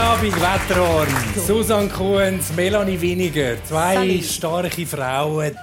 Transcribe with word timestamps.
Abend, 0.00 0.34
Wetterhorn. 0.40 1.08
Susan 1.46 1.90
Kuhns, 1.92 2.50
Melanie 2.56 2.98
Winiger. 2.98 3.62
Zwei 3.64 3.94
Salut. 3.94 4.24
starke 4.24 4.86
Frauen. 4.86 5.54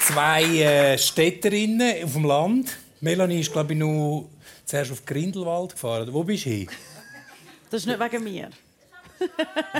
Zwei 0.00 0.42
äh, 0.44 0.96
Städterinnen 0.96 2.04
auf 2.04 2.12
dem 2.12 2.24
Land. 2.24 2.76
Melanie 3.00 3.40
ist, 3.40 3.52
glaube 3.52 3.72
ich, 3.72 3.78
nur 3.80 4.28
zuerst 4.64 4.92
auf 4.92 5.04
Grindelwald 5.04 5.72
gefahren. 5.72 6.08
Wo 6.12 6.22
bist 6.22 6.46
du 6.46 6.66
Das 7.68 7.80
ist 7.80 7.86
nicht 7.86 7.98
wegen 7.98 8.22
mir. 8.22 8.50
We 9.18 9.28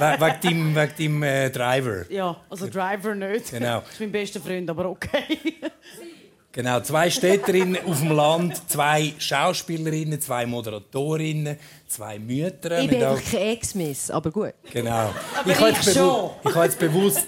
wegen 0.00 0.40
deinem, 0.42 0.74
wegen 0.74 0.92
deinem 0.98 1.22
äh, 1.22 1.50
Driver. 1.50 2.10
Ja, 2.10 2.36
also 2.50 2.66
Driver 2.66 3.14
nicht. 3.14 3.50
Genau. 3.52 3.80
Das 3.80 3.92
ist 3.92 4.00
mein 4.00 4.10
bester 4.10 4.40
Freund, 4.40 4.68
aber 4.68 4.86
okay. 4.86 5.38
Genau, 6.54 6.78
zwei 6.82 7.10
Städterinnen 7.10 7.84
auf 7.84 7.98
dem 7.98 8.12
Land, 8.12 8.70
zwei 8.70 9.12
Schauspielerinnen, 9.18 10.20
zwei 10.20 10.46
Moderatorinnen, 10.46 11.56
zwei 11.88 12.16
Mütter. 12.20 12.80
Ich 12.80 12.88
bin 12.88 13.02
einfach 13.02 13.28
keine 13.28 13.44
Ex-Miss, 13.46 14.08
aber 14.12 14.30
gut. 14.30 14.54
Genau. 14.72 15.12
Aber 15.34 15.50
ich, 15.50 15.60
ich, 15.60 15.92
schon. 15.92 16.30
ich 16.44 16.54
habe 16.54 16.64
jetzt 16.64 16.78
bewusst 16.78 17.26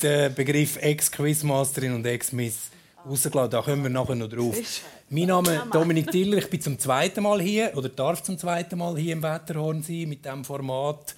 den 0.00 0.32
Begriff 0.32 0.76
Ex-Quizmasterin 0.80 1.92
und 1.92 2.06
Ex-Miss 2.06 2.70
rausgelassen. 3.04 3.50
Da 3.50 3.62
kommen 3.62 3.82
wir 3.82 3.90
nachher 3.90 4.14
noch 4.14 4.28
drauf. 4.28 4.56
Mein 5.10 5.26
Name 5.26 5.56
ist 5.56 5.74
Dominik 5.74 6.12
Diller. 6.12 6.38
Ich 6.38 6.48
bin 6.48 6.60
zum 6.60 6.78
zweiten 6.78 7.24
Mal 7.24 7.42
hier 7.42 7.72
oder 7.74 7.88
darf 7.88 8.22
zum 8.22 8.38
zweiten 8.38 8.78
Mal 8.78 8.96
hier 8.96 9.14
im 9.14 9.24
Wetterhorn 9.24 9.82
sein 9.82 10.08
mit 10.08 10.24
diesem 10.24 10.44
Format. 10.44 11.16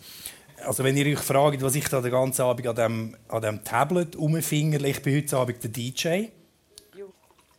Also 0.65 0.83
wenn 0.83 0.97
ihr 0.97 1.15
euch 1.15 1.23
fragt, 1.23 1.61
was 1.61 1.75
ich 1.75 1.87
da 1.89 2.01
den 2.01 2.11
ganzen 2.11 2.41
Abend 2.41 2.67
an 2.67 2.75
dem, 2.75 3.17
an 3.29 3.43
dem 3.43 3.63
Tablet 3.63 4.17
umfingerle, 4.17 4.89
ich 4.89 5.03
bin 5.03 5.17
heute 5.17 5.37
Abend 5.37 5.63
der 5.63 5.71
DJ 5.71 6.29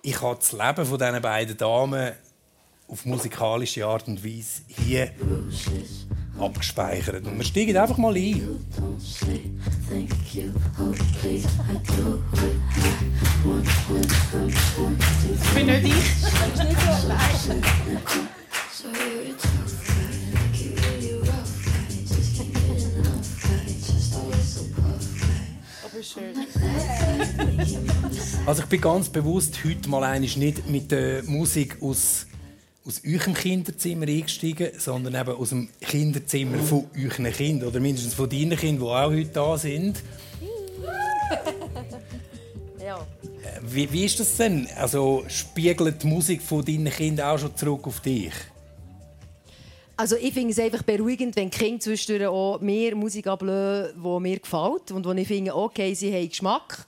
ich 0.06 0.22
habe 0.22 0.36
das 0.36 0.52
Leben 0.52 0.86
von 0.86 1.00
diesen 1.00 1.22
beiden 1.22 1.58
Damen 1.58 2.12
auf 2.88 3.06
musikalische 3.06 3.86
Art 3.86 4.08
und 4.08 4.24
Weise 4.24 4.62
hier 4.68 5.12
abgespeichert. 6.40 7.26
Und 7.26 7.38
wir 7.38 7.44
steigen 7.44 7.76
einfach 7.76 7.98
mal 7.98 8.16
ein. 8.16 8.66
Ich 15.42 15.54
bin 15.56 15.66
nicht 15.66 15.86
ich. 15.86 15.96
So 26.06 26.20
Also 28.46 28.62
ich 28.62 28.70
bin 28.70 28.80
ganz 28.80 29.10
bewusst 29.10 29.58
heute 29.66 29.90
mal 29.90 30.20
nicht 30.20 30.38
mit 30.70 30.92
der 30.92 31.24
Musik 31.24 31.78
aus, 31.82 32.28
aus 32.86 33.02
eurem 33.04 33.34
Kinderzimmer 33.34 34.08
eingestiegen, 34.08 34.70
sondern 34.78 35.16
eben 35.16 35.36
aus 35.36 35.50
dem 35.50 35.68
Kinderzimmer 35.82 36.60
von 36.60 36.86
euren 36.96 37.34
Kindern 37.34 37.70
oder 37.70 37.80
mindestens 37.80 38.14
von 38.14 38.30
deinen 38.30 38.56
Kindern, 38.56 38.86
die 38.86 38.92
auch 38.92 39.10
heute 39.10 39.32
da 39.32 39.58
sind. 39.58 40.04
ja. 42.80 42.98
Äh, 42.98 43.62
wie, 43.64 43.92
wie 43.92 44.06
ist 44.06 44.20
das 44.20 44.38
denn? 44.38 44.68
Also 44.78 45.26
spiegelt 45.28 46.04
die 46.04 46.08
Musik 46.08 46.44
von 46.44 46.64
deinen 46.64 46.92
Kindern 46.92 47.30
auch 47.32 47.40
schon 47.40 47.56
zurück 47.56 47.88
auf 47.88 48.00
dich? 48.02 48.34
Also 49.98 50.18
ich 50.18 50.34
finde 50.34 50.52
es 50.52 50.60
einfach 50.60 50.84
beruhigend, 50.84 51.36
wenn 51.38 51.50
Kinder 51.50 51.80
zwischendurch 51.80 52.28
auch 52.28 52.60
mehr 52.60 52.96
Musik 52.96 53.28
ablösen, 53.28 53.94
die 53.96 54.20
mir 54.20 54.40
gefällt 54.40 54.92
und 54.92 55.06
wo 55.06 55.14
ich 55.14 55.28
finde, 55.28 55.56
okay, 55.56 55.94
sie 55.94 56.14
haben 56.14 56.28
Geschmack. 56.28 56.86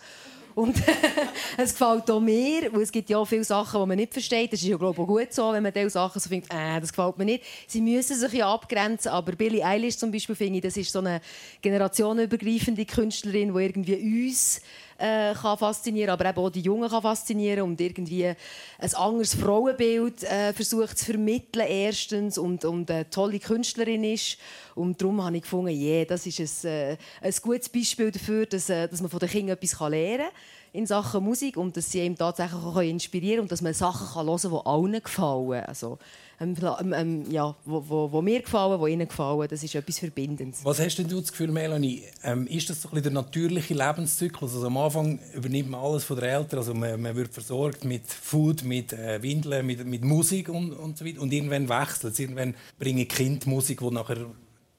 Und 0.55 0.75
es 1.57 1.73
gefällt 1.73 2.09
auch 2.09 2.19
mir, 2.19 2.73
weil 2.73 2.81
es 2.81 2.91
gibt 2.91 3.09
ja 3.09 3.19
auch 3.19 3.25
viele 3.25 3.43
Sachen, 3.43 3.79
die 3.79 3.87
man 3.87 3.95
nicht 3.95 4.11
versteht. 4.11 4.51
Das 4.51 4.59
ist 4.59 4.67
ja 4.67 4.75
glaube 4.75 4.99
ich, 4.99 5.07
gut 5.07 5.31
so, 5.31 5.53
wenn 5.53 5.63
man 5.63 5.71
diese 5.71 5.91
Sachen 5.91 6.19
so 6.19 6.27
findet, 6.27 6.51
äh, 6.51 6.81
das 6.81 6.91
gefällt 6.91 7.17
mir 7.17 7.25
nicht. 7.25 7.43
Sie 7.67 7.79
müssen 7.79 8.17
sich 8.17 8.33
ja 8.33 8.51
abgrenzen, 8.51 9.11
aber 9.11 9.33
Billie 9.33 9.63
Eilish 9.63 9.97
zum 9.97 10.11
Beispiel 10.11 10.35
finde 10.35 10.57
ich, 10.57 10.63
das 10.63 10.75
ist 10.75 10.91
so 10.91 10.99
eine 10.99 11.21
generationenübergreifende 11.61 12.85
Künstlerin, 12.85 13.53
die 13.53 13.61
irgendwie 13.61 14.27
uns 14.27 14.59
äh, 14.97 15.33
kann 15.33 15.57
faszinieren, 15.57 16.09
aber 16.09 16.29
eben 16.29 16.37
auch 16.37 16.49
die 16.49 16.61
Jungen 16.61 16.89
kann 16.89 17.01
faszinieren 17.01 17.63
und 17.63 17.79
irgendwie 17.81 18.25
ein 18.25 18.95
anderes 18.95 19.35
Frauenbild 19.35 20.23
äh, 20.23 20.53
versucht 20.53 20.97
zu 20.97 21.05
vermitteln 21.05 21.67
erstens 21.67 22.37
und, 22.37 22.65
und 22.65 22.89
eine 22.89 23.09
tolle 23.09 23.39
Künstlerin 23.39 24.03
ist. 24.03 24.37
Und 24.75 25.01
darum 25.01 25.23
habe 25.23 25.37
ich 25.37 25.43
gefunden, 25.43 25.71
yeah, 25.71 26.05
das 26.05 26.25
ist 26.25 26.65
ein, 26.65 26.71
äh, 26.71 26.97
ein 27.21 27.33
gutes 27.41 27.69
Beispiel 27.69 28.11
dafür, 28.11 28.45
dass, 28.45 28.69
äh, 28.69 28.87
dass 28.87 29.01
man 29.01 29.09
von 29.09 29.19
den 29.19 29.29
Kindern 29.29 29.57
etwas 29.57 29.79
lernen 29.79 30.27
kann 30.27 30.35
in 30.73 30.85
Sachen 30.85 31.23
Musik 31.23 31.57
und 31.57 31.75
dass 31.77 31.91
sie 31.91 32.01
ihm 32.01 32.17
tatsächlich 32.17 32.61
auch 32.61 32.79
inspirieren 32.81 33.41
und 33.41 33.51
dass 33.51 33.61
man 33.61 33.73
Sachen 33.73 34.07
kann 34.07 34.27
hören 34.27 34.41
kann, 34.41 34.51
die 34.51 34.65
allen 34.65 35.03
gefallen. 35.03 35.63
Also, 35.65 35.97
ähm, 36.39 36.55
ähm, 36.79 36.93
ähm, 36.93 37.31
ja, 37.31 37.55
wo, 37.65 37.83
wo, 37.87 38.11
wo, 38.11 38.21
mir 38.21 38.41
gefallen, 38.41 38.79
wo 38.79 38.85
ihnen 38.85 39.07
gefallen, 39.07 39.47
das 39.49 39.63
ist 39.63 39.73
etwas 39.73 39.97
Verbindendes. 39.99 40.63
Was 40.63 40.79
hast 40.79 40.97
denn 40.97 41.07
du 41.07 41.19
das 41.19 41.31
Gefühl, 41.31 41.51
Melanie? 41.51 42.03
Ähm, 42.23 42.45
ist 42.47 42.69
das 42.69 42.81
so 42.81 42.89
ein 42.91 43.01
der 43.01 43.11
natürliche 43.11 43.73
Lebenszyklus? 43.73 44.53
Also 44.53 44.67
am 44.67 44.77
Anfang 44.77 45.19
übernimmt 45.33 45.71
man 45.71 45.81
alles 45.81 46.03
von 46.03 46.17
den 46.17 46.25
Eltern, 46.25 46.59
also 46.59 46.73
man, 46.73 47.01
man 47.01 47.15
wird 47.15 47.33
versorgt 47.33 47.85
mit 47.85 48.05
Food, 48.05 48.63
mit 48.63 48.93
äh, 48.93 49.21
Windeln, 49.21 49.65
mit, 49.65 49.83
mit 49.85 50.03
Musik 50.03 50.49
und, 50.49 50.73
und 50.73 50.97
so 50.97 51.05
weiter. 51.05 51.21
Und 51.21 51.33
irgendwann 51.33 51.67
wechselt 51.69 52.13
es, 52.13 52.19
irgendwann 52.19 52.55
bringen 52.77 53.07
Kind 53.07 53.47
Musik, 53.47 53.79
die 53.79 53.89
nachher 53.89 54.27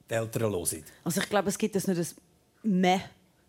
die 0.09 0.15
Eltern 0.15 0.43
hören. 0.53 0.85
Also 1.05 1.21
ich 1.21 1.29
glaube, 1.29 1.49
es 1.49 1.59
gibt 1.59 1.75
es 1.75 1.89
nicht 1.89 1.99
ein 1.99 2.81
«Meh» 2.81 3.01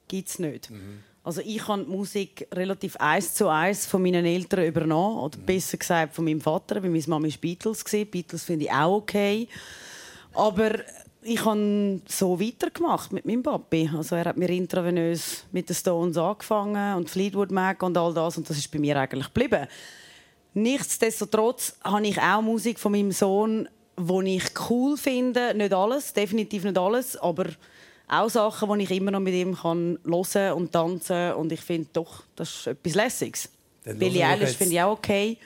gibt's 0.07 0.39
nicht. 0.39 0.69
Mhm. 0.71 1.03
Also 1.23 1.41
ich 1.41 1.67
habe 1.67 1.83
die 1.83 1.91
Musik 1.91 2.47
relativ 2.53 2.95
eins 2.97 3.33
zu 3.33 3.47
eins 3.49 3.85
von 3.85 4.01
meinen 4.01 4.25
Eltern 4.25 4.65
übernommen. 4.65 5.19
Oder 5.19 5.37
mhm. 5.37 5.45
besser 5.45 5.77
gesagt 5.77 6.15
von 6.15 6.25
meinem 6.25 6.41
Vater, 6.41 6.81
weil 6.81 6.89
meine 6.89 7.03
Mama 7.07 7.27
war 7.27 7.37
Beatles. 7.39 7.83
Beatles 7.83 8.43
finde 8.43 8.65
ich 8.65 8.71
auch 8.71 8.97
okay. 8.97 9.47
Aber 10.33 10.71
ich 11.21 11.43
habe 11.43 12.01
so 12.07 12.39
weitergemacht 12.39 13.11
mit 13.11 13.25
meinem 13.25 13.43
Papi. 13.43 13.89
Also 13.95 14.15
er 14.15 14.25
hat 14.25 14.37
mir 14.37 14.49
intravenös 14.49 15.45
mit 15.51 15.67
den 15.69 15.75
Stones 15.75 16.17
angefangen 16.17 16.95
und 16.95 17.09
Fleetwood 17.09 17.51
Mac 17.51 17.83
und 17.83 17.97
all 17.97 18.13
das. 18.13 18.37
Und 18.37 18.49
das 18.49 18.57
ist 18.57 18.71
bei 18.71 18.79
mir 18.79 18.97
eigentlich 18.97 19.33
geblieben. 19.33 19.67
Nichtsdestotrotz 20.53 21.75
habe 21.83 22.07
ich 22.07 22.19
auch 22.19 22.41
Musik 22.41 22.79
von 22.79 22.93
meinem 22.93 23.11
Sohn, 23.11 23.67
die 23.97 24.37
ich 24.37 24.45
cool 24.69 24.97
finde. 24.97 25.53
Nicht 25.53 25.73
alles, 25.73 26.13
definitiv 26.13 26.63
nicht 26.63 26.77
alles, 26.77 27.17
aber 27.17 27.45
auch 28.09 28.29
Sachen, 28.29 28.79
die 28.79 28.83
ich 28.85 28.91
immer 28.91 29.11
noch 29.11 29.19
mit 29.19 29.33
ihm 29.33 29.55
kann 29.55 29.99
hören 30.03 30.53
und 30.53 30.71
tanzen 30.71 31.33
und 31.33 31.51
ich 31.51 31.61
finde 31.61 31.89
doch, 31.93 32.23
das 32.35 32.49
ist 32.49 32.67
etwas 32.67 32.95
Lässiges. 32.95 33.49
Billie 33.83 34.25
Eilish 34.25 34.55
finde 34.57 34.73
ich 34.73 34.81
auch 34.81 34.93
okay, 34.93 35.37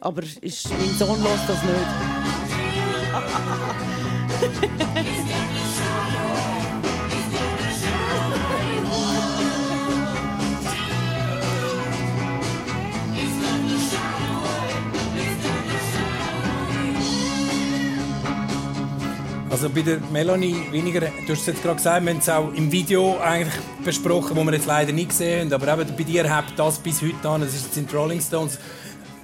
aber 0.00 0.22
ist, 0.22 0.70
mein 0.70 0.94
Sohn 0.98 1.20
hört 1.20 1.48
das 1.48 1.62
nicht. 1.62 1.86
Also 19.50 19.70
bei 19.70 19.80
der 19.80 19.98
Melanie 20.12 20.56
weniger, 20.70 21.00
du 21.00 21.32
hast 21.32 21.40
es 21.40 21.46
jetzt 21.46 21.62
gerade 21.62 21.76
gesagt, 21.76 22.04
wir 22.04 22.12
haben 22.12 22.18
es 22.18 22.28
auch 22.28 22.52
im 22.52 22.70
Video 22.70 23.18
eigentlich 23.18 23.54
besprochen, 23.82 24.36
wo 24.36 24.44
wir 24.44 24.52
jetzt 24.52 24.66
leider 24.66 24.92
nicht 24.92 25.08
gesehen 25.08 25.50
haben, 25.50 25.68
aber 25.68 25.80
eben 25.80 25.96
bei 25.96 26.02
dir 26.02 26.28
hat 26.28 26.44
das 26.56 26.78
bis 26.78 27.00
heute 27.00 27.28
an, 27.28 27.40
das 27.40 27.54
ist 27.54 27.72
sind 27.72 27.92
Rolling 27.94 28.20
Stones, 28.20 28.58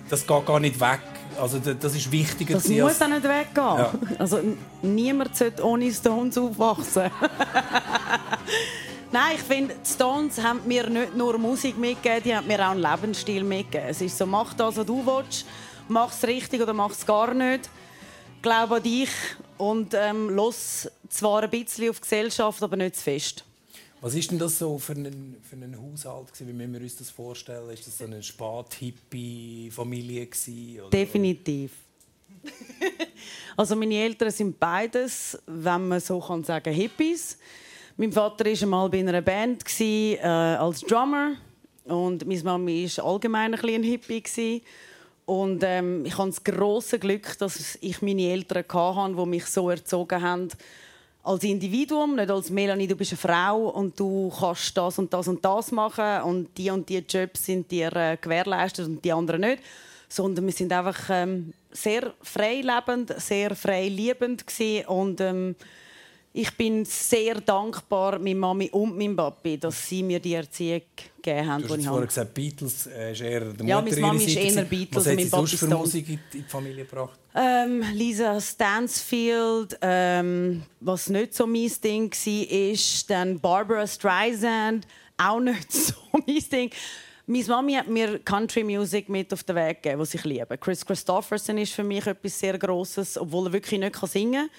das 0.09 0.27
geht 0.27 0.47
gar 0.47 0.61
nicht 0.61 0.81
weg. 0.81 1.01
Also 1.39 1.59
das 1.59 1.95
ist 1.95 2.11
wichtiger. 2.11 2.55
Das 2.55 2.69
muss 2.69 3.03
auch 3.03 3.09
nicht 3.09 3.25
weggehen. 3.25 3.55
Ja. 3.57 3.93
Also 4.19 4.41
niemand 4.83 5.37
sollte 5.37 5.65
ohne 5.65 5.93
Stones 5.93 6.39
aufwachsen. 6.39 7.11
Nein, 9.13 9.33
ich 9.35 9.43
finde, 9.43 9.75
die 9.75 9.91
Stones 9.91 10.43
haben 10.43 10.61
mir 10.67 10.89
nicht 10.89 11.17
nur 11.17 11.37
Musik 11.39 11.77
mitgegeben, 11.77 12.23
die 12.25 12.35
haben 12.35 12.47
mir 12.47 12.61
auch 12.61 12.71
einen 12.71 12.81
Lebensstil 12.81 13.45
mitgegeben. 13.45 13.89
Es 13.91 14.01
ist 14.01 14.17
so, 14.17 14.27
mach 14.27 14.55
das, 14.55 14.77
was 14.77 14.87
du 14.87 15.05
willst, 15.05 15.45
mach 15.89 16.11
es 16.11 16.27
richtig 16.27 16.63
oder 16.63 16.73
mach 16.73 16.93
es 16.93 17.05
gar 17.05 17.35
nicht. 17.35 17.69
Glaub 18.41 18.73
an 18.73 18.83
dich 18.83 19.11
und 19.59 19.95
ähm, 19.95 20.31
los 20.31 20.89
zwar 21.09 21.43
ein 21.43 21.51
bisschen 21.51 21.91
auf 21.91 21.97
die 21.97 22.03
Gesellschaft, 22.03 22.63
aber 22.63 22.77
nicht 22.77 22.97
zu 22.97 23.03
fest. 23.03 23.45
Was 24.01 24.15
ist 24.15 24.31
denn 24.31 24.39
das 24.39 24.59
so 24.59 24.79
für 24.79 24.93
einen, 24.93 25.37
für 25.43 25.57
einen 25.57 25.77
Haushalt 25.81 26.33
gewesen? 26.33 26.49
Wie 26.49 26.53
müssen 26.53 26.75
wir 26.75 26.81
uns 26.83 26.97
das 26.97 27.11
vorstellen? 27.11 27.71
Ist 27.71 27.87
das 27.87 27.97
so 27.97 28.05
eine 28.05 28.23
Spat-Hippie-Familie 28.23 30.29
Definitiv. 30.93 31.73
also 33.57 33.77
meine 33.77 33.95
Eltern 33.95 34.31
sind 34.31 34.61
beides, 34.61 35.39
wenn 35.47 35.89
man 35.89 36.01
so 36.01 36.21
kann 36.21 36.45
sagen, 36.45 36.75
Hippies. 36.75 37.39
Mein 37.97 38.13
Vater 38.13 38.45
war 38.45 38.63
einmal 38.63 38.91
bei 38.91 38.99
einer 38.99 39.23
Band 39.23 39.65
gewesen, 39.65 40.19
äh, 40.19 40.27
als 40.27 40.81
Drummer 40.81 41.37
und 41.85 42.27
meine 42.27 42.43
Mama 42.43 42.71
war 42.71 43.07
allgemein 43.07 43.55
ein, 43.55 43.69
ein 43.69 43.83
Hippie. 43.83 44.23
Gewesen. 44.23 44.61
Und 45.27 45.63
ähm, 45.65 46.05
ich 46.05 46.19
habe 46.19 46.29
das 46.29 46.45
große 46.45 46.99
Glück, 46.99 47.39
dass 47.39 47.79
ich 47.81 48.03
meine 48.03 48.31
Eltern 48.31 48.65
hatte, 48.73 49.15
die 49.17 49.27
mich 49.27 49.47
so 49.47 49.71
erzogen 49.71 50.21
haben, 50.21 50.49
als 51.23 51.43
Individuum, 51.43 52.17
nicht 52.17 52.31
als 52.31 52.51
Melanie, 52.51 52.87
du 52.87 52.97
bist 52.97 53.13
eine 53.13 53.19
Frau 53.19 53.69
und 53.71 53.99
du 53.99 54.31
kannst 54.39 54.77
das 54.77 54.99
und 54.99 55.13
das 55.13 55.27
und 55.27 55.43
das 55.43 55.73
machen 55.73 56.23
und 56.23 56.57
die 56.59 56.71
und 56.71 56.87
die 56.87 56.99
Jobs 56.99 57.47
sind 57.47 57.71
dir 57.71 57.91
äh, 57.97 58.19
gewährleistet 58.21 58.87
und 58.87 59.03
die 59.03 59.13
anderen 59.13 59.41
nicht. 59.41 59.63
Sondern 60.07 60.45
wir 60.45 60.53
sind 60.53 60.71
einfach 60.71 61.09
ähm, 61.09 61.55
sehr 61.73 62.13
freilebend, 62.21 63.15
sehr 63.19 63.57
freiliebend 63.57 64.45
und 64.87 65.21
ähm, 65.23 65.57
ich 66.37 66.51
bin 66.57 66.85
sehr 66.85 67.41
dankbar 67.41 68.19
meiner 68.19 68.41
Mami 68.41 68.69
und 68.71 68.99
meinem 68.99 69.15
Papi, 69.15 69.57
dass 69.57 69.89
sie 69.89 70.03
mir 70.03 70.19
die 70.19 70.35
Erziehung 70.35 70.83
gegeben 71.23 71.49
haben. 71.49 71.63
Du 71.63 71.77
hast 71.77 71.85
vorher 71.85 72.07
gesagt, 72.09 72.35
Beatles 72.35 72.89
äh, 72.89 73.13
ist 73.13 73.21
eher 73.21 73.41
der 73.53 73.65
Ja, 73.65 73.81
meine 73.81 73.97
Mami 73.99 74.25
ist 74.25 74.37
eher 74.37 74.65
Beatles 74.65 75.07
Was 75.07 75.13
hat 75.13 75.21
sie 75.21 75.29
sonst 75.29 75.55
für 75.55 75.69
Musik 75.69 76.09
in 76.09 76.19
die 76.33 76.43
Familie 76.43 76.85
gebracht? 76.85 77.21
Ähm, 77.37 77.85
Lisa 77.93 78.41
Stansfield, 78.41 79.79
ähm, 79.81 80.65
was 80.81 81.09
nicht 81.09 81.35
so 81.35 81.47
mein 81.47 81.71
Ding 81.83 82.13
war, 82.13 82.51
ist 82.73 83.11
dann 83.11 83.39
Barbara 83.39 83.87
Streisand, 83.87 84.89
auch 85.17 85.39
nicht 85.39 85.73
so 85.73 85.95
mein 86.13 86.45
Ding. 86.51 86.71
Meine 87.27 87.45
Mami 87.45 87.75
hat 87.75 87.87
mir 87.87 88.19
Country 88.19 88.65
Music 88.65 89.09
mit 89.09 89.33
auf 89.33 89.45
den 89.45 89.55
Weg 89.55 89.85
gegeben, 89.85 90.01
was 90.01 90.13
ich 90.13 90.25
liebe. 90.25 90.59
Chris 90.59 90.85
Christopherson 90.85 91.59
ist 91.59 91.75
für 91.75 91.85
mich 91.85 92.05
etwas 92.09 92.41
sehr 92.41 92.59
Grosses, 92.59 93.17
obwohl 93.17 93.47
er 93.47 93.53
wirklich 93.53 93.79
nicht 93.79 93.97
singen 94.09 94.33
kann. 94.33 94.51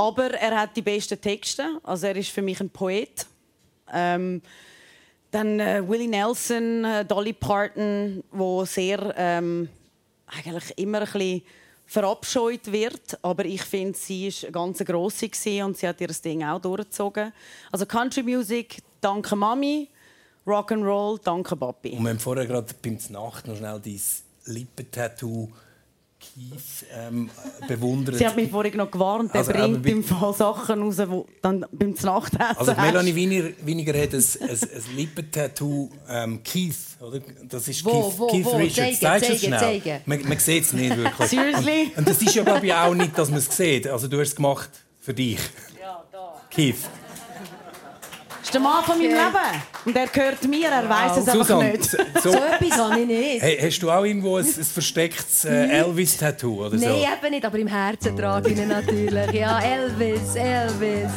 Aber 0.00 0.30
er 0.32 0.58
hat 0.58 0.74
die 0.74 0.80
besten 0.80 1.20
Texte. 1.20 1.78
Also 1.82 2.06
er 2.06 2.16
ist 2.16 2.30
für 2.30 2.40
mich 2.40 2.58
ein 2.58 2.70
Poet. 2.70 3.26
Ähm, 3.92 4.40
dann 5.30 5.60
äh, 5.60 5.86
Willie 5.86 6.08
Nelson, 6.08 6.84
äh, 6.86 7.04
Dolly 7.04 7.34
Parton, 7.34 8.24
wo 8.30 8.64
sehr 8.64 9.14
ähm, 9.18 9.68
eigentlich 10.26 10.78
immer 10.78 11.00
ein 11.00 11.04
bisschen 11.04 11.42
verabscheut 11.84 12.72
wird, 12.72 13.18
aber 13.20 13.44
ich 13.44 13.62
finde, 13.62 13.98
sie 13.98 14.28
ist 14.28 14.44
eine 14.44 14.52
ganz 14.52 14.78
grosse 14.78 15.28
und 15.64 15.76
sie 15.76 15.86
hat 15.86 16.00
ihr 16.00 16.08
Ding 16.08 16.44
auch 16.44 16.60
durchgezogen. 16.60 17.32
Also 17.70 17.84
Country 17.84 18.22
Music, 18.22 18.78
danke 19.02 19.36
Mami, 19.36 19.88
Rock'n'Roll, 20.46 21.20
danke 21.22 21.56
Papi. 21.56 21.90
Und 21.90 22.04
wir 22.04 22.10
haben 22.10 22.18
vorher 22.18 22.46
gerade 22.46 22.72
beim 22.80 22.96
Nacht 23.10 23.46
noch 23.46 23.56
schnell 23.56 23.80
dein 23.84 24.00
Lippentattoo 24.46 25.50
Kies 26.20 26.84
ähm, 26.94 27.30
bewundert. 27.66 28.16
Sie 28.16 28.26
hat 28.26 28.36
mich 28.36 28.50
vorhin 28.50 28.76
noch 28.76 28.90
gewarnt, 28.90 29.32
der 29.32 29.40
also, 29.40 29.52
bringt 29.52 29.86
im 29.86 30.04
Fall 30.04 30.34
Sachen 30.34 30.82
raus, 30.82 30.96
die 30.96 31.22
dann 31.40 31.64
beim 31.72 31.94
Nachtessen 32.02 32.56
Also 32.56 32.74
Melanie 32.74 33.14
Wiener, 33.14 33.50
Weniger 33.64 34.00
hat 34.00 34.12
ein, 34.12 34.24
ein, 34.42 34.50
ein 34.50 34.96
Lippentattoo 34.96 35.90
ähm, 36.08 36.42
Keith, 36.44 36.76
oder? 37.00 37.20
Das 37.48 37.66
ist 37.68 37.84
wo, 37.84 37.90
Keith, 37.90 38.18
wo, 38.18 38.26
Keith 38.26 38.44
wo? 38.44 38.56
Richards. 38.56 39.00
Zeige, 39.00 39.26
zeige, 39.26 39.38
schnell? 39.38 39.58
zeige. 39.58 40.00
Man, 40.04 40.28
man 40.28 40.38
sieht 40.38 40.64
es 40.64 40.72
nicht 40.72 40.96
wirklich. 40.96 41.28
Seriously? 41.30 41.82
Und, 41.84 41.98
und, 41.98 42.08
das 42.08 42.22
ist 42.22 42.34
ja 42.34 42.42
glaube 42.42 42.66
ich 42.66 42.74
auch 42.74 42.94
nicht, 42.94 43.16
dass 43.18 43.30
man 43.30 43.38
es 43.38 43.56
sieht. 43.56 43.88
Also 43.88 44.06
du 44.06 44.20
hast 44.20 44.28
es 44.28 44.36
gemacht 44.36 44.70
für 45.00 45.14
dich. 45.14 45.40
Ja, 45.80 46.04
da. 46.12 46.40
Keith 46.50 46.76
der 48.52 48.60
Mann 48.60 48.84
von 48.84 48.98
meinem 48.98 49.10
Leben. 49.10 49.62
Und 49.84 49.96
er 49.96 50.06
gehört 50.06 50.46
mir, 50.46 50.68
er 50.68 50.88
weiß 50.88 51.12
es 51.12 51.28
einfach 51.28 51.32
Susanne, 51.34 51.72
nicht. 51.72 51.90
So, 51.90 51.98
so 52.22 52.30
etwas 52.30 52.78
habe 52.78 53.00
ich 53.00 53.06
nicht. 53.06 53.42
Hey, 53.42 53.58
hast 53.60 53.80
du 53.80 53.90
auch 53.90 54.04
irgendwo 54.04 54.36
ein, 54.36 54.44
ein 54.44 54.64
verstecktes 54.64 55.44
äh, 55.44 55.68
Elvis-Tattoo 55.78 56.66
oder 56.66 56.78
so? 56.78 56.86
Nein, 56.86 57.04
eben 57.18 57.30
nicht, 57.30 57.44
aber 57.44 57.58
im 57.58 57.66
Herzen 57.66 58.16
trage 58.16 58.50
ich 58.50 58.58
ihn 58.58 58.68
natürlich. 58.68 59.32
Ja, 59.32 59.60
Elvis, 59.60 60.34
Elvis. 60.34 61.10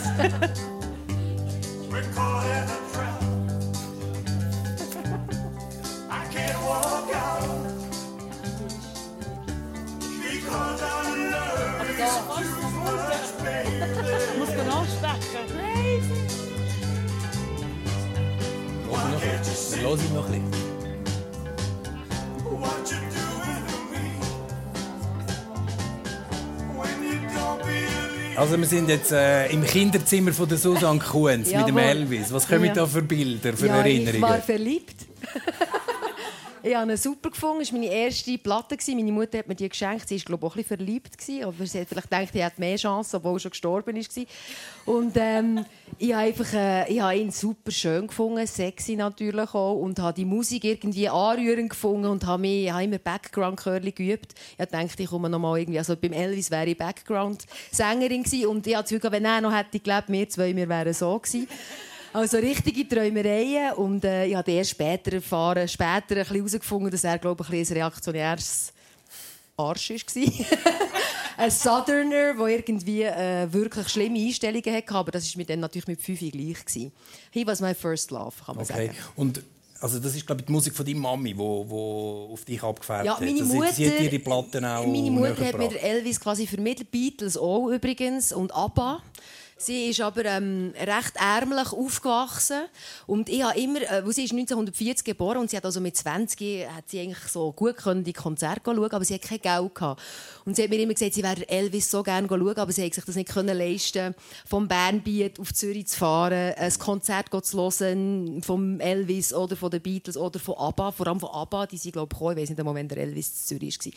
Ich 14.26 14.40
muss 14.40 14.50
nachstechen. 14.50 15.54
Dann 15.58 16.23
höre 18.98 19.96
ich 19.96 20.14
noch 20.14 20.30
ein 20.30 20.42
bisschen. 20.42 20.74
Also 28.36 28.58
wir 28.58 28.66
sind 28.66 28.90
jetzt 28.90 29.12
äh, 29.12 29.48
im 29.52 29.64
Kinderzimmer 29.64 30.34
von 30.34 30.50
der 30.50 30.58
Susanne 30.58 31.00
Kuhns 31.00 31.52
mit 31.52 31.68
dem 31.68 31.78
Elvis. 31.78 32.34
Was 32.34 32.48
kommen 32.48 32.66
ja. 32.66 32.74
da 32.74 32.88
für 32.88 33.04
Bilder, 33.04 33.54
für 33.54 33.68
ja, 33.68 33.78
Erinnerungen? 33.78 34.16
Ich 34.16 34.22
war 34.22 34.42
verliebt. 34.42 34.96
Ich 36.66 36.74
habe 36.74 36.90
ihn 36.90 36.98
super 36.98 37.30
gefunden. 37.30 37.60
Das 37.60 37.74
war 37.74 37.80
meine 37.80 37.92
erste 37.92 38.38
Platte. 38.38 38.78
Meine 38.88 39.12
Mutter 39.12 39.40
hat 39.40 39.50
mir 39.50 39.56
die 39.56 39.68
geschenkt. 39.68 40.08
Sie 40.08 40.16
war, 40.16 40.24
glaube 40.24 40.48
ich, 40.48 40.52
auch 40.52 40.56
ein 40.56 40.64
bisschen 40.64 40.78
verliebt. 40.78 41.46
Aber 41.46 41.66
sie 41.66 41.82
hat 41.82 41.90
vielleicht 41.90 42.10
gedacht, 42.10 42.30
ich 42.34 42.42
hätte 42.42 42.62
mehr 42.62 42.78
Chancen, 42.78 43.18
obwohl 43.18 43.34
er 43.34 43.40
schon 43.40 43.52
gestorben 43.52 43.98
ist. 43.98 44.18
Und 44.86 45.12
ähm, 45.18 45.66
ich 46.00 46.14
habe, 46.14 46.24
einfach, 46.24 46.54
äh, 46.54 46.90
ich 46.90 47.02
habe 47.02 47.18
ihn 47.18 47.32
super 47.32 47.70
schön 47.70 48.08
gefunden, 48.08 48.48
sexy 48.48 48.96
natürlich 48.96 49.54
auch. 49.54 49.74
Und 49.74 50.00
habe 50.00 50.14
die 50.14 50.24
Musik 50.24 50.64
irgendwie 50.64 51.10
anrührend 51.10 51.72
gefunden 51.72 52.06
und 52.06 52.26
habe, 52.26 52.40
mich, 52.44 52.72
habe 52.72 52.86
immer 52.86 52.98
Background-Curly 52.98 53.92
geübt. 53.92 54.34
Ich 54.58 54.66
dachte, 54.66 55.04
ich 55.04 55.10
komme 55.10 55.30
noch 55.30 55.40
mal 55.40 55.60
irgendwie... 55.60 55.80
Also 55.80 55.98
beim 55.98 56.14
Elvis 56.14 56.50
wäre 56.50 56.68
ich 56.68 56.78
Background-Sängerin. 56.78 58.24
Und 58.48 58.66
ich 58.66 58.74
habe 58.74 58.84
das 58.84 58.90
Gefühl, 58.90 59.12
wenn 59.12 59.26
er 59.26 59.42
noch 59.42 59.54
hätte 59.54 59.82
gelebt, 59.82 60.06
wir 60.08 60.30
zwei, 60.30 60.56
wir 60.56 60.70
wären 60.70 60.94
so 60.94 61.20
gewesen. 61.20 61.46
Also 62.14 62.38
richtige 62.38 62.88
Träumereien. 62.88 63.74
Und 63.74 64.06
äh, 64.06 64.28
ich 64.28 64.36
habe 64.36 64.52
erst 64.52 64.72
später 64.72 65.14
erfahren, 65.14 65.68
später 65.68 66.18
ein 66.18 66.26
herausgefunden, 66.26 66.92
dass 66.92 67.04
er, 67.04 67.18
glaube 67.18 67.44
ich, 67.44 67.70
ein, 67.70 67.76
reaktionäres 67.76 68.72
Arsch 69.58 69.90
war. 69.90 70.48
ein 71.38 71.52
Southerner, 71.52 72.34
der 72.36 72.48
irgendwie 72.48 73.04
äh, 73.04 73.52
wirklich 73.52 73.90
schlimme 73.90 74.20
Einstellungen 74.20 74.76
hatte. 74.76 74.94
Aber 74.94 75.12
das 75.12 75.28
war 75.30 75.38
mir 75.40 75.46
dann 75.46 75.60
natürlich 75.60 75.88
mit 75.88 76.02
fünf 76.02 76.20
gleich. 76.20 76.66
Gewesen. 76.66 76.92
He 77.32 77.46
was 77.46 77.62
my 77.62 77.74
first 77.74 78.12
love, 78.12 78.36
kann 78.46 78.56
man 78.56 78.66
okay. 78.66 78.88
sagen. 78.88 78.98
Und 79.16 79.44
also 79.82 80.00
das 80.00 80.16
ist 80.16 80.26
glaube 80.26 80.42
ich 80.42 80.46
die 80.46 80.52
Musik 80.54 80.74
von 80.74 80.86
deiner 80.86 81.00
Mami, 81.00 81.38
wo, 81.38 81.66
wo 81.68 82.30
auf 82.32 82.46
dich 82.46 82.64
abgefärbt 82.64 83.06
ja, 83.06 83.18
meine 83.20 83.42
hat. 83.42 83.48
Mutter, 83.48 83.74
sie 83.74 83.90
hat 83.90 84.12
die 84.12 84.20
Platten 84.20 84.64
auch 84.64 84.86
Meine 84.86 85.12
Mutter 85.12 85.46
hat 85.46 85.58
mir 85.58 85.78
Elvis 85.82 86.20
quasi 86.20 86.48
vermittelt, 86.48 86.90
Beatles 86.90 87.36
auch 87.36 87.68
übrigens 87.68 88.32
und 88.32 88.54
ABBA. 88.56 89.02
Sie 89.64 89.90
ist 89.90 90.02
aber 90.02 90.26
ähm, 90.26 90.74
recht 90.78 91.14
ärmlich 91.16 91.72
aufgewachsen 91.72 92.64
und 93.08 93.30
ich 93.30 93.44
habe 93.44 93.58
immer, 93.58 93.80
äh, 93.80 94.04
sie 94.12 94.26
ist 94.26 94.34
1940 94.34 95.06
geboren 95.06 95.38
und 95.38 95.50
sie 95.50 95.56
hat 95.56 95.64
also 95.64 95.80
mit 95.80 95.96
20 95.96 96.68
hat 96.68 96.90
sie 96.90 97.00
eigentlich 97.00 97.32
so 97.32 97.54
gut 97.54 97.78
können 97.78 98.04
die 98.04 98.12
Konzerte 98.12 98.62
schauen, 98.66 98.92
aber 98.92 99.06
sie 99.06 99.14
hat 99.14 99.22
kein 99.22 99.40
Geld 99.40 99.74
gehabt. 99.74 100.02
Und 100.44 100.58
sie 100.58 100.64
hat 100.64 100.70
mir 100.70 100.80
immer 100.80 100.94
gesagt, 100.94 101.14
sie 101.14 101.24
wäre 101.24 101.48
Elvis 101.48 101.90
so 101.90 102.04
gerne 102.04 102.28
schauen, 102.28 102.58
aber 102.58 102.74
sie 102.74 102.84
hat 102.84 102.94
sich 102.94 103.06
das 103.06 103.16
nicht 103.16 103.30
können 103.30 103.58
leisten, 103.58 104.14
vom 104.46 104.68
Bernbiet 104.68 105.40
auf 105.40 105.54
Zürich 105.54 105.88
zu 105.88 105.98
fahren, 105.98 106.54
ein 106.58 106.74
Konzert 106.78 107.30
zu 107.46 107.58
hören 107.58 108.42
vom 108.44 108.82
Elvis 108.82 109.34
oder 109.34 109.56
von 109.56 109.72
den 109.72 109.82
Beatles 109.82 110.18
oder 110.18 110.40
von 110.40 110.56
ABBA, 110.56 110.92
vor 110.92 111.08
allem 111.08 111.22
von 111.22 111.30
ABBA, 111.30 111.68
die 111.68 111.78
sie 111.78 111.94
glaube 111.94 112.14
ich, 112.14 112.22
ich 112.22 112.38
weiß 112.38 112.50
nicht, 112.50 112.60
im 112.60 112.66
Moment 112.66 112.92
der 112.92 112.98
Elvis 112.98 113.30
in 113.30 113.60
Zürich 113.60 113.80
war. 113.86 113.92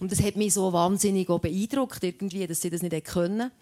Und 0.00 0.10
das 0.10 0.20
hat 0.20 0.34
mich 0.34 0.52
so 0.52 0.72
wahnsinnig 0.72 1.28
beeindruckt 1.28 2.02
irgendwie, 2.02 2.44
dass 2.48 2.60
sie 2.60 2.70
das 2.70 2.82
nicht 2.82 3.04
können 3.04 3.52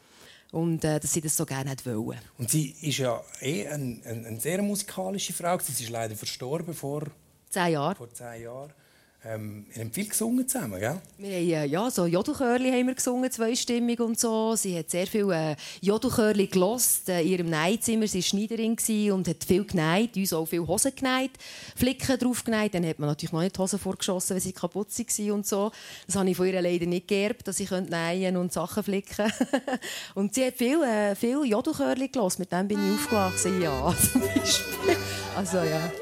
und 0.52 0.84
äh, 0.84 0.98
dass 0.98 1.12
sie 1.12 1.20
das 1.20 1.36
so 1.36 1.46
gerne 1.46 1.74
wollen. 1.84 2.20
Und 2.38 2.50
sie 2.50 2.74
ist 2.82 2.98
ja 2.98 3.22
eh 3.40 3.66
eine, 3.68 4.00
eine, 4.04 4.26
eine 4.26 4.40
sehr 4.40 4.62
musikalische 4.62 5.32
Frau. 5.32 5.58
Sie 5.58 5.84
ist 5.84 5.90
leider 5.90 6.16
verstorben 6.16 6.74
vor 6.74 7.04
zehn 7.48 7.72
Jahren. 7.72 7.96
Vor 7.96 8.12
zehn 8.12 8.42
Jahren. 8.42 8.72
Ähm, 9.22 9.66
ihr 9.74 9.84
habt 9.84 9.94
viel 9.94 10.08
gesungen 10.08 10.48
zusammen, 10.48 10.80
gell? 10.80 10.98
Wir 11.18 11.36
haben, 11.36 11.50
äh, 11.50 11.64
ja, 11.66 11.90
so 11.90 12.06
Jodelchörli 12.06 12.70
haben 12.70 12.86
wir 12.86 12.94
gesungen, 12.94 13.30
zweistimmig 13.30 14.00
und 14.00 14.18
so. 14.18 14.56
Sie 14.56 14.78
hat 14.78 14.88
sehr 14.88 15.06
viel 15.06 15.30
äh, 15.30 15.56
Jodelchörli 15.82 16.46
gelost 16.46 17.10
äh, 17.10 17.20
in 17.20 17.28
ihrem 17.28 17.50
Neizimmer. 17.50 18.06
Sie 18.06 18.18
war 18.18 18.22
Schneiderin 18.22 18.78
und 19.12 19.28
hat 19.28 19.44
viel 19.44 19.66
genäht, 19.66 20.16
uns 20.16 20.32
auch 20.32 20.46
viel 20.46 20.66
Hosen 20.66 20.92
genäht, 20.96 21.32
Flicken 21.76 22.18
drauf 22.18 22.44
genäht. 22.44 22.72
Dann 22.72 22.86
hat 22.86 22.98
man 22.98 23.10
natürlich 23.10 23.32
noch 23.32 23.42
nicht 23.42 23.56
die 23.56 23.60
Hosen 23.60 23.78
vorgeschossen, 23.78 24.36
weil 24.36 24.40
sie 24.40 24.52
kaputt 24.52 24.88
waren 24.98 25.30
und 25.32 25.46
so. 25.46 25.70
Das 26.06 26.16
habe 26.16 26.30
ich 26.30 26.36
von 26.36 26.46
ihr 26.46 26.62
leider 26.62 26.86
nicht 26.86 27.06
geerbt, 27.06 27.46
dass 27.46 27.60
ich 27.60 27.70
nähen 27.70 28.38
und 28.38 28.54
Sachen 28.54 28.82
flicken 28.82 29.30
Und 30.14 30.34
sie 30.34 30.46
hat 30.46 30.54
viel, 30.54 30.82
äh, 30.82 31.14
viel 31.14 31.44
Jodelchörli 31.44 32.08
gelost. 32.08 32.38
Mit 32.38 32.50
dem 32.52 32.68
bin 32.68 32.78
ich 32.86 32.94
aufgewachsen, 32.94 33.60
ja, 33.60 33.94
zum 34.12 34.22
Beispiel. 34.22 34.96
Also 35.36 35.58
ja. 35.58 35.92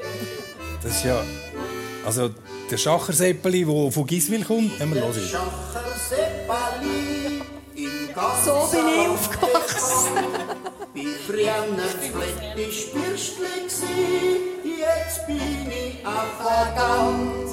Das 0.81 0.95
ist 0.95 1.03
ja... 1.03 1.21
Also 2.05 2.29
der 2.71 2.77
Schacherseppeli, 2.77 3.65
der 3.65 3.91
von 3.91 4.05
Giswil 4.05 4.43
kommt, 4.43 4.79
haben 4.79 4.93
wir 4.93 5.01
hören. 5.01 5.13
So 8.45 8.69
bin 8.71 8.87
ich 8.87 9.07
aufgewachsen. 9.07 10.17
Bei 10.93 11.05
früher 11.25 11.65
flettisch 12.11 12.91
Bürstli 12.91 13.59
jetzt 14.79 15.25
bin 15.27 15.71
ich 15.71 16.05
auf 16.05 16.33
der 16.39 16.73
Gant. 16.75 17.49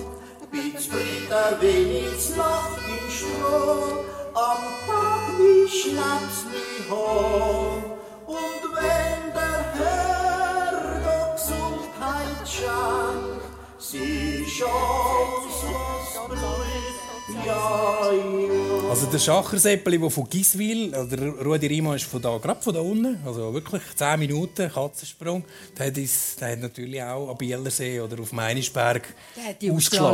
Bei 0.50 0.78
zufrieden 0.78 1.60
wenig 1.60 2.36
Nacht 2.36 2.80
im 2.88 3.10
Stroh, 3.10 4.04
am 4.34 4.62
Tag 4.86 5.38
wie 5.38 5.68
Schnaps 5.68 6.44
mich 6.50 6.90
hoch. 6.90 7.82
Und 8.26 8.62
wenn 8.74 9.32
der 9.34 9.60
Herr 9.78 11.34
Gesundheit 11.34 12.48
schenkt, 12.48 13.46
Sie 13.78 14.25
shores 14.56 15.64
was 15.64 16.28
blue. 16.28 16.95
Also 17.28 18.90
Also 18.90 19.06
der 19.06 19.18
Schacherseppeli, 19.18 19.98
der 19.98 20.10
von 20.10 20.28
Giswil, 20.28 20.94
oder 20.94 21.44
Rudi 21.44 21.66
Riemann 21.66 21.96
ist 21.96 22.04
von 22.04 22.22
da, 22.22 22.38
gerade 22.38 22.62
von 22.62 22.72
da 22.72 22.80
unten, 22.80 23.18
also 23.26 23.52
wirklich 23.52 23.82
10 23.96 24.18
Minuten, 24.20 24.70
Katzensprung, 24.70 25.44
der 25.76 25.86
hat, 25.88 25.98
uns, 25.98 26.36
der 26.36 26.52
hat 26.52 26.60
natürlich 26.60 27.02
auch 27.02 27.28
am 27.28 27.36
Bielersee 27.36 28.00
oder 28.00 28.20
auf 28.20 28.32
Meinisberg 28.32 29.02
Der 29.36 29.44
hat 29.44 29.62
die 29.62 29.68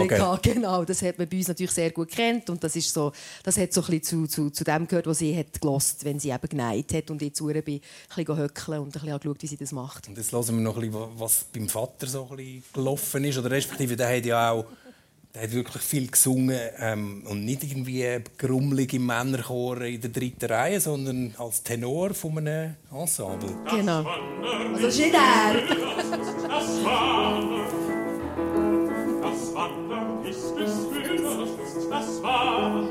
gehabt, 0.09 0.43
genau. 0.43 0.85
Das 0.85 1.03
hat 1.03 1.19
man 1.19 1.29
bei 1.29 1.37
uns 1.37 1.49
natürlich 1.49 1.73
sehr 1.73 1.91
gut 1.91 2.09
kennt 2.09 2.49
und 2.49 2.65
das, 2.65 2.77
ist 2.77 2.93
so, 2.93 3.13
das 3.43 3.59
hat 3.59 3.73
so 3.73 3.83
ein 3.83 3.99
bisschen 3.99 4.27
zu, 4.29 4.49
zu, 4.49 4.51
zu 4.51 4.65
dem 4.65 4.89
gehört, 4.89 5.07
was 5.07 5.19
sie 5.19 5.37
hat 5.37 5.61
gelost, 5.61 6.05
wenn 6.05 6.19
sie 6.19 6.31
eben 6.31 6.49
geneigt 6.49 6.95
hat 6.95 7.11
und 7.11 7.21
ihr 7.21 7.31
bin, 7.31 7.75
ein 7.75 8.25
bisschen 8.25 8.37
höckeln 8.37 8.79
und 8.81 8.87
ein 8.87 8.93
bisschen 8.93 9.19
geschaut, 9.19 9.43
wie 9.43 9.47
sie 9.47 9.57
das 9.57 9.73
macht. 9.73 10.09
Und 10.09 10.17
jetzt 10.17 10.33
hören 10.33 10.47
wir 10.47 10.63
noch 10.63 10.77
ein 10.77 10.91
bisschen, 10.91 11.09
was 11.19 11.45
beim 11.53 11.69
Vater 11.69 12.07
so 12.07 12.29
ein 12.31 12.37
bisschen 12.37 12.65
gelaufen 12.73 13.25
ist, 13.25 13.39
oder 13.39 13.51
respektive 13.51 13.97
der 13.97 14.17
hat 14.17 14.25
ja 14.25 14.51
auch 14.51 14.65
der 15.35 15.43
hat 15.45 15.53
wirklich 15.53 15.83
viel 15.83 16.11
gesungen 16.11 16.59
ähm, 16.79 17.23
und 17.27 17.45
nicht 17.45 17.63
irgendwie 17.63 18.23
grummelig 18.37 18.93
im 18.93 19.07
Männerchor 19.07 19.81
in 19.81 20.01
der 20.01 20.11
dritten 20.11 20.45
Reihe, 20.45 20.79
sondern 20.79 21.35
als 21.39 21.63
Tenor 21.63 22.13
von 22.13 22.39
einem 22.39 22.75
Ensemble. 22.93 23.57
Genau. 23.71 24.05
Also 24.05 24.83
das 24.83 24.95
ist 24.95 25.01
nicht 25.01 25.15
er. 25.15 25.55
Das 26.49 26.85
Wandern, 26.85 27.67
das 29.23 29.55
Wandern 29.55 30.25
ist 30.27 30.39
es 30.39 30.87
für 30.87 31.03
das 31.91 32.23
war. 32.23 32.89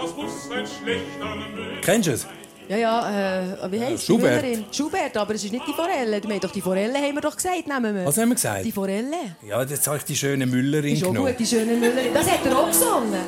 Das 0.00 0.16
muss 0.16 0.50
ein 0.50 0.66
schlechter 0.66 1.36
Müll. 1.54 1.78
Kennst 1.82 2.08
du 2.08 2.12
es? 2.12 2.26
Ja, 2.70 2.76
ja, 2.76 3.40
äh, 3.64 3.72
wie 3.72 3.80
heisst 3.80 4.02
die 4.04 4.12
Schubert. 4.12 4.42
Müllerin? 4.42 4.64
Schubert, 4.70 5.16
aber 5.16 5.34
es 5.34 5.42
ist 5.42 5.50
nicht 5.50 5.66
die 5.66 5.72
Forelle. 5.72 6.22
Wir 6.22 6.30
haben 6.30 6.40
doch 6.40 6.52
die 6.52 6.60
Forelle 6.60 6.96
haben 6.98 7.14
wir 7.16 7.20
doch 7.20 7.34
gesagt, 7.34 7.66
nehmen 7.66 7.96
wir. 7.96 8.06
Was 8.06 8.16
haben 8.16 8.28
wir 8.28 8.36
gesagt? 8.36 8.64
Die 8.64 8.70
Forelle. 8.70 9.16
Ja, 9.44 9.60
jetzt 9.64 9.84
habe 9.88 9.96
ich 9.96 10.04
die 10.04 10.14
schöne 10.14 10.46
Müllerin 10.46 10.94
Ist 10.94 11.00
genommen. 11.02 11.26
gut, 11.26 11.34
die 11.36 11.46
schöne 11.46 11.74
Müllerin. 11.74 12.14
Das 12.14 12.30
hat 12.30 12.46
er 12.46 12.56
auch 12.56 12.68
gesungen. 12.68 13.18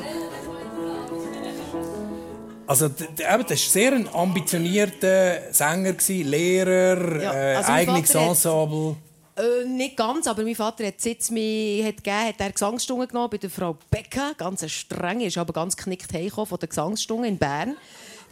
Also, 2.68 2.88
d- 2.88 3.04
d- 3.18 3.22
eben, 3.24 3.42
das 3.42 3.50
war 3.50 3.56
sehr 3.56 3.92
ein 3.94 4.08
ambitionierter 4.14 5.52
Sänger, 5.52 5.94
Lehrer, 6.08 7.20
Ja, 7.20 7.32
äh, 7.34 7.54
also 7.56 7.72
mein 7.72 7.88
eigenes 7.88 8.14
Ensemble. 8.14 8.96
Äh, 9.36 9.66
nicht 9.66 9.96
ganz, 9.96 10.26
aber 10.28 10.42
mein 10.44 10.54
Vater 10.54 10.86
hat 10.86 11.00
sitz 11.00 11.30
mir 11.32 11.84
hat 11.84 11.96
gegeben, 11.96 12.28
hat 12.28 12.34
er 12.38 12.52
Gesangsstunden 12.52 13.08
genommen 13.08 13.28
bei 13.30 13.38
der 13.38 13.50
Frau 13.50 13.76
Becker, 13.90 14.34
ganz 14.36 14.62
eine 14.62 14.70
strenge, 14.70 15.26
ist 15.26 15.36
aber 15.38 15.52
ganz 15.52 15.76
knickt 15.76 16.12
heimgekommen 16.14 16.46
von 16.46 16.58
der 16.60 16.68
Gesangsstunden 16.68 17.24
in 17.26 17.38
Bern. 17.38 17.76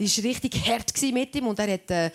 Die 0.00 0.06
war 0.06 0.24
richtig 0.24 0.66
hart 0.66 0.94
mit 1.12 1.36
ihm 1.36 1.46
und 1.46 1.58
er 1.58 1.74
hat 1.74 1.90
äh, 1.90 2.10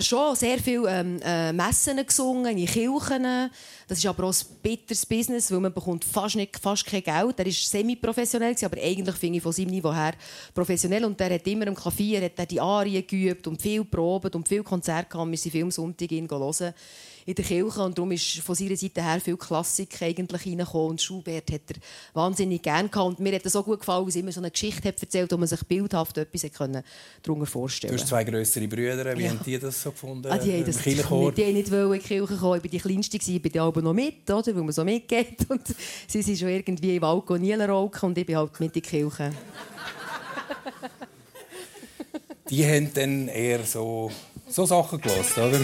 schon 0.00 0.34
sehr 0.34 0.58
viel 0.58 0.84
ähm, 0.88 1.20
äh, 1.22 1.52
Messen 1.52 2.04
gesungen, 2.04 2.58
in 2.58 2.66
Kirchen. 2.66 3.48
Das 3.86 3.98
ist 3.98 4.06
aber 4.06 4.24
auch 4.24 4.34
ein 4.34 4.56
bitteres 4.60 5.06
Business, 5.06 5.52
weil 5.52 5.60
man 5.60 5.72
bekommt 5.72 6.04
fast, 6.04 6.34
nicht, 6.34 6.58
fast 6.58 6.84
kein 6.84 7.04
Geld. 7.04 7.38
Er 7.38 7.46
ist 7.46 7.70
semi-professionell, 7.70 8.56
aber 8.64 8.76
eigentlich 8.82 9.14
finde 9.14 9.36
ich 9.36 9.42
von 9.44 9.52
seinem 9.52 9.70
Niveau 9.70 9.94
her 9.94 10.14
professionell. 10.52 11.04
Und 11.04 11.20
er 11.20 11.34
hat 11.34 11.46
immer 11.46 11.68
im 11.68 11.76
Café 11.76 12.28
die 12.44 12.60
Arien 12.60 13.06
geübt 13.06 13.46
und 13.46 13.62
viel 13.62 13.84
probiert 13.84 14.34
und 14.34 14.48
viel 14.48 14.64
Konzerte 14.64 15.08
gehabt. 15.08 15.30
Wir 15.30 15.38
sind 15.38 15.52
viel 15.52 15.62
am 15.62 15.70
Sonntag 15.70 16.10
ihn 16.10 16.28
hören 16.28 16.74
in 17.26 17.34
der 17.34 17.44
Kirche 17.44 17.80
und 17.82 17.96
darum 17.96 18.10
ist 18.12 18.38
von 18.38 18.54
seiner 18.54 18.76
Seite 18.76 19.02
her 19.02 19.20
viel 19.20 19.36
Klassik 19.36 20.00
eigentlich 20.02 20.46
reingekommen 20.46 20.90
und 20.90 21.02
Schubert 21.02 21.50
hat 21.52 21.60
er 21.68 21.76
wahnsinnig 22.14 22.62
gerne 22.62 22.88
gehabt 22.88 23.06
und 23.06 23.20
mir 23.20 23.34
hat 23.34 23.46
es 23.46 23.52
so 23.52 23.62
gut 23.62 23.80
gefallen, 23.80 24.06
weil 24.06 24.12
er 24.14 24.20
immer 24.20 24.32
so 24.32 24.40
eine 24.40 24.50
Geschichte 24.50 24.88
hat 24.88 25.00
erzählt, 25.00 25.30
wo 25.32 25.36
man 25.36 25.48
sich 25.48 25.62
bildhaft 25.64 26.18
etwas 26.18 26.42
können 26.52 26.82
darunter 27.22 27.46
vorstellen 27.46 27.94
Du 27.94 28.00
hast 28.00 28.08
zwei 28.08 28.24
größere 28.24 28.66
Brüder. 28.68 29.16
Wie 29.16 29.22
Ja. 29.22 29.30
haben 29.30 29.40
die 29.44 29.58
das 29.58 29.82
so 29.82 29.90
gefunden? 29.92 30.30
Ah, 30.30 30.38
die 30.38 30.52
haben 30.52 30.64
das 30.64 30.84
nicht, 30.84 30.98
die 31.36 31.44
haben 31.44 31.52
nicht 31.52 31.70
wollen 31.70 31.92
in 31.94 32.00
die 32.00 32.06
Kirche 32.06 32.36
kommen. 32.36 32.56
Ich 32.56 32.64
war 32.64 32.70
die 32.70 32.78
Kleinste, 32.78 33.16
ich 33.16 33.42
bin 33.42 33.52
da 33.52 33.68
oben 33.68 33.84
noch 33.84 33.92
mit, 33.92 34.28
oder? 34.30 34.46
weil 34.46 34.62
man 34.62 34.72
so 34.72 34.84
mitgeht. 34.84 35.36
Und 35.48 35.62
sie 36.06 36.22
sind 36.22 36.38
schon 36.38 36.48
irgendwie 36.48 36.96
im 36.96 37.40
Nielen 37.40 37.70
rauchen 37.70 38.06
und 38.06 38.18
ich 38.18 38.26
bin 38.26 38.36
halt 38.36 38.58
mit 38.60 38.68
in 38.68 38.72
die 38.72 38.80
Kirche. 38.80 39.32
Die 42.50 42.64
haben 42.66 42.92
dann 42.94 43.28
eher 43.28 43.64
so, 43.64 44.10
so 44.48 44.66
Sachen 44.66 45.00
gelassen, 45.00 45.40
oder? 45.42 45.60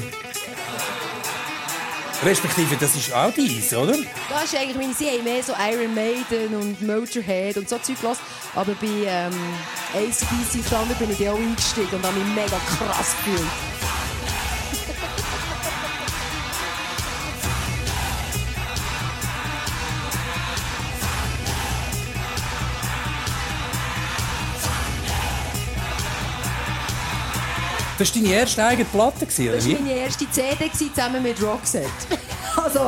Respektive, 2.25 2.77
das 2.77 2.97
ist 2.97 3.13
auch 3.13 3.33
dies, 3.33 3.73
oder? 3.73 3.95
Das 4.29 4.45
ist 4.45 4.57
eigentlich 4.57 4.77
meine, 4.77 4.93
sie 4.93 5.09
haben 5.09 5.23
mehr 5.23 5.43
so 5.43 5.53
Iron 5.53 5.95
Maiden 5.95 6.55
und 6.55 6.83
Motorhead 6.83 7.57
und 7.57 7.69
so 7.69 7.79
Zeug 7.79 8.01
gelassen. 8.01 8.23
Aber 8.57 8.73
bei 8.75 8.89
ähm, 9.07 9.33
ACDC 9.95 10.69
Thunder 10.69 10.95
bin 10.99 11.13
ich 11.13 11.29
auch 11.29 11.39
eingestiegen 11.39 11.89
und 11.93 12.05
habe 12.05 12.19
mich 12.19 12.35
mega 12.35 12.57
krass 12.77 13.15
gefühlt. 13.25 13.49
Das 27.99 28.15
war 28.15 28.23
deine 28.23 28.35
erste 28.35 28.65
eigene 28.65 28.85
Platte, 28.85 29.27
gewesen, 29.27 29.53
Das 29.53 29.69
war 29.69 29.81
meine 29.81 29.93
erste 29.97 30.31
CD 30.31 30.71
zusammen 30.73 31.23
mit 31.23 31.43
Roxette. 31.43 31.89
Also, 32.57 32.81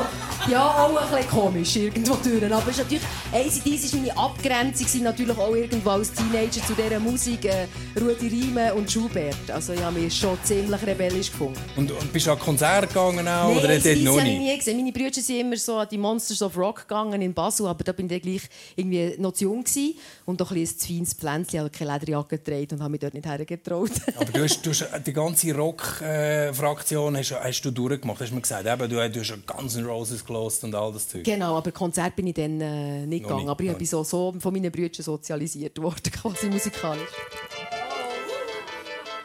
ja, 0.50 0.66
auch 0.68 1.00
ein 1.00 1.10
bisschen 1.10 1.30
komisch 1.30 1.76
irgendwo 1.76 2.14
durch. 2.16 2.44
Aber 2.44 2.62
es 2.70 2.78
ist 2.78 2.78
natürlich, 2.78 3.02
ACDC 3.32 3.92
war 3.92 4.00
meine 4.00 4.16
Abgrenzung, 4.18 5.02
natürlich 5.04 5.38
auch 5.38 5.54
irgendwo 5.54 5.90
als 5.90 6.12
Teenager 6.12 6.60
zu 6.66 6.74
dieser 6.74 6.98
Musik. 6.98 7.44
Äh, 7.44 7.68
Rudi 8.00 8.26
Riemann 8.26 8.72
und 8.72 8.90
Schubert. 8.90 9.36
Also, 9.52 9.74
ich 9.74 9.80
habe 9.80 10.00
mich 10.00 10.16
schon 10.16 10.36
ziemlich 10.42 10.82
rebellisch 10.84 11.30
gefunden. 11.30 11.60
Und, 11.76 11.92
und 11.92 12.12
bist 12.12 12.26
du 12.26 12.32
an 12.32 12.38
Konzerte 12.40 12.88
gegangen 12.88 13.28
auch, 13.28 13.48
Nein, 13.48 13.58
oder 13.58 13.68
ACDC 13.68 14.02
noch 14.02 14.16
nicht? 14.20 14.38
nie 14.38 14.56
gesehen. 14.58 14.76
Meine 14.78 14.90
Brüder 14.92 15.12
sind 15.12 15.38
immer 15.38 15.56
so 15.56 15.76
an 15.76 15.86
die 15.88 15.98
Monsters 15.98 16.42
of 16.42 16.56
Rock 16.56 16.88
gegangen 16.88 17.22
in 17.22 17.32
Basel, 17.32 17.68
aber 17.68 17.84
da 17.84 17.92
bin 17.92 18.10
ich 18.10 18.20
gleich 18.20 18.42
irgendwie 18.74 19.14
noch 19.18 19.32
zu 19.32 19.44
jung 19.44 19.62
gewesen 19.62 19.94
und 20.24 20.40
doch 20.40 20.50
ein 20.50 20.56
bisschen 20.56 20.78
ein 20.80 20.96
feines 20.96 21.14
Pflänzchen, 21.14 21.60
habe 21.60 21.70
keine 21.70 21.92
Lederjacke 21.92 22.38
getragen 22.38 22.68
und 22.72 22.80
habe 22.80 22.90
mich 22.90 23.00
dort 23.00 23.14
nicht 23.14 23.26
hergetraut. 23.26 23.92
Aber 24.16 24.32
du 24.32 24.42
hast, 24.42 24.66
du 24.66 24.70
hast 24.70 24.82
die 25.06 25.12
ganze 25.12 25.54
Rock-Fraktion 25.54 27.16
hast, 27.16 27.32
hast 27.32 27.62
du 27.62 27.70
durchgemacht, 27.70 28.20
hast 28.20 28.30
du 28.30 28.34
mir 28.34 28.40
gesagt. 28.40 28.66
Eben, 28.66 28.88
du, 28.88 29.10
du 29.10 29.20
hast 29.20 29.46
Guns 29.46 29.76
N' 29.76 29.86
Roses 29.86 30.24
gelost 30.24 30.64
und 30.64 30.74
all 30.74 30.92
das 30.92 31.08
Zeug. 31.08 31.24
Genau, 31.24 31.56
aber 31.56 31.72
Konzert 31.72 32.16
bin 32.16 32.26
ich 32.28 32.34
dann 32.34 32.60
äh, 32.60 33.06
nicht 33.06 33.24
gegangen. 33.24 33.48
aber 33.48 33.62
ich 33.64 33.76
bin 33.76 33.86
so, 33.86 34.04
so 34.04 34.34
von 34.38 34.52
meinen 34.52 34.70
Brüdern 34.70 35.02
sozialisiert 35.02 35.80
worden, 35.80 36.10
quasi 36.12 36.48
musikalisch. 36.48 37.08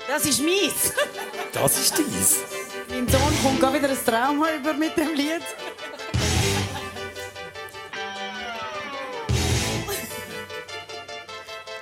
Das 0.08 0.26
ist 0.26 0.42
meins. 0.42 0.94
Das 1.54 1.78
ist 1.80 1.98
dies. 1.98 2.40
Mein 2.90 3.08
Sohn 3.08 3.22
kommt 3.42 3.62
gerade 3.62 3.78
wieder 3.78 3.90
ein 3.90 3.98
Trauma 4.06 4.48
über 4.60 4.74
mit 4.74 4.98
dem 4.98 5.14
Lied. 5.16 5.42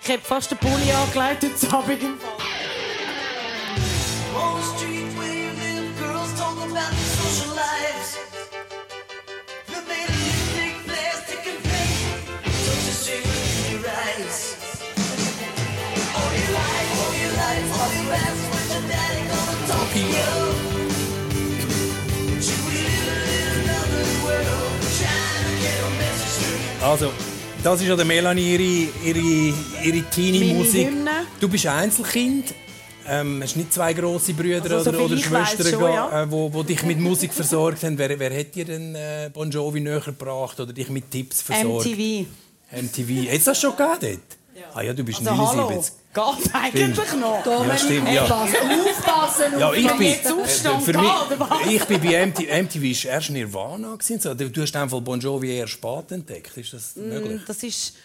Ich 0.03 0.09
habe 0.12 0.21
fast 0.21 0.51
den 0.51 0.57
Pulli 0.59 0.91
angelegt 0.91 1.43
heute 1.43 1.75
Abend. 1.75 2.19
Also, 26.83 27.13
das 27.63 27.79
ist 27.79 27.87
ja 27.87 27.95
der 27.95 28.03
Melanie 28.03 28.55
ihre, 28.55 29.17
ihre, 29.17 29.55
ihre 29.85 30.09
Teenie-Musik. 30.09 30.89
Du 31.39 31.47
bist 31.47 31.65
Einzelkind. 31.65 32.53
Ähm, 33.07 33.41
hast 33.41 33.55
nicht 33.55 33.73
zwei 33.73 33.93
grosse 33.93 34.33
Brüder 34.33 34.61
Also, 34.63 34.89
oder, 34.89 34.99
soviel 34.99 35.17
oder 35.17 35.17
Schwestern, 35.17 35.67
schon, 35.71 35.93
ja. 35.93 36.23
äh, 36.23 36.31
wo, 36.31 36.53
wo 36.53 36.61
dich 36.63 36.83
mit 36.83 36.99
Musik 36.99 37.33
versorgt 37.33 37.83
haben. 37.83 37.97
Wer, 37.97 38.19
wer 38.19 38.37
hat 38.37 38.53
dir 38.53 38.65
denn 38.65 38.95
äh, 38.95 39.29
Bon 39.33 39.49
Jovi 39.49 39.79
näher 39.79 40.01
gebracht 40.01 40.59
oder 40.59 40.73
dich 40.73 40.89
mit 40.89 41.09
Tipps 41.09 41.41
versorgt? 41.41 41.85
MTV. 41.85 42.27
MTV. 42.71 43.29
Hat 43.29 43.37
es 43.37 43.43
das 43.45 43.61
schon 43.61 43.75
gegeben 43.77 43.97
dort? 44.01 44.65
Ah 44.75 44.81
ja, 44.81 44.93
du 44.93 45.03
bist 45.03 45.19
Also 45.19 45.31
hallo, 45.31 45.69
79. 45.69 45.93
geht 46.13 46.53
eigentlich 46.53 47.13
noch. 47.13 47.46
Ja, 47.46 47.77
stimmt, 47.77 48.10
ja. 48.12 48.24
Aufpassen! 48.24 49.60
Ja, 49.60 49.74
ich 49.74 49.88
bin, 49.98 50.01
jetzt 50.08 50.32
aufstehen 50.32 50.72
äh, 50.77 50.79
für 50.82 50.98
mich, 50.98 51.75
ich 51.75 51.86
bin 51.86 52.01
bei 52.01 52.25
MTV, 52.25 52.63
MTV 52.63 52.84
ist 52.84 53.05
erst 53.05 53.29
Nirvana 53.32 53.96
gewesen. 53.96 54.51
Du 54.53 54.62
hast 54.62 54.75
einfach 54.75 55.00
Bon 55.01 55.20
Jovi 55.20 55.51
eher 55.58 55.67
spät 55.67 56.12
entdeckt. 56.12 56.55
Ist 56.58 56.74
das 56.74 56.96
möglich? 56.96 57.41
Das 57.48 57.62
ist... 57.63 57.96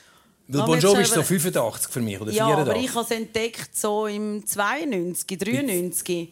Weil 0.51 0.63
Bon 0.67 0.79
Jovi 0.81 1.03
ist 1.03 1.09
so 1.09 1.23
selber- 1.23 1.27
85 1.29 1.93
für 1.93 2.01
mich 2.01 2.19
oder 2.21 2.33
Ja, 2.33 2.47
84. 2.47 2.71
aber 2.73 2.81
ich 2.83 2.95
habe 2.95 3.05
es 3.05 3.11
entdeckt 3.11 3.77
so 3.77 4.07
im 4.07 4.47
92, 4.47 5.39
93. 5.39 6.29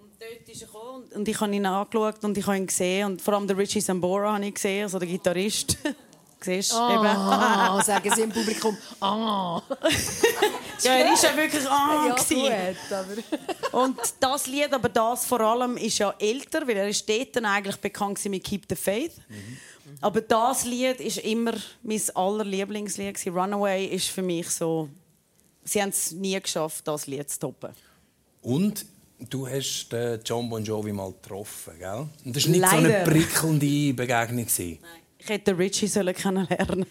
Und 0.00 0.10
dort 0.18 0.48
ist 0.48 0.62
er 0.62 0.66
gekommen 0.68 1.04
und- 1.14 1.28
ich 1.28 1.38
habe 1.40 1.54
ihn 1.54 1.66
angeschaut 1.66 2.24
und 2.24 2.38
ich 2.38 2.46
habe 2.46 2.56
ihn 2.56 2.66
gesehen. 2.66 3.06
Und 3.06 3.22
vor 3.22 3.34
allem 3.34 3.46
den 3.46 3.56
Richie 3.58 3.80
Sambora 3.82 4.34
habe 4.34 4.46
ich 4.46 4.54
gesehen, 4.54 4.84
also 4.84 4.98
der 4.98 5.08
Gitarrist. 5.08 5.76
Siehst 6.40 6.72
du? 6.72 6.76
eben. 6.76 7.06
Ah, 7.06 7.82
sagen 7.84 8.10
sie 8.14 8.22
im 8.22 8.30
Publikum. 8.30 8.76
Ah. 9.00 9.60
Ja, 10.80 10.92
er 10.92 11.12
ist 11.12 11.24
ja 11.24 11.36
wirklich 11.36 11.68
ah, 11.68 12.06
Ja, 12.06 12.14
gewesen. 12.14 12.76
gut, 12.78 12.92
aber... 13.72 13.82
Und 13.82 13.98
das 14.20 14.46
Lied, 14.46 14.72
aber 14.72 14.88
das 14.88 15.26
vor 15.26 15.40
allem, 15.40 15.76
ist 15.76 15.98
ja 15.98 16.14
älter, 16.20 16.68
weil 16.68 16.76
er 16.76 16.88
ist 16.88 17.08
dort 17.08 17.36
eigentlich 17.44 17.76
bekannt 17.78 18.14
gewesen 18.14 18.30
mit 18.30 18.44
«Keep 18.44 18.66
the 18.68 18.76
Faith». 18.76 19.14
Aber 20.00 20.20
das 20.20 20.64
Lied 20.64 21.00
ist 21.00 21.18
immer 21.18 21.54
mein 21.82 22.00
allerlieblingslied. 22.14 23.12
gewesen. 23.12 23.36
«Runaway» 23.36 23.86
ist 23.86 24.06
für 24.06 24.22
mich 24.22 24.48
so 24.50 24.88
sie 25.68 25.82
haben 25.82 25.90
es 25.90 26.12
nie 26.12 26.40
geschafft, 26.40 26.86
das 26.86 27.06
Lied 27.06 27.30
zu 27.30 27.38
toppen. 27.40 27.70
Und 28.42 28.86
du 29.18 29.46
hast 29.46 29.88
den 29.90 30.20
John 30.24 30.48
Bon 30.48 30.64
Jovi 30.64 30.92
mal 30.92 31.12
getroffen, 31.12 31.74
gell? 31.78 32.06
Und 32.24 32.36
das 32.36 32.44
war 32.44 32.50
nicht 32.50 32.68
so 32.68 32.76
Leider. 32.76 32.96
eine 32.96 33.04
prickelnde 33.04 33.94
Begegnung. 33.94 34.46
gewesen. 34.46 34.78
Ich 35.18 35.28
hätte 35.28 35.58
Richie 35.58 35.86
sollen 35.86 36.14
kennenlernen. 36.14 36.86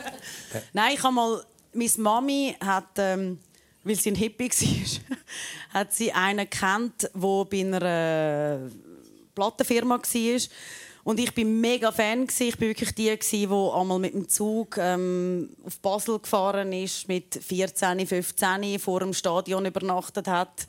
Nein, 0.72 0.94
ich 0.94 1.02
habe 1.02 1.14
mal 1.14 1.44
meine 1.72 1.90
Mami 1.98 2.56
hat, 2.64 2.98
ähm, 2.98 3.38
weil 3.84 3.96
sie 3.96 4.10
ein 4.10 4.14
Hippie 4.14 4.50
war, 4.50 5.18
hat 5.80 5.92
sie 5.92 6.12
einen 6.12 6.48
kennt, 6.48 7.02
der 7.02 7.44
bei 7.44 7.60
einer 7.60 8.70
Plattenfirma 9.34 9.98
war. 9.98 10.40
Und 11.04 11.18
ich 11.20 11.32
bin 11.32 11.60
mega 11.60 11.90
Fan. 11.90 12.26
Ich 12.38 12.58
bin 12.58 12.68
wirklich 12.68 12.94
die 12.94 13.18
die 13.18 13.46
einmal 13.46 13.98
mit 13.98 14.12
dem 14.12 14.28
Zug 14.28 14.76
ähm, 14.78 15.50
auf 15.64 15.78
Basel 15.80 16.18
gefahren 16.18 16.72
ist, 16.72 17.08
mit 17.08 17.34
14, 17.34 18.06
15 18.06 18.78
vor 18.78 19.00
dem 19.00 19.14
Stadion 19.14 19.64
übernachtet 19.64 20.28
hat 20.28 20.66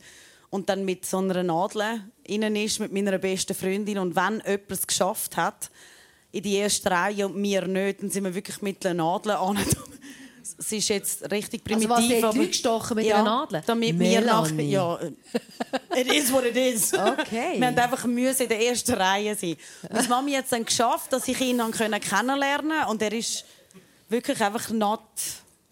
und 0.50 0.70
dann 0.70 0.86
mit 0.86 1.06
so 1.06 1.18
einer 1.18 1.44
Nadel 1.44 2.04
innen 2.24 2.56
ist 2.56 2.80
mit 2.80 2.94
meiner 2.94 3.18
besten 3.18 3.54
Freundin. 3.54 4.00
Und 4.00 4.16
wenn 4.16 4.42
jemand 4.46 4.72
es 4.72 4.88
geschafft 4.88 5.36
hat, 5.36 5.70
in 6.32 6.44
die 6.44 6.56
erste 6.56 6.92
Reihe 6.92 7.28
und 7.28 7.42
wir 7.42 7.66
nicht, 7.68 8.02
dann 8.02 8.10
sind 8.10 8.24
wir 8.24 8.34
wirklich 8.36 8.62
mit 8.62 8.86
einer 8.86 9.04
Nadel 9.04 9.32
an. 9.34 9.58
Es 10.58 10.72
ist 10.74 10.90
jetzt 10.90 11.32
richtig 11.32 11.62
Also 11.72 11.88
primitiv. 11.88 11.90
was, 11.90 12.08
die 12.08 12.16
hat 12.18 12.24
aber- 12.36 12.46
gestochen 12.48 12.96
mit 12.96 13.06
ja, 13.06 13.16
einer 13.18 13.24
Nadel? 13.24 13.62
Damit 13.66 13.98
wir 14.00 14.22
nach... 14.22 14.50
Ja, 14.58 14.98
äh, 14.98 16.02
it 16.02 16.12
is 16.12 16.34
what 16.34 16.44
it 16.44 16.56
is. 16.58 16.92
Okay. 16.94 17.54
Wir 17.60 17.68
haben 17.68 17.78
einfach 17.78 18.06
müssen 18.06 18.44
in 18.44 18.50
der 18.50 18.60
ersten 18.68 18.94
Reihe 18.94 19.36
sein. 19.36 19.56
Meine 19.90 20.08
Mami 20.10 20.34
hat 20.34 20.46
es 20.46 20.50
dann 20.50 20.66
geschafft, 20.66 21.14
dass 21.14 21.28
ich 21.30 21.40
ihn 21.40 21.60
dann 21.60 21.72
können 21.72 22.02
kennenlernen 22.02 22.86
und 22.90 23.02
er 23.02 23.14
ist 23.14 23.46
wirklich 24.10 24.42
einfach 24.42 24.70
not... 24.72 25.02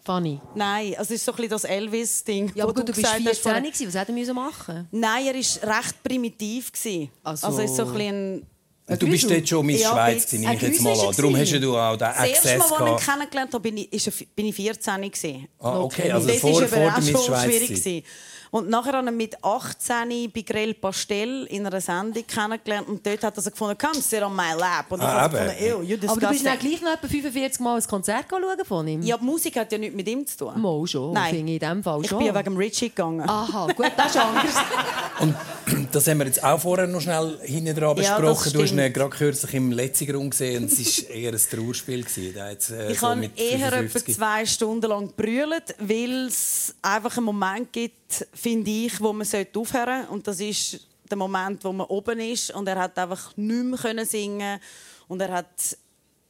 Funny. 0.04 0.40
Nein, 0.54 0.94
also 0.96 1.12
es 1.12 1.20
ist 1.20 1.24
so 1.26 1.32
ein 1.32 1.36
bisschen 1.36 1.50
das 1.50 1.64
Elvis-Ding. 1.64 2.52
Ja, 2.54 2.64
aber 2.64 2.72
wo 2.72 2.76
gut, 2.76 2.88
du 2.88 2.92
bist 2.92 2.98
gesagt 3.04 3.16
hast 3.16 3.24
14 3.24 3.42
vorher. 3.42 3.60
gewesen. 3.60 3.86
Was 3.88 3.94
hätte 3.94 4.12
er 4.12 4.14
müssen 4.18 4.34
machen? 4.34 4.88
Nein, 4.90 5.26
er 5.26 5.34
war 5.34 5.76
recht 5.78 6.02
primitiv. 6.02 6.72
gewesen. 6.72 7.10
Also- 7.24 7.46
Also, 7.48 7.60
ist 7.62 7.76
so 7.76 7.84
ein 7.92 8.46
Und 8.88 9.02
du 9.02 9.06
bist 9.06 9.30
dort 9.30 9.48
schon 9.48 9.66
Miss 9.66 9.82
Ja, 9.82 9.90
Schweiz, 9.92 10.32
nehme 10.32 10.54
ich 10.54 10.62
jetzt 10.62 10.80
mal 10.80 10.92
an. 10.98 11.14
Darum 11.14 11.32
war 11.34 11.40
hast 11.40 11.52
du 11.52 11.76
auch 11.76 11.90
den 11.96 11.98
Das 11.98 12.16
erste 12.28 12.48
Access 12.52 12.70
Mal, 12.70 12.78
als 12.90 13.02
ich 13.02 13.08
ihn 13.08 13.12
kennengelernt 13.14 13.52
habe, 13.54 13.62
bin 13.62 13.76
ich, 13.76 13.92
ist 13.92 14.06
er- 14.06 14.26
bin 14.34 14.46
ich 14.46 14.54
14 14.56 15.02
gewesen. 15.02 15.48
Ah, 15.60 15.80
okay, 15.80 16.10
also 16.10 16.26
das 16.26 16.38
vor, 16.38 16.52
vor 16.52 16.68
der 16.68 16.98
Miss 17.00 17.24
Schweiz. 17.24 17.44
schwierig. 17.44 18.04
Und 18.50 18.68
nachher 18.70 18.92
habe 18.94 19.06
ich 19.06 19.12
ihn 19.12 19.16
mit 19.16 19.44
18 19.44 20.30
bei 20.32 20.40
Grell 20.42 20.74
Pastel 20.74 21.44
in 21.46 21.66
einer 21.66 21.80
Sendung 21.80 22.26
kennengelernt. 22.26 22.88
Und 22.88 23.06
dort 23.06 23.22
hat 23.22 23.36
er 23.36 23.42
so 23.42 23.50
gefunden, 23.50 23.76
komm, 23.80 24.00
sit 24.00 24.22
on 24.22 24.34
my 24.34 24.52
lap. 24.58 24.86
Und 24.90 25.00
ich 25.00 25.06
Ah, 25.06 25.20
habe 25.22 25.38
eben. 25.38 25.86
gefunden, 25.86 26.08
Aber 26.08 26.20
du 26.20 26.28
bist 26.28 26.46
dann 26.46 26.58
gleich 26.58 26.80
noch 26.80 26.92
etwa 26.94 27.06
45 27.08 27.60
Mal 27.60 27.76
ein 27.76 27.86
Konzert 27.86 28.24
schauen 28.30 28.64
von 28.66 28.88
ihm? 28.88 29.02
Ja, 29.02 29.16
die 29.18 29.24
Musik 29.24 29.56
hat 29.56 29.70
ja 29.72 29.78
nichts 29.78 29.94
mit 29.96 30.08
ihm 30.08 30.26
zu 30.26 30.36
tun. 30.38 30.60
Mal 30.60 30.86
schon, 30.86 31.12
Nein. 31.12 31.34
finde 31.34 31.52
ich 31.52 31.62
in 31.62 31.68
dem 31.68 31.82
Fall 31.82 32.00
Ich 32.02 32.08
schon. 32.08 32.18
bin 32.18 32.26
ja 32.28 32.34
wegen 32.34 32.44
dem 32.44 32.56
Richie 32.56 32.88
gegangen. 32.88 33.28
Aha, 33.28 33.66
gut, 33.72 33.92
das 33.96 34.06
ist 34.14 34.16
anders. 34.16 34.54
Und 35.20 35.34
das 35.92 36.06
haben 36.06 36.18
wir 36.18 36.26
jetzt 36.26 36.42
auch 36.42 36.60
vorher 36.60 36.86
noch 36.86 37.00
schnell 37.00 37.38
hinten 37.42 37.74
dran 37.74 37.88
Ja, 37.98 38.16
besprochen. 38.18 38.44
das 38.44 38.52
du 38.52 38.62
hast 38.62 38.70
ihn 38.72 38.92
gerade 38.92 39.10
kürzlich 39.10 39.54
im 39.54 39.72
letzten 39.72 40.10
Raum 40.14 40.30
gesehen 40.30 40.62
und 40.64 40.72
es 40.72 41.04
war 41.08 41.10
eher 41.14 41.32
ein 41.32 41.38
Trauerspiel. 41.50 42.04
gewesen. 42.04 42.40
Hat, 42.40 42.70
äh, 42.70 42.92
Ich 42.92 43.00
so 43.00 43.08
habe 43.08 43.28
eher 43.36 43.56
etwa 43.66 43.76
55 43.76 44.14
zwei 44.16 44.46
Stunden 44.46 44.86
lang 44.88 45.08
gebrüllt, 45.08 45.74
weil 45.78 46.26
es 46.28 46.74
einfach 46.82 47.16
einen 47.16 47.26
Moment 47.26 47.72
gibt, 47.72 47.96
finde 48.34 48.70
ich, 48.70 49.00
wo 49.00 49.12
man 49.12 49.26
aufhören 49.26 49.64
sollte. 49.64 50.10
Und 50.10 50.26
das 50.26 50.40
ist 50.40 50.86
der 51.08 51.16
Moment, 51.16 51.64
wo 51.64 51.72
man 51.72 51.86
oben 51.86 52.20
ist 52.20 52.50
und 52.50 52.66
er 52.68 52.78
hat 52.78 52.98
einfach 52.98 53.36
nicht 53.36 53.82
mehr 53.82 54.06
singen 54.06 54.60
und 55.08 55.20
er 55.20 55.32
hat 55.32 55.76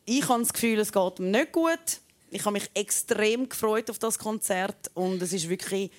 ich 0.08 0.26
habe 0.26 0.40
das 0.40 0.52
Gefühl, 0.52 0.78
es 0.78 0.90
geht 0.90 1.18
ihm 1.18 1.30
nicht 1.30 1.52
gut. 1.52 2.00
Ich 2.30 2.44
habe 2.44 2.54
mich 2.54 2.70
extrem 2.74 3.48
gefreut 3.48 3.90
auf 3.90 3.98
das 3.98 4.18
Konzert 4.18 4.90
und 4.94 5.20
es 5.20 5.34
ist 5.34 5.48
wirklich 5.48 5.90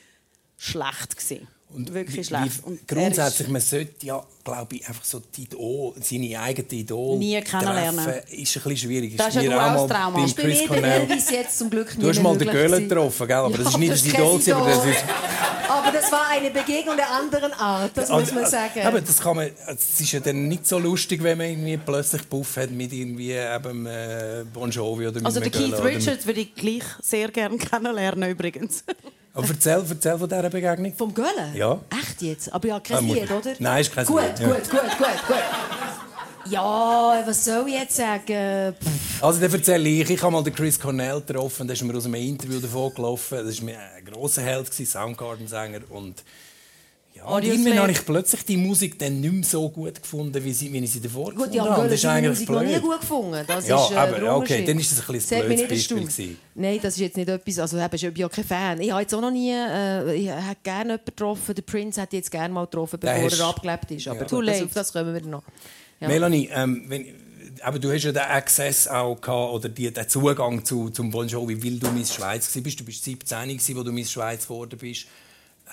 schlecht 0.57 1.15
gewesen. 1.15 1.47
Und 1.69 1.93
wirklich 1.93 2.25
schlecht. 2.25 2.63
Und 2.63 2.87
grundsätzlich, 2.87 3.47
man 3.49 3.61
sollte 3.61 4.03
ja, 4.05 4.25
glaube 4.49 4.75
ich, 4.75 4.87
einfach 4.87 5.03
so 5.03 5.19
die 5.35 5.43
Idol, 5.43 5.93
seine 6.01 6.39
eigenen 6.39 6.71
Idol 6.71 7.17
Nie 7.17 7.41
kennenlernen. 7.41 8.03
treffen, 8.03 8.19
ist 8.33 8.57
ein 8.57 8.63
bisschen 8.63 8.77
schwierig. 8.77 9.15
Das 9.17 9.35
ist 9.35 9.43
ja 9.43 9.51
auch 9.51 9.73
mal 9.75 9.87
das 9.87 9.97
Trauma. 9.97 10.25
ist 10.25 10.35
bei 10.35 10.43
mir 10.43 10.67
Cornell. 10.67 11.07
Jetzt 11.31 11.57
zum 11.57 11.69
Glück 11.69 11.87
nicht 11.89 12.01
Du 12.03 12.09
hast 12.09 12.21
mal 12.21 12.37
den 12.37 12.47
gewesen. 12.49 12.89
getroffen, 12.89 13.27
gell? 13.27 13.35
aber 13.37 13.51
Ja, 13.51 13.57
das 13.57 13.67
ist 13.73 13.77
nicht 13.77 13.91
das 13.91 14.03
das 14.03 14.13
Idol. 14.13 14.25
aber 14.55 14.69
das 14.69 14.77
Idol. 14.79 14.91
ist, 14.91 15.03
Aber 15.69 15.91
das 15.91 16.11
war 16.11 16.27
eine 16.31 16.49
Begegnung 16.49 16.95
der 16.97 17.09
anderen 17.11 17.53
Art, 17.53 17.91
das 17.95 18.09
muss 18.09 18.31
man 18.33 18.45
sagen. 18.45 18.81
Aber 18.85 19.01
das 19.01 19.19
kann 19.19 19.35
man, 19.35 19.49
es 19.67 19.99
ist 20.01 20.11
ja 20.11 20.19
dann 20.19 20.47
nicht 20.47 20.67
so 20.67 20.79
lustig, 20.79 21.21
wenn 21.23 21.37
man 21.37 21.47
irgendwie 21.47 21.77
plötzlich 21.77 22.27
Puff 22.27 22.57
hat 22.57 22.71
mit 22.71 22.91
irgendwie 22.91 23.33
eben 23.33 23.85
äh, 23.85 24.43
Bon 24.51 24.69
Jovi 24.71 25.07
oder 25.07 25.17
mit 25.17 25.25
Also 25.27 25.39
den 25.39 25.51
Keith 25.51 25.83
Richards 25.83 26.25
würde 26.25 26.41
ich 26.41 26.55
gleich 26.55 26.83
sehr 27.01 27.29
gerne 27.29 27.57
kennenlernen 27.57 28.29
übrigens. 28.31 28.83
Aber 29.31 29.47
erzähl, 29.47 29.83
erzähl 29.87 30.17
von 30.17 30.27
dieser 30.27 30.49
Begegnung. 30.49 30.93
Vom 30.97 31.13
Göller? 31.13 31.53
Ja. 31.53 31.79
Echt 32.01 32.21
jetzt? 32.23 32.51
Aber 32.51 32.67
ja, 32.67 32.79
kein 32.79 32.97
Ah, 32.97 33.01
muss- 33.01 33.15
Lied, 33.15 33.31
oder? 33.31 33.53
Nein, 33.59 33.81
ist 33.81 33.93
kein 33.93 34.05
gut, 34.05 34.21
Lied, 34.21 34.38
Gut, 34.39 34.69
gut, 34.69 34.97
gut, 34.97 35.27
gut. 35.27 35.37
Ja, 36.45 37.21
was 37.25 37.45
soll 37.45 37.67
ich 37.67 37.73
jetzt 37.73 37.95
sagen? 37.97 38.73
Pff, 38.73 39.23
Also 39.23 39.41
dann 39.41 39.51
erzähle 39.51 39.89
ich, 39.89 40.09
ich 40.09 40.21
habe 40.21 40.31
mal 40.31 40.41
den 40.43 40.55
Chris 40.55 40.79
Cornell 40.79 41.21
getroffen, 41.21 41.67
da 41.67 41.73
ist 41.73 41.83
mir 41.83 41.95
aus 41.95 42.05
einem 42.05 42.15
Interview 42.15 42.59
davon 42.59 42.93
gelaufen. 42.93 43.45
Das 43.45 43.61
war 43.61 43.73
ein 43.73 44.05
grosser 44.05 44.41
Held, 44.41 44.73
Soundgarden-Sänger. 44.73 45.81
Und 45.89 46.23
Audio 47.29 47.51
irgendwann 47.53 47.79
habe 47.79 47.91
ich 47.91 48.05
plötzlich 48.05 48.43
die 48.45 48.57
Musik 48.57 48.97
dann 48.99 49.21
nicht 49.21 49.33
mehr 49.33 49.43
so 49.43 49.69
gut 49.69 50.01
gefunden, 50.01 50.43
wie, 50.43 50.53
sie, 50.53 50.71
wie 50.71 50.77
ich 50.79 50.91
sie 50.91 51.01
davor 51.01 51.25
Gut, 51.33 51.35
gefunden 51.51 51.59
habe 51.61 51.69
habe. 51.71 51.83
Das 51.85 51.93
ist 51.93 52.01
seine 52.01 52.27
eigentlich 52.27 52.29
Musik 52.29 52.49
noch 52.49 52.61
nie 52.61 52.67
blöd. 52.69 52.81
gut 52.81 52.99
gefunden. 53.01 53.43
Das 53.47 53.67
Ja, 53.67 53.83
ist, 53.85 53.91
äh, 53.91 53.95
aber, 53.95 54.35
okay, 54.37 54.65
dann 54.65 54.79
ist 54.79 54.91
das 54.91 55.07
ein 55.07 55.13
bisschen 55.13 55.37
ein 55.37 55.45
blödes 55.47 55.59
nicht 55.61 55.69
Beispiel 55.69 55.97
gewesen. 56.01 56.37
Nein, 56.55 56.79
das 56.81 56.93
ist 56.95 56.99
jetzt 56.99 57.17
nicht 57.17 57.29
etwas, 57.29 57.59
also 57.59 57.77
ich 57.77 57.87
bin 58.01 58.15
ja 58.15 58.29
kein 58.29 58.43
Fan. 58.43 58.81
Ich 58.81 58.91
habe 58.91 59.01
jetzt 59.01 59.13
auch 59.13 59.21
noch 59.21 59.31
nie, 59.31 59.51
äh, 59.51 60.15
ich 60.15 60.27
hätte 60.29 60.57
gerne 60.63 60.83
jemanden 60.91 61.05
getroffen, 61.05 61.55
der 61.55 61.61
Prince 61.61 62.01
hätte 62.01 62.15
jetzt 62.17 62.31
gerne 62.31 62.53
mal 62.53 62.65
getroffen, 62.65 62.99
bevor 62.99 63.15
hast- 63.23 63.39
er 63.39 63.45
abgelebt 63.47 63.91
ist. 63.91 64.07
Aber 64.07 64.19
Ja. 64.21 64.25
gut, 64.27 64.45
late. 64.45 64.65
auf 64.65 64.73
das 64.73 64.93
kommen 64.93 65.13
wir 65.13 65.21
noch. 65.21 65.43
Ja. 65.99 66.07
Melanie, 66.07 66.49
ähm, 66.53 66.83
wenn, 66.87 67.05
aber 67.61 67.77
du 67.79 67.91
hast 67.91 68.03
ja 68.03 68.11
den 68.11 68.21
Access 68.21 68.87
auch 68.87 69.19
gehabt, 69.19 69.53
oder 69.53 69.67
die, 69.69 69.91
den 69.91 70.07
Zugang 70.07 70.63
zu, 70.63 70.89
zum 70.91 71.11
Bon 71.11 71.27
Jovi, 71.27 71.61
weil 71.61 71.77
du 71.79 71.89
Miss 71.91 72.13
Schweiz 72.13 72.43
warst. 72.55 72.79
Du 72.79 72.83
bist 72.85 73.03
17, 73.03 73.49
gewesen, 73.49 73.75
wo 73.75 73.83
du 73.83 73.91
Miss 73.91 74.11
Schweiz 74.11 74.43
geworden 74.43 74.77
bist. 74.79 75.07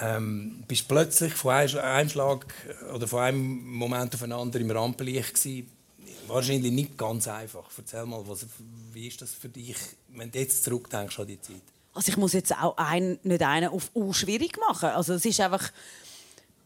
Ähm, 0.00 0.64
bist 0.68 0.88
plötzlich 0.88 1.32
von 1.34 1.52
einem 1.52 2.08
Schlag 2.08 2.46
oder 2.94 3.08
von 3.08 3.20
einem 3.20 3.66
Moment 3.66 4.14
auf 4.14 4.20
den 4.20 4.32
anderen 4.32 4.68
im 4.68 4.76
Rampenlicht 4.76 5.34
gewesen. 5.34 5.70
Wahrscheinlich 6.26 6.72
nicht 6.72 6.98
ganz 6.98 7.28
einfach. 7.28 7.64
Erzähl 7.76 8.04
mal, 8.04 8.22
was, 8.26 8.46
wie 8.92 9.06
ist 9.06 9.22
das 9.22 9.32
für 9.32 9.48
dich, 9.48 9.76
wenn 10.08 10.30
du 10.30 10.38
jetzt 10.38 10.64
zurückdenkst 10.64 11.18
an 11.18 11.26
die 11.26 11.40
Zeit? 11.40 11.62
Also 11.94 12.10
ich 12.10 12.16
muss 12.18 12.34
jetzt 12.34 12.52
auch 12.52 12.76
ein, 12.76 13.18
nicht 13.22 13.42
einen 13.42 13.70
auf 13.70 13.90
U 13.94 14.12
schwierig 14.12 14.58
machen. 14.58 14.90
Also 14.90 15.14
es 15.14 15.24
ist 15.24 15.40
einfach 15.40 15.72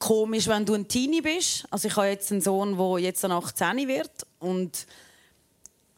komisch, 0.00 0.48
wenn 0.48 0.66
du 0.66 0.74
ein 0.74 0.88
Teenie 0.88 1.20
bist. 1.20 1.66
Also 1.70 1.86
ich 1.86 1.96
habe 1.96 2.08
jetzt 2.08 2.32
einen 2.32 2.40
Sohn, 2.40 2.76
der 2.76 2.98
jetzt 2.98 3.22
dann 3.22 3.32
18 3.32 3.86
wird 3.86 4.10
und 4.40 4.86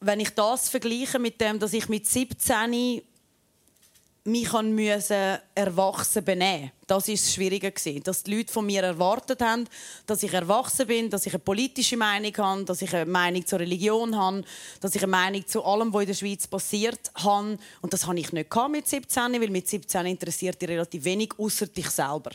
wenn 0.00 0.20
ich 0.20 0.30
das 0.30 0.68
vergleiche 0.68 1.18
mit 1.18 1.40
dem, 1.40 1.58
dass 1.58 1.72
ich 1.72 1.88
mit 1.88 2.06
17 2.06 3.02
mich 4.24 4.52
an 4.54 4.72
müssen 4.72 5.38
erwachsen 5.54 6.24
benehmen. 6.24 6.70
Das 6.86 7.08
ist 7.08 7.26
das 7.26 7.34
Schwierige 7.34 7.72
dass 8.02 8.22
die 8.22 8.36
Leute 8.36 8.52
von 8.52 8.66
mir 8.66 8.82
erwartet 8.82 9.40
haben, 9.42 9.68
dass 10.06 10.22
ich 10.22 10.32
erwachsen 10.32 10.86
bin, 10.86 11.10
dass 11.10 11.26
ich 11.26 11.32
eine 11.32 11.40
politische 11.40 11.96
Meinung 11.96 12.36
habe, 12.36 12.64
dass 12.64 12.82
ich 12.82 12.94
eine 12.94 13.10
Meinung 13.10 13.44
zur 13.44 13.58
Religion 13.58 14.16
habe, 14.16 14.44
dass 14.80 14.94
ich 14.94 15.02
eine 15.02 15.10
Meinung 15.10 15.46
zu 15.46 15.64
allem, 15.64 15.92
was 15.92 16.02
in 16.02 16.06
der 16.06 16.14
Schweiz 16.14 16.46
passiert, 16.46 17.10
habe. 17.14 17.58
Und 17.80 17.92
das 17.92 18.06
habe 18.06 18.18
ich 18.18 18.32
nicht 18.32 18.48
mit 18.70 18.88
17, 18.88 19.32
weil 19.40 19.50
mit 19.50 19.68
17 19.68 20.06
interessiert 20.06 20.62
dich 20.62 20.68
relativ 20.68 21.04
wenig, 21.04 21.30
außer 21.38 21.66
dich 21.66 21.90
selber 21.90 22.30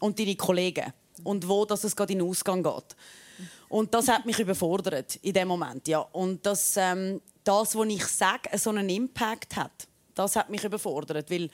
und 0.00 0.18
deine 0.18 0.36
Kollegen 0.36 0.92
und 1.24 1.48
wo 1.48 1.64
dass 1.64 1.84
es 1.84 1.96
gerade 1.96 2.12
in 2.12 2.18
den 2.18 2.28
Ausgang 2.28 2.62
geht. 2.62 2.96
Und 3.68 3.94
das 3.94 4.08
hat 4.08 4.26
mich 4.26 4.38
überfordert 4.38 5.16
in 5.22 5.32
dem 5.32 5.48
Moment, 5.48 5.88
ja. 5.88 6.00
Und 6.00 6.44
das, 6.44 6.76
ähm, 6.76 7.20
das, 7.42 7.74
was 7.74 7.86
ich 7.88 8.06
sage, 8.06 8.56
so 8.58 8.70
einen 8.70 8.88
Impact 8.88 9.56
hat, 9.56 9.88
das 10.16 10.34
hat 10.34 10.50
mich 10.50 10.64
überfordert, 10.64 11.30
weil 11.30 11.48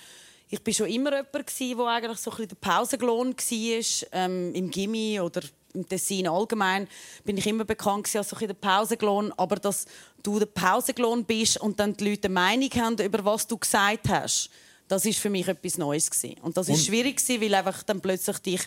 ich 0.48 0.62
bin 0.62 0.74
schon 0.74 0.88
immer 0.88 1.10
jemand 1.16 1.78
wo 1.78 1.84
eigentlich 1.86 2.18
so 2.18 2.30
ein 2.30 2.36
bisschen 2.36 2.48
der 2.48 2.56
Pausenglon 2.56 3.34
war, 3.34 4.08
ähm, 4.12 4.54
im 4.54 4.70
Gimmi 4.70 5.20
oder 5.20 5.42
im 5.74 5.88
Tessin 5.88 6.28
allgemein 6.28 6.86
bin 7.24 7.38
ich 7.38 7.46
immer 7.46 7.64
bekannt 7.64 8.14
als 8.14 8.28
so 8.28 8.36
ein 8.36 8.46
der 8.46 8.54
Pausenglon, 8.54 9.32
aber 9.36 9.56
dass 9.56 9.86
du 10.22 10.38
der 10.38 10.46
Pausenglon 10.46 11.24
bist 11.24 11.58
und 11.58 11.80
dann 11.80 11.94
die 11.94 12.10
Leute 12.10 12.26
eine 12.26 12.34
Meinung 12.34 12.70
haben 12.76 12.98
über 12.98 13.24
was 13.24 13.46
du 13.46 13.56
gesagt 13.56 14.08
hast, 14.08 14.50
das 14.88 15.06
ist 15.06 15.18
für 15.18 15.30
mich 15.30 15.48
etwas 15.48 15.78
Neues 15.78 16.10
gewesen. 16.10 16.38
und 16.42 16.56
das 16.56 16.68
ist 16.68 16.86
schwierig 16.86 17.16
gewesen, 17.16 17.40
weil 17.40 17.54
einfach 17.54 17.82
dann 17.84 18.00
plötzlich 18.00 18.38
dich 18.38 18.60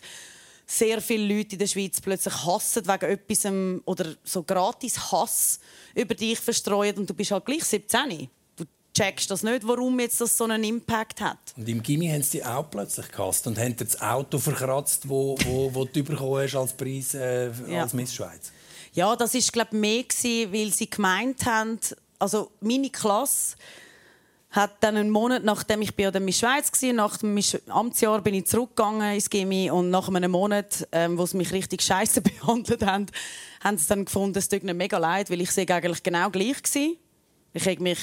sehr 0.65 0.99
viele 0.99 1.35
Leute 1.35 1.53
in 1.53 1.59
der 1.59 1.67
Schweiz 1.67 2.01
plötzlich 2.01 2.33
hassen 2.43 2.87
wegen 2.87 3.11
etwas 3.11 3.45
ähm, 3.45 3.83
oder 3.85 4.15
so 4.23 4.41
gratis 4.41 5.11
Hass 5.11 5.59
über 5.93 6.15
dich 6.15 6.39
verstreuen 6.39 6.97
und 6.97 7.09
du 7.09 7.13
bist 7.13 7.29
halt 7.29 7.45
gleich 7.45 7.63
17. 7.63 8.29
Checkst 8.95 9.29
das 9.29 9.43
nicht, 9.43 9.67
warum 9.67 9.99
jetzt 9.99 10.21
das 10.21 10.37
so 10.37 10.45
einen 10.45 10.63
Impact 10.63 11.19
hat. 11.21 11.37
Und 11.57 11.67
im 11.67 11.83
Gimmi 11.83 12.07
haben 12.07 12.23
sie 12.23 12.37
dich 12.39 12.45
auch 12.47 12.69
plötzlich 12.71 13.11
gehasst 13.11 13.45
und 13.45 13.57
haben 13.59 13.75
das 13.75 14.01
Auto 14.01 14.39
verkratzt, 14.39 15.07
wo, 15.09 15.35
wo, 15.45 15.73
wo 15.73 15.83
du 15.85 16.01
bekommen 16.03 16.41
hast 16.43 16.55
als 16.55 16.73
Preis 16.73 17.13
äh, 17.13 17.51
Ja. 17.67 17.83
als 17.83 17.93
Miss 17.93 18.13
Schweiz. 18.15 18.51
Ja, 18.93 19.15
das 19.17 19.35
ist 19.35 19.51
glaube 19.51 19.75
mehr 19.75 20.03
gewesen, 20.03 20.53
weil 20.53 20.71
sie 20.71 20.89
gemeint 20.89 21.45
haben, 21.45 21.77
also 22.19 22.51
meine 22.61 22.89
Klasse 22.89 23.57
hat 24.51 24.77
dann 24.79 24.95
einen 24.95 25.09
Monat, 25.09 25.43
nachdem 25.43 25.81
ich 25.81 25.93
bei 25.93 26.09
der 26.09 26.21
Miss 26.21 26.39
Schweiz 26.39 26.71
war, 26.81 26.93
nach 26.93 27.17
dem 27.17 27.37
Amtsjahr 27.67 28.21
bin 28.21 28.33
ich 28.35 28.45
zurückgegangen 28.45 29.15
ins 29.15 29.29
Gimmi 29.29 29.69
und 29.69 29.89
nach 29.89 30.07
einem 30.07 30.31
Monat, 30.31 30.87
ähm, 30.93 31.17
wo 31.17 31.25
sie 31.25 31.35
mich 31.35 31.51
richtig 31.51 31.81
scheiße 31.81 32.21
behandelt 32.21 32.85
haben, 32.85 33.07
haben 33.61 33.77
sie 33.77 33.87
dann 33.87 34.05
gefunden, 34.05 34.37
es 34.37 34.47
tut 34.47 34.63
ihnen 34.63 34.77
mega 34.77 34.97
leid, 34.97 35.29
weil 35.29 35.41
ich 35.41 35.51
sehe 35.51 35.67
eigentlich 35.67 36.01
genau 36.01 36.29
gleich 36.29 36.63
gewesen. 36.63 36.95
Ich 37.51 37.67
habe 37.67 37.83
mich 37.83 37.99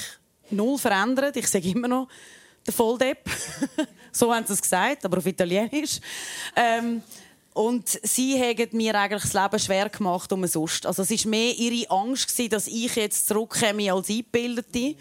null 0.53 0.77
verändert, 0.77 1.35
ich 1.35 1.47
sage 1.47 1.69
immer 1.69 1.87
noch 1.87 2.07
der 2.65 2.73
Volldepp. 2.73 3.29
so 4.11 4.33
haben 4.33 4.45
sie 4.45 4.53
es 4.53 4.61
gesagt, 4.61 5.05
aber 5.05 5.17
auf 5.17 5.25
Italienisch. 5.25 5.99
Ähm, 6.55 7.01
und 7.53 7.87
sie 8.01 8.39
haben 8.39 8.69
mir 8.71 8.95
eigentlich 8.95 9.21
das 9.21 9.33
Leben 9.33 9.59
schwer 9.59 9.89
gemacht 9.89 10.31
umsonst. 10.33 10.85
Also 10.85 11.03
es 11.03 11.11
war 11.11 11.29
mehr 11.29 11.53
ihre 11.55 11.89
Angst, 11.91 12.27
gewesen, 12.29 12.49
dass 12.49 12.67
ich 12.67 12.95
jetzt 12.95 13.27
zurückkomme 13.27 13.93
als 13.93 14.09
Eingebildete. 14.09 14.95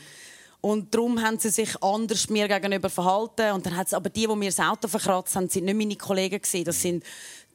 Und 0.60 0.94
darum 0.94 1.20
haben 1.20 1.38
sie 1.38 1.50
sich 1.50 1.82
anders 1.82 2.28
mir 2.28 2.46
gegenüber 2.46 2.90
verhalten. 2.90 3.52
Und 3.52 3.66
dann 3.66 3.76
hat 3.76 3.92
aber 3.94 4.10
die, 4.10 4.26
die 4.26 4.36
mir 4.36 4.50
das 4.50 4.60
Auto 4.60 4.86
verkratzt 4.86 5.34
haben, 5.34 5.48
sind 5.48 5.64
nicht 5.64 5.76
meine 5.76 5.96
Kollegen 5.96 6.40
gewesen. 6.40 6.64
Das 6.64 6.80
sind 6.80 7.04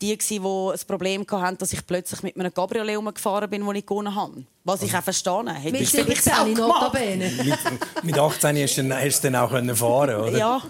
die, 0.02 0.18
die 0.18 0.40
ein 0.40 0.80
Problem 0.88 1.26
hatten, 1.30 1.58
dass 1.58 1.74
ich 1.74 1.86
plötzlich 1.86 2.22
mit 2.24 2.38
einem 2.38 2.54
Cabriolet 2.54 2.98
umgefahren 2.98 3.50
bin, 3.50 3.66
wo 3.66 3.72
ich 3.72 3.86
gewonnen 3.86 4.14
habe. 4.14 4.44
Was 4.64 4.82
ich 4.84 4.96
auch 4.96 5.04
verstanden 5.04 5.56
hätte. 5.56 5.72
Mit 5.72 5.82
ich 5.82 5.90
vielleicht 5.90 6.32
auch 6.32 6.46
17 6.46 6.56
gemacht. 6.56 6.82
notabene. 6.82 7.32
Mit, 7.32 8.04
mit 8.04 8.18
18 8.20 8.58
hast 8.58 8.78
du 8.78 8.84
dann, 8.84 9.02
hast 9.02 9.22
du 9.24 9.32
dann 9.32 9.42
auch 9.42 9.50
können 9.50 9.76
fahren 9.76 10.16
oder? 10.22 10.38
Ja. 10.38 10.62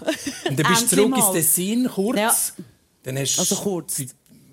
Und 0.48 0.58
dann 0.58 0.66
bist 0.68 0.82
du 0.92 0.96
zurück 0.96 1.16
ins 1.16 1.26
mal. 1.26 1.32
Tessin, 1.32 1.90
kurz. 1.92 2.18
Ja. 2.18 2.34
Dann 3.02 3.18
hast, 3.18 3.38
Also 3.38 3.56
kurz. 3.56 4.02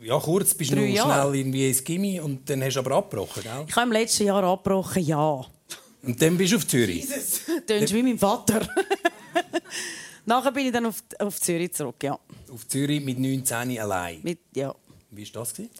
Ja, 0.02 0.20
kurz 0.20 0.54
bist 0.54 0.72
du 0.72 0.76
noch 0.76 0.84
Jahre. 0.84 1.30
schnell 1.30 1.40
irgendwie 1.40 1.68
ins 1.68 1.84
Gimmi 1.84 2.20
und 2.20 2.48
dann 2.50 2.64
hast 2.64 2.76
du 2.76 2.80
aber 2.80 2.96
abgebrochen, 2.98 3.42
gell? 3.44 3.66
Ich 3.68 3.76
habe 3.76 3.88
im 3.88 3.92
letzten 3.92 4.26
Jahr 4.26 4.44
abgebrochen, 4.44 5.04
ja. 5.04 5.44
Und 6.04 6.22
dann 6.22 6.38
bist 6.38 6.54
du 6.54 6.58
auf 6.58 6.68
Zürich. 6.68 7.08
Tönst 7.66 7.94
wie 7.94 8.04
mein 8.04 8.20
Vater. 8.20 8.62
Nachher 10.26 10.52
bin 10.52 10.68
ich 10.68 10.72
dann 10.72 10.86
auf, 10.88 11.04
auf 11.20 11.40
Zürich 11.42 11.74
zurück, 11.74 11.96
ja. 12.04 12.20
Auf 12.56 12.70
Zürich 12.70 13.04
mit 13.04 13.20
19 13.20 13.78
allein. 13.78 14.22
Mit, 14.24 14.40
ja. 14.56 14.74
Wie 15.12 15.26
war 15.26 15.42
das? 15.42 15.54
gewesen? 15.54 15.72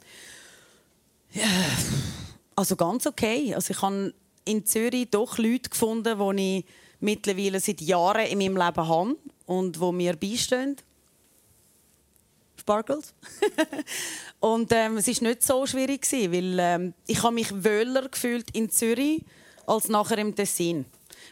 Also 2.54 2.76
ganz 2.76 3.08
okay. 3.08 3.56
Also 3.56 3.72
ich 3.72 3.82
habe 3.82 4.14
in 4.44 4.66
Zürich 4.66 5.10
doch 5.10 5.38
Leute 5.38 5.70
gefunden, 5.70 6.38
die 6.38 6.58
ich 6.58 6.66
mittlerweile 7.00 7.62
seit 7.62 7.80
Jahren 7.80 8.26
in 8.26 8.40
meinem 8.40 8.58
Leben 8.58 8.88
habe 8.88 9.16
und 9.46 9.78
die 9.78 9.92
mir 9.94 10.18
beistehen. 10.18 10.76
Sparkles. 12.60 13.14
und 14.42 14.70
ähm, 14.74 14.98
es 14.98 15.08
war 15.08 15.30
nicht 15.30 15.44
so 15.44 15.66
schwierig, 15.66 16.02
gewesen, 16.02 16.34
weil 16.34 16.58
ähm, 16.60 16.94
ich 17.08 17.24
habe 17.24 17.36
mich 17.36 17.54
wohler 17.54 18.10
gefühlt 18.10 18.52
in 18.52 18.70
Zürich 18.70 19.24
als 19.66 19.88
nachher 19.88 20.18
im 20.18 20.36
Tessin. 20.36 20.84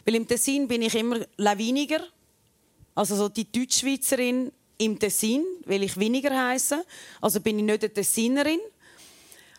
Weil 0.06 0.14
im 0.14 0.26
Tessin 0.26 0.66
bin 0.68 0.80
ich 0.80 0.94
immer 0.94 1.20
lawiniger, 1.36 2.00
also 2.94 3.14
so 3.14 3.28
die 3.28 3.50
Deutschschweizerin 3.52 4.50
im 4.78 4.98
Tessin, 4.98 5.44
weil 5.64 5.82
ich 5.82 5.96
weniger 5.96 6.30
heiße. 6.30 6.84
Also 7.20 7.40
bin 7.40 7.58
ich 7.58 7.64
nicht 7.64 7.84
eine 7.84 7.92
Tessinerin. 7.92 8.60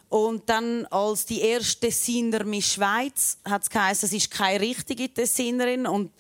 Und 0.10 0.48
dann 0.50 0.86
als 0.88 1.26
die 1.26 1.42
erste 1.42 1.88
Tessiner 1.88 2.44
Miss 2.44 2.74
Schweiz 2.74 3.38
hat 3.44 3.64
es 3.64 3.70
geheißen, 3.70 4.08
es 4.08 4.14
ist 4.14 4.32
keine 4.32 4.62
richtige 4.62 5.12
Tessinerin 5.14 5.88
und 5.88 6.12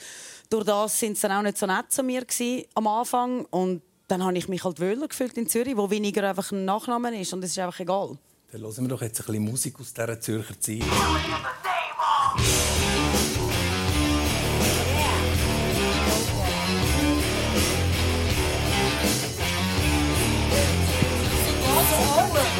durch 0.50 0.66
das 0.66 1.00
sind 1.00 1.18
sie 1.18 1.28
dann 1.28 1.38
auch 1.38 1.44
nicht 1.44 1.58
so 1.58 1.66
nett 1.66 1.92
zu 1.92 2.04
mir 2.04 2.26
gewesen, 2.26 2.66
am 2.74 2.88
Anfang 2.88 3.46
und 3.46 3.82
dann 4.08 4.24
habe 4.24 4.38
ich 4.38 4.48
mich 4.48 4.64
halt 4.64 4.80
wohler 4.80 5.08
gefühlt 5.08 5.38
in 5.38 5.48
Zürich, 5.48 5.78
wo 5.78 5.90
weniger 5.90 6.28
einfach 6.28 6.52
ein 6.52 6.66
Nachname 6.66 7.20
ist 7.20 7.34
und 7.34 7.44
es 7.44 7.52
ist 7.52 7.60
einfach 7.60 7.80
egal. 7.80 8.18
Dann 8.52 8.62
hören 8.62 8.82
wir 8.82 8.88
doch 8.90 9.02
jetzt 9.02 9.20
ein 9.22 9.26
bisschen 9.28 9.44
Musik 9.44 9.80
aus 9.80 9.94
dieser 9.94 10.20
Zürcher 10.20 10.60
Zeit. 10.60 10.84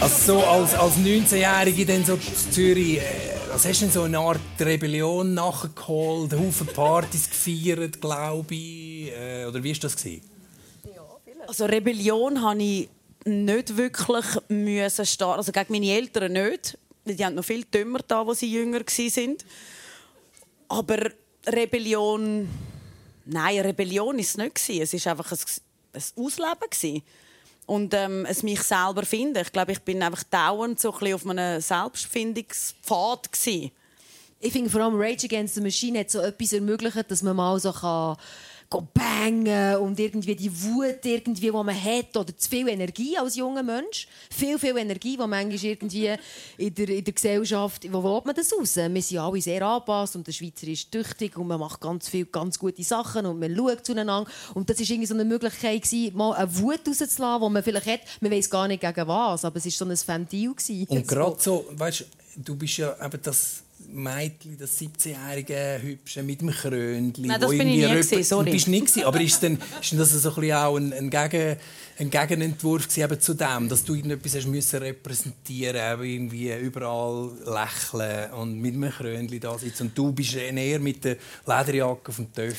Also 0.00 0.32
so 0.32 0.44
als, 0.44 0.74
als 0.74 0.94
19-Jährige 0.96 1.86
dann 1.86 2.04
so 2.04 2.14
in 2.14 2.52
Zürich, 2.52 2.98
äh, 2.98 3.02
was 3.52 3.64
hast 3.64 3.80
du 3.80 3.84
denn 3.84 3.92
so 3.92 4.02
eine 4.02 4.18
Art 4.18 4.40
Rebellion 4.58 5.34
nachgeholt, 5.34 6.32
Haufen 6.32 6.66
Partys 6.66 7.30
gefeiert, 7.30 8.00
glaube 8.00 8.54
ich, 8.54 9.12
äh, 9.12 9.44
oder 9.46 9.62
wie 9.62 9.72
war 9.72 9.80
das? 9.80 9.96
Gewesen? 9.96 10.22
Also 11.46 11.66
Rebellion 11.66 12.42
habe 12.42 12.62
ich 12.62 12.88
nicht 13.24 13.76
wirklich 13.76 14.24
müssen 14.48 15.06
starten. 15.06 15.38
Also 15.38 15.52
gegen 15.52 15.72
meine 15.72 15.92
Eltern 15.92 16.32
nicht. 16.32 16.78
Die 17.04 17.24
haben 17.24 17.34
noch 17.34 17.44
viel 17.44 17.64
dümmer 17.64 18.00
da, 18.06 18.26
wo 18.26 18.34
sie 18.34 18.50
jünger 18.50 18.80
waren. 18.80 19.36
Aber 20.68 20.98
Rebellion... 21.46 22.48
Nein, 23.24 23.60
Rebellion 23.60 24.16
war 24.16 24.20
es 24.20 24.36
nicht. 24.36 24.68
Es 24.68 25.04
war 25.04 25.12
einfach 25.12 25.30
ein, 25.32 25.38
ein 25.92 26.02
Ausleben. 26.16 26.70
gewesen. 26.70 27.02
Und 27.66 27.94
ähm, 27.94 28.26
es 28.28 28.42
mich 28.42 28.60
selber 28.62 29.04
finden. 29.04 29.38
Ich 29.38 29.52
glaube, 29.52 29.72
ich 29.72 29.80
bin 29.80 30.02
einfach 30.02 30.24
dauernd 30.24 30.80
so 30.80 30.92
ein 30.92 31.14
auf 31.14 31.26
einem 31.26 31.60
Selbstfindungspfad. 31.60 33.32
Gewesen. 33.32 33.70
Ich 34.40 34.52
finde 34.52 34.70
vor 34.70 34.80
allem 34.80 35.00
Rage 35.00 35.26
Against 35.26 35.54
the 35.54 35.60
Machine 35.60 36.00
hat 36.00 36.10
so 36.10 36.18
etwas 36.20 36.52
ermöglicht, 36.52 37.08
dass 37.08 37.22
man 37.22 37.36
mal 37.36 37.60
so 37.60 37.72
kann 37.72 38.16
bangen 38.80 39.76
und 39.76 39.98
irgendwie 39.98 40.34
die 40.34 40.50
Wut, 40.64 41.04
irgendwie, 41.04 41.40
die 41.40 41.50
man 41.50 41.68
hat, 41.68 42.16
oder 42.16 42.36
zu 42.36 42.48
viel 42.48 42.68
Energie 42.68 43.16
als 43.18 43.36
junger 43.36 43.62
Mensch. 43.62 44.06
Viel, 44.30 44.58
viel 44.58 44.76
Energie, 44.76 45.16
die 45.16 45.26
manchmal 45.26 45.64
irgendwie 45.64 46.14
in 46.58 46.74
der, 46.74 46.88
in 46.88 47.04
der 47.04 47.12
Gesellschaft, 47.12 47.86
wo 47.92 48.02
will 48.02 48.22
man 48.24 48.34
das 48.34 48.52
raus? 48.52 48.76
Wir 48.76 49.02
sind 49.02 49.18
alle 49.18 49.40
sehr 49.40 49.62
angepasst 49.62 50.16
und 50.16 50.26
der 50.26 50.32
Schweizer 50.32 50.66
ist 50.66 50.90
tüchtig 50.90 51.36
und 51.36 51.46
man 51.46 51.60
macht 51.60 51.80
ganz 51.80 52.08
viele 52.08 52.26
ganz 52.26 52.58
gute 52.58 52.82
Sachen 52.82 53.26
und 53.26 53.38
man 53.38 53.54
schaut 53.54 53.84
zueinander. 53.84 54.30
Und 54.54 54.68
das 54.68 54.78
war 54.78 54.86
irgendwie 54.86 55.06
so 55.06 55.14
eine 55.14 55.24
Möglichkeit, 55.24 55.82
gewesen, 55.82 56.16
mal 56.16 56.32
eine 56.34 56.58
Wut 56.58 56.80
rauszulassen, 56.86 57.42
die 57.42 57.52
man 57.52 57.62
vielleicht 57.62 57.86
hat. 57.86 58.00
Man 58.20 58.32
weiß 58.32 58.50
gar 58.50 58.68
nicht 58.68 58.80
gegen 58.80 59.08
was, 59.08 59.44
aber 59.44 59.56
es 59.56 59.64
war 59.64 59.72
so 59.72 59.84
ein 59.84 59.98
Ventil. 60.16 60.54
gewesen. 60.54 60.86
Und 60.88 61.08
gerade 61.08 61.36
so, 61.38 61.66
weißt 61.70 62.00
du, 62.00 62.04
du 62.36 62.56
bist 62.56 62.78
ja 62.78 62.96
eben 63.04 63.20
das 63.22 63.62
Mädchen, 63.92 64.56
das 64.58 64.80
17-jährige 64.80 65.80
Hübsche 65.82 66.22
mit 66.22 66.40
dem 66.40 66.50
Krönchen. 66.50 67.14
Nein, 67.18 67.40
das 67.40 67.50
wo 67.50 67.56
bin 67.56 67.68
ich 67.68 67.76
nie 67.76 67.82
gewesen, 67.82 68.24
sorry. 68.24 68.46
Du 68.46 68.52
bist 68.52 68.68
nicht 68.68 68.86
gewesen, 68.86 69.04
aber 69.04 69.20
ist, 69.20 69.42
denn, 69.42 69.58
ist 69.80 69.92
denn 69.92 69.98
das 69.98 70.10
so 70.10 70.28
ein 70.28 70.34
bisschen 70.34 70.56
auch 70.56 70.76
ein, 70.76 70.92
ein, 70.92 71.10
Gegen, 71.10 71.56
ein 71.98 72.10
Gegenentwurf 72.10 72.96
eben 72.96 73.20
zu 73.20 73.34
dem, 73.34 73.68
dass 73.68 73.84
du 73.84 73.94
irgendetwas 73.94 74.36
hast 74.36 74.46
müssen 74.46 74.78
repräsentieren, 74.78 75.76
eben 75.76 76.04
irgendwie 76.04 76.52
überall 76.54 77.30
lächeln 77.44 78.32
und 78.32 78.58
mit 78.58 78.74
einem 78.74 78.90
Krönchen 78.90 79.40
da 79.40 79.58
sitzen 79.58 79.88
und 79.88 79.98
du 79.98 80.12
bist 80.12 80.34
eher 80.34 80.80
mit 80.80 81.04
der 81.04 81.16
Lederjacke 81.46 82.08
auf 82.08 82.16
dem 82.16 82.32
Töff 82.32 82.56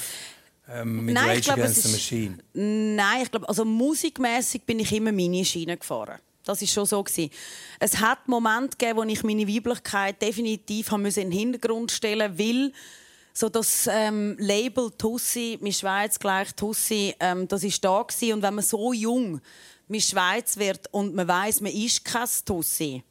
ähm, 0.70 1.06
mit 1.06 1.16
Nein, 1.16 1.26
ich 1.26 1.30
Rage 1.30 1.42
glaube, 1.42 1.62
Against 1.64 1.86
ist-. 1.86 2.32
Nein, 2.54 3.22
ich 3.24 3.32
glaube, 3.32 3.50
also 3.50 3.66
musikmäßig 3.66 4.64
bin 4.64 4.80
ich 4.80 4.92
immer 4.94 5.12
meine 5.12 5.44
Schiene 5.44 5.78
gefahren. 5.78 6.20
Das 6.46 6.62
ist 6.62 6.74
schon 6.74 6.86
so 6.86 7.02
gewesen. 7.02 7.32
Es 7.80 7.98
hat 8.00 8.28
Momente 8.28 8.78
gegeben, 8.78 9.00
wo 9.00 9.04
ich 9.04 9.24
meine 9.24 9.48
Weiblichkeit 9.48 10.22
definitiv 10.22 10.92
haben 10.92 11.04
müssen 11.04 11.24
in 11.24 11.32
den 11.32 11.40
Hintergrund 11.40 11.92
stellen, 11.92 12.38
weil 12.38 12.74
so 13.34 13.50
das 13.50 13.88
ähm, 13.92 14.36
Label 14.40 14.92
Tussi, 14.92 15.58
Miss 15.62 15.80
Schweiz 15.80 16.20
gleich 16.20 16.54
Tussi, 16.54 17.16
ähm, 17.20 17.48
das 17.48 17.64
ist 17.64 17.84
da 17.84 18.04
gewesen. 18.04 18.34
und 18.34 18.42
wenn 18.44 18.56
man 18.56 18.64
so 18.64 18.94
jung 18.94 19.42
Miss 19.88 20.10
Schweiz 20.10 20.58
wird 20.58 20.88
und 20.92 21.16
man 21.16 21.28
weiß, 21.28 21.62
man 21.62 21.72
ist 21.72 22.06
kein 22.06 22.28
Tussi, 22.46 23.04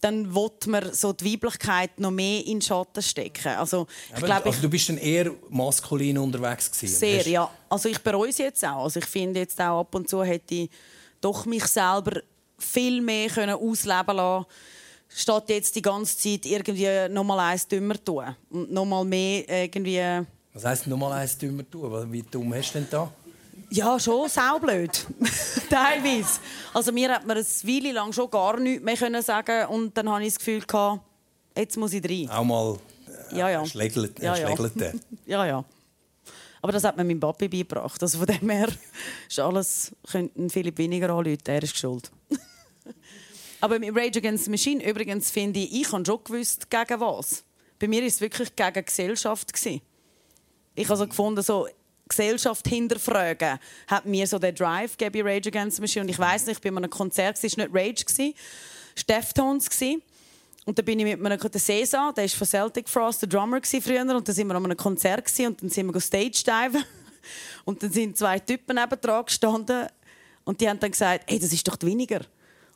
dann 0.00 0.34
will 0.34 0.50
man 0.66 0.92
so 0.92 1.14
die 1.14 1.32
Weiblichkeit 1.32 1.98
noch 1.98 2.10
mehr 2.10 2.40
in 2.40 2.58
den 2.58 2.62
Schatten 2.62 3.02
stecken. 3.02 3.48
Also 3.48 3.86
ich 4.08 4.16
Aber, 4.16 4.26
glaube, 4.26 4.46
also 4.46 4.60
du 4.60 4.68
bist 4.68 4.90
dann 4.90 4.98
eher 4.98 5.32
maskulin 5.48 6.18
unterwegs 6.18 6.70
gewesen. 6.70 6.98
sehr, 6.98 7.26
ja. 7.26 7.50
Also 7.70 7.88
ich 7.88 7.98
bereue 8.00 8.28
es 8.28 8.36
jetzt 8.36 8.62
auch. 8.66 8.84
Also 8.84 9.00
ich 9.00 9.06
finde 9.06 9.40
jetzt 9.40 9.58
auch 9.60 9.80
ab 9.80 9.94
und 9.94 10.08
zu 10.08 10.22
hätte 10.22 10.54
ich 10.54 10.70
doch 11.22 11.46
mich 11.46 11.64
selber 11.64 12.20
viel 12.64 13.00
mehr 13.00 13.28
können 13.28 13.54
ausleben 13.56 14.16
lassen 14.16 14.46
statt 15.08 15.48
jetzt 15.48 15.76
die 15.76 15.82
ganze 15.82 16.16
Zeit 16.16 16.46
irgendwie 16.46 17.08
noch 17.08 17.24
mal 17.24 17.38
eins 17.38 17.68
dümmer 17.68 18.02
tun 18.02 18.34
und 18.50 18.72
noch 18.72 18.84
mal 18.84 19.04
mehr 19.04 19.48
irgendwie 19.48 20.26
Was 20.52 20.64
heisst 20.64 20.86
nochmal 20.86 21.12
eins 21.12 21.38
dümmer 21.38 21.68
tun? 21.70 22.12
Wie 22.12 22.22
dumm 22.22 22.52
hast 22.54 22.72
du 22.74 22.78
denn 22.78 22.88
da? 22.90 23.10
ja 23.70 23.98
schon 23.98 24.28
saublöd 24.28 25.06
teilweise 25.70 26.38
also 26.72 26.92
mir 26.92 27.12
hat 27.12 27.26
man 27.26 27.36
eine 27.36 27.44
Weile 27.44 27.92
lang 27.92 28.12
schon 28.12 28.30
gar 28.30 28.58
nichts 28.60 28.84
mehr 28.84 28.96
können 28.96 29.22
sagen 29.22 29.66
und 29.68 29.96
dann 29.96 30.08
habe 30.08 30.22
ich 30.22 30.34
das 30.34 30.38
Gefühl 30.38 30.60
gehabt, 30.60 31.00
jetzt 31.56 31.76
muss 31.76 31.92
ich 31.92 32.04
rein 32.04 32.28
Auch 32.30 32.44
mal 32.44 32.76
Ja, 33.32 33.48
ja. 33.48 33.60
Er 33.60 33.66
schlägelt, 33.66 34.18
Ja, 34.20 34.36
ja. 34.36 34.54
Ja, 35.26 35.46
ja. 35.46 35.64
Aber 36.62 36.72
das 36.72 36.84
hat 36.84 36.96
mir 36.96 37.04
mein 37.04 37.20
Papi 37.20 37.48
beigebracht. 37.48 38.00
Also 38.02 38.18
von 38.18 38.26
dem 38.26 38.48
her 38.48 38.68
ist 39.28 39.38
alles, 39.38 39.92
könnte 40.10 40.40
ein 40.40 40.50
Philipp 40.50 40.78
weniger 40.78 41.10
anrufen, 41.10 41.38
er 41.46 41.62
ist 41.62 41.76
schuld. 41.76 42.10
Aber 43.64 43.78
mit 43.78 43.96
Rage 43.96 44.18
Against 44.18 44.44
the 44.44 44.50
Machine, 44.50 44.84
übrigens, 44.84 45.30
finde 45.30 45.60
ich, 45.60 45.72
ich 45.72 45.90
habe 45.90 46.04
schon 46.04 46.22
gewusst, 46.22 46.68
gegen 46.68 47.00
was. 47.00 47.42
Bei 47.78 47.88
mir 47.88 48.02
war 48.02 48.08
es 48.08 48.20
wirklich 48.20 48.54
gegen 48.54 48.84
Gesellschaft. 48.84 49.50
Gewesen. 49.54 49.80
Ich 50.74 50.86
habe 50.86 50.98
so 50.98 51.06
gefunden, 51.06 51.40
so 51.40 51.66
Gesellschaft 52.06 52.68
hinterfragen, 52.68 53.58
hat 53.86 54.04
mir 54.04 54.26
so 54.26 54.38
den 54.38 54.54
Drive 54.54 54.98
gegeben 54.98 55.24
bei 55.24 55.32
Rage 55.32 55.48
Against 55.48 55.76
the 55.76 55.80
Machine. 55.80 56.02
Und 56.02 56.10
ich 56.10 56.18
weiß 56.18 56.44
nicht, 56.44 56.56
ich 56.56 56.60
bin 56.60 56.76
an 56.76 56.84
einem 56.84 56.90
Konzert, 56.90 57.42
es 57.42 57.56
war 57.56 57.64
nicht 57.64 57.74
Rage, 57.74 58.04
es 58.06 58.18
war 59.08 59.16
Deftones. 59.16 59.70
Und 60.66 60.78
dann 60.78 60.84
bin 60.84 60.98
ich 61.00 61.06
mit 61.06 61.24
einem 61.24 61.40
der 61.40 61.58
Cesar, 61.58 62.12
der 62.12 62.24
war 62.24 62.28
von 62.28 62.46
Celtic 62.46 62.86
Frost, 62.86 63.22
der 63.22 63.30
Drummer 63.30 63.62
früher. 63.62 64.02
Und 64.02 64.28
dann 64.28 64.34
sind 64.34 64.46
wir 64.46 64.56
an 64.56 64.64
einem 64.66 64.76
Konzert 64.76 65.26
und 65.38 65.62
dann 65.62 65.70
sind 65.70 65.86
wir 65.86 66.00
Stage 66.02 66.44
diven. 66.44 66.84
Und 67.64 67.82
dann 67.82 67.90
sind 67.90 68.18
zwei 68.18 68.38
Typen 68.40 68.76
nebendran 68.76 69.24
gestanden 69.24 69.86
und 70.44 70.60
die 70.60 70.68
haben 70.68 70.78
dann 70.78 70.90
gesagt, 70.90 71.24
hey, 71.26 71.38
das 71.38 71.54
ist 71.54 71.66
doch 71.66 71.78
weniger. 71.80 72.20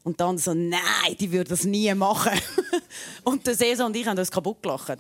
Und 0.09 0.19
dann 0.23 0.39
so, 0.39 0.55
nein, 0.55 0.81
die 1.21 1.31
würden 1.31 1.51
das 1.51 1.65
nie 1.65 1.93
machen. 1.93 2.33
und 3.25 3.47
der 3.47 3.55
Cesar 3.55 3.85
und 3.85 3.95
ich 3.95 4.07
haben 4.07 4.19
uns 4.19 4.31
kaputt 4.31 4.63
gelacht. 4.63 4.97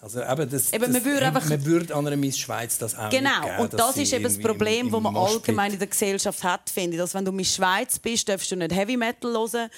Also 0.00 0.22
eben, 0.22 0.48
das, 0.48 0.72
Eben, 0.72 0.90
man 0.90 1.04
würde 1.04 1.26
einfach- 1.26 1.46
man 1.50 1.64
würde 1.66 1.94
an 1.94 2.06
einer 2.06 2.16
Miss 2.16 2.38
Schweiz 2.38 2.78
das 2.78 2.94
auch 2.96 3.10
Genau, 3.10 3.42
geben, 3.42 3.58
und 3.58 3.74
das 3.74 3.94
ist 3.98 4.10
eben 4.14 4.24
das 4.24 4.38
Problem, 4.40 4.90
das 4.90 5.00
man 5.02 5.12
Moshpit- 5.14 5.32
allgemein 5.34 5.72
in 5.74 5.78
der 5.78 5.86
Gesellschaft 5.88 6.42
hat, 6.42 6.70
finde 6.70 6.96
ich. 6.96 6.98
Dass 7.02 7.12
wenn 7.12 7.26
du 7.26 7.30
in 7.30 7.36
der 7.36 7.44
Schweiz 7.44 7.98
bist, 7.98 8.26
darfst 8.26 8.50
du 8.50 8.56
nicht 8.56 8.72
Heavy 8.74 8.96
Metal 8.96 9.30
hören. 9.32 9.68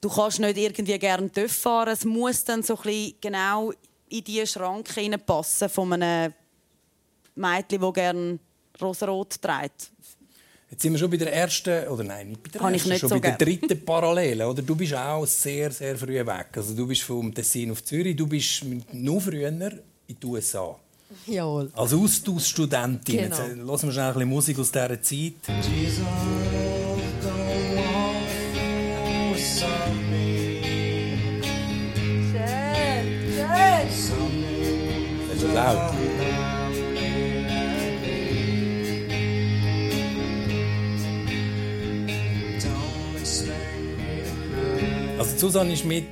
Du 0.00 0.08
kannst 0.08 0.40
nicht 0.40 0.58
irgendwie 0.58 0.98
gerne 0.98 1.30
TÜV 1.30 1.52
fahren. 1.52 1.90
Es 1.92 2.04
muss 2.04 2.42
dann 2.42 2.64
so 2.64 2.74
ein 2.78 2.82
bisschen 2.82 3.14
genau 3.20 3.72
in 4.08 4.24
die 4.24 4.44
Schranke 4.44 5.00
hineinpassen 5.00 5.68
von 5.68 5.92
einem 5.92 6.34
Mädchen, 7.36 7.80
das 7.80 7.94
gerne 7.94 8.38
rosarot 8.82 9.40
trägt. 9.40 9.92
Jetzt 10.70 10.82
sind 10.82 10.92
wir 10.92 10.98
schon 10.98 11.10
bei 11.10 11.16
der 11.16 11.32
ersten, 11.32 11.88
oder 11.88 12.04
nein, 12.04 12.28
nicht 12.28 12.42
bei 12.42 12.50
der 12.50 12.60
Kann 12.60 12.74
ersten, 12.74 12.98
schon 12.98 13.08
so 13.08 13.14
bei 13.14 13.20
der 13.20 13.32
gern. 13.32 13.58
dritten 13.58 13.84
Parallele. 13.84 14.46
Oder? 14.46 14.60
Du 14.60 14.76
bist 14.76 14.94
auch 14.94 15.26
sehr, 15.26 15.70
sehr 15.70 15.96
früh 15.96 16.14
weg. 16.14 16.48
Also 16.54 16.74
du 16.74 16.86
bist 16.86 17.02
vom 17.02 17.32
Tessin 17.32 17.70
auf 17.70 17.82
Zürich, 17.82 18.14
du 18.14 18.26
bist 18.26 18.64
noch 18.92 19.20
früher 19.20 19.48
in 19.48 19.80
die 20.08 20.26
USA. 20.26 20.76
Jawohl. 21.26 21.70
Als 21.74 21.94
Austauschstudentin. 21.94 23.16
Genau. 23.16 23.28
Jetzt 23.28 23.38
äh, 23.38 23.56
hören 23.56 23.82
wir 23.82 23.92
schnell 23.92 24.04
ein 24.04 24.12
bisschen 24.12 24.28
Musik 24.28 24.58
aus 24.58 24.70
dieser 24.70 25.02
Zeit. 25.02 25.32
Das 25.46 25.66
ist 25.66 26.00
Susanne 45.38 45.72
ist 45.72 45.84
mit 45.84 46.06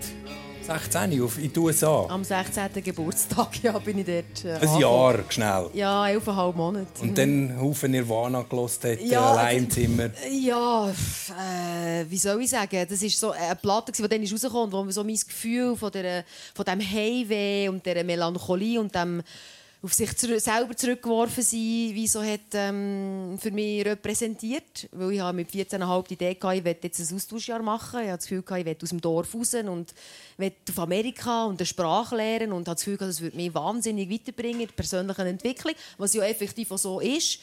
16 0.62 1.20
auf 1.20 1.36
in 1.38 1.52
die 1.52 1.58
USA. 1.58 2.06
Am 2.08 2.22
16. 2.22 2.82
Geburtstag 2.82 3.48
ja, 3.62 3.76
bin 3.78 3.98
ich 3.98 4.06
dort. 4.06 4.44
Äh, 4.44 4.64
Ein. 4.66 4.80
Jahr, 4.80 5.18
schnell. 5.28 5.70
Ja, 5.74 6.04
11,5 6.04 6.52
Monate. 6.54 6.86
Und 7.02 7.18
dann 7.18 7.60
Haufen 7.60 7.90
Nirvana 7.90 8.42
gelost 8.42 8.84
hat, 8.84 9.00
Ja, 9.00 9.06
ja, 9.10 9.30
allein 9.32 9.58
im 9.58 9.64
also- 9.64 9.74
Zimmer. 9.74 10.10
Ja, 10.30 10.88
äh, 10.90 12.04
wie 12.08 12.18
soll 12.18 12.40
ich 12.40 12.50
sagen? 12.50 12.86
Das 12.88 13.02
ist 13.02 13.18
so 13.18 13.32
eine 13.32 13.56
Platte, 13.56 13.90
die 13.92 14.08
dann 14.08 14.20
rauskommt, 14.24 14.72
wo 14.72 14.88
so 14.90 15.02
mein 15.02 15.16
Gefühl 15.16 15.76
von, 15.76 15.90
der, 15.90 16.24
von 16.54 16.64
dem 16.64 16.80
Heimweh 16.80 17.68
und 17.68 17.84
der 17.84 18.04
Melancholie 18.04 18.80
und 18.80 18.94
dem 18.94 19.22
auf 19.86 19.94
sich 19.94 20.10
selber 20.10 20.76
zurückgeworfen 20.76 21.44
sein, 21.44 21.60
wie 21.60 22.08
so 22.08 22.20
hat 22.20 22.40
ähm, 22.54 23.38
für 23.40 23.52
mich 23.52 23.86
repräsentiert. 23.86 24.88
Weil 24.90 25.12
ich 25.12 25.32
mit 25.32 25.50
14,5 25.50 26.08
die 26.08 26.14
Idee 26.14 26.34
gehabt, 26.34 26.56
ich 26.56 26.64
will 26.64 26.76
jetzt 26.82 27.00
ein 27.00 27.16
Austauschjahr 27.16 27.62
machen. 27.62 28.00
Ich 28.00 28.08
habe 28.08 28.18
das 28.18 28.26
Gefühl, 28.26 28.42
ich 28.58 28.64
will 28.66 28.76
aus 28.82 28.88
dem 28.88 29.00
Dorf 29.00 29.32
raus 29.32 29.54
und 29.54 29.94
will 30.38 30.52
auf 30.68 30.78
Amerika 30.80 31.44
und 31.44 31.60
eine 31.60 31.66
Sprache 31.66 32.16
lernen 32.16 32.50
und 32.50 32.66
habe 32.66 32.74
das 32.74 32.84
Gefühl, 32.84 32.96
das 32.96 33.20
würde 33.20 33.36
mich 33.36 33.54
wahnsinnig 33.54 34.10
weiterbringen 34.10 34.62
in 34.62 34.66
der 34.66 34.74
persönlichen 34.74 35.26
Entwicklung, 35.26 35.74
was 35.98 36.14
ja 36.14 36.24
effektiv 36.24 36.72
auch 36.72 36.78
so 36.78 36.98
ist. 36.98 37.38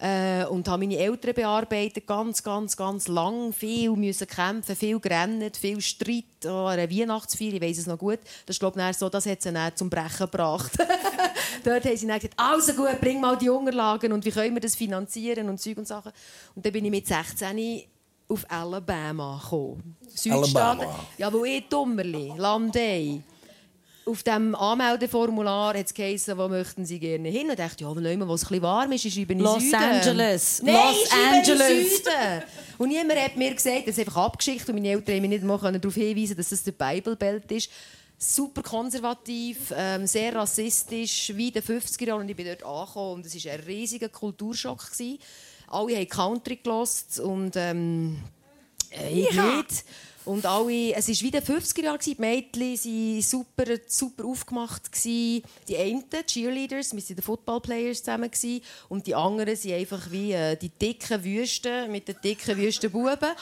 Äh, 0.00 0.44
und 0.46 0.66
habe 0.66 0.84
meine 0.84 0.98
Eltern 0.98 1.34
bearbeitet, 1.34 2.04
ganz, 2.06 2.42
ganz, 2.42 2.76
ganz 2.76 3.06
lang, 3.06 3.52
viel 3.52 3.92
müssen 3.92 4.26
kämpfen, 4.26 4.74
viel 4.74 4.98
gerannt, 4.98 5.56
viel 5.56 5.80
Streit, 5.80 6.24
oh, 6.46 6.66
an 6.66 6.78
einer 6.78 6.90
Weihnachtsfeier, 6.90 7.52
ich 7.52 7.62
weiss 7.62 7.78
es 7.78 7.86
noch 7.86 7.98
gut. 7.98 8.18
Das 8.44 8.58
glaube 8.58 8.80
ich, 8.90 8.96
so, 8.96 9.08
das 9.08 9.24
hat 9.26 9.40
sie 9.40 9.52
dann 9.52 9.74
zum 9.76 9.88
Brechen 9.88 10.30
gebracht. 10.30 10.72
Dort 11.64 11.84
haben 11.84 11.96
sie 11.96 12.06
dann 12.08 12.18
gesagt, 12.18 12.34
also 12.36 12.74
gut, 12.74 13.00
bring 13.00 13.20
mal 13.20 13.38
die 13.38 13.48
Unterlagen 13.48 14.12
und 14.12 14.24
wie 14.24 14.32
können 14.32 14.54
wir 14.54 14.60
das 14.60 14.74
finanzieren 14.74 15.48
und 15.48 15.60
Zeug 15.60 15.78
und 15.78 15.86
Sachen. 15.86 16.12
Und 16.56 16.66
dann 16.66 16.72
bin 16.72 16.84
ich 16.84 16.90
mit 16.90 17.06
16 17.06 17.84
auf 18.28 18.44
Alabama 18.48 19.40
gekommen. 19.42 19.96
Südstaaten. 20.08 20.80
Alabama. 20.80 21.06
Ja, 21.18 21.32
wo 21.32 21.44
ich 21.44 21.68
Dummerli, 21.68 22.32
Landei. 22.36 23.22
Auf 24.06 24.22
dem 24.22 24.54
Anmeldeformular 24.54 25.74
hat 25.74 25.86
es 25.86 25.94
geheißen, 25.94 26.36
wo 26.36 26.46
möchten 26.48 26.84
Sie 26.84 26.98
gerne 26.98 27.28
hin? 27.28 27.46
Und 27.46 27.52
ich 27.52 27.56
dachte, 27.56 27.84
ja, 27.84 27.96
wenn 27.96 28.20
wo 28.28 28.34
es 28.34 28.42
ein 28.42 28.48
bisschen 28.48 28.62
warm 28.62 28.92
ist, 28.92 29.04
ich 29.06 29.16
in 29.18 29.26
den 29.28 29.38
Los 29.38 29.62
Süden. 29.62 29.74
Angeles. 29.76 30.62
Nein, 30.62 30.74
Los 30.74 31.04
ich 31.04 31.12
Angeles. 31.12 31.96
Süden. 31.96 32.42
Und 32.76 32.88
niemand 32.88 33.18
hat 33.18 33.36
mir 33.36 33.54
gesagt, 33.54 33.88
das 33.88 33.96
ist 33.96 34.00
einfach 34.00 34.24
abgeschickt 34.24 34.68
und 34.68 34.74
meine 34.74 34.88
Eltern 34.90 35.14
haben 35.14 35.22
mich 35.22 35.30
nicht 35.30 35.44
mal 35.44 35.58
darauf 35.58 35.94
hinweisen 35.94 36.36
dass 36.36 36.50
das 36.50 36.62
der 36.62 36.72
Bible-Belt 36.72 37.50
ist. 37.52 37.70
Super 38.18 38.62
konservativ, 38.62 39.72
ähm, 39.74 40.06
sehr 40.06 40.34
rassistisch, 40.34 41.32
wie 41.34 41.48
in 41.48 41.54
den 41.54 41.62
50er 41.62 42.06
Jahren. 42.06 42.20
Und 42.20 42.28
ich 42.28 42.36
bin 42.36 42.46
dort 42.46 42.62
angekommen 42.62 43.14
und 43.14 43.26
es 43.26 43.44
war 43.44 43.52
ein 43.52 43.60
riesiger 43.60 44.08
Kulturschock. 44.08 44.90
Gewesen. 44.90 45.18
Alle 45.68 45.96
haben 45.96 46.08
Country 46.08 46.56
gelost 46.56 47.20
und 47.20 47.56
ähm, 47.56 48.18
äh, 48.90 49.08
ich 49.08 49.30
nicht. 49.32 49.84
Und 50.24 50.46
alle, 50.46 50.94
es 50.94 51.08
war 51.08 51.14
wie 51.14 51.26
in 51.26 51.32
den 51.32 51.42
50er 51.42 51.82
Jahren. 51.82 52.00
Die 52.04 52.16
Mädchen 52.18 52.78
waren 52.78 53.22
super, 53.22 53.64
super 53.86 54.24
aufgemacht. 54.24 54.82
Die 55.04 55.42
einen, 55.76 56.04
Cheerleaders, 56.26 56.94
wir 56.94 57.02
waren 57.02 57.16
die 57.16 57.22
Footballplayers 57.22 57.98
zusammen. 57.98 58.30
Und 58.88 59.06
die 59.06 59.14
anderen 59.14 59.54
sind 59.56 59.74
einfach 59.74 60.10
wie 60.10 60.32
äh, 60.32 60.56
die 60.56 60.70
dicken 60.70 61.22
Wüsten 61.22 61.90
mit 61.92 62.08
den 62.08 62.16
dicken 62.22 62.56
Wüstenbuben. 62.56 63.32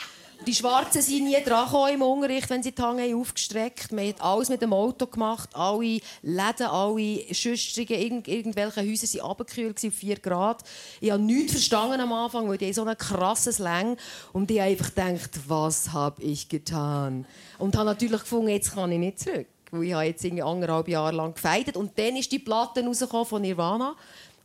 Die 0.45 0.55
Schwarzen 0.55 1.03
sind 1.03 1.25
nie 1.25 1.41
dran 1.45 1.95
im 1.95 2.03
Unterricht, 2.03 2.51
wenn 2.51 2.65
sie 2.65 2.73
die 2.73 2.83
haben 2.83 3.15
aufgestreckt 3.15 3.93
Man 3.93 4.09
hat 4.09 4.21
alles 4.21 4.49
mit 4.49 4.61
dem 4.61 4.73
Auto 4.73 5.07
gemacht. 5.07 5.51
Alle 5.55 6.01
Läden, 6.23 6.67
alle 6.67 7.33
Schüstrigen, 7.33 7.97
irgend, 7.97 8.27
irgendwelche 8.27 8.81
Häuser 8.81 9.19
waren 9.19 9.27
runtergekühlt 9.29 9.85
auf 9.85 9.95
4 9.95 10.19
Grad. 10.19 10.65
Ich 11.01 11.13
habe 11.13 11.23
nichts 11.23 11.53
verstanden 11.53 12.01
am 12.01 12.13
Anfang, 12.13 12.49
weil 12.49 12.59
die 12.59 12.67
haben 12.67 12.73
so 12.73 12.83
einen 12.83 12.99
krassen 12.99 13.53
Slang. 13.53 13.97
Und 14.33 14.51
ich 14.51 14.59
habe 14.59 14.71
einfach 14.71 14.89
gedacht, 14.95 15.31
was 15.47 15.93
habe 15.93 16.21
ich 16.23 16.49
getan? 16.49 17.25
Und 17.59 17.77
habe 17.77 17.87
natürlich 17.87 18.21
gefunden, 18.21 18.49
jetzt 18.49 18.75
kann 18.75 18.91
ich 18.91 18.99
nicht 18.99 19.21
zurück. 19.21 19.47
Weil 19.71 19.85
ich 19.85 19.93
habe 19.93 20.05
jetzt 20.05 20.25
irgendwie 20.25 20.43
anderthalb 20.43 20.89
Jahre 20.89 21.15
lang 21.15 21.35
gefeitet. 21.35 21.77
Und 21.77 21.97
dann 21.99 22.17
ist 22.17 22.33
die 22.33 22.41
Platte 22.41 22.85
von 22.95 23.43
Nirvana 23.43 23.95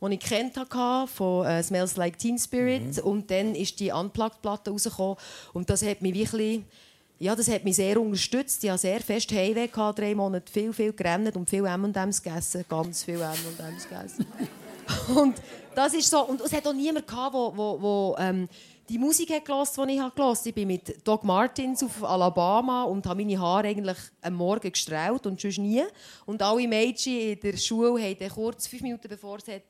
die 0.00 0.14
ich 0.14 0.20
kennt 0.20 0.56
hatte, 0.56 1.10
von 1.10 1.46
äh, 1.46 1.62
«Smells 1.62 1.96
Like 1.96 2.18
Teen 2.18 2.38
Spirit». 2.38 2.98
Und 3.00 3.30
dann 3.30 3.54
ist 3.54 3.80
die 3.80 3.90
Unplugged-Platte 3.90 4.70
rausgekommen. 4.70 5.16
Und 5.52 5.68
das 5.70 5.84
hat 5.84 6.02
mich 6.02 6.14
wirklich... 6.14 6.62
Ja, 7.20 7.34
das 7.34 7.48
hat 7.48 7.64
mich 7.64 7.74
sehr 7.74 8.00
unterstützt. 8.00 8.62
Ich 8.62 8.70
hatte 8.70 8.82
sehr 8.82 9.00
fest 9.00 9.32
Heimweh, 9.32 9.66
gehabt, 9.66 9.98
drei 9.98 10.14
Monate, 10.14 10.52
viel, 10.52 10.72
viel 10.72 10.92
gerannt 10.92 11.34
und 11.34 11.50
viel 11.50 11.66
M&M's 11.66 12.22
gegessen. 12.22 12.64
Ganz 12.68 13.02
viel 13.02 13.20
M&M's 13.20 13.88
gegessen. 13.88 14.26
und 15.16 15.34
das 15.74 15.94
ist 15.94 16.08
so... 16.08 16.20
Und 16.20 16.40
es 16.40 16.52
hat 16.52 16.66
auch 16.66 16.72
niemand 16.72 17.08
gehabt, 17.08 17.34
wo, 17.34 17.52
wo, 17.56 17.82
wo 17.82 18.16
ähm, 18.20 18.48
die 18.88 18.98
Musik 18.98 19.28
gehört, 19.44 19.76
die 19.76 19.92
ich 19.92 20.00
habe 20.00 20.14
gehört. 20.14 20.46
Ich 20.46 20.54
bin 20.54 20.68
mit 20.68 21.06
Doc 21.06 21.22
Martins 21.22 21.82
auf 21.82 22.02
Alabama 22.02 22.84
und 22.84 23.06
habe 23.06 23.22
meine 23.22 23.38
Haare 23.38 23.68
eigentlich 23.68 23.98
am 24.22 24.34
Morgen 24.34 24.72
gestrahlt 24.72 25.26
und 25.26 25.40
sonst 25.40 25.58
nie. 25.58 25.82
Und 26.24 26.40
alle 26.42 26.66
Mädchen 26.66 27.20
in 27.32 27.40
der 27.40 27.56
Schule 27.56 28.02
haben 28.02 28.28
kurz, 28.30 28.66
fünf 28.66 28.82
Minuten 28.82 29.08
bevor 29.08 29.38
es 29.38 29.48
hat, 29.48 29.62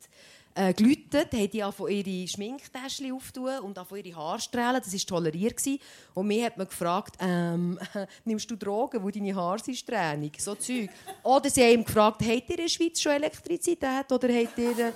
äh, 0.55 0.73
geläutet, 0.73 1.33
haben 1.33 1.51
die 1.51 1.65
von 1.73 1.91
ihre 1.91 2.29
Schminktäschchen 2.29 3.13
auftun 3.13 3.59
und 3.61 3.79
von 3.79 3.99
ihre 3.99 4.17
Haare 4.17 4.41
strahlen. 4.41 4.81
Das 4.85 4.93
war 4.93 5.01
toleriert. 5.01 5.61
Und 6.15 6.27
mir 6.29 6.47
hat 6.47 6.57
man 6.57 6.69
gefragt, 6.69 7.17
ähm, 7.21 7.79
nimmst 8.25 8.49
du 8.51 8.57
Drogen, 8.57 9.03
wo 9.03 9.11
deine 9.11 9.35
Haare 9.35 9.59
sind 9.59 9.77
strähnig? 9.77 10.41
So 10.41 10.55
Zeug. 10.55 10.91
Oder 11.25 11.51
sie 11.51 11.63
haben 11.63 11.85
gefragt, 11.85 12.23
habt 12.23 12.51
ihr 12.51 12.51
in 12.51 12.57
der 12.57 12.69
Schweiz 12.69 13.01
schon 13.01 13.13
Elektrizität 13.13 14.11
oder 14.13 14.29
habt 14.29 14.59
ihr... 14.59 14.79
Äh, 14.79 14.93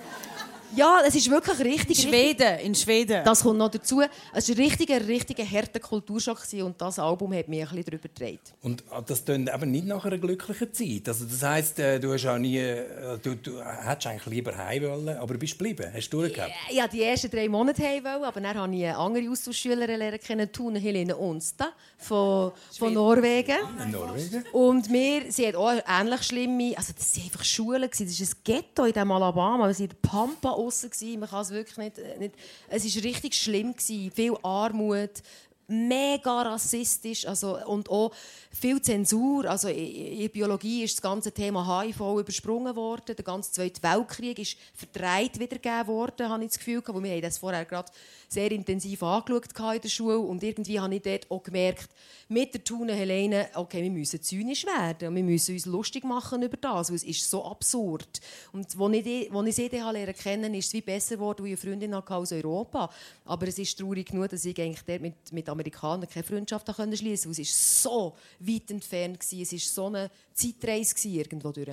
Ja, 0.75 1.01
es 1.05 1.15
ist 1.15 1.29
wirklich 1.29 1.59
richtig. 1.59 1.63
In 1.63 1.69
richtig 1.69 2.01
Schweden, 2.01 2.59
in 2.59 2.75
Schweden. 2.75 3.23
das 3.23 3.41
kommt 3.43 3.59
noch 3.59 3.69
dazu. 3.69 4.01
Es 4.33 4.49
war 4.49 4.55
ein 4.57 5.03
richtiger, 5.03 5.45
harter 5.45 5.79
Kulturschock 5.79 6.39
und 6.61 6.81
das 6.81 6.97
Album 6.97 7.33
hat 7.33 7.47
mich 7.47 7.61
ein 7.61 7.67
bisschen 7.67 7.83
darüber 7.85 8.07
gedreht. 8.07 8.39
Und 8.61 8.83
ah, 8.89 9.01
das 9.01 9.23
tönt 9.23 9.53
eben 9.53 9.71
nicht 9.71 9.85
nach 9.85 10.03
einer 10.05 10.17
glücklichen 10.17 10.73
Zeit. 10.73 11.07
Also 11.07 11.25
das 11.25 11.43
heisst, 11.43 11.79
äh, 11.79 11.99
du 11.99 12.13
hast 12.13 12.25
auch 12.25 12.37
nie, 12.37 12.57
äh, 12.57 13.17
du, 13.21 13.35
du 13.35 13.61
hättest 13.61 14.07
eigentlich 14.07 14.25
lieber 14.25 14.57
heim 14.57 14.83
wollen, 14.83 15.17
aber 15.17 15.35
bist 15.35 15.57
geblieben, 15.57 15.91
hast 15.93 16.09
du 16.09 16.21
durchgehabt. 16.21 16.51
Ja, 16.71 16.87
die 16.87 17.03
ersten 17.03 17.29
drei 17.29 17.47
Monate 17.47 17.83
heim 17.83 18.03
wollen, 18.03 18.23
aber 18.23 18.41
dann 18.41 18.55
habe 18.55 18.75
ich 18.75 18.85
eine 18.85 18.97
andere 18.97 19.29
Austauschschülerin 19.29 19.99
lernen 19.99 20.19
kennen, 20.19 20.51
Tune 20.51 20.79
Helene 20.79 21.17
Onsta 21.17 21.69
von, 21.97 22.51
von 22.77 22.93
Norwegen. 22.93 23.57
In 23.83 23.91
Norwegen. 23.91 24.43
Und 24.53 24.91
wir, 24.91 25.31
sie 25.31 25.47
hat 25.47 25.55
auch 25.55 25.71
ähnlich 25.87 26.23
schlimme, 26.23 26.73
also 26.75 26.93
das 26.97 27.15
waren 27.15 27.23
einfach 27.25 27.43
Schulen, 27.43 27.89
das 27.89 27.99
ist 27.99 28.21
ein 28.21 28.37
Ghetto 28.43 28.85
in 28.85 28.93
diesem 28.93 29.11
Alabama, 29.11 29.67
wir 29.67 29.79
in 29.79 29.89
der 29.89 29.95
Pampa 30.01 30.62
aussen, 30.65 31.19
man 31.19 31.29
kann 31.29 31.41
es 31.41 31.51
wirklich 31.51 31.77
nicht, 31.77 31.97
äh, 31.97 32.17
nicht 32.17 32.35
es 32.69 32.95
war 32.95 33.03
richtig 33.03 33.35
schlimm, 33.35 33.73
gewesen. 33.73 34.11
viel 34.11 34.37
Armut, 34.43 35.21
mega 35.67 36.41
rassistisch 36.41 37.25
also, 37.25 37.57
und 37.65 37.89
auch 37.89 38.11
viel 38.51 38.81
Zensur. 38.81 39.45
Also 39.45 39.67
in 39.69 40.03
in 40.23 40.29
Biologie 40.29 40.83
ist 40.83 40.95
das 40.95 41.01
ganze 41.01 41.31
Thema 41.31 41.81
HIV 41.81 41.99
übersprungen 42.19 42.75
worden. 42.75 43.15
Der 43.15 43.25
ganze 43.25 43.51
Zweite 43.51 43.81
Weltkrieg 43.83 44.39
ist 44.39 44.57
verdreht 44.73 45.39
wiedergegeben 45.39 45.87
worden, 45.87 46.29
habe 46.29 46.43
ich 46.43 46.51
das 46.51 46.59
Gefühl. 46.59 46.81
weil 46.85 47.03
Wir 47.03 47.11
haben 47.11 47.21
das 47.21 47.37
vorher 47.37 47.65
gerade 47.65 47.91
sehr 48.27 48.51
intensiv 48.51 49.03
angeschaut 49.03 49.75
in 49.75 49.81
der 49.81 49.89
Schule 49.89 50.19
und 50.19 50.43
irgendwie 50.43 50.79
habe 50.79 50.95
ich 50.95 51.01
dort 51.01 51.29
auch 51.29 51.43
gemerkt, 51.43 51.89
mit 52.29 52.53
der 52.53 52.63
Tune 52.63 52.93
Helene, 52.93 53.47
okay, 53.53 53.83
wir 53.83 53.91
müssen 53.91 54.21
zynisch 54.21 54.65
werden 54.65 55.13
wir 55.15 55.23
müssen 55.23 55.53
uns 55.53 55.65
lustig 55.65 56.03
machen 56.03 56.41
über 56.41 56.57
das, 56.57 56.89
weil 56.89 56.95
es 56.95 57.03
ist 57.03 57.29
so 57.29 57.45
absurd. 57.45 58.21
Und 58.51 58.79
als 58.79 59.05
ich, 59.05 59.31
als 59.31 59.47
ich 59.47 59.55
sie 59.55 59.69
dann 59.69 59.93
lernen 59.93 60.15
kennen, 60.15 60.53
ist 60.53 60.67
es 60.67 60.73
wie 60.73 60.81
besser 60.81 61.15
geworden, 61.15 61.43
weil 61.43 61.53
ich 61.53 61.59
eine 61.59 61.71
Freundin 61.71 61.95
hatte 61.95 62.15
aus 62.15 62.31
Europa. 62.31 62.89
Aber 63.25 63.47
es 63.47 63.59
ist 63.59 63.77
traurig 63.77 64.07
genug, 64.07 64.29
dass 64.29 64.45
ich 64.45 64.59
eigentlich 64.59 64.83
dort 64.85 65.01
mit, 65.01 65.31
mit 65.31 65.49
Amerikanern 65.53 66.07
keine 66.09 66.23
Freundschaft 66.23 66.65
schließen 66.67 66.75
konnte, 66.75 67.03
weil 67.03 67.13
es 67.13 67.25
ist 67.39 67.83
so 67.83 68.15
weit 68.39 68.71
entfernt 68.71 69.19
war. 69.19 69.41
Es 69.41 69.51
war 69.51 69.59
so 69.59 69.85
eine 69.87 70.09
Zeitreise 70.33 70.95
gewesen 70.95 71.13
irgendwo 71.15 71.51
durch. 71.51 71.67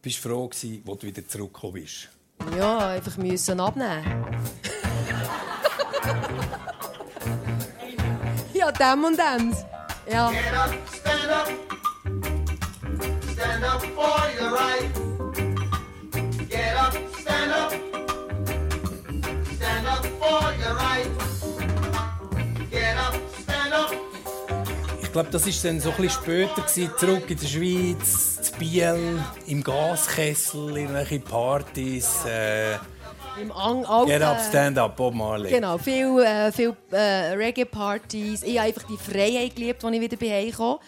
Bist 0.00 0.24
du 0.24 0.28
froh 0.28 0.48
gewesen, 0.48 0.82
als 0.88 0.98
du 0.98 1.06
wieder 1.06 1.28
zurückgekommen 1.28 1.74
bist? 1.74 2.08
Ja, 2.56 2.88
einfach 2.88 3.16
müssen 3.16 3.60
abnehmen. 3.60 4.04
ja, 8.54 8.72
dem 8.72 9.04
und 9.04 9.18
dem. 9.18 9.54
Ja. 10.10 10.30
Get 10.30 10.52
up, 10.54 10.70
stand 10.92 11.30
up. 11.30 11.48
Stand 13.32 13.64
up 13.64 13.82
for 13.94 14.28
your 14.38 14.50
right. 14.52 14.90
Get 16.48 16.76
up, 16.76 16.94
stand 17.20 17.52
up. 17.52 17.72
Stand 19.56 19.86
up 19.86 20.04
for 20.18 20.52
your 20.60 20.74
right. 20.76 21.13
Glaube, 25.14 25.30
das 25.30 25.46
war 25.46 25.70
dann 25.70 25.80
so 25.80 25.90
ein 25.90 25.96
bisschen 25.96 26.22
später, 26.22 26.62
gewesen, 26.62 26.90
zurück 26.98 27.30
in 27.30 27.38
der 27.38 27.46
Schweiz, 27.46 28.42
zu 28.42 28.52
Biel, 28.58 29.22
im 29.46 29.62
Gaskessel, 29.62 30.76
irgendwelche 30.76 31.20
Partys. 31.20 32.24
Äh, 32.26 32.74
Im 33.40 33.52
Ang 33.52 33.84
alten, 33.84 34.10
Get 34.10 34.22
up, 34.22 34.40
stand 34.48 34.76
up, 34.76 34.96
Bob 34.96 35.14
Marley. 35.14 35.50
Genau, 35.50 35.78
viel, 35.78 36.18
äh, 36.18 36.50
viel 36.50 36.76
äh, 36.90 37.32
Reggae-Partys. 37.32 38.42
Ich 38.42 38.58
habe 38.58 38.68
einfach 38.68 38.82
die 38.88 38.96
Freiheit 38.96 39.54
geliebt, 39.54 39.84
als 39.84 39.94
ich 39.94 40.00
wieder 40.00 40.16
bei 40.16 40.52
kam. 40.54 40.78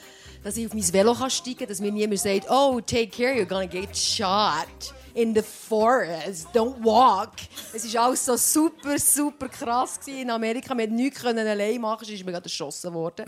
Dass 0.42 0.56
ich 0.56 0.66
auf 0.66 0.74
mein 0.74 0.92
Velo 0.92 1.14
kann 1.14 1.30
steigen 1.30 1.58
kann, 1.58 1.68
dass 1.68 1.80
mir 1.80 1.92
niemand 1.92 2.18
sagt, 2.18 2.50
oh, 2.50 2.80
take 2.80 3.08
care, 3.08 3.32
you're 3.32 3.46
gonna 3.46 3.66
get 3.66 3.96
shot 3.96 4.92
in 5.14 5.34
the 5.34 5.42
forest, 5.42 6.48
don't 6.52 6.82
walk. 6.84 7.32
Es 7.72 7.94
war 7.94 8.06
alles 8.06 8.24
so 8.24 8.36
super, 8.36 8.98
super 8.98 9.48
krass 9.48 10.00
gewesen 10.00 10.22
in 10.22 10.30
Amerika. 10.30 10.76
Wir 10.76 10.86
konnten 10.86 10.96
nichts 10.96 11.24
allein 11.24 11.80
machen, 11.80 12.04
sonst 12.04 12.18
ist 12.18 12.26
mir 12.26 12.32
gerade 12.32 12.44
erschossen 12.44 12.92
worden. 12.92 13.26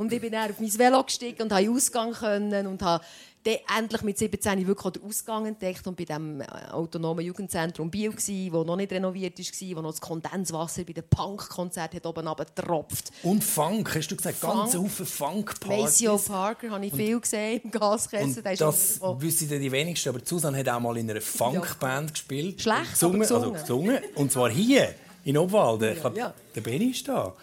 Und 0.00 0.10
ich 0.14 0.20
bin 0.22 0.32
dann 0.32 0.50
auf 0.50 0.58
mein 0.58 0.78
Velo 0.78 1.04
gestiegen 1.04 1.42
und 1.42 1.50
konnte 1.50 1.70
Ausgang 1.70 2.12
können 2.14 2.66
und 2.66 2.80
habe 2.80 3.04
dann 3.44 3.56
endlich 3.78 4.00
mit 4.00 4.16
17 4.16 4.66
wirklich 4.66 4.92
den 4.94 5.02
Ausgang 5.04 5.44
entdeckt 5.44 5.86
und 5.86 5.94
bei 5.94 6.06
dem 6.06 6.40
äh, 6.40 6.46
autonomen 6.72 7.22
Jugendzentrum 7.22 7.90
Biel 7.90 8.10
gsi, 8.12 8.48
wo 8.50 8.64
noch 8.64 8.76
nicht 8.76 8.92
renoviert 8.92 9.38
war, 9.38 9.76
wo 9.76 9.82
noch 9.82 9.90
das 9.90 10.00
Kondenswasser 10.00 10.84
bei 10.84 10.94
den 10.94 11.04
Punk-Konzerten 11.04 11.96
hat 11.96 12.06
oben 12.06 12.26
runtergetropft. 12.26 13.10
Und 13.24 13.44
Funk, 13.44 13.94
hast 13.94 14.08
du 14.08 14.16
gesagt, 14.16 14.40
ganz 14.40 14.70
viele 14.72 14.88
Funk-Partys. 14.88 16.00
Maceo 16.00 16.16
Parker 16.16 16.70
habe 16.70 16.86
ich 16.86 16.94
viel 16.94 17.20
gesehen 17.20 17.60
im 17.64 17.70
Gaskessel. 17.70 18.42
Das 18.42 19.02
auch- 19.02 19.20
wissen 19.20 19.50
die 19.50 19.70
wenigsten, 19.70 20.08
aber 20.08 20.20
Susan 20.24 20.56
hat 20.56 20.66
auch 20.70 20.80
mal 20.80 20.96
in 20.96 21.10
einer 21.10 21.20
Funkband 21.20 22.14
gespielt. 22.14 22.62
Schlecht, 22.62 22.92
gesungen, 22.92 23.22
aber 23.22 23.34
Also 23.34 23.52
gesungen. 23.52 23.96
gesungen. 23.96 24.14
Und 24.14 24.32
zwar 24.32 24.48
hier, 24.48 24.94
in 25.24 25.36
Obwalden. 25.36 25.96
Ich 25.96 26.16
ja. 26.16 26.32
Der 26.54 26.60
Benni 26.60 26.86
ist 26.86 27.06
da. 27.06 27.34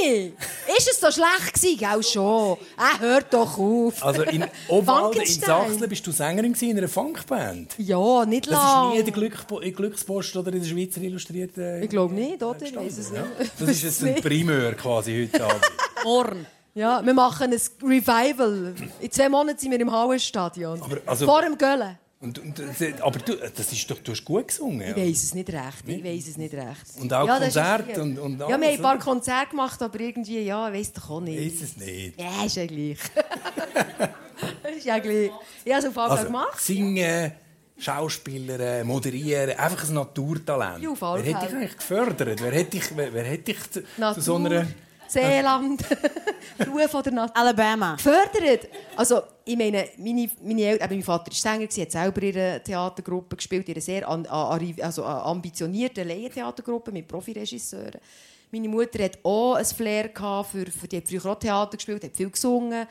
Benny! 0.00 0.32
Ist 0.76 0.88
es 0.90 1.00
so 1.00 1.10
schlecht 1.10 1.54
gewesen? 1.54 1.78
Gell, 1.78 2.02
schon. 2.02 2.56
Ah, 2.76 2.98
hört 2.98 3.32
doch 3.32 3.58
auf. 3.58 4.04
Also 4.04 4.22
in 4.22 4.44
Obwalden, 4.68 5.22
in. 5.22 5.26
Sachsen, 5.26 5.88
bist 5.88 6.06
du 6.06 6.12
Sängerin 6.12 6.54
in 6.54 6.78
einer 6.78 6.88
Funkband. 6.88 7.74
Ja, 7.78 8.24
nicht 8.24 8.50
Das 8.50 8.54
ist 8.58 8.92
nie 8.92 8.98
in 8.98 9.62
der 9.62 9.72
Glückspost 9.72 10.36
oder 10.36 10.52
in 10.52 10.60
der 10.62 10.68
Schweizer 10.68 11.00
Illustrierten. 11.00 11.82
Ich 11.82 11.90
glaube 11.90 12.14
nicht, 12.14 12.42
oder? 12.42 12.62
Ich 12.62 12.74
weiß 12.74 12.98
es 12.98 13.10
nicht. 13.10 13.24
Das 13.58 13.68
ist 13.68 13.82
jetzt 13.82 14.04
ein 14.04 14.14
Primeur 14.16 14.72
quasi 14.74 15.28
heute 15.32 15.44
Abend. 15.44 15.60
Morgen. 16.04 16.46
Ja, 16.74 17.04
wir 17.04 17.14
machen 17.14 17.52
ein 17.52 17.60
Revival. 17.82 18.74
In 19.00 19.10
zwei 19.10 19.28
Monaten 19.30 19.58
sind 19.58 19.70
wir 19.70 19.80
im 19.80 19.90
Hallenstadion. 19.90 20.82
Aber, 20.82 20.98
also- 21.06 21.24
Vor 21.24 21.40
dem 21.42 21.56
Göllen. 21.56 21.98
Und, 22.18 22.38
und, 22.38 22.58
aber 23.02 23.18
du, 23.18 23.34
das 23.36 23.72
ist 23.72 23.90
doch, 23.90 23.98
du 23.98 24.12
hast 24.12 24.24
gut 24.24 24.48
gesungen. 24.48 24.80
Ich 24.80 24.96
Ja. 24.96 24.96
weiß 24.96 25.22
es 25.22 25.34
nicht 25.34 25.50
recht. 25.50 25.84
Ich 25.86 26.02
weiß 26.02 26.28
es 26.28 26.36
nicht 26.38 26.54
recht. 26.54 26.82
Und 26.98 27.12
auch 27.12 27.28
ist 27.28 27.40
Konzerte 27.54 28.02
und- 28.02 28.18
und 28.18 28.40
Ja, 28.40 28.48
wir 28.48 28.54
haben 28.54 28.62
alles, 28.62 28.76
ein 28.76 28.82
paar? 28.82 28.98
Konzerte 28.98 29.50
gemacht, 29.50 29.82
aber 29.82 30.00
irgendwie, 30.00 30.40
ja, 30.40 30.68
ich 30.70 30.78
weiß 30.80 30.92
doch 30.94 31.10
auch 31.10 31.20
nicht. 31.20 31.54
Ist 31.54 31.62
es 31.62 31.76
nicht. 31.76 32.18
Ja, 32.18 32.44
ist 32.44 32.56
ja 32.56 32.66
gleich. 32.66 32.98
ist 34.76 34.84
ja 34.86 34.98
gleich. 34.98 35.30
Ich 35.64 35.72
habe 35.74 35.86
es 35.86 35.96
auf 35.96 35.98
Also, 36.10 36.24
gemacht. 36.24 36.58
singen, 36.60 37.32
Schauspielern, 37.78 38.86
moderieren, 38.86 39.50
einfach 39.58 39.86
ein 39.86 39.94
Naturtalent. 39.94 40.82
Ja, 40.82 40.88
auf 40.90 41.00
wer 41.02 41.22
hätte 41.22 41.46
dich 41.46 41.54
eigentlich 41.54 41.76
gefördert? 41.76 42.40
Wer 42.40 42.52
hätte 42.52 42.70
dich, 42.70 42.84
wer, 42.96 43.12
wer 43.12 43.24
hätte 43.24 43.44
dich 43.52 43.70
zu, 43.70 43.82
zu 44.14 44.20
so 44.20 44.36
einer... 44.36 44.66
Seeland, 45.16 45.82
Ruhe 46.66 46.88
von 46.88 47.02
der 47.02 47.12
Natur. 47.12 47.36
Alabama. 47.36 47.96
Gefördert. 47.96 48.68
Also, 48.96 49.22
ich 49.44 49.56
meine, 49.56 49.88
meine, 49.96 50.30
meine 50.42 50.62
Eltern, 50.62 50.90
mein 50.90 51.02
Vater 51.02 51.30
war 51.30 51.34
Sänger, 51.34 51.66
sie 51.70 51.82
hat 51.82 51.92
selber 51.92 52.22
in 52.22 52.36
einer 52.36 52.62
Theatergruppe 52.62 53.36
gespielt, 53.36 53.68
in 53.68 53.74
einer 53.74 53.80
sehr 53.80 54.08
an, 54.08 54.26
also 54.26 55.04
ambitionierten 55.04 56.06
Laientheatergruppe 56.06 56.92
mit 56.92 57.08
Profiregisseuren. 57.08 58.00
Meine 58.52 58.68
Mutter 58.68 59.02
hat 59.04 59.18
auch 59.22 59.54
ein 59.54 59.64
Flair 59.64 60.08
gehabt 60.08 60.50
für, 60.50 60.66
für 60.66 60.86
die 60.86 60.98
hat 60.98 61.08
früher 61.08 61.26
auch 61.26 61.38
Theater 61.38 61.76
gespielt, 61.76 62.04
hat 62.04 62.16
viel 62.16 62.30
gesungen. 62.30 62.86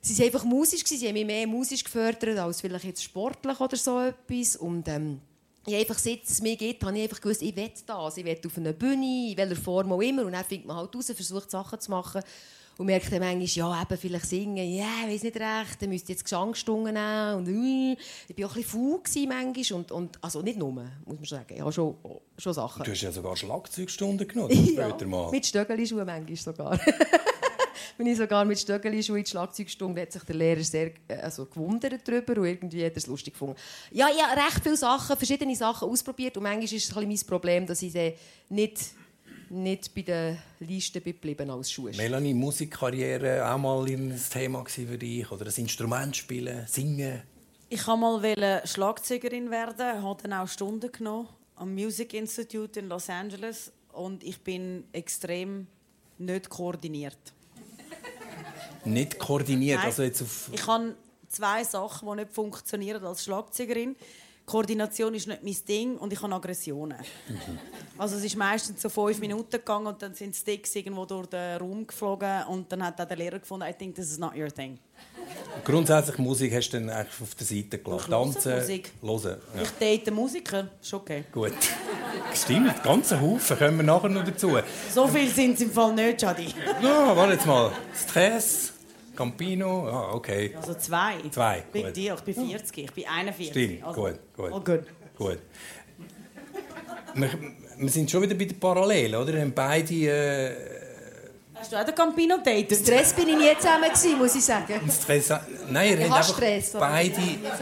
Sie 0.00 0.18
waren 0.18 0.26
einfach 0.26 0.44
musisch, 0.44 0.84
sie 0.84 1.06
haben 1.06 1.14
mich 1.14 1.24
mehr 1.24 1.46
musisch 1.46 1.84
gefördert 1.84 2.36
als 2.38 2.60
vielleicht 2.60 2.84
jetzt 2.84 3.04
sportlich 3.04 3.60
oder 3.60 3.76
so 3.76 4.00
etwas. 4.00 4.56
Und 4.56 4.88
ähm, 4.88 5.20
ich 5.66 5.76
einfach, 5.76 5.98
seit 5.98 6.24
es 6.24 6.40
mir 6.40 6.56
geht, 6.56 6.82
habe 6.82 6.96
ich 6.96 7.04
einfach 7.04 7.20
gewusst, 7.20 7.42
ich 7.42 7.54
will 7.54 7.70
das. 7.86 8.16
Ich 8.16 8.24
will 8.24 8.38
auf 8.44 8.56
einer 8.56 8.72
Bühne, 8.72 9.30
in 9.30 9.36
welcher 9.36 9.56
Form 9.56 9.92
auch 9.92 10.00
immer. 10.00 10.24
Und 10.24 10.32
dann 10.32 10.44
findet 10.44 10.66
man 10.66 10.76
halt 10.76 10.94
raus, 10.94 11.12
versucht 11.14 11.50
Sachen 11.50 11.80
zu 11.80 11.90
machen. 11.90 12.22
Und 12.78 12.86
merkt 12.86 13.12
dann 13.12 13.20
manchmal, 13.20 13.44
ja, 13.44 13.82
eben 13.82 13.98
vielleicht 13.98 14.26
singen, 14.26 14.56
ja, 14.56 14.86
ich 15.06 15.14
weiß 15.14 15.22
nicht 15.24 15.36
recht, 15.36 15.82
dann 15.82 15.90
müsst 15.90 16.08
ihr 16.08 16.14
jetzt 16.14 16.24
Gesangsstunden 16.24 16.94
nehmen. 16.94 17.36
Und 17.36 17.48
äh, 17.48 17.96
ich 18.28 18.38
war 18.38 18.46
auch 18.46 18.56
ein 18.56 18.62
bisschen 18.62 19.28
faul 19.28 19.28
manchmal. 19.28 19.78
Und, 19.78 19.92
und, 19.92 20.24
also 20.24 20.40
nicht 20.40 20.58
nur, 20.58 20.72
muss 20.72 20.88
man 21.06 21.24
sagen. 21.24 21.54
Ich 21.54 21.60
habe 21.60 21.70
schon, 21.70 21.96
schon 22.38 22.54
Sachen. 22.54 22.82
Du 22.82 22.90
hast 22.90 23.02
ja 23.02 23.12
sogar 23.12 23.36
Schlagzeugstunden 23.36 24.26
genommen, 24.28 24.68
später 24.68 25.06
mal. 25.06 25.30
Mit 25.30 25.46
Stöckelschuhen 25.46 26.06
manchmal 26.06 26.36
sogar. 26.36 26.80
Bin 27.98 28.06
ich 28.06 28.16
sogar 28.16 28.44
mit 28.44 28.58
Stöckelschuhen 28.58 29.18
in 29.18 29.24
die 29.24 29.30
Schlagzeugstunde, 29.30 30.02
hat 30.02 30.12
sich 30.12 30.22
der 30.24 30.34
Lehrer 30.34 30.62
sehr 30.62 30.92
äh, 31.08 31.16
also, 31.22 31.46
gewundert 31.46 32.06
darüber 32.06 32.38
und 32.40 32.46
irgendwie 32.46 32.84
hat 32.84 32.92
er 32.92 32.98
es 32.98 33.06
lustig 33.06 33.34
gefunden. 33.34 33.56
Ja, 33.90 34.08
ich 34.14 34.22
habe 34.22 34.40
recht 34.40 34.62
viele 34.62 34.76
Sachen, 34.76 35.16
verschiedene 35.16 35.54
Sachen 35.56 35.88
ausprobiert 35.88 36.36
und 36.36 36.42
manchmal 36.42 36.64
ist 36.64 36.72
es 36.72 36.96
ein 36.96 37.08
bisschen 37.08 37.08
mein 37.08 37.26
Problem, 37.26 37.66
dass 37.66 37.82
ich 37.82 37.94
nicht, 38.48 38.80
nicht 39.50 39.94
bei 39.94 40.02
der 40.02 40.38
Liste 40.60 41.00
geblieben 41.00 41.50
als 41.50 41.70
Schuh. 41.70 41.90
Melanie, 41.96 42.34
Musikkarriere 42.34 43.50
auch 43.50 43.58
mal 43.58 43.84
ein 43.86 44.20
Thema 44.30 44.64
für 44.66 44.98
dich? 44.98 45.30
Oder 45.30 45.46
ein 45.46 45.54
Instrument 45.56 46.16
spielen, 46.16 46.66
singen? 46.66 47.22
Ich 47.68 47.86
wollte 47.86 48.38
mal 48.38 48.62
Schlagzeugerin 48.66 49.50
werden, 49.50 50.02
habe 50.02 50.22
dann 50.22 50.34
auch 50.34 50.48
Stunden 50.48 50.92
genommen 50.92 51.28
am 51.56 51.74
Music 51.74 52.12
Institute 52.14 52.78
in 52.78 52.88
Los 52.88 53.08
Angeles 53.08 53.72
und 53.92 54.24
ich 54.24 54.40
bin 54.40 54.84
extrem 54.92 55.66
nicht 56.18 56.48
koordiniert. 56.48 57.32
Nicht 58.84 59.18
koordiniert, 59.18 59.78
Nein. 59.78 59.86
also 59.86 60.02
jetzt 60.02 60.22
auf... 60.22 60.50
Ich 60.52 60.66
habe 60.66 60.94
zwei 61.28 61.64
Sachen, 61.64 62.08
die 62.08 62.16
nicht 62.16 62.32
funktionieren 62.32 63.04
als 63.04 63.24
Schlagzeugerin. 63.24 63.96
Koordination 64.44 65.14
ist 65.14 65.28
nicht 65.28 65.42
mein 65.42 65.56
Ding 65.68 65.96
und 65.96 66.12
ich 66.12 66.20
habe 66.20 66.34
Aggressionen. 66.34 66.98
Also 67.96 68.16
es 68.16 68.24
ist 68.24 68.36
meistens 68.36 68.82
so 68.82 68.88
fünf 68.88 69.20
Minuten 69.20 69.50
gegangen 69.50 69.86
und 69.86 70.02
dann 70.02 70.14
sind 70.14 70.34
Sticks 70.34 70.74
irgendwo 70.74 71.04
durch 71.04 71.28
den 71.28 71.58
Raum 71.58 71.86
geflogen 71.86 72.44
und 72.48 72.70
dann 72.72 72.84
hat 72.84 73.00
auch 73.00 73.06
der 73.06 73.16
Lehrer 73.16 73.38
gefunden, 73.38 73.66
I 73.68 73.72
think 73.72 73.94
this 73.94 74.10
is 74.10 74.18
not 74.18 74.36
your 74.36 74.52
thing. 74.52 74.78
Grundsätzlich 75.64 76.18
Musik 76.18 76.52
hast 76.54 76.70
du 76.70 76.80
dann 76.80 76.90
eigentlich 76.90 77.20
auf 77.20 77.34
der 77.34 77.46
Seite 77.46 77.78
gelassen. 77.78 78.10
Tanzen, 78.10 78.58
Musik. 78.58 78.92
hören. 79.00 79.40
Ja. 79.54 79.62
Ich 79.62 79.70
date 79.70 80.10
Musiker, 80.10 80.68
ist 80.80 80.92
okay. 80.92 81.24
Gut. 81.30 81.52
Stimmt, 82.34 82.82
ganze 82.82 83.20
Haufen. 83.20 83.58
Kommen 83.58 83.76
wir 83.76 83.84
nachher 83.84 84.08
noch 84.08 84.24
dazu. 84.24 84.58
So 84.92 85.06
viel 85.06 85.28
sind 85.28 85.54
es 85.54 85.60
im 85.60 85.70
Fall 85.70 85.94
nicht, 85.94 86.20
Jadi. 86.20 86.48
Ja, 86.82 87.16
warte 87.16 87.34
jetzt 87.34 87.46
mal. 87.46 87.70
Stress, 87.94 88.71
Campino, 89.14 89.88
ah, 89.88 90.14
okay. 90.14 90.54
Also 90.56 90.74
zwei. 90.74 91.16
Zwei, 91.30 91.64
Big 91.72 91.86
gut. 91.86 91.96
Deal. 91.96 92.16
Ich 92.16 92.34
bin 92.34 92.48
40, 92.48 92.78
ich 92.78 92.92
bin 92.92 93.04
41. 93.06 93.50
Stimmt, 93.50 93.84
also, 93.84 94.02
gut, 94.02 94.18
gut. 94.36 94.50
Oh, 94.52 94.60
gut. 94.60 94.82
Gut. 95.16 95.38
Wir, 97.14 97.30
wir 97.76 97.88
sind 97.88 98.10
schon 98.10 98.22
wieder 98.22 98.34
bei 98.34 98.46
den 98.46 98.58
Parallelen, 98.58 99.20
oder? 99.20 99.34
Wir 99.34 99.40
haben 99.42 99.52
beide 99.52 99.94
äh, 99.94 100.82
Hast 101.62 101.70
du 101.70 101.76
auch 101.76 101.84
den 101.84 101.94
Campino 101.94 102.38
datet? 102.38 102.76
Stress 102.76 103.12
bin 103.12 103.28
ich 103.28 103.36
nie 103.36 103.56
zusammen, 103.56 103.88
gewesen, 103.88 104.18
muss 104.18 104.34
ich 104.34 104.44
sagen. 104.44 104.80
Stress. 104.90 105.32
Nein, 105.70 106.00
ihr 106.00 106.10
habt 106.10 106.24
Stress, 106.24 106.72
beide 106.72 107.20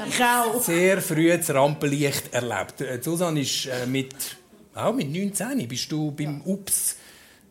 Ich 0.08 0.64
sehr 0.64 1.02
früh 1.02 1.36
das 1.36 1.52
Rampenlicht 1.52 2.32
erlebt. 2.32 2.80
Äh, 2.80 2.98
Susanne 3.02 3.40
ist 3.40 3.66
äh, 3.66 3.84
mit, 3.86 4.14
auch 4.74 4.94
mit 4.94 5.12
19 5.12 5.68
bist 5.68 5.92
du 5.92 6.12
beim 6.12 6.40
UPS, 6.46 6.96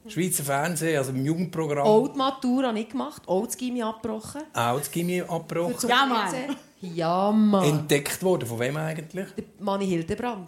Schweizer 0.09 0.43
Fernsehen, 0.43 0.97
also 0.97 1.11
im 1.11 1.25
Jugendprogramm, 1.25 1.85
Auch 1.85 2.07
die 2.07 2.17
Matur 2.17 2.63
habe 2.67 2.79
ich 2.79 2.89
gemacht, 2.89 3.21
auch 3.27 3.45
das 3.45 3.55
Gimmi 3.57 3.81
abgebrochen. 3.83 4.41
auch 4.53 4.77
das 4.79 4.91
Gimmi 4.91 5.21
abgebrochen. 5.21 5.89
Ja, 5.89 6.05
Mann. 6.05 6.35
Ja, 6.81 7.31
Mann. 7.31 7.63
Entdeckt 7.65 8.21
worden. 8.23 8.47
Von 8.47 8.59
wem 8.59 8.77
eigentlich? 8.77 9.27
Der 9.35 9.43
Manni 9.59 9.85
Hildebrand, 9.87 10.47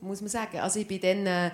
muss 0.00 0.20
man 0.20 0.28
sagen. 0.28 0.58
Also 0.60 0.78
ich 0.80 0.86
bin 0.86 1.00
dann... 1.00 1.26
Äh, 1.26 1.50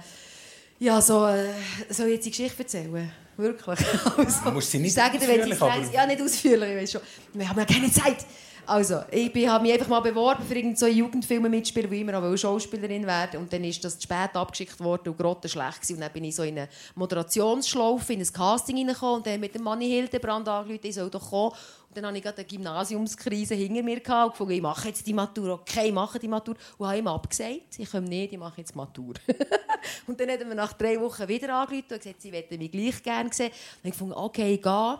ja, 0.78 1.00
so... 1.00 1.26
Äh, 1.26 1.46
soll 1.90 2.07
ich 2.09 2.14
jetzt 2.14 2.26
die 2.26 2.30
Geschichte 2.30 2.62
erzählen? 2.62 3.11
Wirklich. 3.36 3.78
Also, 4.16 4.40
Du 4.44 4.50
musst 4.50 4.70
sie 4.70 4.78
nicht 4.78 4.88
ich 4.88 4.94
sage 4.94 5.18
dir, 5.18 5.28
wenn 5.28 5.40
ausführlich, 5.42 5.62
aber- 5.62 5.92
Ja, 5.94 6.07
nicht 6.07 6.20
ausführlich, 6.22 6.70
ich 6.70 6.76
weiß 6.82 6.92
schon. 6.92 7.00
Wir 7.34 7.48
haben 7.48 7.59
ja 7.59 7.64
keine 7.64 7.90
Zeit. 7.92 8.24
Also, 8.66 9.02
ich 9.12 9.46
habe 9.46 9.62
mich 9.62 9.74
einfach 9.74 9.86
mal 9.86 10.00
beworben 10.00 10.44
für 10.44 10.56
irgend 10.56 10.76
so 10.76 10.86
Jugendfilme 10.86 11.48
mitspielen, 11.48 11.88
wo 11.88 11.94
ich 11.94 12.00
immer 12.00 12.18
auch 12.18 12.36
Schauspielerin 12.36 13.06
werden 13.06 13.40
Und 13.40 13.52
dann 13.52 13.62
ist 13.62 13.84
das 13.84 13.96
zu 13.96 14.02
spät 14.02 14.34
abgeschickt 14.34 14.80
worden 14.80 15.10
und 15.10 15.18
grottenschlecht 15.18 15.82
gewesen. 15.82 15.94
Und 15.94 16.00
dann 16.00 16.12
bin 16.12 16.24
ich 16.24 16.34
so 16.34 16.42
in 16.42 16.58
eine 16.58 16.68
Moderationsschlaufe, 16.96 18.12
in 18.12 18.20
ein 18.20 18.32
Casting 18.32 18.76
reingekommen 18.78 19.16
und 19.16 19.26
dann 19.26 19.38
mit 19.38 19.54
dem 19.54 19.62
Manni 19.62 19.88
Hildebrand 19.88 20.48
angerufen, 20.48 20.80
ich 20.84 20.94
soll 20.96 21.08
doch 21.10 21.30
kommen. 21.30 21.52
Und 21.88 21.96
dann 21.96 22.06
hatte 22.06 22.18
ich 22.18 22.26
eine 22.26 22.44
Gymnasiumskrise 22.44 23.54
hinter 23.54 23.82
mir 23.84 23.96
und 23.96 24.30
gefunden, 24.30 24.52
ich 24.52 24.62
mache 24.62 24.88
jetzt 24.88 25.06
die 25.06 25.14
Matur. 25.14 25.54
Okay, 25.54 25.86
ich 25.86 25.94
mache 25.94 26.18
die 26.18 26.28
Matur. 26.28 26.56
Und 26.76 26.88
habe 26.88 26.98
ihm 26.98 27.06
abgesagt, 27.06 27.78
ich 27.78 27.88
komme 27.88 28.08
nicht, 28.08 28.32
ich 28.32 28.38
mache 28.38 28.60
jetzt 28.60 28.74
Matur. 28.74 29.14
und 30.08 30.20
dann 30.20 30.28
haben 30.28 30.48
wir 30.48 30.54
nach 30.56 30.72
drei 30.72 31.00
Wochen 31.00 31.28
wieder 31.28 31.54
angerufen 31.54 31.92
und 31.92 32.02
gesagt, 32.02 32.20
sie 32.20 32.32
möchten 32.32 32.58
mich 32.58 32.72
gleich 32.72 33.00
gerne 33.02 33.32
sehen. 33.32 33.52
Und 33.82 33.88
ich 33.88 33.92
gefunden, 33.92 34.14
okay, 34.14 34.54
ich 34.54 34.62
gehe. 34.62 34.98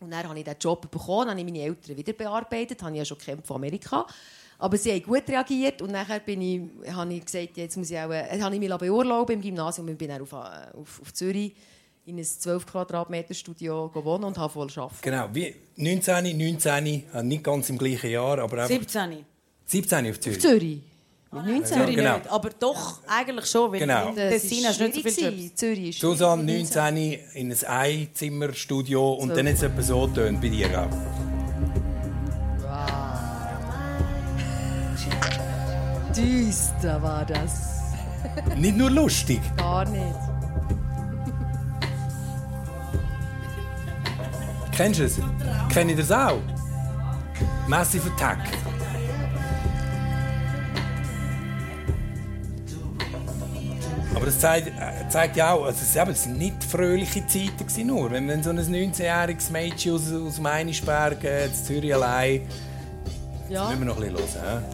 Und 0.00 0.10
dann 0.10 0.28
habe 0.28 0.38
ich 0.38 0.44
diesen 0.44 0.58
Job 0.60 0.90
bekommen, 0.90 1.28
dann 1.28 1.30
habe 1.30 1.40
ich 1.40 1.46
meine 1.46 1.64
Eltern 1.64 1.96
wieder 1.96 2.12
bearbeitet, 2.12 2.82
habe 2.82 2.92
ich 2.92 2.98
ja 2.98 3.04
schon 3.04 3.18
gekämpft 3.18 3.46
von 3.46 3.56
Amerika. 3.56 4.06
Aber 4.58 4.76
sie 4.76 4.92
haben 4.92 5.02
gut 5.02 5.28
reagiert 5.28 5.82
und 5.82 5.92
nachher 5.92 6.18
bin 6.20 6.42
ich, 6.42 6.92
habe 6.92 7.14
ich 7.14 7.24
gesagt, 7.24 7.56
jetzt 7.56 7.76
muss 7.76 7.90
ich 7.90 7.98
auch, 7.98 8.10
äh, 8.10 8.40
habe 8.40 8.54
ich 8.54 8.60
mich 8.60 8.76
beurlauben 8.76 9.36
im 9.36 9.40
Gymnasium 9.40 9.88
und 9.88 9.96
bin 9.96 10.08
dann 10.08 10.22
auf, 10.22 10.32
äh, 10.32 10.76
auf, 10.76 11.00
auf 11.00 11.14
Zürich 11.14 11.54
in 12.06 12.18
ein 12.18 12.24
12 12.24 12.66
Quadratmeter 12.66 13.34
Studio 13.34 13.88
gewohnt 13.88 14.24
und 14.24 14.36
habe 14.36 14.52
voll 14.52 14.68
arbeiten. 14.74 14.98
Genau, 15.02 15.28
wie 15.32 15.54
19, 15.76 16.36
19, 16.36 16.86
äh, 16.86 17.22
nicht 17.22 17.44
ganz 17.44 17.70
im 17.70 17.78
gleichen 17.78 18.10
Jahr, 18.10 18.38
aber 18.38 18.62
einfach 18.62 18.68
17. 18.68 19.24
17 19.66 20.10
auf 20.10 20.18
Zürich. 20.18 20.40
Zürich. 20.40 20.80
Mit 21.30 21.44
19. 21.46 21.64
Zürich 21.78 21.96
genau. 21.96 22.16
nicht, 22.16 22.30
aber 22.30 22.50
doch 22.58 23.00
eigentlich 23.06 23.46
schon, 23.46 23.70
weil 23.70 23.80
Genau. 23.80 24.12
Tessin 24.14 24.64
hast 24.66 24.80
du 24.80 24.84
nicht 24.84 24.94
so 24.94 25.10
viel 25.10 25.42
Jobs. 25.42 25.54
Zürich 25.56 25.88
ist 25.90 26.00
Susanne, 26.00 26.42
schwierig. 26.42 26.74
19, 26.74 27.18
in 27.34 27.52
ein 27.52 27.64
Einzimmerstudio 27.66 29.12
und 29.12 29.36
dann 29.36 29.46
es 29.46 29.62
etwa 29.62 29.82
so 29.82 30.06
tönt 30.06 30.40
bei 30.40 30.48
dir 30.48 30.68
auch. 30.80 30.88
Düster 36.16 37.02
war 37.02 37.24
das. 37.26 37.92
Nicht 38.56 38.76
nur 38.76 38.90
lustig. 38.90 39.40
Gar 39.56 39.88
nicht. 39.88 40.02
Kennst 44.72 45.00
du 45.00 45.04
es? 45.04 45.20
Kennt 45.72 45.90
ihr 45.90 45.96
das 45.96 46.10
auch? 46.10 46.40
Massive 47.68 48.10
Attack. 48.16 48.38
Aber 54.18 54.26
das 54.26 54.40
zeigt, 54.40 54.66
äh, 54.66 55.08
zeigt 55.08 55.36
ja 55.36 55.52
auch, 55.52 55.64
also 55.66 55.78
es 55.80 55.94
eben, 55.94 56.10
es 56.10 56.24
sind 56.24 56.38
nicht 56.38 56.64
fröhliche 56.64 57.24
Zeiten 57.24 57.56
gewesen, 57.56 57.86
nur. 57.86 58.10
Wenn 58.10 58.26
man 58.26 58.42
so 58.42 58.50
ein 58.50 58.58
19-jähriges 58.58 59.52
Mädchen 59.52 59.94
aus, 59.94 60.12
aus 60.12 60.40
Meinisberg, 60.40 61.22
äh, 61.22 61.46
in 61.46 61.54
Zürich 61.54 61.94
allein, 61.94 62.40
Ja. 63.48 63.68
müssen 63.68 63.78
wir 63.78 63.86
noch 63.86 64.02
ein 64.02 64.12
bisschen 64.12 64.42
hören. 64.42 64.64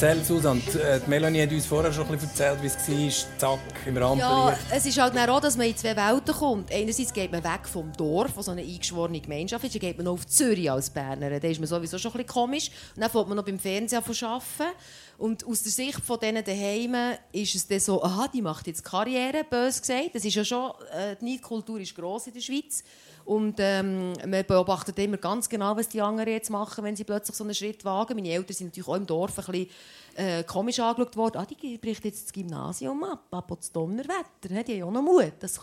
Erzähl, 0.00 0.24
Susanne, 0.24 0.60
äh, 0.80 1.00
die 1.04 1.10
Melanie 1.10 1.42
hat 1.42 1.50
uns 1.50 1.66
vorher 1.66 1.92
schon 1.92 2.06
ein 2.06 2.12
bisschen 2.12 2.28
erzählt, 2.30 2.62
wie 2.62 2.66
es 2.66 3.24
war, 3.36 3.38
zack, 3.38 3.60
im 3.84 3.96
Ja, 3.96 4.06
Rampenlicht. 4.06 4.60
es 4.70 4.86
ist 4.86 4.98
halt 5.00 5.18
auch, 5.28 5.40
dass 5.40 5.56
man 5.56 5.66
in 5.66 5.76
zwei 5.76 5.96
Welten 5.96 6.34
kommt. 6.34 6.72
Einerseits 6.72 7.12
geht 7.12 7.32
man 7.32 7.42
weg 7.42 7.62
vom 7.64 7.92
Dorf, 7.94 8.30
wo 8.36 8.42
so 8.42 8.52
eine 8.52 8.62
eingeschworene 8.62 9.20
Gemeinschaft 9.20 9.64
ist, 9.64 9.74
dann 9.74 9.80
geht 9.80 9.96
man 9.96 10.04
noch 10.04 10.12
auf 10.12 10.26
Zürich 10.28 10.70
als 10.70 10.90
Berner. 10.90 11.40
Da 11.40 11.48
ist 11.48 11.58
man 11.58 11.66
sowieso 11.66 11.98
schon 11.98 12.12
ein 12.12 12.18
bisschen 12.18 12.28
komisch. 12.32 12.70
Und 12.94 13.02
dann 13.02 13.10
fängt 13.10 13.26
man 13.26 13.36
noch 13.36 13.44
beim 13.44 13.58
Fernsehen 13.58 14.00
an 14.04 14.14
zu 14.14 14.26
arbeiten. 14.26 14.76
Und 15.18 15.44
aus 15.44 15.64
der 15.64 15.72
Sicht 15.72 16.00
von 16.00 16.20
denen 16.20 16.44
daheim 16.44 16.94
ist 17.32 17.56
es 17.56 17.66
dann 17.66 17.80
so, 17.80 18.00
aha, 18.00 18.28
die 18.32 18.40
macht 18.40 18.68
jetzt 18.68 18.84
Karriere, 18.84 19.42
bös 19.50 19.80
gesagt. 19.80 20.10
Das 20.14 20.24
ist 20.24 20.34
ja 20.34 20.44
schon, 20.44 20.70
äh, 20.92 21.16
die 21.20 21.24
Neidkultur 21.32 21.80
ist 21.80 21.96
gross 21.96 22.28
in 22.28 22.34
der 22.34 22.40
Schweiz. 22.40 22.84
Und 23.28 23.56
ähm, 23.58 24.14
man 24.26 24.42
beobachtet 24.46 24.98
immer 24.98 25.18
ganz 25.18 25.50
genau, 25.50 25.76
was 25.76 25.86
die 25.86 26.00
anderen 26.00 26.32
jetzt 26.32 26.48
machen, 26.48 26.82
wenn 26.82 26.96
sie 26.96 27.04
plötzlich 27.04 27.36
so 27.36 27.44
einen 27.44 27.52
Schritt 27.52 27.84
wagen. 27.84 28.14
Meine 28.14 28.30
Eltern 28.30 28.54
sind 28.54 28.68
natürlich 28.68 28.88
auch 28.88 28.94
im 28.94 29.04
Dorf 29.04 29.38
ein 29.38 29.44
bisschen 29.44 29.68
äh, 30.16 30.44
komisch 30.44 30.80
angeschaut 30.80 31.14
worden. 31.14 31.36
Ah, 31.36 31.44
die 31.44 31.76
bricht 31.76 32.06
jetzt 32.06 32.24
das 32.24 32.32
Gymnasium 32.32 33.04
ab, 33.04 33.24
ab 33.30 33.52
das 33.54 33.70
Donnerwetter. 33.70 34.48
ne? 34.48 34.64
Die 34.64 34.72
haben 34.72 34.78
ja 34.78 34.84
auch 34.86 34.90
noch 34.90 35.02
Mut. 35.02 35.34
Das, 35.40 35.60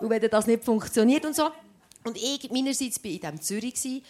und 0.00 0.08
wenn 0.08 0.22
das 0.22 0.46
nicht 0.46 0.64
funktioniert 0.64 1.26
und 1.26 1.36
so. 1.36 1.50
Und 2.02 2.16
ich 2.16 2.50
meinerseits 2.50 3.04
war 3.04 3.10
in 3.10 3.20
diesem 3.20 3.40
Zürich, 3.42 4.02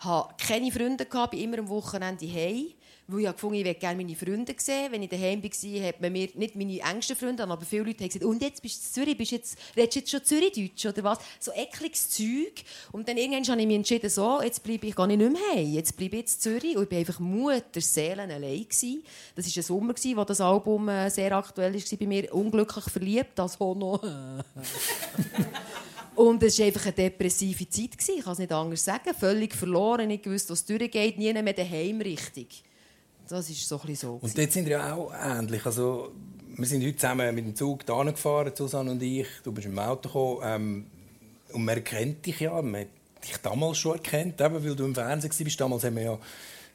hatte 0.00 0.34
keine 0.44 0.72
Freunde, 0.72 1.04
bin 1.04 1.40
immer 1.40 1.60
am 1.60 1.68
Wochenende 1.68 2.26
heim. 2.26 2.66
Weil 3.12 3.24
ich 3.24 3.32
gefunden, 3.32 3.56
ich 3.56 3.64
möchte 3.64 3.80
gerne 3.80 3.96
meine 3.96 4.14
Freunde 4.14 4.54
sehen. 4.56 4.92
Wenn 4.92 5.02
ich 5.02 5.10
daheim 5.10 5.42
war, 5.42 5.88
hat 5.88 6.00
man 6.00 6.12
mir 6.12 6.28
nicht 6.34 6.54
meine 6.54 6.78
engsten 6.78 7.16
Freunde, 7.16 7.42
aber 7.42 7.60
viele 7.64 7.82
Leute 7.82 8.04
haben 8.04 8.08
gesagt, 8.08 8.24
und 8.24 8.40
jetzt 8.40 8.62
bist 8.62 8.96
du 8.96 9.00
in 9.00 9.06
Zürich, 9.06 9.18
bist 9.18 9.32
jetzt, 9.32 9.58
redest 9.76 9.94
du 9.94 9.98
jetzt 9.98 10.10
schon 10.10 10.24
Zürichdeutsch 10.24 10.86
oder 10.86 11.02
was? 11.02 11.18
So 11.40 11.50
ekliges 11.52 12.08
Zeug. 12.08 12.62
Und 12.92 13.08
dann 13.08 13.16
irgendwann 13.16 13.44
habe 13.48 13.60
ich 13.62 13.66
mich 13.66 13.76
entschieden, 13.76 14.10
so, 14.10 14.40
jetzt 14.40 14.62
bleibe 14.62 14.86
ich 14.86 14.94
gar 14.94 15.08
nicht 15.08 15.18
mehr 15.18 15.32
heim. 15.52 15.72
Jetzt 15.72 15.96
bleibe 15.96 16.16
ich 16.16 16.22
in 16.22 16.28
Zürich. 16.28 16.76
Und 16.76 16.84
ich 16.84 16.90
war 16.92 16.98
einfach 16.98 17.18
Mutter, 17.18 17.80
Seelen 17.80 18.30
allein. 18.30 18.62
Gewesen. 18.62 19.02
Das 19.34 19.46
war 19.46 19.56
ein 19.56 19.62
Sommer, 19.64 19.94
gewesen, 19.94 20.16
wo 20.16 20.24
das 20.24 20.40
Album 20.40 20.88
äh, 20.88 21.10
sehr 21.10 21.32
aktuell 21.36 21.74
war 21.74 21.98
bei 21.98 22.06
mir. 22.06 22.32
Unglücklich 22.32 22.84
verliebt, 22.84 23.32
das 23.34 23.58
Hono. 23.58 24.00
Und 26.14 26.42
es 26.42 26.58
war 26.58 26.66
einfach 26.66 26.84
eine 26.84 26.92
depressive 26.92 27.68
Zeit. 27.68 27.90
Ich 28.08 28.22
kann 28.22 28.34
es 28.34 28.38
nicht 28.38 28.52
anders 28.52 28.84
sagen. 28.84 29.14
Völlig 29.18 29.54
verloren, 29.54 30.08
nicht 30.08 30.22
gewusst, 30.22 30.50
was 30.50 30.64
durchgeht, 30.64 31.18
nie 31.18 31.32
mehr 31.32 31.52
daheim 31.52 32.00
richtig. 32.02 32.62
Das 33.30 33.48
ist 33.48 33.68
so 33.68 33.76
ein 33.76 33.86
bisschen 33.86 34.08
so. 34.08 34.18
Und 34.20 34.36
dort 34.36 34.50
sind 34.50 34.64
wir 34.64 34.72
ja 34.72 34.92
auch 34.92 35.12
ähnlich. 35.14 35.64
Also, 35.64 36.10
wir 36.56 36.66
sind 36.66 36.84
heute 36.84 36.96
zusammen 36.96 37.32
mit 37.32 37.44
dem 37.44 37.54
Zug 37.54 37.86
da 37.86 38.02
gefahren, 38.02 38.50
Susanne 38.52 38.90
und 38.90 39.00
ich. 39.00 39.28
Du 39.44 39.52
bist 39.52 39.68
im 39.68 39.78
Auto 39.78 40.08
gekommen. 40.08 40.40
Ähm, 40.42 40.86
und 41.52 41.64
man 41.64 41.84
kennt 41.84 42.26
dich 42.26 42.40
ja. 42.40 42.60
Man 42.60 42.80
hat 42.80 42.88
dich 43.22 43.36
damals 43.36 43.78
schon 43.78 43.98
erkannt, 43.98 44.40
eben, 44.40 44.64
weil 44.64 44.74
du 44.74 44.84
im 44.84 44.96
Fernsehen 44.96 45.46
warst. 45.46 45.60
Damals 45.60 45.84
haben 45.84 45.94
wir 45.94 46.02
ja 46.02 46.18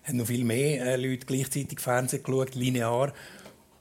haben 0.05 0.17
noch 0.17 0.27
viel 0.27 0.45
mehr 0.45 0.85
äh, 0.85 0.95
Leute 0.95 1.25
gleichzeitig 1.25 1.81
Fernsehen 1.81 2.23
geschaut, 2.23 2.55
linear. 2.55 3.11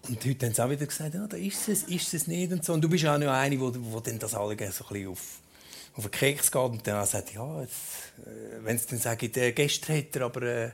Und 0.09 0.25
heute 0.25 0.47
haben 0.47 0.55
sie 0.55 0.65
auch 0.65 0.71
wieder 0.71 0.87
gesagt, 0.87 1.15
ja, 1.15 1.29
da 1.29 1.37
ist 1.37 1.69
es, 1.69 1.85
ist 1.85 2.13
es 2.13 2.27
nicht 2.27 2.53
und 2.53 2.65
so. 2.65 2.73
Und 2.73 2.83
du 2.83 2.89
bist 2.89 3.07
auch 3.07 3.19
noch 3.19 3.31
eine, 3.31 3.61
wo, 3.61 3.73
wo 3.73 4.01
dann 4.01 4.19
das 4.19 4.35
alle 4.35 4.57
so 4.73 4.85
ein 4.85 4.89
bisschen 4.89 5.09
auf, 5.09 5.41
auf 5.95 6.05
den 6.05 6.11
Keks 6.11 6.51
geht 6.51 6.61
und 6.61 6.85
dann 6.89 7.01
auch 7.01 7.07
sagt, 7.07 7.35
ja, 7.35 7.63
äh, 7.63 7.67
wenn 8.65 8.77
sie 8.79 8.87
dann 8.91 8.99
sagen, 8.99 9.31
äh, 9.33 9.53
gestern 9.53 9.97
hat 9.99 10.17
er 10.17 10.23
aber 10.23 10.43
äh, 10.43 10.71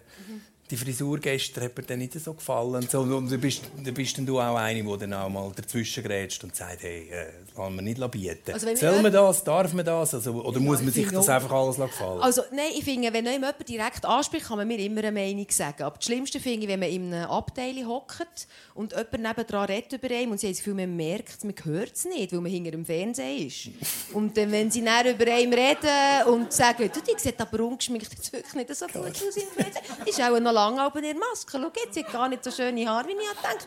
die 0.71 0.77
Frisur 0.77 1.19
gestern 1.19 1.65
hat 1.65 1.77
mir 1.77 1.83
dann 1.83 1.99
nicht 1.99 2.13
so 2.15 2.33
gefallen. 2.33 2.87
So, 2.89 3.01
und 3.01 3.31
du 3.31 3.39
bist, 3.39 3.63
du 3.83 3.93
bist 3.93 4.17
dann 4.17 4.27
du 4.27 4.39
auch 4.39 4.57
eine, 4.57 4.83
die 4.83 4.99
dann 4.99 5.15
auch 5.15 5.29
mal 5.29 5.51
dazwischen 5.55 6.05
grätscht 6.05 6.45
und 6.45 6.55
sagt, 6.55 6.83
hey, 6.83 7.09
äh, 7.11 7.27
das 7.45 7.55
kann 7.55 7.75
man 7.75 7.85
nicht 7.85 8.11
bieten. 8.11 8.53
Also 8.53 8.75
Soll 8.77 9.03
man 9.03 9.13
das? 9.13 9.43
Darf 9.43 9.73
man 9.73 9.85
das? 9.85 10.15
Also, 10.15 10.33
oder 10.33 10.61
muss 10.61 10.79
man 10.79 10.89
ich 10.89 10.95
sich 10.95 11.11
das 11.11 11.29
einfach 11.29 11.51
alles 11.51 11.77
gefallen? 11.77 12.21
Also, 12.21 12.43
nein, 12.53 12.71
ich 12.77 12.85
finde, 12.85 13.13
wenn 13.13 13.27
jemand 13.27 13.69
direkt 13.69 14.05
anspricht, 14.05 14.47
kann 14.47 14.59
man 14.59 14.69
mir 14.69 14.79
immer 14.79 15.03
eine 15.03 15.13
Meinung 15.13 15.47
sagen. 15.51 15.83
Aber 15.83 15.97
das 15.97 16.07
Schlimmste 16.07 16.39
finde 16.39 16.63
ich, 16.63 16.69
wenn 16.69 16.81
man 16.81 16.89
in 16.89 17.13
einem 17.13 17.31
Abteil 17.31 17.85
hockt 17.85 18.47
und 18.75 18.93
jemand 18.93 19.21
nebendran 19.21 19.65
redet 19.67 19.93
über 19.93 20.15
einen 20.15 20.31
und 20.31 20.39
sie 20.39 20.47
haben 20.47 20.53
das 20.53 20.59
Gefühl, 20.59 20.75
man 20.75 20.97
merkt 20.97 21.39
es, 21.39 21.45
man 21.45 21.55
hört 21.65 21.95
es 21.95 22.05
nicht, 22.05 22.33
weil 22.33 22.41
man 22.41 22.51
hinter 22.51 22.71
dem 22.71 22.85
Fernsehen 22.85 23.47
ist. 23.47 23.71
Und 24.15 24.37
dann, 24.37 24.53
wenn 24.53 24.71
sie 24.71 24.85
dann 24.85 25.07
über 25.07 25.31
einen 25.31 25.53
reden 25.53 26.29
und 26.29 26.53
sagen, 26.53 26.91
du, 26.93 27.01
die 27.01 27.19
sieht 27.19 27.41
aber 27.41 27.61
ungeschminkt 27.65 28.11
wirklich 28.33 28.55
nicht 28.55 28.75
so 28.75 28.87
gut 28.87 28.97
aus 28.97 29.21
im 29.21 29.33
Fernsehen, 29.33 29.83
ist 30.07 30.21
auch 30.21 30.39
noch 30.39 30.53
lange 30.61 30.83
aber 30.83 31.01
der 31.01 31.15
Maske. 31.15 31.59
Schau 31.59 31.73
jetzt, 31.85 31.99
hat 31.99 32.13
gar 32.13 32.29
nicht 32.29 32.45
so 32.45 32.51
schöne 32.51 32.87
Haare, 32.89 33.09
wie 33.09 33.13
ich 33.13 33.19
gedacht. 33.19 33.67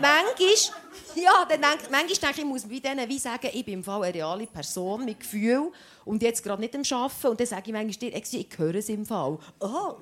Manchmal, 0.00 0.74
ja, 1.14 1.44
dann 1.48 1.60
denk, 1.60 1.90
manchmal 1.90 2.06
denke 2.06 2.30
ich, 2.32 2.38
ich 2.38 2.44
muss 2.44 2.68
wie 2.68 2.80
denen 2.80 3.08
wie 3.08 3.18
sagen, 3.18 3.50
ich 3.52 3.64
bin 3.64 3.74
im 3.74 3.84
Fall 3.84 4.02
eine 4.04 4.14
reale 4.14 4.46
Person 4.46 5.04
mit 5.04 5.20
Gefühl 5.20 5.72
und 6.04 6.22
jetzt 6.22 6.42
gerade 6.42 6.60
nicht 6.60 6.74
am 6.74 6.82
Arbeiten. 6.98 7.26
Und 7.28 7.40
dann 7.40 7.46
sage 7.46 7.62
ich 7.66 7.72
manchmal 7.72 8.10
dir, 8.10 8.14
«Excuse, 8.14 8.46
ich 8.48 8.58
höre 8.58 8.74
es 8.76 8.88
im 8.88 9.04
Fall. 9.04 9.38
Oh, 9.60 9.66
uh. 9.66 9.96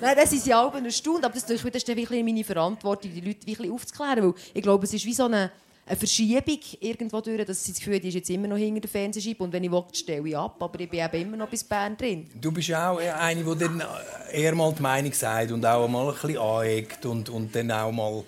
Nein, 0.00 0.16
das 0.16 0.32
ist 0.32 0.46
ja 0.46 0.62
auch 0.62 0.74
eine 0.74 0.92
Stunde, 0.92 1.26
aber 1.26 1.34
das, 1.34 1.48
ist 1.48 1.64
wirklich 1.64 2.24
meine 2.24 2.44
Verantwortung, 2.44 3.10
die 3.12 3.54
Leute 3.54 3.72
aufzuklären. 3.72 4.24
Weil 4.24 4.34
ich 4.54 4.62
glaube, 4.62 4.84
es 4.84 4.94
ist 4.94 5.04
wie 5.04 5.14
so 5.14 5.24
eine, 5.24 5.50
eine 5.86 5.96
Verschiebung 5.96 6.58
irgendwo 6.80 7.20
durch, 7.20 7.44
dass 7.44 7.64
sie 7.64 7.72
das 7.72 7.78
Gefühl 7.78 8.00
die 8.00 8.08
ist 8.08 8.14
jetzt 8.14 8.30
immer 8.30 8.48
noch 8.48 8.56
hinter 8.56 8.80
der 8.80 8.90
Fernsehscheibe 8.90 9.44
und 9.44 9.52
wenn 9.52 9.62
ich 9.62 9.70
will, 9.70 9.84
stelle 9.92 10.28
ich 10.28 10.36
ab. 10.36 10.60
Aber 10.60 10.80
ich 10.80 10.90
bin 10.90 11.00
eben 11.00 11.22
immer 11.22 11.36
noch 11.36 11.48
bis 11.48 11.62
Bern 11.62 11.96
drin. 11.96 12.28
Du 12.34 12.50
bist 12.50 12.74
auch 12.74 12.98
eine, 12.98 13.44
die 13.44 13.58
dann 13.58 13.82
eher 14.32 14.54
mal 14.56 14.72
die 14.72 14.82
Meinung 14.82 15.12
sagt 15.12 15.52
und 15.52 15.64
auch 15.64 15.86
mal 15.86 16.08
ein 16.08 16.14
bisschen 16.14 16.38
aneckt 16.38 17.06
und, 17.06 17.28
und 17.28 17.54
dann 17.54 17.70
auch 17.70 17.92
mal 17.92 18.24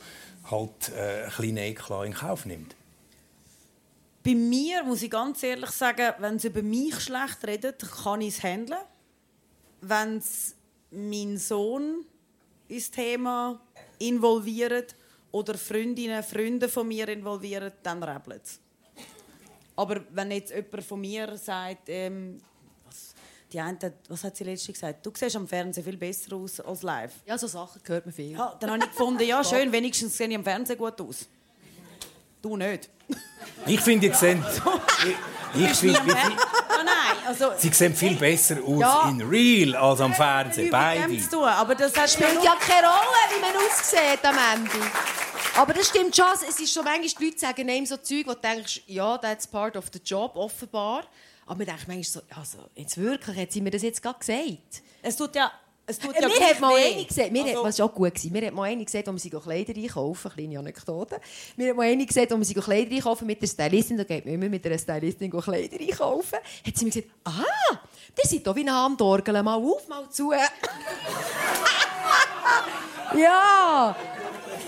halt 0.51 0.93
äh, 0.97 1.25
ein 1.25 1.31
bisschen 1.37 1.57
Eklat 1.57 2.07
in 2.07 2.15
Kauf 2.15 2.47
nimmt. 2.47 2.77
Bei 4.25 4.35
mir 4.35 4.85
muss 4.85 5.03
ich 5.03 5.11
ganz 5.11 5.43
ehrlich 5.43 5.71
sagen, 5.71 6.13
wenn 6.19 6.39
sie 6.39 6.49
über 6.49 6.63
mich 6.63 7.01
schlecht 7.01 7.45
redet, 7.45 7.85
kann 8.05 8.21
ich 8.21 8.37
es 8.37 8.43
handeln. 8.43 8.81
Wenn 9.81 10.19
es 10.19 10.55
mein 10.91 11.39
Sohn 11.39 12.05
ins 12.69 12.91
Thema 12.91 13.61
involviert 13.99 14.95
oder 15.33 15.55
Freundinnen, 15.55 16.23
Freunde 16.23 16.69
von 16.69 16.87
mir 16.89 17.09
involviert, 17.09 17.75
dann 17.83 18.03
rebelt 18.03 18.43
es. 18.45 18.61
Aber 19.77 20.01
wenn 20.11 20.31
jetzt 20.33 20.53
jemand 20.53 20.85
von 20.85 21.01
mir 21.01 21.37
sagt, 21.37 21.89
ähm, 21.89 22.41
was, 22.85 23.15
die 23.53 23.61
eine, 23.61 23.79
was 24.09 24.25
hat 24.25 24.37
sie 24.37 24.45
letztens 24.45 24.75
gesagt? 24.75 25.07
Du 25.07 25.13
siehst 25.15 25.37
am 25.37 25.47
Fernsehen 25.47 25.85
viel 25.85 25.97
besser 25.97 26.35
aus 26.35 26.59
als 26.59 26.83
live. 26.83 27.15
Ja, 27.25 27.39
so 27.39 27.47
Sachen 27.47 27.81
hört 27.85 28.05
man 28.05 28.13
viel. 28.13 28.33
Ja, 28.33 28.57
dann 28.59 28.71
habe 28.73 28.85
ich 28.85 28.91
gefunden, 28.91 29.23
ja 29.23 29.45
schön, 29.45 29.71
wenigstens 29.71 30.17
sehe 30.17 30.27
ich 30.29 30.35
am 30.35 30.43
Fernsehen 30.43 30.79
gut 30.79 31.01
aus. 31.01 31.29
Du 32.43 32.57
nicht. 32.57 32.89
Ich 33.67 33.81
finde, 33.81 34.07
ihr 34.07 34.15
seht, 34.15 34.39
ich, 35.55 35.63
ich 35.63 35.77
finde, 35.77 36.01
nein, 36.05 37.17
also... 37.27 37.53
sie 37.57 37.71
sehen 37.71 37.95
viel 37.95 38.15
besser 38.17 38.57
aus 38.65 38.81
Ja. 38.81 39.09
in 39.09 39.23
real 39.23 39.75
als 39.75 40.01
am 40.01 40.15
Fernsehen. 40.15 40.71
Beide. 40.71 41.09
dem 41.09 41.21
zu 41.21 41.31
tun, 41.31 41.45
aber 41.45 41.75
das 41.75 41.97
hat 41.97 42.11
spielt 42.11 42.43
ja 42.45 42.55
keine 42.61 42.87
Rolle, 42.87 43.35
wie 43.35 43.41
man 43.41 43.51
aussieht 43.57 44.25
am 44.25 44.37
Ende. 44.55 44.87
Aber 45.57 45.73
das 45.75 45.89
stimmt 45.89 46.15
schon. 46.15 46.27
Es 46.35 46.61
ist 46.61 46.73
schon 46.73 46.85
manchmal, 46.85 47.09
die 47.09 47.25
Leute 47.25 47.39
sagen 47.39 47.69
einem 47.69 47.87
so 47.87 47.97
Zeug, 47.97 48.27
wo 48.27 48.35
du 48.35 48.41
denkst, 48.41 48.83
ja, 48.87 49.19
that's 49.19 49.47
part 49.47 49.77
of 49.77 49.87
the 49.93 49.99
job, 50.05 50.37
offenbar. 50.37 51.05
Aber 51.47 51.57
man 51.57 51.67
denkt 51.67 51.89
manchmal 51.89 52.05
so, 52.05 52.21
also, 52.39 52.59
jetzt 52.75 52.97
wirklich, 52.99 53.37
hat 53.37 53.53
sie 53.53 53.61
mir 53.61 53.71
das 53.71 53.83
jetzt 53.83 54.03
gerade 54.03 54.19
gesagt? 54.19 54.83
Es 55.03 55.17
tut 55.17 55.35
ja... 55.35 55.51
Es 55.89 55.99
tut 55.99 56.15
Äh, 56.15 56.21
ja 56.21 56.29
mir 56.29 56.39
hat 56.41 56.61
mal 56.61 56.77
eine 56.77 57.03
gesagt, 57.05 57.33
mir 57.33 57.43
Also- 57.45 57.57
hat, 57.59 57.65
was 57.65 57.81
auch 57.81 57.95
gut 57.95 58.15
gewesen, 58.15 58.33
mir 58.33 58.47
hat 58.47 58.53
mal 58.55 58.65
eine 58.65 58.85
gesagt, 58.85 59.09
wo 59.09 59.13
wir 59.13 59.19
sie 59.19 59.31
Kleider 59.31 59.75
einkaufen, 59.75 60.31
kleine 60.31 60.59
Anekdote. 60.59 61.19
Mir 61.57 61.71
hat 61.71 61.77
mal 61.77 61.85
eine 61.85 62.05
gesagt, 62.05 62.31
wo 62.31 62.37
wir 62.37 62.45
sie 62.45 62.53
Kleider 62.55 62.95
einkaufen 62.95 63.27
mit 63.27 63.41
der 63.41 63.47
Stylistin, 63.47 63.97
da 63.97 64.05
geht 64.05 64.27
man 64.27 64.35
immer 64.35 64.49
mit 64.51 64.67
einer 64.67 64.79
Stylistin 64.79 65.31
Kleider 65.31 65.81
einkaufen. 65.81 66.39
Hat 66.67 66.77
sie 66.77 66.85
mir 66.85 66.91
gesagt, 66.91 67.09
ah, 67.25 67.79
die 68.23 68.29
sind 68.29 68.45
hier 68.45 68.55
wie 68.55 68.61
ein 68.61 68.71
Handorgel, 68.71 69.43
mal 69.43 69.55
auf, 69.57 69.89
mal 69.89 70.07
zu. 70.11 70.33
ja, 73.17 73.97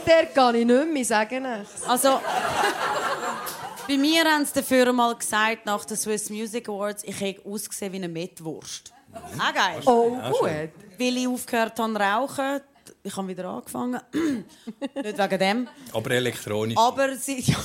der 0.07 0.27
kann 0.27 0.55
ich 0.55 0.65
nicht 0.65 0.93
mehr, 0.93 1.05
sagen. 1.05 1.47
Also... 1.87 2.21
Bei 3.89 3.97
mir 3.97 4.23
haben 4.25 4.45
sie 4.45 4.53
dafür 4.55 4.93
mal 4.93 5.17
gesagt, 5.17 5.67
nach 5.67 5.85
den 5.85 5.97
Swiss 5.97 6.31
Music 6.31 6.69
Awards, 6.69 7.03
ich 7.03 7.21
hätte 7.21 7.45
ausgesehen 7.45 7.93
wie 7.93 7.97
eine 7.97 8.09
Mettwurst. 8.09 8.93
Auch 9.13 9.55
geil. 9.55 9.81
Oh, 9.87 10.11
gut. 10.11 10.51
Weil 10.99 11.17
ich 11.17 11.27
aufgehört 11.29 11.79
habe 11.79 11.93
zu 11.95 12.01
rauchen. 12.01 12.61
Ich 13.03 13.17
habe 13.17 13.29
wieder 13.29 13.45
angefangen. 13.47 14.01
Nicht 14.13 15.19
wegen 15.19 15.39
dem. 15.39 15.69
Aber 15.93 16.11
elektronisch. 16.11 16.77
Aber 16.77 17.17
sie... 17.17 17.41
Ja. 17.41 17.57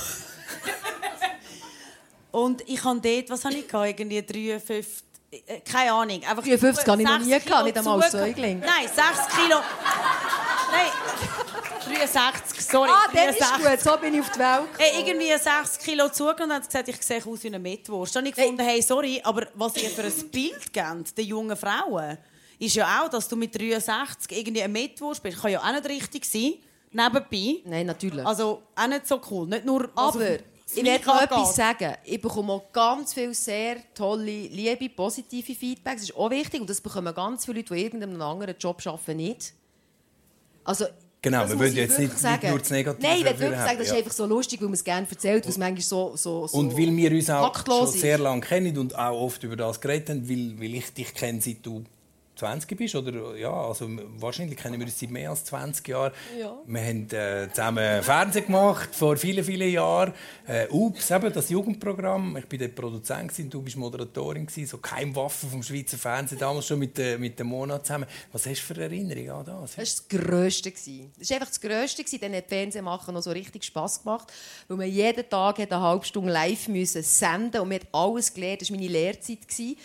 Und 2.30 2.62
ich 2.68 2.82
habe 2.84 3.00
dort, 3.00 3.30
was 3.30 3.44
habe 3.44 3.54
ich 3.54 3.66
gehabt? 3.68 3.88
Irgendwie 3.88 4.22
53... 4.22 5.04
äh, 5.30 5.60
Keine 5.60 5.92
Ahnung. 5.92 6.22
Einfach 6.22 6.42
53 6.42 6.86
habe 6.86 7.02
ich 7.02 7.08
noch 7.08 7.18
nie 7.18 7.24
sechs 7.24 7.44
gehabt, 7.46 7.64
Kilo 7.64 7.64
nicht 7.64 7.78
einmal 7.78 8.02
als. 8.02 8.12
Säugling. 8.12 8.60
Nein, 8.60 8.88
6 8.94 9.28
Kilo. 9.36 9.56
Nein, 10.70 10.90
63, 11.86 12.60
sorry. 12.60 12.90
Ah, 12.90 13.10
der 13.12 13.30
ist 13.30 13.40
63. 13.40 13.70
gut, 13.70 13.80
so 13.80 13.98
bin 13.98 14.14
ich 14.14 14.20
auf 14.20 14.30
die 14.32 14.38
Welt 14.38 14.68
Hey, 14.78 15.00
irgendwie 15.00 15.36
6 15.36 15.78
Kilo 15.78 16.08
zugenommen 16.08 16.50
und 16.50 16.56
hat 16.56 16.66
gesagt, 16.66 16.88
ich 16.88 17.02
sehe 17.02 17.24
aus 17.24 17.42
wie 17.42 17.48
eine 17.48 17.58
Mettwurst. 17.58 18.14
Dann 18.14 18.22
habe 18.22 18.30
ich 18.30 18.34
gefunden, 18.36 18.62
hey, 18.62 18.82
sorry, 18.82 19.20
aber 19.22 19.46
was 19.54 19.76
ihr 19.76 19.90
für 19.90 20.02
ein 20.02 20.30
Bild 20.30 20.72
gebt, 20.72 21.18
den 21.18 21.26
jungen 21.26 21.56
Frauen, 21.56 22.18
ist 22.58 22.74
ja 22.74 23.02
auch, 23.02 23.08
dass 23.08 23.28
du 23.28 23.36
mit 23.36 23.54
63 23.54 24.38
irgendwie 24.38 24.62
eine 24.62 24.72
Mettwurst 24.72 25.22
bist. 25.22 25.40
Kann 25.40 25.50
ja 25.50 25.60
auch 25.60 25.72
nicht 25.72 25.88
richtig 25.88 26.24
sein, 26.24 26.54
nebenbei. 26.90 27.62
Nein, 27.64 27.86
natürlich. 27.86 28.24
Also 28.24 28.62
auch 28.74 28.86
nicht 28.86 29.06
so 29.06 29.20
cool. 29.30 29.46
Nicht 29.46 29.64
nur, 29.64 29.90
was 29.94 30.14
Aber 30.14 30.38
ich 30.74 30.84
werde 30.84 31.06
noch 31.06 31.22
etwas 31.22 31.54
sagen. 31.54 31.94
Ich 32.04 32.20
bekomme 32.20 32.54
auch 32.54 32.72
ganz 32.72 33.14
viele 33.14 33.34
sehr 33.34 33.76
tolle, 33.94 34.24
liebe, 34.24 34.88
positive 34.88 35.54
Feedbacks. 35.54 36.02
Das 36.02 36.10
ist 36.10 36.16
auch 36.16 36.30
wichtig. 36.30 36.60
Und 36.60 36.68
das 36.68 36.80
bekommen 36.80 37.14
ganz 37.14 37.44
viele 37.44 37.58
Leute, 37.58 37.74
die 37.74 37.82
irgendeinen 37.82 38.20
anderen 38.20 38.56
Job 38.58 38.80
arbeiten, 38.84 39.16
nicht. 39.16 39.52
Also, 40.64 40.86
Genau, 41.26 41.42
das 41.42 41.58
wir 41.58 41.66
ich 41.66 41.74
jetzt 41.74 41.98
nicht- 41.98 42.22
nicht 42.22 42.42
nur 42.44 42.58
das 42.60 42.70
Negative 42.70 43.02
Nein, 43.04 43.18
ich 43.18 43.24
will 43.24 43.40
wirklich 43.40 43.60
sagen, 43.60 43.78
das 43.78 43.86
ist 43.88 43.92
ja. 43.92 43.98
einfach 43.98 44.12
so 44.12 44.26
lustig, 44.26 44.60
weil 44.60 44.68
man 44.68 44.74
es 44.74 44.84
gerne 44.84 45.08
erzählt, 45.10 45.42
weil 45.44 45.50
es 45.50 45.58
manchmal 45.58 45.82
so, 45.82 46.12
so, 46.14 46.46
so 46.46 46.56
Und 46.56 46.78
weil 46.78 46.96
wir 46.96 47.10
uns 47.10 47.28
auch 47.30 47.66
schon 47.66 47.86
sehr 47.88 48.18
lange 48.18 48.42
kennen 48.42 48.78
und 48.78 48.96
auch 48.96 49.20
oft 49.20 49.42
über 49.42 49.56
das 49.56 49.80
geredet 49.80 50.10
haben, 50.10 50.28
weil, 50.28 50.54
weil 50.60 50.74
ich 50.76 50.92
dich 50.94 51.12
kenne, 51.14 51.40
seit 51.40 51.66
du 51.66 51.82
20 52.36 52.76
bist. 52.76 52.94
Oder, 52.94 53.36
ja, 53.36 53.50
also, 53.52 53.88
wahrscheinlich 54.18 54.58
kennen 54.58 54.78
wir 54.78 54.86
uns 54.86 54.98
seit 55.00 55.10
mehr 55.10 55.30
als 55.30 55.44
20 55.46 55.88
Jahren. 55.88 56.12
Ja. 56.38 56.54
Wir 56.66 56.80
haben 56.82 57.08
äh, 57.10 57.48
zusammen 57.50 58.02
Fernsehen 58.02 58.46
gemacht, 58.46 58.94
vor 58.94 59.16
vielen, 59.16 59.42
vielen 59.44 59.70
Jahren. 59.70 60.12
Äh, 60.46 60.68
«Ups», 60.68 61.10
eben 61.10 61.32
das 61.32 61.48
Jugendprogramm. 61.50 62.36
Ich 62.36 62.44
war 62.50 62.58
dort 62.58 62.74
Produzent, 62.74 63.28
gewesen, 63.32 63.50
du 63.50 63.62
bist 63.62 63.76
Moderatorin. 63.76 64.46
Gewesen, 64.46 64.66
so 64.68 64.78
«Keimwaffen» 64.78 65.50
vom 65.50 65.62
Schweizer 65.62 65.96
Fernsehen, 65.98 66.38
damals 66.38 66.66
schon 66.66 66.78
mit, 66.78 66.96
der- 66.98 67.18
mit 67.18 67.38
dem 67.38 67.46
Mona 67.48 67.82
zusammen. 67.82 68.06
Was 68.32 68.46
hast 68.46 68.60
du 68.68 68.74
für 68.74 68.80
Erinnerungen 68.82 69.30
an 69.30 69.44
das? 69.44 69.74
Das 69.74 69.78
war 69.78 69.84
das 69.84 70.08
Grösste. 70.08 70.70
gewesen. 70.70 71.12
Das 71.18 71.30
war 71.30 71.36
einfach 71.36 71.48
das 71.48 71.60
Grösste. 71.60 72.04
gewesen. 72.04 72.20
Dann 72.20 72.34
hat 72.34 72.46
Fernsehen 72.48 72.84
machen 72.84 73.14
noch 73.14 73.22
so 73.22 73.30
richtig 73.30 73.64
Spass 73.64 74.02
gemacht. 74.02 74.32
Weil 74.68 74.76
man 74.76 74.88
jeden 74.90 75.28
Tag 75.28 75.58
eine 75.58 75.80
halbe 75.80 76.04
Stunde 76.04 76.32
live 76.32 76.68
müssen 76.68 77.02
senden 77.02 77.60
und 77.62 77.68
man 77.68 77.80
hat 77.80 77.86
alles 77.92 78.32
gelernt. 78.32 78.60
Das 78.62 78.70
war 78.70 78.76
meine 78.76 78.88
Lehrzeit. 78.90 79.48
gewesen, 79.48 79.76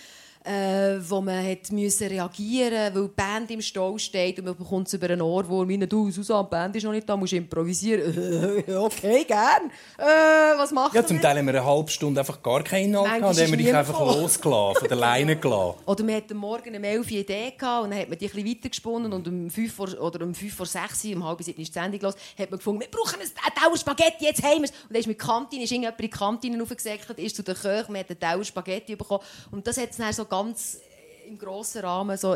Äh, 0.44 0.98
wo 1.08 1.22
man 1.22 1.46
hat 1.46 1.72
müssen 1.72 2.08
reagieren 2.08 2.96
weil 2.96 3.04
die 3.04 3.14
Band 3.16 3.52
im 3.52 3.62
Stau 3.62 3.96
steht 4.00 4.40
und 4.40 4.46
man 4.46 4.56
bekommt 4.56 4.88
es 4.88 4.94
über 4.96 5.08
einen 5.10 5.22
Ohrwurm. 5.22 5.70
Wie 5.70 5.78
du, 5.78 6.10
Susanne, 6.10 6.46
die 6.46 6.50
Band 6.50 6.76
ist 6.76 6.84
noch 6.84 6.92
nicht 6.92 7.08
da, 7.08 7.16
musst 7.16 7.34
improvisieren. 7.34 8.64
okay, 8.78 9.24
gern. 9.24 9.70
Äh, 10.00 10.58
was 10.58 10.72
machen 10.72 10.96
Ja, 10.96 11.02
wir? 11.02 11.08
zum 11.08 11.22
Teil 11.22 11.38
haben 11.38 11.46
wir 11.46 11.54
eine 11.54 11.64
halbe 11.66 11.92
Stunde 11.92 12.20
einfach 12.22 12.42
gar 12.42 12.64
keinen 12.64 12.86
Inhalt 12.90 13.20
gehabt. 13.20 13.38
Dann 13.38 13.44
haben 13.46 13.52
wir 13.52 13.58
dich 13.58 13.76
einfach 13.76 13.94
gekommen. 14.00 14.22
losgelassen, 14.22 14.80
von 14.80 14.88
der 14.88 14.98
Leine 14.98 15.36
gelassen. 15.36 15.78
Oder 15.86 16.04
man 16.04 16.16
hat 16.16 16.32
am 16.32 16.38
Morgen 16.38 16.76
um 16.76 16.84
11 16.84 16.98
Uhr 17.06 17.12
eine 17.12 17.20
Idee 17.20 17.54
gehabt 17.58 17.84
und 17.84 17.92
dann 17.92 18.00
hat 18.00 18.10
man 18.10 18.18
die 18.18 18.26
ein 18.26 18.32
bisschen 18.32 18.50
weitergesponnen 18.50 19.14
und 19.14 19.28
um 19.28 19.50
5 19.50 19.74
vor, 19.74 20.02
oder 20.02 20.26
um 20.26 20.34
5 20.34 20.56
vor 20.56 20.66
6 20.66 21.06
Uhr, 21.06 21.16
um 21.18 21.24
halb 21.24 21.44
7 21.44 21.62
ist 21.62 21.68
die 21.76 21.80
Sendung 21.80 22.02
los, 22.02 22.16
hat 22.38 22.50
man 22.50 22.58
gefunden, 22.58 22.82
wir 22.82 22.88
brauchen 22.90 23.20
einen 23.20 23.30
Dauer 23.64 23.78
Spaghetti, 23.78 24.26
jetzt 24.26 24.42
haben 24.42 24.62
wir 24.62 24.64
es. 24.64 24.72
Und 24.72 24.90
dann 24.90 25.00
ist 25.02 25.08
mit 25.08 25.20
Kantine, 25.20 25.64
ist 25.66 25.72
irgendjemand 25.72 26.00
in 26.00 26.06
die 26.06 26.10
Kantine 26.10 26.64
aufgesäckelt, 26.64 27.20
ist 27.20 27.36
zu 27.36 27.44
den 27.44 27.54
Köchen, 27.56 27.92
man 27.94 28.00
hat 28.02 28.10
einen 28.10 28.20
Dauer 28.20 28.44
Spaghetti 28.44 28.96
bekommen. 28.96 29.22
Und 29.52 29.68
das 29.68 29.78
hat 29.78 29.92
es 29.92 29.98
dann 29.98 30.12
so 30.12 30.26
ganz 30.32 30.80
im 31.28 31.38
grossen 31.38 31.82
Rahmen 31.82 32.18
so 32.18 32.36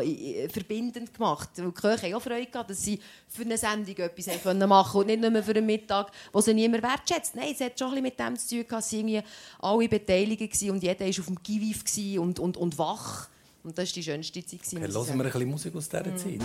verbindend 0.50 1.12
gemacht. 1.12 1.50
Weil 1.56 1.66
die 1.66 1.72
Köche 1.72 2.06
haben 2.06 2.14
auch 2.14 2.22
Freude 2.22 2.46
gehabt, 2.46 2.70
dass 2.70 2.82
sie 2.82 2.98
für 3.28 3.42
eine 3.42 3.58
Sendung 3.58 3.96
etwas 3.96 4.42
können 4.42 4.68
machen 4.68 5.00
und 5.00 5.06
nicht 5.06 5.20
nur 5.20 5.42
für 5.42 5.52
einen 5.52 5.66
Mittag, 5.66 6.10
wo 6.32 6.40
sie 6.40 6.54
niemand 6.54 6.82
wertschätzt. 6.82 7.34
Nein, 7.34 7.52
es 7.52 7.60
hat 7.60 7.78
schon 7.78 7.88
ein 7.88 8.02
bisschen 8.02 8.04
mit 8.04 8.18
dem 8.18 8.36
zu 8.36 8.48
tun 8.48 8.58
gehabt, 8.58 8.72
dass 8.72 8.90
sie 8.90 8.98
irgendwie 9.00 9.22
alle 9.58 9.88
beteiligt 9.88 10.62
waren 10.62 10.70
und 10.70 10.82
jeder 10.82 11.00
war 11.00 11.08
auf 11.08 11.26
dem 11.26 11.42
gewesen 11.42 12.18
und, 12.18 12.38
und, 12.38 12.56
und 12.56 12.78
wach. 12.78 13.28
Und 13.64 13.76
das 13.76 13.88
war 13.88 13.94
die 13.94 14.02
schönste 14.02 14.46
Zeit. 14.46 14.62
gewesen, 14.62 14.84
ich 14.84 14.94
hören 14.94 15.06
wir 15.06 15.24
ein 15.24 15.32
bisschen 15.32 15.50
Musik 15.50 15.74
aus 15.74 15.88
dieser 15.88 16.16
Zeit. 16.16 16.40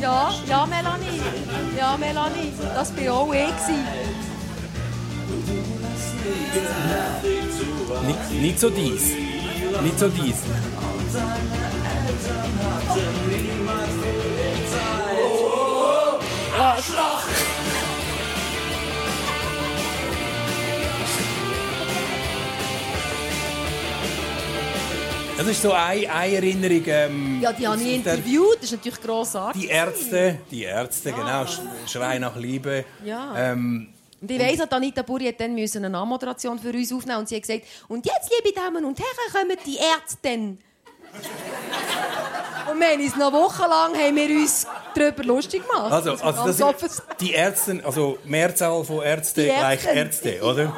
Ja, 0.00 0.34
ja, 0.46 0.66
Melanie. 0.66 1.20
Ja, 1.76 1.96
Melanie. 1.96 2.52
Das 2.74 2.96
war 2.96 3.12
auch 3.12 3.34
ich. 3.34 4.27
Nicht, 8.06 8.30
nicht 8.42 8.60
so 8.60 8.70
dies. 8.70 9.02
Nicht 9.82 9.98
so 9.98 10.08
dies. 10.08 10.36
Das 25.36 25.46
ist 25.46 25.62
so 25.62 25.72
eine, 25.72 26.10
eine 26.12 26.34
Erinnerung. 26.34 26.82
Ähm, 26.86 27.38
Ja, 27.40 27.52
die 27.52 27.66
habe 27.68 27.80
ich 27.80 27.94
interviewt, 27.94 28.56
das 28.56 28.64
ist 28.64 28.72
natürlich 28.72 29.00
grossartig. 29.00 29.62
Die 29.62 29.68
Ärzte, 29.68 30.38
die 30.50 30.64
Ärzte, 30.64 31.12
genau, 31.12 31.42
Sch- 31.44 31.60
Schrei 31.86 32.18
nach 32.18 32.34
Liebe. 32.34 32.84
Ja. 33.04 33.34
Ähm, 33.52 33.88
Und 34.20 34.30
ich 34.30 34.40
weiss, 34.40 34.60
Anita 34.60 35.02
Buri 35.02 35.26
hat 35.26 35.40
dann 35.40 35.54
müssen 35.54 35.84
eine 35.84 35.96
Anmoderation 35.96 36.58
für 36.58 36.70
uns 36.70 36.92
aufnehmen 36.92 37.18
und 37.18 37.28
sie 37.28 37.36
hat 37.36 37.42
gesagt, 37.42 37.62
und 37.88 38.04
jetzt, 38.04 38.30
liebe 38.36 38.54
Damen 38.54 38.84
und 38.84 38.98
Herren, 38.98 39.32
kommen 39.32 39.56
die 39.64 39.76
Ärzte. 39.76 40.28
und 42.70 42.80
wir 42.80 42.88
haben 42.88 43.00
uns 43.00 43.16
noch 43.16 43.32
wochenlang 43.32 43.94
haben 43.94 44.16
wir 44.16 44.28
uns 44.40 44.66
darüber 44.94 45.24
lustig 45.24 45.62
gemacht. 45.66 45.92
also, 45.92 46.12
also 46.22 46.66
das 46.66 46.82
ist 46.82 47.02
die 47.20 47.32
Ärzte, 47.32 47.80
also 47.84 48.18
Mehrzahl 48.24 48.84
von 48.84 49.02
Ärzte 49.02 49.42
Die 49.42 49.48
gleich. 49.48 49.86
Ärzte, 49.86 50.40
oder? 50.42 50.72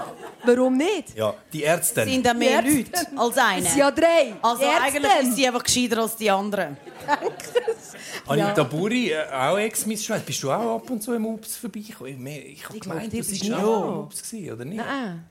Warum 0.44 0.76
nicht? 0.76 1.14
Ja, 1.16 1.34
die 1.52 1.62
Ärzte. 1.62 2.04
sind 2.04 2.24
da 2.24 2.32
mehr 2.34 2.62
Die 2.62 2.78
Leute 2.78 2.92
als 3.16 3.36
Es 3.36 3.42
eine. 3.42 3.66
sind 3.66 3.78
ja 3.78 3.90
drei. 3.90 4.34
Also 4.42 4.62
Die 4.62 4.68
Ärzte. 4.68 4.82
eigentlich 4.84 5.28
ist 5.28 5.36
sie 5.36 5.46
einfach 5.46 5.62
gescheiter 5.64 5.98
als 5.98 6.16
die 6.16 6.30
anderen. 6.30 6.76
Anita 8.26 8.62
Buri, 8.64 9.10
äh, 9.12 9.24
auch 9.32 9.58
Ex-Miss 9.58 10.04
Schweiz. 10.04 10.22
Bist 10.22 10.42
du 10.42 10.50
auch 10.50 10.76
ab 10.76 10.90
und 10.90 11.02
zu 11.02 11.12
im 11.14 11.26
Ups 11.26 11.56
vorbeigekommen? 11.56 12.26
Ich, 12.26 12.52
ich 12.54 12.64
habe 12.68 12.78
gemeint, 12.78 13.12
du 13.12 13.16
bist 13.16 13.42
auch 13.52 13.82
nie. 13.84 13.88
im 13.92 13.98
Ups 14.00 14.22
gewesen, 14.30 14.52
oder 14.54 14.64
nicht? 14.64 14.76
Nein. 14.78 15.24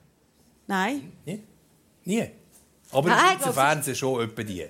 Nein, 0.67 1.11
Nie? 1.25 1.43
Nie? 2.05 2.29
Aber 2.91 3.09
Nein, 3.09 3.17
im 3.19 3.23
ich 3.23 3.29
Schweizer 3.31 3.43
glaub, 3.43 3.55
Fernsehen 3.55 3.95
schon 3.95 4.23
etwa 4.23 4.43
die. 4.43 4.65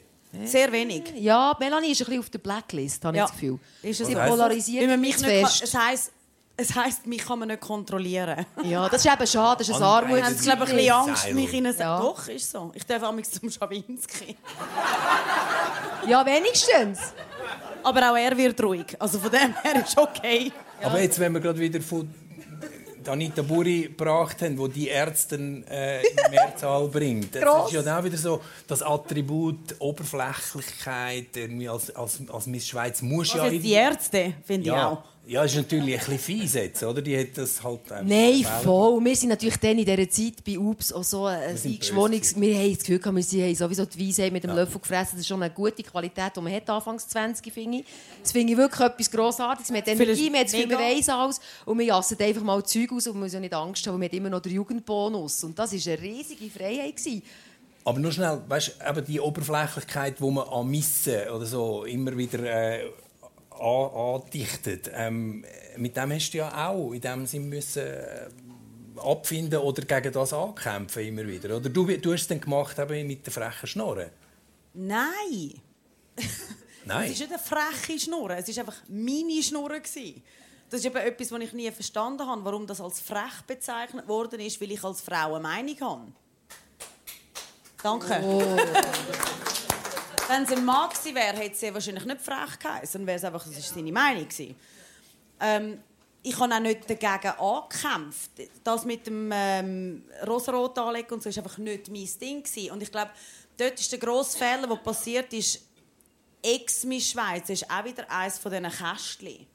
sehr 0.45 0.71
wenig. 0.71 1.03
Ja, 1.17 1.55
Melanie 1.59 1.91
ist 1.91 2.01
ein 2.01 2.05
bisschen 2.05 2.19
auf 2.19 2.29
der 2.29 2.39
Blacklist, 2.39 3.03
habe 3.05 3.17
ich 3.17 3.19
Ja. 3.19 3.25
das 3.25 3.33
Gefühl. 3.33 3.59
Ist 3.83 4.01
es 4.01 4.07
Sie 4.07 4.15
polarisiert 4.15 4.81
Weil 4.83 4.89
man 4.91 5.01
mich 5.01 5.09
mich 5.15 5.17
zu 5.17 5.25
nicht 5.25 5.41
kann, 5.41 5.49
fest. 5.49 5.63
es 5.63 5.73
heisst, 5.75 6.11
es 6.59 6.75
heisst, 6.75 7.07
mich 7.07 7.25
kann 7.25 7.39
man 7.39 7.47
nicht 7.47 7.61
kontrollieren. 7.61 8.45
Ja, 8.63 8.89
das 8.89 9.05
ist 9.05 9.11
eben 9.11 9.27
schade, 9.27 9.59
das 9.59 9.69
ist 9.69 9.75
ein 9.75 9.83
Armut. 9.83 10.17
Ich 10.17 10.23
habe 10.23 10.35
glaube 10.35 10.63
ich 10.65 10.69
ein 10.69 10.75
bisschen 10.75 10.91
Angst, 10.91 11.33
mich 11.33 11.53
in 11.53 11.65
Ja. 11.65 11.99
Doch, 11.99 12.27
ist 12.27 12.51
so. 12.51 12.71
Ich 12.73 12.85
darf 12.85 13.03
amigs 13.03 13.31
zum 13.31 13.49
Schawinski. 13.49 14.35
Ja, 16.07 16.25
wenigstens. 16.25 17.13
Aber 17.83 18.11
auch 18.11 18.17
er 18.17 18.37
wird 18.37 18.61
ruhig. 18.61 18.95
Also 18.99 19.19
von 19.19 19.31
dem 19.31 19.55
her 19.63 19.85
ist 19.85 19.97
okay. 19.97 20.51
Aber 20.81 21.01
jetzt, 21.01 21.19
wenn 21.19 21.33
wir 21.33 21.39
gerade 21.39 21.59
wieder 21.59 21.81
von 21.81 22.09
Anita 23.07 23.41
Buri 23.41 23.83
gebracht 23.83 24.41
haben, 24.41 24.57
wo 24.57 24.67
die 24.67 24.87
Ärzte 24.87 25.35
äh, 25.35 26.01
in 26.01 26.31
Mehrzahl 26.31 26.87
bringt. 26.87 27.35
Das 27.35 27.43
Gross. 27.43 27.67
ist 27.67 27.73
ja 27.73 27.81
dann 27.81 28.03
wieder 28.03 28.17
so 28.17 28.41
das 28.67 28.83
Attribut 28.83 29.75
Oberflächlichkeit. 29.79 31.35
Irgendwie 31.35 31.69
als, 31.69 31.95
als, 31.95 32.19
als 32.31 32.45
Miss 32.47 32.67
Schweiz 32.67 33.01
muss 33.01 33.33
ja... 33.33 33.43
Also 33.43 33.55
jetzt 33.55 33.65
die 33.65 33.71
Ärzte, 33.71 34.33
finde 34.45 34.61
ich 34.61 34.75
ja, 34.75 34.89
auch. 34.89 35.03
Ja, 35.29 35.43
ist 35.43 35.55
natürlich 35.55 35.93
ein 35.93 35.99
bisschen 35.99 36.17
fies 36.17 36.53
jetzt, 36.55 36.81
oder? 36.81 37.03
Die 37.03 37.15
hat 37.15 37.37
das 37.37 37.61
halt... 37.63 37.91
einfach 37.91 38.03
Nein, 38.03 38.43
voll. 38.63 39.05
Wir 39.05 39.15
sind 39.15 39.29
natürlich 39.29 39.57
dann 39.57 39.77
in 39.77 39.85
dieser 39.85 40.09
Zeit 40.09 40.43
bei 40.43 40.57
UPS 40.57 40.91
auch 40.91 41.03
so 41.03 41.25
ein 41.25 41.55
sind 41.55 41.73
eingeschworenes... 41.73 42.35
Wir 42.35 42.57
haben 42.57 42.73
das 42.73 42.83
Gefühl, 42.83 43.15
wir 43.15 43.23
sie 43.23 43.43
haben 43.43 43.53
sowieso 43.53 43.85
die 43.85 44.07
Weisheit 44.07 44.33
mit 44.33 44.43
dem 44.43 44.55
Löffel 44.55 44.81
gefressen. 44.81 45.11
Das 45.13 45.19
ist 45.19 45.27
schon 45.27 45.43
eine 45.43 45.53
gute 45.53 45.83
Qualität, 45.83 46.35
die 46.35 46.41
man 46.41 46.51
hat 46.51 46.67
anfangs 46.67 47.07
20, 47.09 47.53
finde 47.53 47.77
ich. 47.77 47.85
Das 48.23 48.31
finde 48.31 48.53
ich 48.53 48.57
wirklich 48.57 48.81
etwas 48.81 49.11
Grossartiges. 49.11 49.69
Man 49.69 49.81
hat 49.81 49.87
Energie, 49.89 50.29
man 50.31 50.39
hat 50.39 50.51
Gefühl, 50.51 50.67
man 50.67 50.79
weiss 50.79 51.09
alles. 51.09 51.39
Und 51.63 51.77
wir 51.77 51.85
jassen 51.85 52.17
einfach 52.19 52.41
mal 52.41 52.65
Zeug 52.65 52.91
aus 52.91 53.05
und 53.05 53.13
man 53.13 53.23
muss 53.23 53.33
ja 53.33 53.39
nicht 53.39 53.53
Angst 53.53 53.85
haben, 53.85 53.93
weil 53.93 53.99
man 53.99 54.05
hat 54.07 54.13
immer 54.15 54.29
noch 54.31 54.41
den 54.41 54.53
Jugendbonus. 54.53 55.43
Und 55.43 55.59
das 55.59 55.73
war 55.73 55.93
eine 55.93 56.01
riesige 56.01 56.49
Freiheit. 56.49 56.95
Gewesen. 56.95 57.21
Aber 57.85 57.99
nur 57.99 58.11
schnell, 58.11 58.41
weißt 58.47 58.77
du, 58.79 58.89
eben 58.89 59.05
die 59.05 59.19
Oberflächlichkeit, 59.19 60.19
die 60.19 60.23
man 60.23 60.47
an 60.47 60.67
Missen 60.67 61.29
oder 61.29 61.45
so 61.45 61.85
immer 61.85 62.17
wieder 62.17 62.39
äh, 62.39 62.89
andichtet, 63.59 64.89
ähm, 64.93 65.45
mit 65.77 65.95
dem 65.95 66.11
hast 66.11 66.31
du 66.31 66.37
ja 66.37 66.67
auch 66.67 66.93
in 66.93 67.01
dem 67.01 67.25
Sinn 67.25 67.49
müssen 67.49 67.83
äh, 67.83 68.29
abfinden 68.97 69.59
oder 69.59 69.83
gegen 69.83 70.13
das 70.13 70.33
ankämpfen 70.33 71.03
immer 71.03 71.25
wieder. 71.27 71.55
Oder 71.57 71.69
du, 71.69 71.85
du 71.85 72.13
hast 72.13 72.21
es 72.21 72.27
dann 72.27 72.41
gemacht 72.41 72.77
eben 72.79 73.07
mit 73.07 73.25
der 73.25 73.33
frechen 73.33 73.67
Schnorren. 73.67 74.09
Nein. 74.73 75.53
Nein. 76.85 77.05
Es 77.05 77.11
ist 77.11 77.19
nicht 77.19 77.31
eine 77.31 77.39
freche 77.39 77.99
Schnurre, 77.99 78.37
es 78.37 78.47
war 78.55 78.65
einfach 78.65 78.81
meine 78.87 79.43
Schnurre. 79.43 79.79
gewesen. 79.79 80.23
Das 80.69 80.81
ist 80.81 80.85
eben 80.85 80.97
etwas, 80.97 81.31
was 81.31 81.41
ich 81.41 81.53
nie 81.53 81.71
verstanden 81.71 82.27
habe, 82.27 82.45
warum 82.45 82.67
das 82.67 82.79
als 82.79 82.99
frech 82.99 83.41
bezeichnet 83.47 84.07
worden 84.07 84.39
ist, 84.39 84.61
weil 84.61 84.71
ich 84.71 84.83
als 84.83 85.01
Frau 85.01 85.33
eine 85.33 85.39
Meinung 85.39 85.79
habe. 85.81 86.11
Danke. 87.81 89.45
Wenn 90.29 90.43
es 90.43 90.51
ein 90.51 90.63
Mann 90.63 90.91
gewesen 90.91 91.15
wäre, 91.15 91.37
hätte 91.37 91.65
es 91.65 91.73
wahrscheinlich 91.73 92.05
nicht 92.05 92.21
frech 92.21 92.59
geheißen, 92.59 93.01
dann 93.01 93.07
wäre 93.07 93.17
es 93.17 93.23
einfach, 93.23 93.43
das 93.43 93.57
ist 93.57 93.73
seine 93.73 93.91
Meinung. 93.91 94.27
Ähm, 95.39 95.79
ich 96.21 96.39
habe 96.39 96.53
auch 96.53 96.59
nicht 96.59 96.87
dagegen 96.87 97.33
angekämpft. 97.39 98.31
Das 98.63 98.85
mit 98.85 99.07
dem 99.07 99.31
ähm, 99.33 100.03
Rosarot 100.27 100.77
anlegen 100.77 101.15
und 101.15 101.23
so 101.23 101.29
ist 101.29 101.37
einfach 101.39 101.57
nicht 101.57 101.87
mein 101.87 102.07
Ding 102.21 102.43
gewesen. 102.43 102.71
Und 102.71 102.83
ich 102.83 102.91
glaube, 102.91 103.09
dort 103.57 103.79
ist 103.79 103.91
der 103.91 103.97
grosse 103.97 104.37
Fehler, 104.37 104.67
der 104.67 104.75
passiert 104.75 105.33
ist, 105.33 105.63
Ex-Miss 106.43 107.09
Schweiz 107.09 107.49
ist 107.49 107.67
auch 107.67 107.83
wieder 107.83 108.09
eines 108.11 108.37
von 108.37 108.51
diesen 108.51 108.69
Kästchen. 108.69 109.47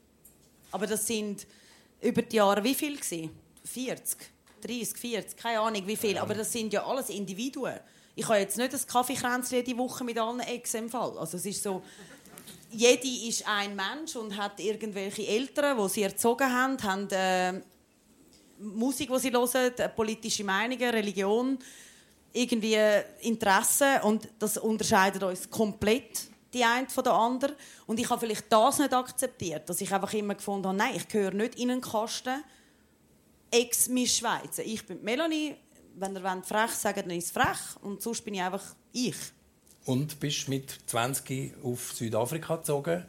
Aber 0.72 0.89
das 0.89 1.07
sind 1.07 1.47
über 2.01 2.22
die 2.22 2.35
Jahre 2.35 2.64
wie 2.64 2.75
viel 2.75 2.97
gewesen? 2.97 3.31
40, 3.64 4.18
30, 4.61 4.99
40, 4.99 5.37
keine 5.37 5.61
Ahnung 5.61 5.87
wie 5.87 5.97
viel. 5.97 6.18
Aber 6.18 6.35
das 6.35 6.51
sind 6.51 6.72
ja 6.72 6.85
alles 6.85 7.11
Individuen. 7.11 7.79
Ich 8.17 8.29
habe 8.29 8.39
jetzt 8.39 8.57
nicht 8.57 8.73
ein 8.73 8.87
Kaffeekränzchen 8.87 9.65
die 9.65 9.77
Woche 9.77 10.05
mit 10.05 10.19
allen 10.19 10.41
Ex 10.41 10.75
im 10.75 10.89
Fall. 10.89 11.19
Also 11.19 11.37
es 11.37 11.47
ist 11.47 11.62
so, 11.62 11.83
jede 12.71 13.09
ist 13.29 13.47
ein 13.49 13.75
Mensch 13.75 14.15
und 14.17 14.37
hat 14.37 14.61
irgendwelche 14.61 15.27
Eltern, 15.27 15.77
die 15.77 15.89
sie 15.89 16.03
erzogen 16.03 16.53
haben, 16.53 16.81
haben 16.83 17.09
äh, 17.11 17.61
Musik, 18.59 19.11
die 19.12 19.19
sie 19.19 19.33
hören, 19.33 19.73
äh, 19.79 19.89
politische 19.89 20.45
Meinungen, 20.45 20.91
Religion, 20.91 21.59
irgendwie 22.33 22.79
Interessen 23.21 24.01
und 24.03 24.29
das 24.39 24.59
unterscheidet 24.59 25.23
uns 25.23 25.49
komplett 25.51 26.29
die 26.53 26.65
eine 26.65 26.89
von 26.89 27.03
der 27.03 27.12
anderen 27.15 27.57
und 27.87 27.99
ich 27.99 28.09
habe 28.09 28.21
vielleicht 28.21 28.53
das 28.53 28.79
nicht 28.79 28.95
akzeptiert, 28.95 29.69
dass 29.69 29.81
ich 29.81 29.93
einfach 29.93 30.12
immer 30.15 30.37
gefunden 30.37 30.69
habe, 30.69 30.79
nein, 30.79 30.95
ich 30.95 31.09
gehöre 31.09 31.33
nicht 31.33 31.57
in 31.57 31.71
einen 31.71 31.81
Kasten 31.81 32.45
ex 33.51 33.89
Miss 33.89 34.17
Schweiz. 34.17 34.59
Ich 34.59 34.85
bin 34.87 35.03
Melanie, 35.03 35.57
wenn 35.97 36.16
ihr 36.16 36.22
wollt, 36.22 36.47
frech 36.47 36.70
sagt, 36.70 36.99
dann 36.99 37.11
ist 37.11 37.26
es 37.26 37.30
frech 37.30 37.76
und 37.82 38.03
sonst 38.03 38.24
bin 38.24 38.34
ich 38.34 38.42
einfach 38.42 38.62
ich. 38.92 39.16
Und 39.84 40.18
bist 40.18 40.49
mit 40.49 40.78
20 40.86 41.55
auf 41.62 41.92
Südafrika 41.92 42.57
gezogen 42.57 43.05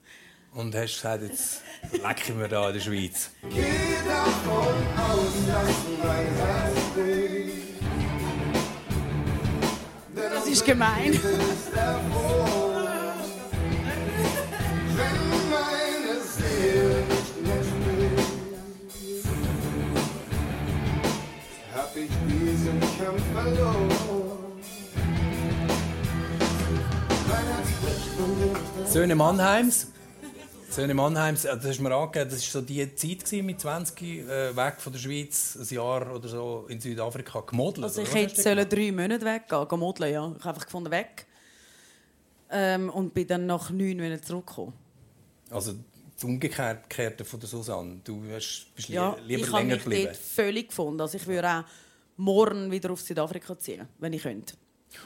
und 0.54 0.74
hast 0.74 0.94
gesagt, 0.96 1.22
jetzt 1.22 1.62
lecken 1.92 2.38
wir 2.38 2.48
da 2.48 2.68
in 2.68 2.74
der 2.74 2.80
Schweiz. 2.80 3.30
Geh 3.42 3.96
davon 4.06 4.74
aus, 4.96 5.32
dass 5.46 5.76
mein 6.02 6.26
Herz 6.34 6.80
Das 10.14 10.46
ist 10.46 10.64
gemein. 10.64 11.12
wenn 14.96 15.50
meine 15.50 16.20
Seele 16.22 16.89
diesen 22.72 23.04
Kampf 23.04 23.22
verloren. 23.32 23.88
Söhne 28.86 29.14
Mannheims. 29.14 29.86
Söhne 30.68 30.94
Mannheims, 30.94 31.42
das 31.42 31.64
hast 31.64 31.78
du 31.78 31.82
mir 31.82 31.94
angegeben, 31.94 32.30
das 32.30 32.54
war 32.54 32.60
so 32.60 32.66
die 32.66 32.94
Zeit 32.94 33.24
gewesen, 33.24 33.46
mit 33.46 33.60
20 33.60 34.02
äh, 34.02 34.56
weg 34.56 34.74
von 34.78 34.92
der 34.92 35.00
Schweiz, 35.00 35.58
ein 35.60 35.74
Jahr 35.74 36.14
oder 36.14 36.28
so 36.28 36.66
in 36.68 36.80
Südafrika 36.80 37.40
gemodelt. 37.40 37.84
Also 37.84 38.02
ich 38.02 38.14
hätte 38.14 38.40
sollen 38.40 38.68
drei 38.68 38.92
Monate 38.92 39.24
weggehen, 39.24 39.68
gehen 39.68 39.78
modeln, 39.80 40.12
ja. 40.12 40.32
Ich 40.38 40.44
habe 40.44 40.50
einfach 40.50 40.64
gefunden, 40.66 40.92
weg. 40.92 41.26
Ähm, 42.52 42.88
und 42.90 43.14
bin 43.14 43.26
dann 43.26 43.46
nach 43.46 43.70
neun 43.70 43.96
Monaten 43.96 44.22
zurückgekommen. 44.22 44.72
Also 45.50 45.74
das 46.14 46.24
Umgekehrte 46.24 47.24
von 47.24 47.40
der 47.40 47.48
Susanne. 47.48 48.00
Du 48.04 48.22
hast, 48.32 48.66
bist 48.76 48.88
li 48.88 48.94
Ja, 48.94 49.16
lieber 49.26 49.40
ich 49.40 49.46
habe 49.48 49.58
länger 49.58 49.74
mich 49.74 49.82
geblieben. 49.84 50.04
dort 50.04 50.16
völlig 50.16 50.68
gefunden. 50.68 51.00
Also 51.00 51.16
ich 51.16 51.26
würde 51.26 51.48
auch 51.48 51.64
morgen 52.20 52.70
wieder 52.70 52.90
auf 52.90 53.00
Südafrika 53.00 53.58
ziehen, 53.58 53.88
wenn 53.98 54.12
ich 54.12 54.22
könnte. 54.22 54.54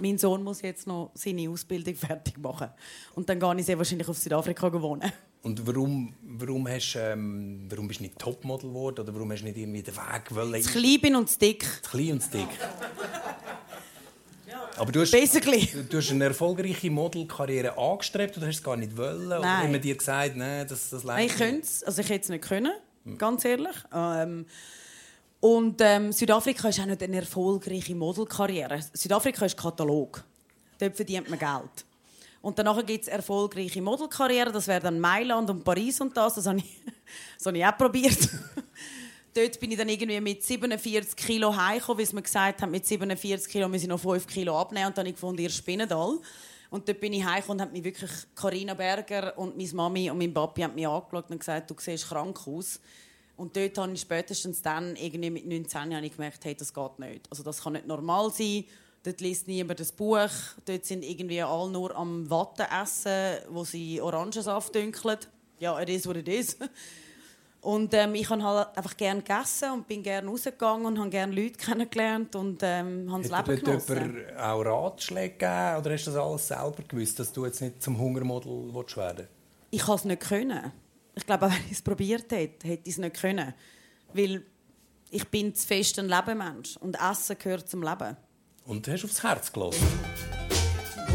Mein 0.01 0.19
Sohn 0.19 0.43
muss 0.43 0.63
jetzt 0.63 0.87
noch 0.87 1.11
seine 1.15 1.49
Ausbildung 1.49 1.95
fertig 1.97 2.39
machen. 2.39 2.69
Und 3.15 3.29
dann 3.29 3.39
gehe 3.39 3.55
ich 3.61 3.67
sehr 3.67 3.79
wahrscheinlich 3.79 4.09
auf 4.09 4.19
Südafrika 4.19 4.73
wohnen. 4.73 5.13
Und 5.43 5.67
warum, 5.67 6.15
warum, 6.23 6.67
hast, 6.69 6.97
ähm, 6.99 7.67
warum 7.69 7.87
bist 7.87 8.01
du 8.01 8.05
nicht 8.05 8.19
Topmodel 8.19 8.71
geworden? 8.71 9.01
Oder 9.01 9.15
warum 9.15 9.31
hast 9.31 9.41
du 9.43 9.45
nicht 9.45 9.59
irgendwie 9.59 9.83
den 9.83 9.95
Weg 9.95 10.35
wollen? 10.35 10.63
Zu 10.63 10.71
klein 10.71 11.01
bin 11.03 11.17
und 11.17 11.29
zu 11.29 11.39
dick. 11.39 11.67
Klein 11.83 12.13
und 12.13 12.33
dick. 12.33 12.49
Aber 14.77 14.91
du 14.91 15.01
hast, 15.03 15.13
Basically. 15.13 15.69
du, 15.89 15.99
hast 15.99 16.11
eine 16.11 16.25
erfolgreiche 16.25 16.91
Modelkarriere 16.91 17.79
angestrebt 17.79 18.37
oder 18.39 18.49
hast 18.49 18.57
es 18.57 18.63
gar 18.63 18.77
nicht 18.77 18.97
wollen? 18.97 19.27
Oder 19.27 19.41
Nein. 19.41 19.65
haben 19.65 19.73
wir 19.73 19.81
dir 19.81 19.97
gesagt, 19.97 20.35
nein, 20.35 20.67
das, 20.67 20.91
das 20.91 21.05
Nein, 21.05 21.27
ich 21.27 21.33
nicht? 21.33 21.39
könnte 21.39 21.61
es. 21.63 21.85
Also 21.85 22.01
ich 22.01 22.09
hätte 22.09 22.25
es 22.25 22.29
nicht 22.31 22.43
können, 22.43 22.73
ganz 23.19 23.45
ehrlich. 23.45 23.77
Ähm, 23.95 24.47
und 25.45 25.79
ähm, 25.83 26.11
Südafrika 26.11 26.71
ist 26.71 26.81
auch 26.81 26.87
nicht 26.87 27.03
eine 27.03 27.17
erfolgreiche 27.17 27.95
Modelkarriere. 27.95 28.81
Südafrika 28.95 29.45
ist 29.45 29.59
Katalog. 29.59 30.25
Dort 30.79 30.97
verdient 30.97 31.29
man 31.29 31.39
Geld. 31.39 31.85
Und 32.41 32.59
danach 32.59 32.79
gibt 32.87 33.03
es 33.03 33.09
erfolgreiche 33.09 33.83
Modelkarrieren. 33.83 34.55
Das 34.55 34.67
wäre 34.69 34.81
dann 34.81 34.99
Mailand 34.99 35.51
und 35.51 35.63
Paris 35.63 36.01
und 36.01 36.17
das. 36.17 36.37
Das 36.37 36.47
habe 36.47 36.61
ich, 36.61 36.81
das 37.37 37.45
habe 37.45 37.59
ich 37.59 37.67
auch 37.67 37.77
probiert. 37.77 38.27
Dort 39.35 39.61
bin 39.61 39.71
ich 39.71 39.77
dann 39.77 39.91
irgendwie 39.91 40.19
mit 40.19 40.43
47 40.43 41.15
Kilo 41.15 41.55
heimgekommen, 41.55 41.99
weil 41.99 42.07
sie 42.07 42.15
mir 42.15 42.23
gesagt 42.23 42.63
haben, 42.63 42.71
mit 42.71 42.87
47 42.87 43.53
Kilo 43.53 43.69
müssen 43.69 43.91
noch 43.91 44.01
5 44.01 44.27
Kilo 44.27 44.59
abnehmen. 44.59 44.87
Und 44.87 44.97
dann 44.97 45.03
habe 45.03 45.11
ich 45.11 45.17
gefunden, 45.17 45.43
ihr 45.43 45.51
spinnt 45.51 45.93
alle. 45.93 46.21
Und 46.71 46.89
dort 46.89 47.01
bin 47.01 47.13
ich 47.13 47.23
heimgekommen 47.23 47.61
und 47.61 47.67
hat 47.67 47.73
mich 47.75 47.85
wirklich 47.85 48.11
Carina 48.35 48.73
Berger 48.73 49.37
und 49.37 49.59
meine 49.59 49.75
Mami 49.75 50.11
und 50.11 50.17
mein 50.17 50.33
Papi 50.33 50.63
haben 50.63 50.75
mich 50.75 50.89
angeschaut 50.89 51.31
und 51.31 51.39
gesagt, 51.39 51.71
du 51.71 51.75
siehst 51.79 52.09
krank 52.09 52.41
aus. 52.47 52.81
Und 53.37 53.57
dort 53.57 53.77
habe 53.79 53.93
ich 53.93 54.01
spätestens 54.01 54.63
dann, 54.63 54.95
irgendwie 54.97 55.31
mit 55.31 55.47
19, 55.47 55.95
habe 55.95 56.07
ich 56.07 56.13
gemerkt, 56.13 56.45
hey, 56.45 56.55
das 56.55 56.73
geht 56.73 56.99
nicht. 56.99 57.27
Also 57.31 57.43
das 57.43 57.63
kann 57.63 57.73
nicht 57.73 57.87
normal 57.87 58.31
sein. 58.31 58.65
Dort 59.03 59.21
liest 59.21 59.49
niemand 59.49 59.81
das 59.81 59.93
Buch. 59.93 60.31
Dort 60.65 60.85
sind 60.85 61.05
irgendwie 61.05 61.43
alle 61.43 61.71
nur 61.71 61.95
am 61.97 62.31
Watte 62.31 62.67
essen, 62.83 63.39
wo 63.51 63.65
sie 63.65 64.01
Orangensaft 64.01 64.75
dünkeln. 64.75 65.19
Ja, 65.59 65.79
it 65.81 65.89
is 65.89 66.07
what 66.07 66.17
it 66.17 66.29
is. 66.29 66.57
Und 67.61 67.95
ähm, 67.95 68.15
ich 68.15 68.29
habe 68.29 68.43
halt 68.43 68.77
einfach 68.77 68.95
gerne 68.95 69.23
gegessen 69.23 69.73
und 69.73 69.89
bin 69.89 70.03
gerne 70.03 70.29
rausgegangen 70.29 70.85
und 70.85 70.99
habe 70.99 71.09
gerne 71.09 71.35
Leute 71.35 71.57
kennengelernt 71.57 72.37
und 72.37 72.59
ähm, 72.63 73.11
habe 73.11 73.23
das 73.23 73.33
Hat 73.33 73.49
Leben 73.49 73.61
dir 73.61 73.65
genossen. 73.65 73.97
jemand 73.97 74.39
auch 74.39 74.61
Ratschläge 74.61 75.31
gegeben 75.31 75.77
oder 75.79 75.93
hast 75.93 76.07
du 76.07 76.11
das 76.11 76.21
alles 76.21 76.49
selber 76.49 76.83
gewusst, 76.87 77.19
dass 77.19 77.33
du 77.33 77.47
jetzt 77.47 77.63
nicht 77.63 77.83
zum 77.83 77.99
Hungermodel 77.99 78.69
willst 78.71 78.99
werden 78.99 79.29
Ich 79.71 79.81
kann 79.81 79.95
es 79.95 80.05
nicht 80.05 80.21
können. 80.21 80.73
Ich 81.17 81.27
glaube, 81.27 81.47
auch 81.47 81.51
wenn 81.51 81.65
ich 81.67 81.73
es 81.73 81.83
probiert 81.83 82.31
hätte, 82.33 82.67
hätte 82.67 82.83
ich 82.85 82.95
es 82.95 82.99
nicht 82.99 83.21
können. 83.21 83.55
Weil 84.13 84.45
ich 85.11 85.29
bin 85.29 85.55
zu 85.55 85.67
fest 85.67 85.99
ein 85.99 86.09
Lebemensch 86.09 86.77
und 86.79 86.97
Essen 87.01 87.37
gehört 87.39 87.69
zum 87.69 87.83
Leben. 87.83 88.17
Und 88.67 88.87
du 88.87 88.93
hast 88.93 89.05
aufs 89.05 89.23
Herz 89.23 89.53
gelassen. 89.53 89.87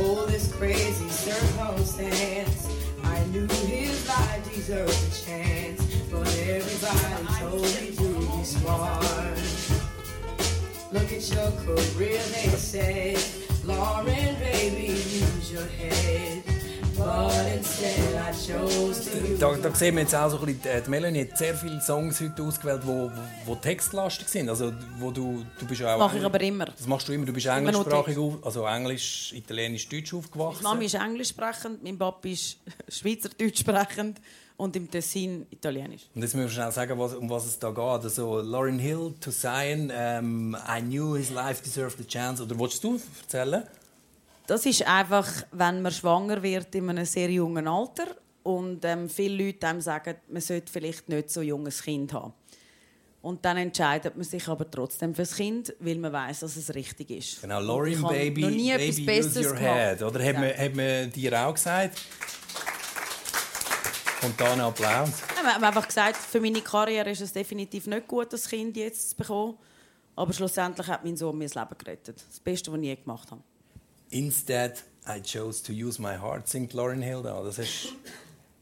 Oh, 0.02 0.26
this 0.28 0.52
crazy 0.52 1.10
circumstance. 1.10 2.70
I 3.04 3.20
knew 3.32 3.48
his 3.68 4.08
life 4.08 4.56
deserved 4.56 4.94
a 4.94 5.26
chance, 5.26 5.82
but 6.10 6.28
everybody 6.48 7.26
told 7.40 7.62
me 7.62 7.92
to 7.98 8.38
be 8.38 8.46
smart. 8.46 9.38
Look 10.92 11.12
at 11.12 11.30
your 11.30 11.52
career, 11.66 12.22
they 12.34 12.50
say. 12.56 13.18
Lauren, 13.66 14.36
baby, 14.40 14.94
use 14.94 15.52
your 15.52 15.68
head. 15.68 16.49
Da, 19.40 19.56
da 19.56 19.74
sehen 19.74 19.96
wir 19.96 20.02
jetzt 20.02 20.14
auch 20.14 20.30
so 20.30 20.40
ein 20.40 20.46
bisschen, 20.48 20.66
äh, 20.66 20.82
die 20.82 20.90
Melanie 20.90 21.22
hat 21.22 21.38
sehr 21.38 21.56
viele 21.56 21.80
Songs 21.80 22.20
heute 22.20 22.44
ausgewählt, 22.44 22.82
die 22.84 22.88
wo, 22.88 23.12
wo 23.46 23.56
textlastig 23.56 24.28
sind. 24.28 24.50
Also, 24.50 24.74
wo 24.98 25.12
du, 25.12 25.46
du 25.58 25.66
bist 25.66 25.82
auch... 25.82 25.88
Das 25.88 26.00
mache 26.00 26.18
ich 26.18 26.26
aber 26.26 26.42
immer. 26.42 26.66
Das 26.66 26.88
machst 26.88 27.08
du 27.08 27.14
immer. 27.14 27.26
Du 27.26 27.32
bist 27.32 27.46
englischsprachig, 27.48 28.18
also 28.42 28.66
Englisch, 28.66 29.32
Italienisch, 29.34 29.88
Deutsch 29.88 30.14
aufgewachsen. 30.14 30.64
Meine 30.64 30.76
Mami 30.76 30.86
ist 30.86 30.96
Englisch 30.96 31.30
sprechend, 31.30 31.84
mein 31.84 31.98
Papi 31.98 32.34
ist 32.34 32.58
Schweizerdeutsch 32.90 33.60
sprechend 33.60 34.20
und 34.58 34.76
im 34.76 34.92
Tessin 34.92 35.48
Italienisch. 35.52 36.02
Und 36.14 36.22
jetzt 36.22 36.36
müssen 36.36 36.48
wir 36.48 36.54
schnell 36.54 36.72
sagen, 36.74 37.00
was, 37.00 37.14
um 37.14 37.30
was 37.30 37.46
es 37.46 37.60
da 37.60 37.70
geht. 37.70 37.80
Also, 37.80 38.42
Lauryn 38.42 38.78
Hill, 38.78 39.14
To 39.22 39.32
Zion, 39.32 39.90
ähm, 39.96 40.58
I 40.68 40.82
knew 40.82 41.16
his 41.16 41.30
life 41.30 41.64
deserved 41.64 42.02
a 42.02 42.04
chance. 42.04 42.44
Oder 42.44 42.60
willst 42.60 42.84
du 42.84 43.00
erzählen? 43.22 43.64
Das 44.50 44.66
ist 44.66 44.82
einfach, 44.88 45.28
wenn 45.52 45.84
man 45.84 45.92
schwanger 45.92 46.42
wird 46.42 46.74
in 46.74 46.90
einem 46.90 47.06
sehr 47.06 47.30
jungen 47.30 47.68
Alter 47.68 48.08
und 48.42 48.84
ähm, 48.84 49.08
viele 49.08 49.46
Leute 49.46 49.68
einem 49.68 49.80
sagen, 49.80 50.16
man 50.28 50.42
sollte 50.42 50.74
vielleicht 50.74 51.08
nicht 51.08 51.30
so 51.30 51.42
ein 51.42 51.48
junges 51.48 51.84
Kind 51.84 52.14
haben. 52.14 52.34
Und 53.22 53.46
dann 53.46 53.58
entscheidet 53.58 54.16
man 54.16 54.24
sich 54.24 54.48
aber 54.48 54.70
trotzdem 54.72 55.14
fürs 55.14 55.36
Kind, 55.36 55.76
weil 55.80 56.00
man 56.00 56.12
weiß, 56.14 56.40
dass 56.40 56.56
es 56.56 56.74
richtig 56.74 57.12
ist. 57.12 57.42
Genau, 57.44 57.60
Lauren 57.60 58.02
Baby, 58.02 58.42
noch 58.42 58.50
nie 58.50 58.72
etwas 58.72 58.96
Baby 58.96 59.20
use 59.20 59.30
Besseres 59.30 59.52
your 59.52 59.58
head. 59.60 60.02
Oder 60.02 60.20
hat, 60.26 60.34
Ja. 60.34 60.40
man, 60.40 60.58
hat 60.58 60.76
man 60.76 61.12
dir 61.12 61.46
auch 61.48 61.54
gesagt? 61.54 62.02
Spontaner 64.18 64.64
Applaus. 64.66 65.12
Ja, 65.38 65.44
Wir 65.44 65.54
haben 65.54 65.64
einfach 65.64 65.88
gesagt, 65.88 66.18
für 66.18 66.42
meine 66.42 66.62
Karriere 66.62 67.12
ist 67.12 67.22
es 67.22 67.32
definitiv 67.32 67.86
nicht 67.86 68.08
gut, 68.08 68.34
das 68.34 68.50
Kind 68.50 68.76
jetzt 68.78 69.12
zu 69.12 69.16
bekommen. 69.16 69.60
Aber 70.16 70.34
schlussendlich 70.34 70.88
hat 70.88 71.06
mein 71.06 71.16
Sohn 71.16 71.38
mir 71.38 71.46
das 71.46 71.54
Leben 71.54 71.78
gerettet. 71.78 72.24
Das 72.28 72.40
Beste, 72.40 72.72
was 72.72 72.80
ich 72.80 72.86
je 72.86 72.96
gemacht 72.96 73.30
habe. 73.30 73.44
Instead, 74.12 74.84
I 75.08 75.22
chose 75.22 75.62
to 75.64 75.72
use 75.74 76.02
my 76.02 76.16
heart, 76.18 76.48
singt 76.48 76.74
Lauren 76.74 77.02
Hill 77.02 77.22
da. 77.24 77.42
Das 77.44 77.58
hast, 77.58 77.94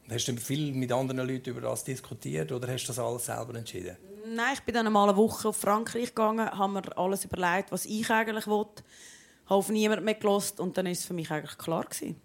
hast 0.09 0.27
du 0.27 0.35
viel 0.37 0.73
mit 0.73 0.91
anderen 0.91 1.27
Leuten 1.27 1.49
über 1.49 1.61
das 1.61 1.83
diskutiert 1.83 2.51
oder 2.51 2.67
hast 2.71 2.83
du 2.83 2.87
das 2.87 2.99
alles 2.99 3.25
selber 3.25 3.55
entschieden? 3.55 3.97
Nein, 4.25 4.53
ich 4.55 4.61
bin 4.61 4.75
dann 4.75 4.85
einmal 4.87 5.07
eine 5.07 5.17
Woche 5.17 5.47
auf 5.49 5.57
Frankreich 5.57 6.09
gegangen, 6.09 6.49
habe 6.51 6.73
mir 6.73 6.97
alles 6.97 7.23
überlegt, 7.25 7.71
was 7.71 7.85
ich 7.85 8.09
eigentlich 8.09 8.45
will. 8.47 8.65
Habe 9.45 9.55
auf 9.59 9.69
niemanden 9.69 10.03
mehr 10.03 10.15
gelost 10.15 10.59
und 10.59 10.77
dann 10.77 10.85
ist 10.85 10.99
es 10.99 11.05
für 11.05 11.13
mich 11.13 11.31
eigentlich 11.31 11.57
klar 11.57 11.85
gewesen. 11.85 12.19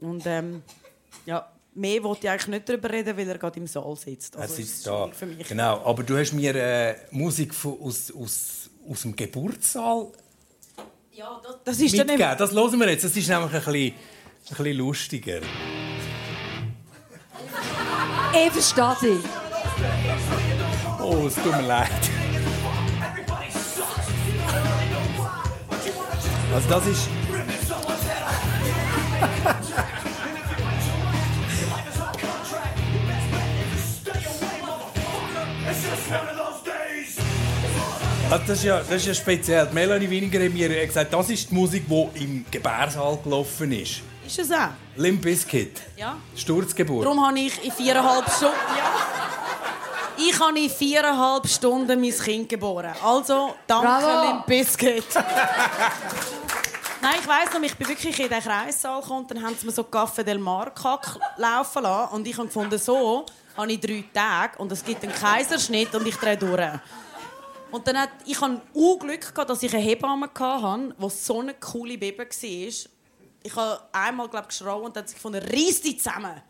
Und 0.00 0.26
ähm, 0.26 0.62
ja, 1.24 1.48
mehr 1.74 2.02
wollte 2.02 2.26
ich 2.26 2.30
eigentlich 2.30 2.48
nicht 2.48 2.68
darüber 2.68 2.90
reden, 2.90 3.16
weil 3.16 3.28
er 3.28 3.38
gerade 3.38 3.60
im 3.60 3.68
Saal 3.68 3.94
sitzt. 3.96 4.34
Er 4.34 4.42
Also 4.42 4.54
es 4.54 4.56
sitzt 4.58 4.76
ist 4.78 4.86
da. 4.88 5.04
schwierig 5.04 5.14
für 5.16 5.26
mich. 5.26 5.48
Genau, 5.48 5.84
aber 5.84 6.02
du 6.02 6.18
hast 6.18 6.32
mir 6.32 6.54
äh, 6.56 6.96
Musik 7.12 7.54
von, 7.54 7.80
aus, 7.80 8.12
aus, 8.12 8.70
aus 8.90 9.02
dem 9.02 9.14
Geburtssaal 9.14 10.10
Ja, 11.16 11.40
das, 11.42 11.56
das 11.64 11.80
ist 11.80 11.98
dann 11.98 12.06
mitgegeben. 12.06 12.30
eben, 12.30 12.38
Das 12.38 12.52
hören 12.52 12.78
wir 12.78 12.90
jetzt. 12.90 13.04
Das 13.04 13.16
ist 13.16 13.26
nämlich 13.26 13.50
ein 13.50 13.50
bisschen, 13.50 13.74
ein 13.74 13.94
bisschen 14.48 14.76
lustiger. 14.76 15.40
Ich 18.34 18.52
verstehe 18.52 18.96
dich. 19.00 19.24
Oh, 21.00 21.26
es 21.26 21.34
tut 21.36 21.56
mir 21.56 21.62
leid. 21.62 21.90
Also 26.52 26.68
das 26.68 26.86
ist... 26.86 27.08
Also 38.28 38.44
das, 38.48 38.58
ist 38.58 38.64
ja, 38.64 38.78
das 38.78 38.90
ist 38.90 39.06
ja 39.06 39.14
speziell. 39.14 39.66
Die 39.68 39.74
Melanie 39.74 40.10
Winiger 40.10 40.44
hat 40.44 40.52
mir 40.52 40.86
gesagt, 40.86 41.12
das 41.12 41.30
ist 41.30 41.48
die 41.48 41.54
Musik, 41.54 41.84
die 41.88 42.24
im 42.24 42.44
Gebärsaal 42.50 43.18
gelaufen 43.22 43.70
ist. 43.70 44.02
ist 44.26 44.38
es 44.40 44.50
auch. 44.50 44.70
Limp 44.96 45.22
Bizkit, 45.22 45.80
Ja. 45.96 46.16
Sturzgeburt. 46.34 47.04
Darum 47.04 47.24
habe 47.24 47.38
ich 47.38 47.64
in 47.64 47.70
viereinhalb 47.70 48.28
Stunden... 48.28 48.56
Ja. 48.76 48.90
Ich 50.28 50.40
habe 50.40 50.58
in 50.58 50.68
viereinhalb 50.70 51.46
Stunden 51.46 52.00
mein 52.00 52.10
Kind 52.10 52.48
geboren. 52.48 52.92
Also, 53.04 53.54
danke, 53.66 53.86
Bravo. 53.86 54.26
Limp 54.28 54.46
Bizkit. 54.46 55.04
Nein, 57.02 57.14
ich 57.20 57.28
weiss 57.28 57.52
noch, 57.54 57.62
ich 57.62 57.76
bin 57.76 57.88
wirklich 57.88 58.18
in 58.18 58.28
den 58.28 58.40
Kreissaal 58.42 59.02
gekommen 59.02 59.20
und 59.20 59.30
dann 59.30 59.42
haben 59.44 59.54
sie 59.56 59.66
mir 59.66 59.72
so 59.72 59.82
Café 59.82 60.24
del 60.24 60.38
Mar 60.38 60.72
laufen 61.36 61.82
lassen. 61.82 62.14
Und 62.14 62.26
ich 62.26 62.36
habe 62.36 62.48
gefunden, 62.48 62.78
so 62.78 63.24
habe 63.56 63.70
ich 63.72 63.78
drei 63.78 64.02
Tage 64.12 64.58
und 64.58 64.72
es 64.72 64.84
gibt 64.84 65.04
einen 65.04 65.14
Kaiserschnitt 65.14 65.94
und 65.94 66.04
ich 66.08 66.16
drehe 66.16 66.36
durch. 66.36 66.60
Und 67.70 67.86
dann 67.86 67.98
hat, 67.98 68.10
ich 68.26 68.40
hatte 68.40 68.62
Glück, 68.74 69.34
gehabt, 69.34 69.50
dass 69.50 69.62
ich 69.62 69.74
eine 69.74 69.82
Hebamme 69.82 70.30
hatte, 70.38 70.94
die 70.98 71.10
so 71.10 71.40
eine 71.40 71.54
coole 71.54 71.98
Baby 71.98 72.18
war. 72.18 72.26
Ich 73.42 73.54
habe 73.54 73.80
einmal 73.92 74.28
glaub, 74.28 74.46
und 74.84 74.96
dann 74.96 75.02
hat 75.02 75.08
sie 75.08 75.14
gefunden, 75.14 75.42
reiss 75.42 75.80
dich 75.80 75.98
zusammen. 75.98 76.42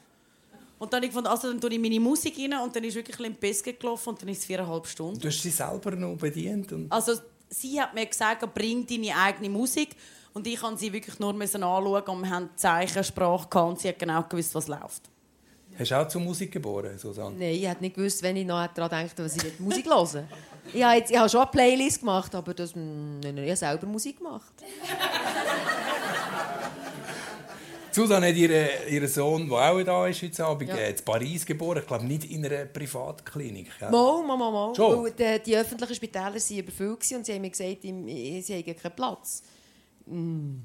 Und 0.79 0.93
dann 0.93 0.99
habe 0.99 1.07
ich 1.07 1.11
gefunden, 1.11 1.29
also 1.29 1.49
dann 1.49 1.61
tue 1.61 1.73
ich 1.73 1.79
meine 1.79 2.01
Musik 2.01 2.39
rein 2.39 2.59
und 2.61 2.75
dann 2.77 2.85
ist 2.85 2.95
wirklich 2.95 3.19
ein 3.25 3.35
Biscuit 3.35 3.81
gelaufen 3.81 4.11
und 4.11 4.23
dann 4.23 4.29
ist 4.29 4.39
es 4.41 4.45
viereinhalb 4.45 4.87
Stunden. 4.87 5.19
Du 5.19 5.29
hast 5.29 5.41
sie 5.41 5.51
selber 5.51 5.93
noch 5.93 6.17
bedient. 6.17 6.71
Und 6.73 6.93
Also 6.93 7.15
sie 7.49 7.81
hat 7.81 7.95
mir 7.95 8.05
gesagt, 8.07 8.53
bring 8.55 8.87
deine 8.87 9.17
eigene 9.17 9.49
Musik. 9.49 9.97
Und 10.35 10.47
ich 10.47 10.61
musste 10.61 10.77
sie 10.79 10.93
wirklich 10.93 11.19
nur 11.19 11.33
müssen 11.33 11.63
anschauen 11.63 12.03
und 12.03 12.21
wir 12.21 12.31
haben 12.31 12.51
Zeichensprache 12.57 13.49
gehabt 13.49 13.71
und 13.71 13.81
sie 13.81 13.89
hat 13.89 13.99
genau 13.99 14.23
gewusst, 14.23 14.55
was 14.55 14.69
läuft. 14.69 15.09
hast 15.79 15.91
du 15.91 15.95
auch 15.99 16.09
zur 16.09 16.21
Musik 16.21 16.53
geboren, 16.53 16.99
Susanne? 16.99 17.37
Nein, 17.39 17.55
ich 17.55 17.67
hätte 17.67 17.81
nicht 17.81 17.97
gewusst, 17.97 18.23
wenn 18.23 18.37
ich 18.37 18.45
noch 18.47 18.67
daran 18.67 18.91
denke, 18.91 19.25
was 19.25 19.35
ich 19.35 19.45
mit 19.45 19.61
Musik 19.61 19.87
höre. 19.91 20.25
Habe, 20.75 20.97
jetzt, 20.97 21.11
ich 21.11 21.17
habe 21.19 21.29
schon 21.29 21.41
eine 21.41 21.51
Playlist 21.51 22.01
gemacht, 22.01 22.35
aber 22.35 22.55
das, 22.55 22.75
nein, 22.75 23.21
nein, 23.21 23.39
ich 23.39 23.45
habe 23.51 23.57
selber 23.57 23.87
Musik 23.87 24.19
gemacht. 24.19 24.53
Susanne 27.97 28.29
hat 28.29 28.35
ihren, 28.37 28.69
ihren 28.91 29.09
Sohn, 29.09 29.49
der 29.49 29.57
auch 29.73 29.83
da 29.83 30.07
ist 30.07 30.21
heute 30.23 30.45
Abend, 30.45 30.69
Ja. 30.69 30.77
äh, 30.77 30.91
in 30.91 31.03
Paris 31.03 31.47
geboren. 31.47 31.79
Ich 31.79 31.87
glaube, 31.87 32.05
nicht 32.05 32.31
in 32.31 32.45
einer 32.45 32.67
Privatklinik. 32.67 33.71
gell? 33.79 33.91
Mal, 33.91 34.23
mal, 34.23 34.37
mal, 34.37 34.53
mal. 34.53 34.75
Schon? 34.75 35.05
Weil 35.05 35.13
die, 35.13 35.43
die 35.45 35.57
öffentlichen 35.57 35.95
Spitäler 35.95 36.35
waren 36.35 36.59
überfüllt 36.59 37.13
und 37.13 37.25
sie 37.25 37.33
haben 37.33 37.41
mir 37.41 37.49
gesagt, 37.51 37.79
sie 37.81 37.89
haben 37.89 38.75
keinen 38.77 38.95
Platz. 38.95 39.43
Mm. 40.05 40.57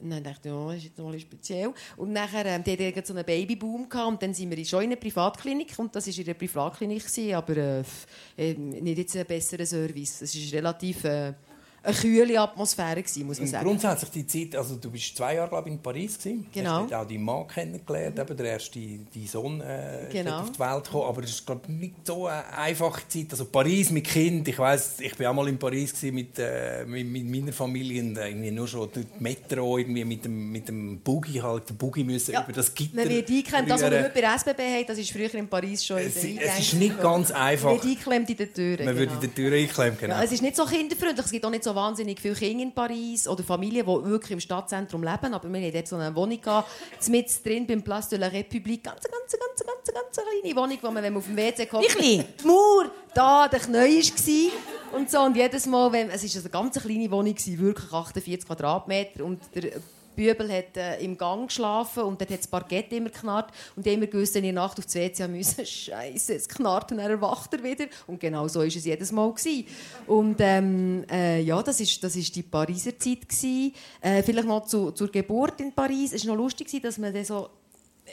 Und 0.00 0.10
dann 0.10 0.24
dachte 0.24 0.48
ich, 0.48 0.54
ja, 0.54 0.66
das 0.66 0.76
ist 0.76 0.84
jetzt 0.84 0.98
bisschen 1.12 1.20
speziell. 1.20 1.72
Und 1.96 2.12
nachher 2.12 2.46
ähm, 2.46 2.64
die 2.64 2.76
hatten 2.76 3.04
so 3.04 3.14
einen 3.14 3.24
Babyboom 3.24 3.88
gehabt, 3.88 4.08
und 4.08 4.22
dann 4.22 4.32
sind 4.34 4.54
wir 4.54 4.64
schon 4.64 4.82
in 4.82 4.90
einer 4.90 4.96
Privatklinik 4.96 5.78
und 5.78 5.94
das 5.94 6.06
war 6.06 6.18
in 6.18 6.24
einer 6.24 6.34
Privatklinik, 6.34 7.04
aber 7.34 7.56
äh, 7.56 7.80
f- 7.80 8.06
äh, 8.36 8.54
nicht 8.54 8.98
jetzt 8.98 9.16
ein 9.16 9.26
besserer 9.26 9.66
Service. 9.66 10.22
Es 10.22 10.34
ist 10.34 10.52
relativ... 10.52 11.04
Äh, 11.04 11.34
eine 11.82 11.94
kühle 11.94 12.40
Atmosphäre 12.40 13.02
gewesen, 13.02 13.26
muss 13.26 13.38
man 13.38 13.48
sagen. 13.48 13.64
grundsätzlich 13.64 14.10
die 14.10 14.26
Zeit, 14.26 14.56
also 14.58 14.76
du 14.76 14.90
bist 14.90 15.16
zwei 15.16 15.36
Jahre 15.36 15.48
glaub, 15.48 15.66
ich, 15.66 15.72
in 15.72 15.78
Paris 15.80 16.18
gewesen. 16.18 16.46
Genau. 16.52 16.82
Hast 16.82 16.92
auch 16.94 17.06
deinen 17.06 17.22
Mann 17.24 17.46
kennengelernt, 17.48 18.18
eben 18.18 18.36
der 18.36 18.46
erste 18.46 18.78
die 18.78 19.26
Sohn 19.26 19.60
äh, 19.60 20.06
Genau. 20.10 20.40
auf 20.40 20.52
die 20.52 20.58
Welt 20.58 20.84
gekommen. 20.84 21.04
Aber 21.08 21.22
es 21.24 21.30
ist 21.30 21.46
glaub, 21.46 21.68
nicht 21.68 21.94
so 22.06 22.26
eine 22.26 22.46
einfache 22.52 23.08
Zeit. 23.08 23.26
Also 23.30 23.46
Paris 23.46 23.90
mit 23.90 24.04
Kind, 24.04 24.46
ich 24.48 24.58
weiß, 24.58 25.00
ich 25.00 25.14
bin 25.16 25.26
auch 25.26 25.34
mal 25.34 25.48
in 25.48 25.58
Paris 25.58 25.92
gewesen 25.94 26.14
mit, 26.14 26.38
äh, 26.38 26.84
mit, 26.86 27.06
mit 27.06 27.24
meiner 27.24 27.52
Familie 27.52 28.02
und 28.02 28.16
irgendwie 28.16 28.50
nur 28.50 28.68
schon 28.68 28.88
die 28.94 29.06
Metro 29.18 29.78
irgendwie 29.78 30.04
mit 30.04 30.24
dem 30.24 30.50
mit 30.52 30.68
dem 30.68 31.00
Buggy 31.00 31.38
halt, 31.38 31.68
den 31.70 31.76
Buggy 31.76 32.04
müssen 32.04 32.32
Ja, 32.32 32.42
über 32.44 32.52
das 32.52 32.74
Gitter. 32.74 32.96
Man 32.96 33.08
wird 33.08 33.28
eingeklemmt. 33.28 33.70
Das, 33.70 33.82
was 33.82 33.90
wir 33.90 34.00
heute 34.00 34.10
bei 34.14 34.20
der 34.20 34.34
SBB 34.34 34.60
haben, 34.60 34.84
das 34.86 34.98
ist 34.98 35.10
früher 35.12 35.34
in 35.34 35.48
Paris 35.48 35.84
schon 35.86 35.98
in 35.98 36.06
es, 36.08 36.20
der 36.20 36.42
es 36.42 36.58
ist 36.58 36.74
nicht 36.74 37.00
ganz 37.00 37.30
Man 37.30 37.40
einfach. 37.40 37.70
wird 37.72 37.84
eingeklemmt 37.84 38.30
in 38.30 38.36
den 38.36 38.52
Türen. 38.52 38.84
Man 38.84 38.94
würde 38.96 39.06
genau. 39.06 39.14
in 39.14 39.20
der 39.20 39.34
Tür 39.34 39.52
einklemmen, 39.56 39.98
genau. 39.98 40.14
Ja, 40.16 40.22
es 40.22 40.32
ist 40.32 40.42
nicht 40.42 40.56
so 40.56 40.64
kinderfreundlich. 40.64 41.24
Es 41.24 41.32
gibt 41.32 41.44
auch 41.44 41.50
nicht 41.50 41.64
so 41.64 41.69
wahnsinnig 41.74 42.20
viele 42.20 42.34
Kinder 42.34 42.62
in 42.62 42.72
Paris 42.72 43.26
oder 43.28 43.42
Familien, 43.42 43.86
die 43.86 44.04
wirklich 44.10 44.32
im 44.32 44.40
Stadtzentrum 44.40 45.02
leben. 45.02 45.34
Aber 45.34 45.52
wir 45.52 45.60
hatten 45.60 45.72
dort 45.72 45.88
so 45.88 45.96
eine 45.96 46.14
Wohnung, 46.14 46.40
gehabt, 46.40 46.68
mit 47.08 47.44
drin 47.44 47.66
beim 47.66 47.82
Place 47.82 48.08
de 48.08 48.18
la 48.18 48.28
République. 48.28 48.82
Ganz, 48.82 49.02
ganz, 49.02 49.32
ganz, 49.32 49.66
ganz, 49.66 49.94
ganz 49.94 50.16
kleine 50.16 50.56
Wohnung, 50.56 50.78
wo 50.80 50.90
man, 50.90 51.02
wenn 51.02 51.12
man 51.12 51.20
auf 51.20 51.26
dem 51.26 51.36
WC 51.36 51.66
kommt, 51.66 51.86
die 52.00 52.24
Mauer 52.44 52.90
da 53.14 53.48
der 53.48 53.60
Knäu 53.60 53.88
war. 53.88 54.98
Und 54.98 55.10
so. 55.10 55.20
Und 55.20 55.36
jedes 55.36 55.66
Mal, 55.66 55.92
wenn, 55.92 56.10
es 56.10 56.22
war 56.34 56.40
eine 56.40 56.50
ganz 56.50 56.80
kleine 56.80 57.10
Wohnung, 57.10 57.34
wirklich 57.36 57.92
48 57.92 58.46
Quadratmeter. 58.46 59.24
Und 59.24 59.40
der 59.54 59.80
Bübel 60.20 60.52
hat 60.52 60.76
äh, 60.76 61.00
im 61.00 61.16
Gang 61.16 61.46
geschlafen 61.48 62.02
und 62.02 62.20
dort 62.20 62.30
hat 62.30 62.38
das 62.40 62.46
Parkett 62.46 62.92
immer 62.92 63.08
geknarrt. 63.10 63.50
Und 63.76 63.86
ich 63.86 63.92
immer 63.94 64.06
gewusst, 64.06 64.34
wenn 64.34 64.44
ich 64.44 64.50
in 64.50 64.54
der 64.56 64.64
Nacht 64.64 64.78
auf 64.78 64.84
das 64.84 64.94
WC 64.94 65.26
müssen, 65.28 65.64
Scheiße, 65.66 66.34
es 66.34 66.48
knarrt 66.48 66.92
und 66.92 66.98
dann 66.98 67.10
erwacht 67.10 67.52
er 67.54 67.62
wieder. 67.62 67.86
Und 68.06 68.20
genau 68.20 68.46
so 68.48 68.60
war 68.60 68.66
es 68.66 68.84
jedes 68.84 69.12
Mal. 69.12 69.30
Gewesen. 69.32 69.66
Und 70.06 70.36
ähm, 70.40 71.04
äh, 71.10 71.40
ja, 71.40 71.62
das 71.62 71.80
ist, 71.80 72.02
das 72.04 72.16
ist 72.16 72.34
die 72.36 72.42
Pariser 72.42 72.98
Zeit. 72.98 73.28
Gewesen. 73.28 73.72
Äh, 74.00 74.22
vielleicht 74.22 74.48
noch 74.48 74.66
zu, 74.66 74.90
zur 74.90 75.10
Geburt 75.10 75.60
in 75.60 75.72
Paris. 75.72 76.12
Es 76.12 76.26
war 76.26 76.34
noch 76.34 76.42
lustig, 76.42 76.66
gewesen, 76.66 76.82
dass 76.82 76.98
man 76.98 77.14
dann 77.14 77.24
so 77.24 77.48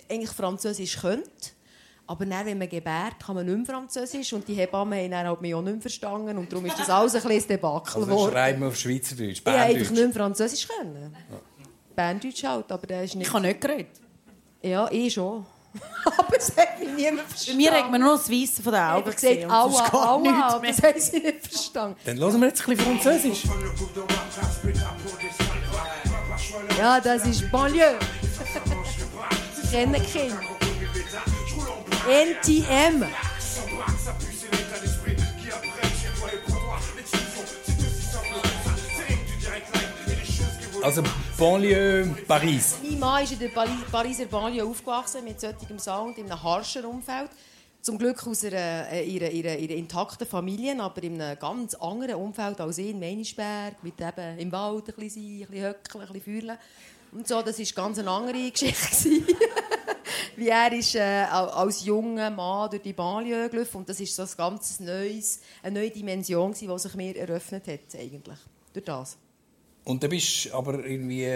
eigentlich 0.10 0.30
Französisch 0.32 0.98
könnte. 1.00 1.30
Aber 2.10 2.26
dann, 2.26 2.46
wenn 2.46 2.58
man 2.58 2.70
gebärt, 2.70 3.16
kann 3.26 3.36
man 3.36 3.46
nicht 3.46 3.58
mehr 3.58 3.66
Französisch. 3.66 4.32
Und 4.32 4.48
die 4.48 4.54
Hebammen 4.54 4.98
haben 4.98 5.12
dann 5.12 5.28
halt 5.28 5.42
mich 5.42 5.54
auch 5.54 5.62
nicht 5.62 5.74
mehr 5.74 5.82
verstanden. 5.82 6.38
Und 6.38 6.50
darum 6.50 6.66
ist 6.66 6.80
das 6.80 6.90
alles 6.90 7.16
ein 7.16 7.22
bisschen 7.22 7.42
ein 7.44 7.48
Debakel 7.50 7.96
Also 7.96 8.06
geworden. 8.08 8.32
schreiben 8.32 8.62
wir 8.62 8.68
auf 8.70 8.78
Schweizerdeutsch, 8.78 9.42
Ich 9.42 9.46
habe 9.46 9.58
einfach 9.58 9.68
Berndeutsch. 9.74 9.92
nicht 9.92 10.04
mehr 10.04 10.14
Französisch 10.14 10.68
können. 10.70 11.14
Berndeutsch 11.98 12.44
halt, 12.44 12.72
aber 12.72 12.86
der 12.86 13.04
ist 13.04 13.16
nicht... 13.16 13.28
Ich 13.28 13.34
habe 13.34 13.46
nicht 13.48 13.60
geredet. 13.60 13.88
Ja, 14.62 14.88
ich 14.92 15.14
schon. 15.16 15.46
aber 16.06 16.38
es 16.38 16.56
hat 16.56 16.80
mich 16.80 16.90
niemand 16.96 17.24
Bei 17.28 17.30
verstanden. 17.30 17.58
mir 17.58 17.72
hat 17.72 17.92
man 17.92 18.02
nur 18.02 18.18
das 18.18 18.30
Weiße 18.32 18.62
von 18.64 18.72
den 18.74 18.82
Ich 18.84 18.88
Augen 18.90 19.04
gesagt, 19.06 19.22
gesehen. 19.22 19.46
und 19.46 19.52
aua, 19.52 19.94
aua, 19.94 20.60
mehr. 20.60 20.72
das 20.72 20.84
haben 20.84 21.00
sie 21.00 21.20
nicht 21.20 21.48
verstanden. 21.48 21.98
Dann 22.06 22.18
hören 22.20 22.40
wir 22.42 22.48
jetzt 22.50 22.62
ein 22.68 22.76
bisschen 22.76 22.86
Französisch. 23.02 23.44
Ja, 26.78 27.00
das 27.00 27.26
ist 27.26 27.52
Banlieue. 27.52 27.98
Kennen 29.72 30.02
Kinder. 30.06 30.40
NTM. 32.08 33.04
Also 40.84 41.04
Banlieue 41.38 42.16
Paris. 42.28 42.78
Mein 42.82 43.00
Mann 43.00 43.24
ist 43.24 43.34
in 43.34 43.40
der 43.40 43.50
Pari- 43.50 43.84
Pariser 43.92 44.26
Banlieue 44.26 44.66
aufgewachsen 44.66 45.24
mit 45.24 45.40
solchem 45.40 45.78
Sound 45.78 46.18
in 46.18 46.26
einem 46.32 46.42
harschen 46.42 46.84
Umfeld. 46.86 47.30
Zum 47.82 48.00
Glück 48.00 48.26
aus 48.26 48.44
einer, 48.44 48.92
ihrer, 49.04 49.30
ihrer, 49.30 49.56
ihrer 49.56 49.76
intakten 49.76 50.26
Familie, 50.28 50.80
aber 50.82 51.04
in 51.04 51.22
einem 51.22 51.38
ganz 51.38 51.76
anderen 51.76 52.16
Umfeld 52.16 52.60
als 52.60 52.80
ich 52.80 52.90
in 52.90 53.00
Meinisberg, 53.00 53.84
mit 53.84 54.02
eben 54.02 54.40
im 54.40 54.52
Wald 54.52 54.90
ein 54.90 54.96
bisschen 54.96 55.10
sein, 55.10 55.24
ein 55.24 55.48
bisschen 55.52 55.68
höckeln, 55.68 56.02
ein 56.08 56.14
bisschen 56.14 56.42
feuerlen. 56.42 56.58
Und 57.12 57.28
so, 57.28 57.42
das 57.44 57.60
war 57.60 57.84
ganz 57.86 58.00
eine 58.00 58.10
andere 58.10 58.52
Geschichte. 58.52 59.10
Wie 60.36 60.50
er 60.50 60.74
ist 60.74 60.96
äh, 60.96 61.02
als 61.30 61.86
junger 61.86 62.32
Mann 62.32 62.70
durch 62.72 62.82
die 62.82 62.94
Banlieue 62.94 63.48
gelaufen 63.50 63.78
und 63.78 63.90
das 63.90 64.00
ist 64.00 64.16
so 64.16 64.24
ein 64.24 64.30
ganz 64.36 64.80
neues, 64.80 65.42
eine 65.62 65.80
neue 65.80 65.92
Dimension, 65.92 66.54
die 66.54 66.80
sich 66.80 66.96
mir 66.96 67.16
eröffnet 67.16 67.68
hat, 67.68 68.00
eigentlich. 68.00 68.40
Durch 68.74 68.86
das. 68.86 69.18
Und 69.88 70.04
dann 70.04 70.10
bist 70.10 70.48
du 70.48 70.54
aber 70.54 70.86
irgendwie 70.86 71.32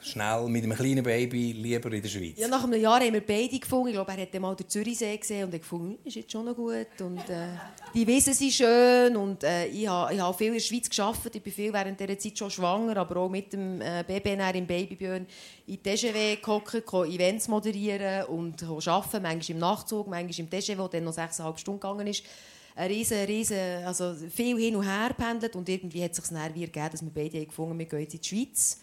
schnell 0.00 0.46
mit 0.46 0.62
einem 0.62 0.76
kleinen 0.76 1.02
Baby 1.02 1.50
lieber 1.50 1.90
in 1.92 2.00
der 2.00 2.08
Schweiz. 2.08 2.38
Ja, 2.38 2.46
nach 2.46 2.62
einem 2.62 2.80
Jahr 2.80 3.00
haben 3.00 3.12
wir 3.12 3.26
beide 3.26 3.58
gefunden. 3.58 3.88
Ich 3.88 3.94
glaube, 3.94 4.12
er 4.12 4.22
hat 4.22 4.40
mal 4.40 4.54
den 4.54 4.68
Zürichsee 4.68 5.16
gesehen 5.16 5.46
und 5.46 5.52
hat 5.52 5.60
gefunden, 5.60 5.88
«Hm, 5.88 5.98
ist 6.04 6.14
jetzt 6.14 6.30
schon 6.30 6.44
noch 6.44 6.54
gut. 6.54 7.00
Und, 7.00 7.28
äh, 7.28 7.48
die 7.92 8.06
Wiesen 8.06 8.32
sind 8.32 8.52
schön 8.52 9.16
und 9.16 9.42
äh, 9.42 9.66
ich 9.66 9.88
habe 9.88 10.14
ich 10.14 10.20
hab 10.20 10.38
viel 10.38 10.46
in 10.46 10.52
der 10.52 10.60
Schweiz 10.60 10.88
gearbeitet. 10.88 11.34
Ich 11.34 11.42
bin 11.42 11.52
viel 11.52 11.72
während 11.72 11.98
dieser 11.98 12.16
Zeit 12.16 12.38
schon 12.38 12.50
schwanger, 12.52 12.96
aber 12.96 13.16
auch 13.16 13.28
mit 13.28 13.52
dem 13.52 13.80
äh, 13.80 14.04
Baby 14.06 14.34
im 14.56 14.66
Babybjörn 14.68 15.26
in 15.66 15.82
TGW 15.82 16.36
ko 16.36 17.04
Events 17.04 17.48
moderieren 17.48 18.26
und 18.26 18.62
arbeiten, 18.62 19.20
manchmal 19.20 19.50
im 19.50 19.58
Nachtzug, 19.58 20.06
manchmal 20.06 20.46
im 20.46 20.48
TGW, 20.48 20.76
der 20.76 20.88
dann 20.88 21.04
noch 21.04 21.12
sechseinhalb 21.12 21.58
Stunden 21.58 21.80
gegangen 21.80 22.06
ist. 22.06 22.22
Ein 22.76 22.88
riesen, 22.90 23.18
riesen, 23.24 23.56
also 23.86 24.14
viel 24.34 24.58
hin 24.58 24.76
und 24.76 24.84
her 24.84 25.14
pendelt 25.16 25.56
und 25.56 25.66
irgendwie 25.68 26.04
hat 26.04 26.10
es 26.12 26.18
sich 26.18 26.26
dann 26.28 26.54
wie 26.54 26.62
ergeben, 26.64 26.88
dass 26.92 27.02
wir 27.02 27.10
beide 27.10 27.38
haben 27.38 27.46
gefunden 27.46 27.78
wir 27.78 27.86
gehen 27.86 28.00
jetzt 28.00 28.14
in 28.14 28.20
die 28.20 28.28
Schweiz. 28.28 28.78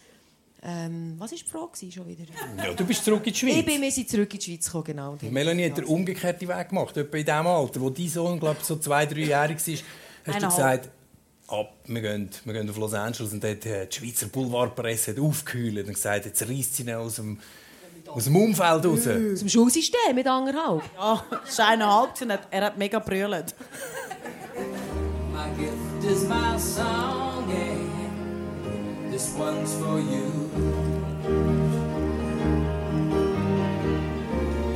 Ähm, 0.66 1.14
was 1.18 1.30
war 1.30 1.38
die 1.38 1.44
Frage 1.44 1.92
schon 1.92 2.08
wieder? 2.08 2.24
Ja, 2.56 2.72
du 2.72 2.84
bist 2.86 3.04
zurück 3.04 3.24
in 3.26 3.32
die 3.32 3.38
Schweiz. 3.38 3.56
Ich 3.56 3.64
bin, 3.66 3.80
wir 3.82 3.92
sind 3.92 4.08
zurück 4.08 4.32
in 4.32 4.40
die 4.40 4.44
Schweiz 4.46 4.64
gekommen, 4.66 4.84
genau. 4.84 5.12
Und 5.12 5.22
haben- 5.22 5.32
Melanie 5.32 5.66
hat 5.70 5.76
den 5.76 5.84
umgekehrten 5.84 6.48
Weg 6.48 6.68
gemacht. 6.70 6.96
Etwa 6.96 7.16
in 7.18 7.24
dem 7.24 7.46
Alter, 7.46 7.80
wo 7.80 7.90
dein 7.90 8.08
Sohn 8.08 8.40
glaub, 8.40 8.60
so 8.62 8.76
zwei, 8.76 9.04
dreijährig 9.06 9.58
war, 9.58 9.74
hast 10.34 10.42
du 10.42 10.46
gesagt, 10.48 10.88
ab, 11.48 11.74
wir, 11.86 12.00
gehen, 12.00 12.30
wir 12.44 12.52
gehen 12.54 12.70
auf 12.70 12.76
Los 12.78 12.94
Angeles 12.94 13.32
und 13.32 13.44
dort 13.44 13.66
äh, 13.66 13.86
die 13.86 13.94
Schweizer 13.96 14.26
Boulevardpresse 14.26 15.10
hat 15.12 15.20
aufgekühlt 15.20 15.86
und 15.86 15.92
gesagt, 15.94 16.24
jetzt 16.24 16.42
reißt 16.48 16.76
sie 16.76 16.82
ihn 16.82 16.90
aus 16.94 17.16
dem, 17.16 17.38
aus 18.08 18.24
dem 18.24 18.36
Umfeld 18.36 18.84
raus. 18.86 19.06
Aus 19.06 19.38
dem 19.40 19.48
Schulsystem 19.48 20.14
mit 20.14 20.26
anderthalb. 20.26 20.82
Ja, 20.96 21.22
es 21.46 21.58
war 21.58 21.68
eineinhalb. 21.68 22.12
Er 22.50 22.64
hat 22.66 22.78
mega 22.78 22.98
brüllt. 22.98 23.54
My 25.32 25.48
gift 25.58 26.04
is 26.10 26.28
my 26.28 26.56
song, 26.58 27.44
and 27.50 29.12
this 29.12 29.32
one's 29.36 29.72
for 29.74 29.98
you. 29.98 30.48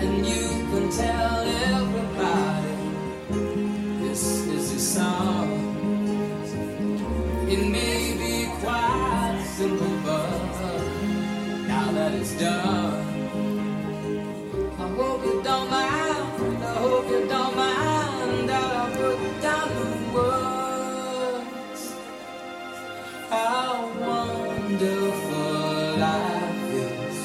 And 0.00 0.26
you 0.26 0.66
can 0.72 0.90
tell 0.90 1.46
everybody 1.72 2.76
this 4.02 4.22
is 4.46 4.72
your 4.72 4.80
song. 4.80 5.48
It 7.48 7.60
may 7.66 8.14
be 8.18 8.48
quite 8.60 9.42
simple, 9.56 9.86
but 10.04 10.28
now 11.66 11.92
that 11.92 12.12
it's 12.14 12.32
done, 12.38 13.07
hope 14.98 15.24
you 15.24 15.42
don't 15.42 15.70
mind. 15.70 16.62
I 16.62 16.74
hope 16.84 17.08
you 17.10 17.22
don't 17.34 17.54
mind 17.56 18.48
that 18.48 18.70
I 18.74 19.42
down 19.46 19.68
the 19.78 19.90
words. 20.16 21.82
How 23.30 23.90
wonderful 24.10 25.50
life 26.06 26.70
is 26.86 27.16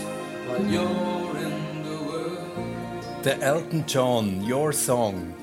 while 0.48 0.66
you're 0.74 1.38
in 1.48 1.58
the 1.88 1.98
world. 2.10 3.24
Der 3.24 3.42
Elton 3.42 3.84
John, 3.88 4.26
Your 4.44 4.72
Song. 4.74 5.34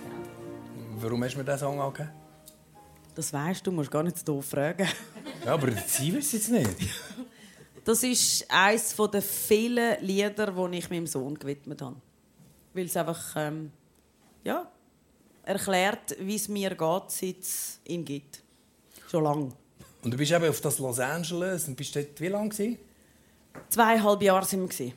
Warum 1.01 1.24
hast 1.24 1.35
du 1.35 1.39
mir 1.39 1.45
diesen 1.45 1.59
Song 1.59 1.81
angegeben? 1.81 2.11
Das 3.14 3.33
weißt 3.33 3.66
du, 3.66 3.72
musst 3.72 3.91
gar 3.91 4.03
nicht 4.03 4.18
so 4.18 4.24
doof 4.24 4.47
fragen. 4.47 4.89
Ja, 5.45 5.55
aber 5.55 5.72
sie 5.72 6.14
weiß 6.14 6.26
es 6.26 6.33
jetzt 6.33 6.51
nicht. 6.51 6.76
Das 7.83 8.03
ist 8.03 8.45
eines 8.51 8.95
der 8.95 9.22
vielen 9.22 10.05
Lieder, 10.05 10.53
die 10.53 10.76
ich 10.76 10.91
meinem 10.91 11.07
Sohn 11.07 11.35
gewidmet 11.35 11.81
habe. 11.81 11.97
Weil 12.73 12.87
es 12.87 12.97
einfach 12.97 13.35
ähm, 13.37 13.73
ja, 14.45 14.71
erklärt, 15.43 16.16
wie 16.21 16.37
es 16.37 16.49
mir 16.49 16.71
geht, 16.71 17.11
seit 17.11 17.41
es 17.41 17.81
ihn 17.85 18.05
gibt. 18.05 18.43
Schon 19.09 19.25
lange. 19.25 19.53
Und 20.03 20.12
du 20.12 20.16
bist 20.16 20.33
eben 20.33 20.49
auf 20.49 20.61
das 20.61 20.79
Los 20.79 20.99
Angeles 20.99 21.68
und 21.68 21.77
bist 21.77 21.95
dort 21.95 22.21
wie 22.21 22.29
lange 22.29 22.49
gewesen? 22.49 22.79
Zweieinhalb 23.68 24.23
Jahre 24.23 24.47
waren 24.47 24.61
wir. 24.61 24.68
gewesen. 24.68 24.93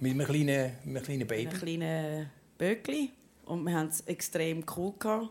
Mit 0.00 0.12
einem 0.12 0.26
kleinen, 0.26 0.72
mit 0.84 0.96
einem 0.96 1.04
kleinen 1.04 1.22
Ein 1.22 1.26
Baby. 1.26 1.56
kleines 1.56 2.26
Böckli. 2.56 3.10
Und 3.44 3.64
wir 3.64 3.74
haben 3.74 3.88
es 3.88 4.00
extrem 4.02 4.64
cool. 4.76 4.94
Gehabt. 4.98 5.30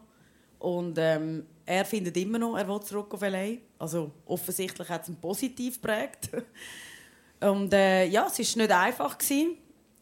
Und 0.60 0.98
ähm, 0.98 1.46
er 1.66 1.86
findet 1.86 2.18
immer 2.18 2.40
noch, 2.40 2.58
er 2.58 2.68
will 2.68 2.82
zurück 2.82 3.14
auf 3.14 3.22
L.A. 3.22 3.58
Also 3.80 4.12
offensichtlich 4.26 4.90
hat 4.90 5.04
es 5.04 5.10
ihn 5.10 5.16
positiv 5.16 5.82
geprägt. 5.82 6.30
Und 7.40 7.72
äh, 7.74 8.06
ja, 8.06 8.28
es 8.28 8.40
war 8.40 8.64
nicht 8.64 8.72
einfach. 8.72 9.18
Gewesen. 9.18 9.58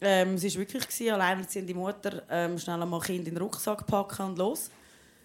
Ähm, 0.05 0.35
es 0.35 0.43
war 0.43 0.59
wirklich 0.61 0.87
gewesen, 0.87 1.13
alleinerziehende 1.13 1.73
Mutter, 1.73 2.23
ähm, 2.29 2.57
schnell 2.59 2.81
einmal 2.81 2.99
Kind 3.01 3.27
in 3.27 3.33
den 3.33 3.37
Rucksack 3.41 3.85
packen 3.87 4.27
und 4.27 4.37
los. 4.37 4.69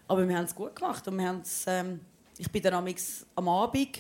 Aber 0.09 0.27
wir 0.29 0.37
haben 0.37 0.45
es 0.45 0.55
gut 0.55 0.75
gemacht. 0.75 1.07
Und 1.07 1.19
wir 1.19 1.29
haben's, 1.29 1.65
ähm, 1.67 2.01
ich 2.39 2.51
bin 2.51 2.63
dann 2.63 2.75
am 2.75 3.49
Abend 3.49 3.99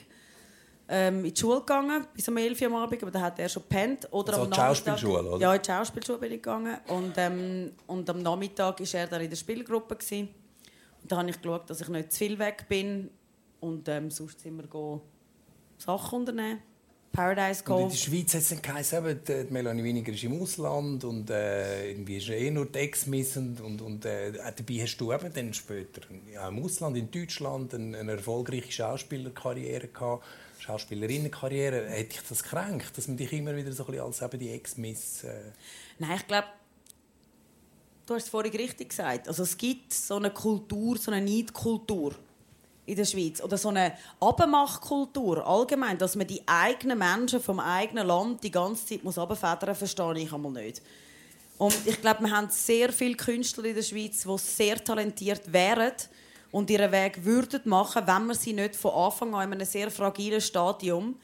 ähm, 0.88 1.24
in 1.24 1.32
die 1.34 1.40
Schule 1.40 1.60
gegangen, 1.60 2.06
bis 2.14 2.26
um 2.28 2.36
11 2.36 2.60
Uhr 2.62 2.66
am 2.68 2.74
Abend, 2.76 3.00
aber 3.02 3.10
da 3.12 3.20
hat 3.20 3.38
er 3.38 3.48
schon 3.48 3.62
gepennt. 3.62 4.08
Oder 4.10 4.32
Also 4.32 4.42
am 4.44 4.50
Nachmittag- 4.50 4.66
Schauspielschule, 4.98 5.30
oder? 5.30 5.38
Ja, 5.40 5.54
in 5.54 5.62
die 5.62 5.66
Schauspielschule 5.66 6.18
bin 6.18 6.32
ich 6.32 6.38
gegangen. 6.42 6.78
Und, 6.88 7.12
ähm, 7.16 7.72
und 7.86 8.10
am 8.10 8.22
Nachmittag 8.22 8.80
war 8.80 9.00
er 9.00 9.06
dann 9.06 9.20
in 9.20 9.30
der 9.30 9.36
Spielgruppe. 9.36 9.94
Gewesen. 9.96 10.28
Und 11.02 11.12
da 11.12 11.18
habe 11.18 11.30
ich 11.30 11.40
geschaut, 11.40 11.70
dass 11.70 11.80
ich 11.80 11.88
nicht 11.88 12.10
zu 12.12 12.18
viel 12.18 12.38
weg 12.38 12.66
bin, 12.68 13.10
Und 13.60 13.86
ähm, 13.88 14.10
sonst 14.10 14.40
sind 14.40 14.56
wir 14.56 15.00
Sachen 15.78 16.18
unternehmen. 16.20 16.62
Paradise 17.12 17.64
Und 17.66 17.82
in 17.82 17.88
der 17.88 17.96
Schweiz 17.96 18.34
hat 18.34 18.42
es 18.42 18.48
dann 18.50 18.62
geheißen, 18.62 19.04
eben, 19.04 19.20
die 19.26 19.52
Melanie 19.52 19.82
Winiger 19.82 20.12
ist 20.12 20.22
im 20.22 20.40
Ausland 20.40 21.02
und 21.04 21.28
äh, 21.30 21.90
irgendwie 21.90 22.18
ist 22.18 22.28
eh 22.28 22.50
nur 22.50 22.66
die 22.66 22.78
Ex-Miss 22.78 23.36
und, 23.36 23.60
und, 23.60 23.82
und 23.82 24.04
äh, 24.04 24.32
dabei 24.32 24.74
hast 24.82 24.96
du 24.98 25.12
eben 25.12 25.32
dann 25.32 25.52
später 25.52 26.02
ja, 26.32 26.48
im 26.48 26.64
Ausland, 26.64 26.96
in 26.96 27.10
Deutschland, 27.10 27.74
eine, 27.74 27.98
eine 27.98 28.12
erfolgreiche 28.12 28.70
Schauspielerkarriere 28.70 29.88
gehabt, 29.88 30.24
Schauspielerinnenkarriere. 30.60 31.88
Hätte 31.88 32.10
dich 32.10 32.28
das 32.28 32.44
gekränkt, 32.44 32.96
dass 32.96 33.08
man 33.08 33.16
dich 33.16 33.32
immer 33.32 33.56
wieder 33.56 33.72
so 33.72 33.84
ein 33.84 33.90
bisschen 33.90 34.06
als 34.06 34.22
eben 34.22 34.38
die 34.38 34.50
Ex-Miss... 34.50 35.24
Äh, 35.24 35.52
Nein, 35.98 36.16
ich 36.16 36.26
glaube, 36.28 36.46
du 38.06 38.14
hast 38.14 38.24
es 38.24 38.28
vorhin 38.28 38.54
richtig 38.54 38.90
gesagt. 38.90 39.26
Also 39.26 39.42
es 39.42 39.56
gibt 39.56 39.92
so 39.92 40.14
eine 40.14 40.30
Kultur, 40.30 40.96
so 40.96 41.10
eine 41.10 41.24
Neidkultur 41.24 42.14
in 42.86 42.96
der 42.96 43.04
Schweiz. 43.04 43.40
Oder 43.42 43.56
so 43.56 43.68
eine 43.68 43.92
Abmachkultur 44.20 45.46
allgemein, 45.46 45.98
dass 45.98 46.16
man 46.16 46.26
die 46.26 46.42
eigenen 46.46 46.98
Menschen 46.98 47.40
vom 47.40 47.60
eigenen 47.60 48.06
Land 48.06 48.42
die 48.42 48.50
ganze 48.50 48.86
Zeit 48.86 49.04
muss 49.04 49.18
abfedern, 49.18 49.74
verstehe 49.74 50.18
ich 50.18 50.32
einmal 50.32 50.52
nicht. 50.52 50.82
Und 51.58 51.74
ich 51.84 52.00
glaube, 52.00 52.24
wir 52.24 52.30
haben 52.30 52.48
sehr 52.50 52.92
viele 52.92 53.16
Künstler 53.16 53.66
in 53.66 53.74
der 53.74 53.82
Schweiz, 53.82 54.22
die 54.22 54.38
sehr 54.38 54.82
talentiert 54.82 55.52
wären 55.52 55.92
und 56.52 56.70
ihren 56.70 56.90
Weg 56.90 57.24
würden 57.24 57.60
machen, 57.64 58.02
wenn 58.06 58.26
man 58.26 58.36
sie 58.36 58.52
nicht 58.52 58.76
von 58.76 58.92
Anfang 58.92 59.34
an 59.34 59.42
in 59.44 59.52
einem 59.52 59.66
sehr 59.66 59.90
fragilen 59.90 60.40
Stadium 60.40 61.16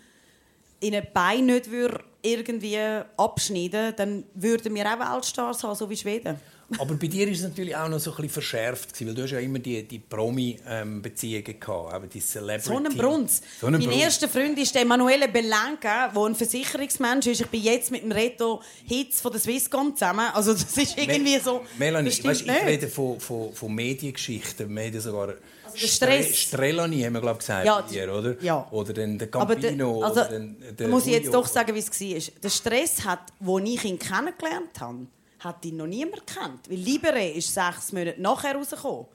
in 0.81 0.95
ein 0.95 1.07
Bein 1.13 1.47
nicht 1.47 1.71
würde 1.71 2.05
irgendwie 2.23 2.79
abschneiden 3.17 3.95
dann 3.97 4.25
würden 4.35 4.75
wir 4.75 4.87
auch 4.87 5.15
Weltstars 5.15 5.63
haben, 5.65 5.75
so 5.75 5.89
wie 5.89 5.97
Schweden. 5.97 6.39
Aber 6.79 6.95
bei 6.95 7.07
dir 7.07 7.29
ist 7.29 7.39
es 7.39 7.45
natürlich 7.45 7.77
auch 7.77 7.89
noch 7.89 8.01
so 8.01 8.11
ein 8.11 8.17
bisschen 8.17 8.31
verschärft, 8.31 8.93
gewesen, 8.93 9.07
weil 9.09 9.15
du 9.15 9.23
hast 9.23 9.31
ja 9.31 9.39
immer 9.39 9.59
die, 9.61 9.83
die 9.85 9.99
Promi-Beziehungen 10.01 11.61
gehabt, 11.61 11.95
eben 11.95 12.11
die 12.11 12.21
Celebrity. 12.21 12.69
So 12.69 12.77
ein 12.77 12.97
Brunz. 12.97 13.43
So 13.61 13.67
ein 13.69 13.75
mein 13.75 13.83
Brunz. 13.83 13.97
erster 13.97 14.29
Freund 14.29 14.59
ist 14.59 14.75
Emanuele 14.77 15.29
Belenka, 15.29 16.09
der 16.09 16.23
ein 16.23 16.35
Versicherungsmensch 16.35 17.27
ist. 17.29 17.41
Ich 17.43 17.47
bin 17.49 17.63
jetzt 17.63 17.91
mit 17.91 18.03
dem 18.03 18.13
Reto 18.13 18.61
Hitz 18.85 19.21
von 19.21 19.33
der 19.33 19.41
Swisscom 19.41 19.95
zusammen. 19.95 20.27
Also 20.35 20.53
das 20.53 20.77
ist 20.77 20.99
irgendwie 20.99 21.39
so... 21.39 21.63
Melanie, 21.79 22.09
weißt, 22.09 22.41
ich 22.43 22.47
nicht. 22.47 22.65
rede 22.65 22.89
von, 22.89 23.21
von, 23.21 23.53
von 23.53 23.75
Mediengeschichten. 23.75 24.69
Wir 24.75 24.85
haben 24.87 25.01
sogar 25.01 25.27
der 25.29 25.87
Stress. 25.87 26.37
Strelani 26.37 27.03
haben 27.03 27.13
wir 27.15 27.21
glaube 27.21 27.39
gesagt 27.39 27.67
Ja, 27.67 27.81
bei 27.81 27.89
dir, 27.93 28.13
oder? 28.13 28.37
ja. 28.43 28.67
Oder 28.71 28.93
dann 28.93 29.19
der 29.19 29.29
Aber 29.35 29.55
Campino. 29.57 29.99
der, 30.01 30.07
also, 30.09 30.21
oder 30.21 30.31
dann, 30.31 30.57
der 30.79 30.89
muss 30.89 31.07
ich 31.07 31.13
jetzt 31.13 31.27
Julio. 31.27 31.41
doch 31.43 31.47
sagen, 31.49 31.75
wie 31.75 31.79
es 31.79 31.91
war. 32.01 32.35
Der 32.43 32.49
Stress, 32.49 33.05
hat, 33.05 33.21
wo 33.41 33.59
ich 33.59 33.85
ihn 33.85 33.99
kennengelernt 33.99 34.81
habe, 34.81 35.07
hat 35.39 35.65
ihn 35.65 35.77
noch 35.77 35.87
niemand 35.87 36.27
kennt. 36.27 36.69
Weil 36.69 36.79
Libere 36.79 37.29
ist 37.29 37.53
sechs 37.53 37.93
Monate 37.93 38.21
nachher 38.21 38.55
rausgekommen. 38.55 39.07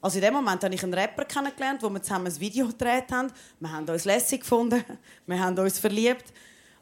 Also 0.00 0.18
in 0.18 0.24
dem 0.24 0.34
Moment 0.34 0.62
habe 0.62 0.74
ich 0.74 0.82
einen 0.82 0.94
Rapper 0.94 1.24
kennengelernt, 1.24 1.82
wo 1.82 1.88
wir 1.90 2.02
zusammen 2.02 2.26
ein 2.26 2.40
Video 2.40 2.66
gedreht 2.66 3.10
haben. 3.10 3.32
Wir 3.58 3.72
haben 3.72 3.88
uns 3.88 4.04
lässig 4.04 4.40
gefunden, 4.40 4.84
wir 5.26 5.40
haben 5.40 5.58
uns 5.58 5.78
verliebt. 5.78 6.24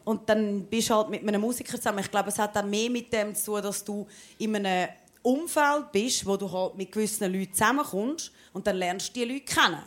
Und 0.04 0.28
dann 0.28 0.64
bist 0.64 0.90
du 0.90 0.94
halt 0.94 1.08
mit 1.08 1.26
einem 1.26 1.40
Musiker 1.40 1.76
zusammen. 1.78 2.00
Ich 2.00 2.10
glaube, 2.10 2.28
es 2.28 2.38
hat 2.38 2.56
auch 2.56 2.64
mehr 2.64 2.90
mit 2.90 3.10
dem 3.12 3.34
zu 3.34 3.52
tun, 3.52 3.62
dass 3.62 3.82
du 3.82 4.06
in 4.38 4.54
einem 4.54 4.88
Umfeld 5.22 5.90
bist, 5.90 6.26
wo 6.26 6.36
du 6.36 6.50
halt 6.52 6.76
mit 6.76 6.92
gewissen 6.92 7.32
Leuten 7.32 7.54
zusammenkommst 7.54 8.30
und 8.52 8.66
dann 8.66 8.76
lernst 8.76 9.16
du 9.16 9.20
die 9.20 9.32
Leute 9.32 9.44
kennen. 9.46 9.82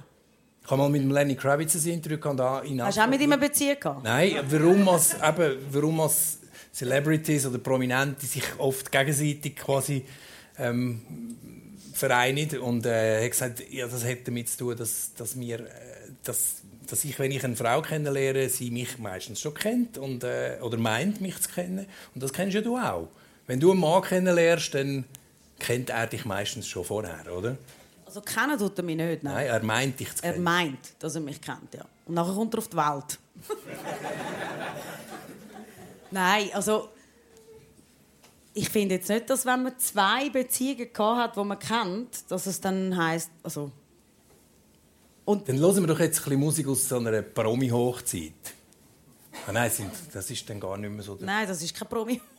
Ich 0.64 0.72
habe 0.72 0.82
mal 0.82 0.90
mit 0.90 1.10
Lenny 1.10 1.36
Kravitz 1.36 1.76
ein 1.76 1.94
Interview 1.94 2.18
gehabt, 2.18 2.40
da 2.40 2.60
in 2.60 2.82
Hast 2.82 2.98
du 2.98 3.02
auch 3.02 3.08
mit 3.08 3.22
ihm 3.22 3.32
eine 3.32 3.40
Beziehung 3.40 3.80
gehabt? 3.80 4.04
Nein, 4.04 4.44
warum 4.50 4.90
als, 4.90 5.14
eben, 5.14 5.58
warum 5.72 6.02
als 6.02 6.37
Celebrities 6.78 7.46
oder 7.48 7.58
Prominente 7.58 8.26
sich 8.28 8.44
oft 8.60 8.92
gegenseitig 8.92 9.56
quasi 9.56 10.06
ähm, 10.60 11.02
vereinigen. 11.94 12.60
Und 12.60 12.86
äh, 12.86 13.18
er 13.18 13.24
hat 13.24 13.32
gesagt, 13.32 13.64
ja, 13.72 13.88
das 13.88 14.06
hat 14.06 14.20
damit 14.28 14.48
zu 14.50 14.58
tun, 14.60 14.78
dass, 14.78 15.12
dass, 15.16 15.40
wir, 15.40 15.62
äh, 15.62 15.72
dass, 16.24 16.58
dass 16.88 17.04
ich, 17.04 17.18
wenn 17.18 17.32
ich 17.32 17.44
eine 17.44 17.56
Frau 17.56 17.82
kennenlerne, 17.82 18.48
sie 18.50 18.70
mich 18.70 19.00
meistens 19.00 19.42
schon 19.42 19.56
kennt 19.56 19.98
und, 19.98 20.24
äh, 20.24 20.58
oder 20.62 20.78
meint, 20.78 21.20
mich 21.20 21.40
zu 21.42 21.50
kennen. 21.50 21.88
Und 22.14 22.22
das 22.22 22.32
kennst 22.32 22.54
ja 22.54 22.62
du 22.62 22.78
auch. 22.78 23.08
Wenn 23.48 23.60
du 23.60 23.72
einen 23.72 23.80
Mann 23.80 24.04
kennenlernst, 24.04 24.76
dann 24.76 25.06
kennt 25.58 25.90
er 25.90 26.06
dich 26.06 26.26
meistens 26.26 26.68
schon 26.68 26.84
vorher, 26.86 27.26
oder? 27.36 27.58
Also 28.06 28.22
kennen 28.22 28.58
tut 28.60 28.78
er 28.78 28.84
mich 28.84 28.98
nicht, 28.98 29.24
nein. 29.24 29.34
Nein, 29.34 29.48
er 29.48 29.64
meint 29.64 30.00
dich 30.00 30.14
zu 30.16 30.24
Er 30.24 30.34
kennen. 30.34 30.44
meint, 30.44 30.94
dass 31.00 31.16
er 31.16 31.22
mich 31.22 31.42
kennt, 31.42 31.74
ja. 31.74 31.86
Und 32.06 32.14
nachher 32.14 32.36
kommt 32.36 32.54
er 32.54 32.60
auf 32.60 32.68
die 32.68 32.78
Welt. 32.78 33.18
nein, 36.18 36.50
also... 36.54 36.90
Ich 38.54 38.70
finde 38.70 38.96
jetzt 38.96 39.08
nicht, 39.08 39.30
dass 39.30 39.46
wenn 39.46 39.62
man 39.62 39.78
zwei 39.78 40.30
Beziehungen 40.32 40.92
gehabt 40.92 41.20
hat, 41.20 41.36
die 41.36 41.44
man 41.44 41.60
kennt, 41.60 42.32
dass 42.32 42.48
es 42.48 42.60
dann 42.60 42.98
heisst, 42.98 43.30
also... 43.44 43.72
Und 45.26 45.48
Dann 45.48 45.60
hören 45.60 45.82
wir 45.82 45.88
doch 45.88 46.00
jetzt 46.00 46.20
ein 46.20 46.24
bisschen 46.24 46.40
Musik 46.40 46.68
aus 46.68 46.88
so 46.88 46.98
einer 46.98 47.22
Promi-Hochzeit. 47.22 48.32
Ah, 49.46 49.52
nein, 49.52 49.70
das 50.12 50.32
ist 50.32 50.50
dann 50.50 50.60
gar 50.60 50.78
nicht 50.78 50.90
mehr 50.90 51.04
so. 51.04 51.16
Der 51.16 51.26
nein, 51.28 51.48
das 51.48 51.62
ist 51.62 51.76
kein 51.76 51.88
Promi. 51.88 52.20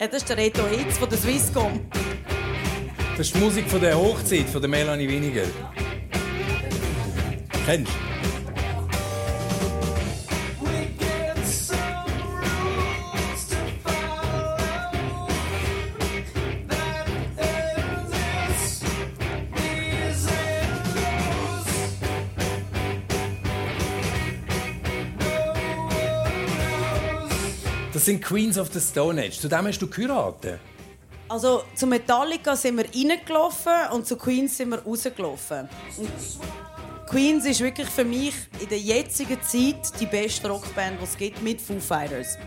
Ja, 0.00 0.08
das 0.08 0.22
ist 0.22 0.30
der 0.30 0.38
Reto 0.38 0.66
Hitz 0.66 0.98
von 0.98 1.08
der 1.08 1.18
Swisscom. 1.18 1.86
Das 3.16 3.26
ist 3.26 3.36
die 3.36 3.38
Musik 3.38 3.68
von 3.68 3.80
der 3.80 3.96
Hochzeit 3.96 4.48
von 4.48 4.60
der 4.60 4.68
Melanie 4.68 5.06
Winiger. 5.06 5.44
Kennst 7.66 7.92
du? 7.92 8.11
Das 28.02 28.06
sind 28.06 28.20
Queens 28.20 28.58
of 28.58 28.68
the 28.72 28.80
Stone 28.80 29.22
Age. 29.22 29.38
Zu 29.38 29.46
dem 29.46 29.64
hast 29.64 29.78
du 29.80 29.86
geheiratet. 29.86 30.58
Also 31.28 31.62
zu 31.76 31.86
Metallica 31.86 32.56
sind 32.56 32.76
wir 32.76 32.86
reingelaufen 32.86 33.92
und 33.92 34.08
zu 34.08 34.16
Queens 34.16 34.56
sind 34.56 34.70
wir 34.70 34.80
rausgelaufen. 34.80 35.68
Und 35.96 36.10
Queens 37.08 37.44
ist 37.44 37.60
wirklich 37.60 37.88
für 37.88 38.04
mich 38.04 38.34
in 38.58 38.68
der 38.68 38.80
jetzigen 38.80 39.40
Zeit 39.40 40.00
die 40.00 40.06
beste 40.06 40.48
Rockband, 40.48 40.98
die 40.98 41.04
es 41.04 41.16
gibt, 41.16 41.42
mit 41.44 41.60
Foo 41.60 41.78
Fighters. 41.78 42.38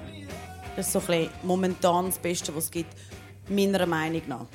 Das 0.76 0.88
ist 0.88 0.92
so 0.92 1.00
ein 1.00 1.06
bisschen 1.06 1.30
momentan 1.44 2.08
das 2.08 2.20
Beste, 2.20 2.54
was 2.54 2.66
es 2.66 2.72
gibt, 2.72 2.94
meiner 3.48 3.86
Meinung 3.86 4.24
nach. 4.28 4.48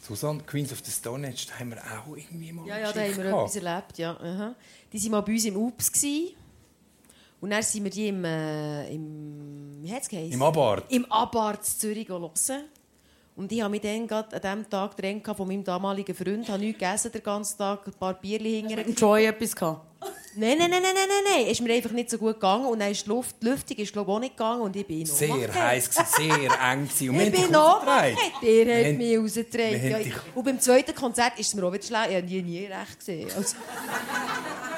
Susanne, 0.00 0.40
Queens 0.46 0.72
of 0.72 0.78
the 0.82 0.90
Stone 0.90 1.28
Age, 1.28 1.48
da 1.48 1.58
haben 1.58 1.72
wir 1.72 1.82
auch 1.82 2.16
irgendwie 2.16 2.50
mal 2.50 2.66
Ja, 2.66 2.78
ja, 2.78 2.92
da 2.92 3.00
haben 3.02 3.14
wir 3.14 3.26
etwas 3.26 3.56
erlebt, 3.56 3.98
ja. 3.98 4.16
Aha. 4.18 4.54
Die 4.90 5.02
waren 5.02 5.10
mal 5.10 5.20
bei 5.20 5.32
uns 5.32 5.44
im 5.44 5.56
UPS. 5.56 5.92
Gewesen. 5.92 6.39
Und 7.40 7.50
dann 7.50 7.62
sind 7.62 7.84
wir 7.84 7.90
die 7.90 8.08
im, 8.08 8.24
äh, 8.24 8.92
im 8.92 9.82
wie 9.82 9.92
hat's 9.92 10.08
geheißen? 10.08 10.32
Im 10.32 10.42
Abart. 10.42 10.84
Im 10.92 11.10
Abart 11.10 11.64
in 11.64 11.78
Zürich 11.78 12.08
hören. 12.08 12.30
Und 13.36 13.50
ich 13.52 13.60
habe 13.62 13.70
mich 13.70 13.80
dann 13.80 14.06
gerade 14.06 14.36
an 14.36 14.42
diesem 14.42 14.70
Tag 14.70 14.96
getrennt 14.96 15.26
von 15.36 15.48
meinem 15.48 15.64
damaligen 15.64 16.14
Freund. 16.14 16.42
Ich 16.42 16.48
habe 16.50 16.60
nichts 16.62 16.78
gegessen 16.78 17.12
den 17.12 17.22
ganzen 17.22 17.56
Tag, 17.56 17.86
ein 17.86 17.92
paar 17.94 18.14
Bierchen 18.14 18.46
hinterher. 18.46 18.86
Mit 18.86 19.00
Joy 19.00 19.26
etwas 19.26 19.56
gehabt. 19.56 19.86
Nein, 20.36 20.56
nein, 20.58 20.70
nein, 20.70 20.80
nein, 20.82 20.92
nein, 20.94 21.08
nein, 21.08 21.24
nein. 21.38 21.44
Es 21.46 21.52
ist 21.52 21.60
mir 21.60 21.74
einfach 21.74 21.90
nicht 21.90 22.08
so 22.08 22.16
gut 22.16 22.34
gegangen. 22.34 22.66
Und 22.66 22.78
dann 22.78 22.92
ist 22.92 23.04
die 23.04 23.08
Luft, 23.08 23.36
die 23.42 23.46
Lüftung 23.46 23.76
ist, 23.78 23.92
glaube 23.92 24.10
ich, 24.10 24.14
auch 24.16 24.20
nicht 24.20 24.36
gegangen. 24.36 24.60
Und 24.60 24.76
ich 24.76 24.86
bin 24.86 25.00
noch 25.00 25.06
Sehr 25.14 25.52
heiß, 25.54 25.90
sehr 26.16 26.70
eng. 26.70 26.82
Und 26.82 27.20
Ich 27.20 27.32
bin 27.32 27.50
noch 27.50 27.84
rausgetragen. 27.84 28.16
Der 28.42 28.88
hat 28.90 28.96
mich 28.96 29.16
haben 29.16 29.90
Ja, 29.90 29.98
und 30.34 30.44
beim 30.44 30.60
zweiten 30.60 30.94
Konzert 30.94 31.38
ist 31.38 31.48
es 31.48 31.54
mir 31.54 31.64
auch 31.64 31.72
wieder 31.72 31.82
schlecht. 31.82 32.10
Ich 32.10 32.16
habe 32.16 32.26
nie, 32.26 32.42
nie 32.42 32.66
recht 32.66 32.98
gesehen. 32.98 33.28
Also, 33.36 33.56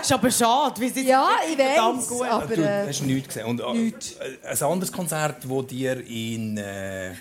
Ist 0.00 0.12
aber 0.12 0.30
schade, 0.30 0.80
wie 0.80 0.88
sie 0.88 1.06
ja, 1.06 1.28
ich 1.50 1.58
weiß. 1.58 2.08
gut. 2.08 2.26
Aber 2.26 2.46
Du 2.56 2.62
äh, 2.62 2.86
hast 2.88 3.02
nichts 3.02 3.34
gesehen. 3.34 3.46
Und 3.46 3.60
äh, 3.60 3.72
nichts. 3.74 4.16
ein 4.20 4.62
anderes 4.62 4.90
Konzert, 4.90 5.44
das 5.44 5.66
dir 5.66 6.00
in 6.06 6.56
äh, 6.56 7.12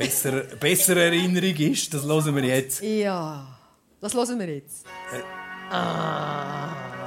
besser, 0.00 0.42
besserer 0.58 1.02
Erinnerung 1.02 1.56
ist, 1.56 1.92
das 1.92 2.04
hören 2.06 2.34
wir 2.34 2.44
jetzt. 2.44 2.82
ja, 2.82 3.46
das 4.00 4.14
hören 4.14 4.38
wir 4.38 4.48
jetzt. 4.48 4.84
So 5.10 6.99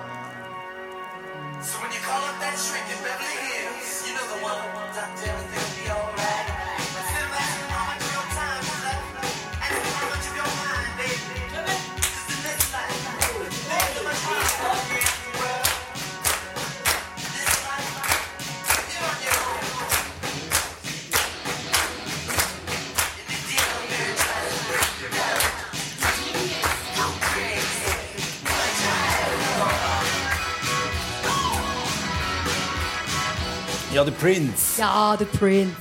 Ja, 33.93 34.03
der 34.03 34.11
Prince. 34.11 34.79
Ja, 34.81 35.15
der 35.15 35.25
Prince. 35.25 35.75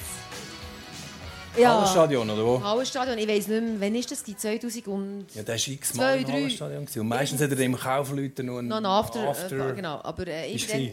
Ja. 1.56 1.74
Hallenstadion, 1.76 2.28
oder 2.28 2.44
wo? 2.44 2.62
Hallenstadion, 2.62 3.16
ich 3.18 3.28
weiß 3.28 3.48
nicht 3.48 3.62
mehr, 3.62 3.80
wann 3.80 3.94
ist 3.94 4.10
das? 4.10 4.22
gewesen? 4.22 4.38
2000 4.38 4.88
und 4.88 5.26
Ja, 5.34 5.42
der 5.42 5.54
war 5.54 5.68
x 5.68 5.92
Zwei, 5.92 6.02
Mal 6.02 6.20
im. 6.20 6.26
Hallenstadion. 6.32 6.86
Und 6.96 7.08
meistens 7.08 7.40
hat 7.40 7.50
er 7.50 7.56
dem 7.56 7.76
Kaufleuten 7.76 8.46
nur 8.46 8.58
einen 8.58 8.68
noch 8.68 8.76
ein 8.78 8.86
After. 8.86 9.28
After 9.28 9.70
Äh, 9.70 9.74
genau, 9.74 10.00
aber 10.02 10.26
äh, 10.26 10.52
ich, 10.52 10.66
dann, 10.66 10.90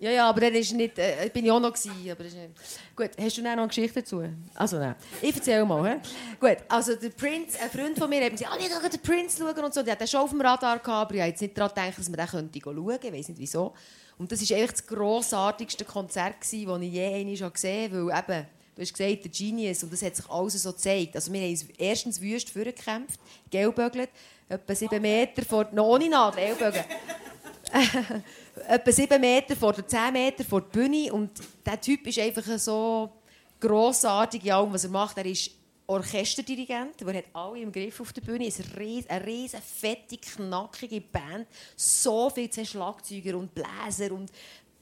ja, 0.00 0.10
ja, 0.10 0.28
aber 0.28 0.40
dann 0.42 0.54
ist 0.54 0.72
nicht, 0.72 0.98
äh, 0.98 1.30
bin 1.32 1.44
ich 1.44 1.50
auch 1.50 1.60
noch 1.60 1.72
gewesen, 1.72 1.92
aber 2.10 2.24
ist 2.24 2.36
nicht. 2.36 2.50
Gut, 2.94 3.10
hast 3.18 3.36
du 3.38 3.42
noch 3.42 3.50
eine 3.50 3.66
Geschichte 3.66 4.00
dazu? 4.00 4.22
Also 4.54 4.78
nein, 4.78 4.94
ich 5.22 5.34
erzähle 5.34 5.64
mal. 5.64 5.90
He? 5.90 5.96
Gut, 6.38 6.58
also 6.68 6.94
der 6.94 7.08
Prince, 7.10 7.58
ein 7.60 7.70
Freund 7.70 7.98
von 7.98 8.08
mir, 8.08 8.24
hat 8.24 8.32
gesagt, 8.32 8.52
ah, 8.52 8.56
ich 8.58 8.68
gehe 8.68 8.90
den 8.90 9.00
Prince 9.00 9.38
schauen 9.38 9.64
und 9.64 9.74
so. 9.74 9.82
Der 9.82 9.92
hat 9.92 10.00
den 10.00 10.08
schon 10.08 10.20
auf 10.20 10.30
dem 10.30 10.40
Radar 10.40 10.78
gehabt, 10.78 10.88
aber 10.88 11.14
ich 11.14 11.20
habe 11.20 11.30
jetzt 11.30 11.40
nicht 11.40 11.56
daran 11.56 11.74
gedacht, 11.74 11.98
dass 11.98 12.08
man 12.08 12.18
den 12.18 12.26
könnte 12.26 12.60
schauen 12.62 12.86
könnte. 12.86 13.06
Ich 13.08 13.12
weiß 13.12 13.28
nicht 13.28 13.38
wieso. 13.40 13.74
Und 14.18 14.32
das 14.32 14.50
war 14.50 14.66
das 14.66 14.86
grossartigste 14.86 15.84
Konzert, 15.84 16.36
das 16.40 16.52
ich 16.52 16.66
je 16.66 17.24
gesehen 17.24 17.92
habe, 17.92 18.06
weil 18.06 18.18
eben, 18.18 18.46
du 18.74 18.82
hast 18.82 18.94
gesagt, 18.94 19.24
der 19.24 19.30
Genius, 19.30 19.82
und 19.84 19.92
das 19.92 20.02
hat 20.02 20.16
sich 20.16 20.28
alles 20.28 20.62
so 20.62 20.72
gezeigt. 20.72 21.14
Also 21.14 21.32
wir 21.32 21.40
haben 21.40 21.68
erstens 21.78 22.20
wüst 22.20 22.50
vorgekämpft, 22.50 23.20
gelbögelt, 23.48 24.10
etwa 24.48 24.74
sieben 24.74 25.00
Meter 25.00 25.44
vor, 25.44 25.68
noch 25.72 25.98
Nadel, 25.98 26.42
Ellbogen. 26.42 26.84
etwa 28.66 28.92
sieben 28.92 29.20
Meter 29.20 29.54
vor 29.54 29.72
der 29.72 29.86
zehn 29.86 30.12
Meter 30.12 30.42
vor 30.44 30.62
der 30.62 30.68
Bühne 30.68 31.12
und 31.12 31.30
der 31.64 31.80
Typ 31.80 32.06
ist 32.06 32.18
einfach 32.18 32.58
so 32.58 33.10
grossartig 33.60 34.44
in 34.44 34.52
allem, 34.52 34.72
was 34.72 34.84
er 34.84 34.90
macht. 34.90 35.18
Er 35.18 35.26
ist 35.26 35.50
Orchesterdirigent, 35.90 37.00
der 37.00 37.14
hat 37.14 37.24
alle 37.32 37.60
im 37.60 37.72
Griff 37.72 37.98
auf 38.00 38.12
der 38.12 38.20
Bühne. 38.20 38.46
Ist 38.46 38.60
eine 38.60 39.26
riesen, 39.26 39.60
fette, 39.62 40.18
knackige 40.18 41.00
Band. 41.00 41.48
So 41.74 42.28
viele 42.28 42.66
Schlagzeuger 42.66 43.38
und 43.38 43.54
Bläser 43.54 44.12
und 44.12 44.30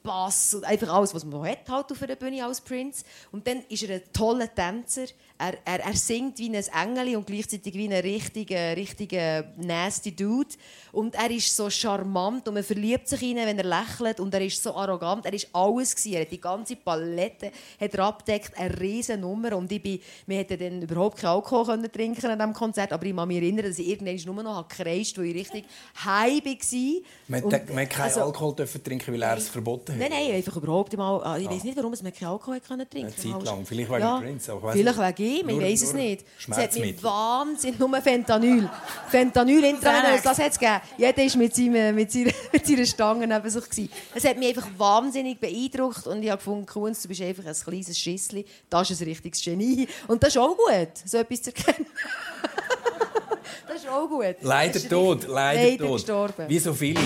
Bass 0.03 0.55
und 0.55 0.65
einfach 0.65 0.93
alles, 0.93 1.15
was 1.15 1.25
man 1.25 1.49
hat 1.49 1.69
halt 1.69 1.93
auf 1.93 2.03
einer 2.03 2.17
Bühne 2.17 2.45
als 2.45 2.61
Prince. 2.61 3.05
Und 3.31 3.47
dann 3.47 3.63
ist 3.69 3.85
er 3.85 3.97
ein 3.97 4.03
toller 4.13 4.53
Tänzer. 4.53 5.07
Er, 5.39 5.55
er, 5.67 5.81
er 5.81 5.95
singt 5.95 6.39
wie 6.39 6.49
ein 6.49 6.55
Engel 6.55 7.17
und 7.17 7.27
gleichzeitig 7.27 7.75
wie 7.75 7.87
ein 7.89 7.93
richtiger, 8.01 8.75
richtiger 8.77 9.45
nasty 9.57 10.15
Dude. 10.17 10.49
Und 10.93 11.15
er 11.15 11.31
ist 11.31 11.55
so 11.55 11.69
charmant 11.69 12.49
und 12.49 12.55
man 12.55 12.63
verliebt 12.65 13.07
sich 13.07 13.21
in 13.23 13.37
ihn, 13.37 13.45
wenn 13.47 13.59
er 13.59 13.65
lächelt. 13.65 14.19
Und 14.19 14.33
er 14.33 14.41
ist 14.41 14.63
so 14.63 14.75
arrogant. 14.75 15.27
Er 15.27 15.35
ist 15.35 15.49
alles 15.53 15.95
gewesen. 15.95 16.15
Er 16.15 16.21
hat 16.23 16.31
die 16.33 16.41
ganze 16.41 16.77
Palette 16.77 17.53
hat 17.79 17.95
er 17.95 18.01
abdeckt. 18.05 18.57
Eine 18.57 18.81
riesen 18.81 19.21
Nummer. 19.21 19.55
Und 19.57 19.71
ich 19.71 19.83
bin, 19.83 20.01
wir 20.27 20.39
hätten 20.39 20.59
dann 20.59 20.83
überhaupt 20.83 21.19
keinen 21.19 21.33
Alkohol 21.33 21.67
können 21.67 21.93
trinken 21.93 22.31
an 22.31 22.39
diesem 22.39 22.55
Konzert. 22.55 22.93
Aber 22.95 23.05
ich 23.05 23.15
kann 23.15 23.29
mich 23.29 23.37
erinnern, 23.37 23.67
dass 23.67 23.79
ich 23.79 23.89
irgendwann 23.89 24.35
nur 24.35 24.43
noch 24.43 24.67
gekreischt 24.69 25.19
habe, 25.19 25.27
weil 25.29 25.37
ich 25.37 25.41
richtig 25.53 25.65
high 26.03 26.43
war. 26.45 27.03
Man, 27.29 27.43
Und- 27.45 27.51
man 27.53 27.79
hat 27.81 27.91
keinen 27.91 28.03
also- 28.05 28.23
Alkohol 28.23 28.55
dürfen 28.55 28.83
trinken, 28.83 29.13
weil 29.13 29.23
er 29.23 29.37
es 29.37 29.49
verboten 29.49 29.93
hat. 29.93 29.99
Nein, 29.99 30.11
nein, 30.11 30.31
einfach 30.33 30.57
überhaupt 30.57 30.97
mal. 30.97 31.23
ah, 31.23 31.37
Ich 31.37 31.51
weiß 31.51 31.65
nicht, 31.65 31.77
warum 31.77 31.93
man 32.03 32.13
keinen 32.13 32.29
Alkohol 32.29 32.61
können 32.61 32.89
trinken 32.89 33.13
Eine 33.23 33.35
Zeit 33.35 33.43
lang. 33.45 33.67
Vielleicht 33.67 33.91
wegen 33.91 34.01
ja, 34.01 34.19
Prince, 34.19 34.59
Vielleicht 34.73 34.99
wegen 34.99 35.15
ihm, 35.27 35.49
ich 35.49 35.61
weiß 35.61 35.83
es 35.83 35.93
nicht. 35.93 36.25
Es 36.49 36.57
hat 36.57 36.75
mich 36.77 37.03
wahnsinnig. 37.03 37.79
Nur 37.79 38.01
Fentanyl. 38.01 38.71
Fentanyl 39.09 39.65
intravenös, 39.65 40.23
das 40.23 40.39
hat 40.39 40.53
es 40.53 40.59
gegeben. 40.59 40.81
Jeder 40.97 41.17
war 41.17 41.37
mit, 41.39 41.55
seinem, 41.55 41.95
mit, 41.95 42.11
seiner, 42.13 42.33
mit 42.53 42.67
seiner 42.67 42.87
Stange 42.87 43.27
neben 43.27 43.51
sich. 43.51 43.65
Gewesen. 43.69 43.91
Es 44.15 44.25
hat 44.25 44.39
mich 44.39 44.49
einfach 44.49 44.69
wahnsinnig 44.79 45.39
beeindruckt 45.41 46.07
und 46.07 46.23
ich 46.23 46.31
habe 46.31 46.39
gefunden, 46.39 46.67
Kunz, 46.67 47.03
du 47.03 47.09
bist 47.09 47.21
einfach 47.23 47.45
ein 47.47 47.55
kleines 47.55 47.99
Schissli. 47.99 48.45
Das 48.71 48.91
ist 48.91 49.01
ein 49.01 49.09
richtiges 49.09 49.43
Genie. 49.43 49.87
Und 50.07 50.23
das 50.23 50.31
ist 50.31 50.39
auch 50.39 50.57
gut, 50.57 50.89
so 51.05 51.19
etwas 51.19 51.43
zu 51.43 51.55
erkennen. 51.55 51.87
das 53.69 53.77
ist 53.83 53.89
auch 53.89 54.09
gut. 54.09 54.37
Leider 54.41 54.81
tot, 54.89 55.19
richtig- 55.19 55.29
leider, 55.35 55.63
leider 55.63 55.85
tot. 55.85 55.93
gestorben. 55.95 56.45
Wie 56.49 56.59
so 56.59 56.73
viele. 56.73 57.01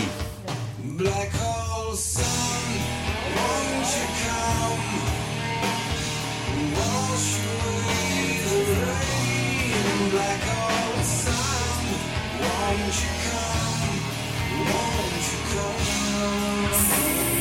Black 0.97 1.31
hole 1.41 1.97
sun, 1.97 2.23
won't 3.35 3.91
you 3.97 4.07
come? 4.21 4.81
Wash 6.75 7.37
away 7.41 7.80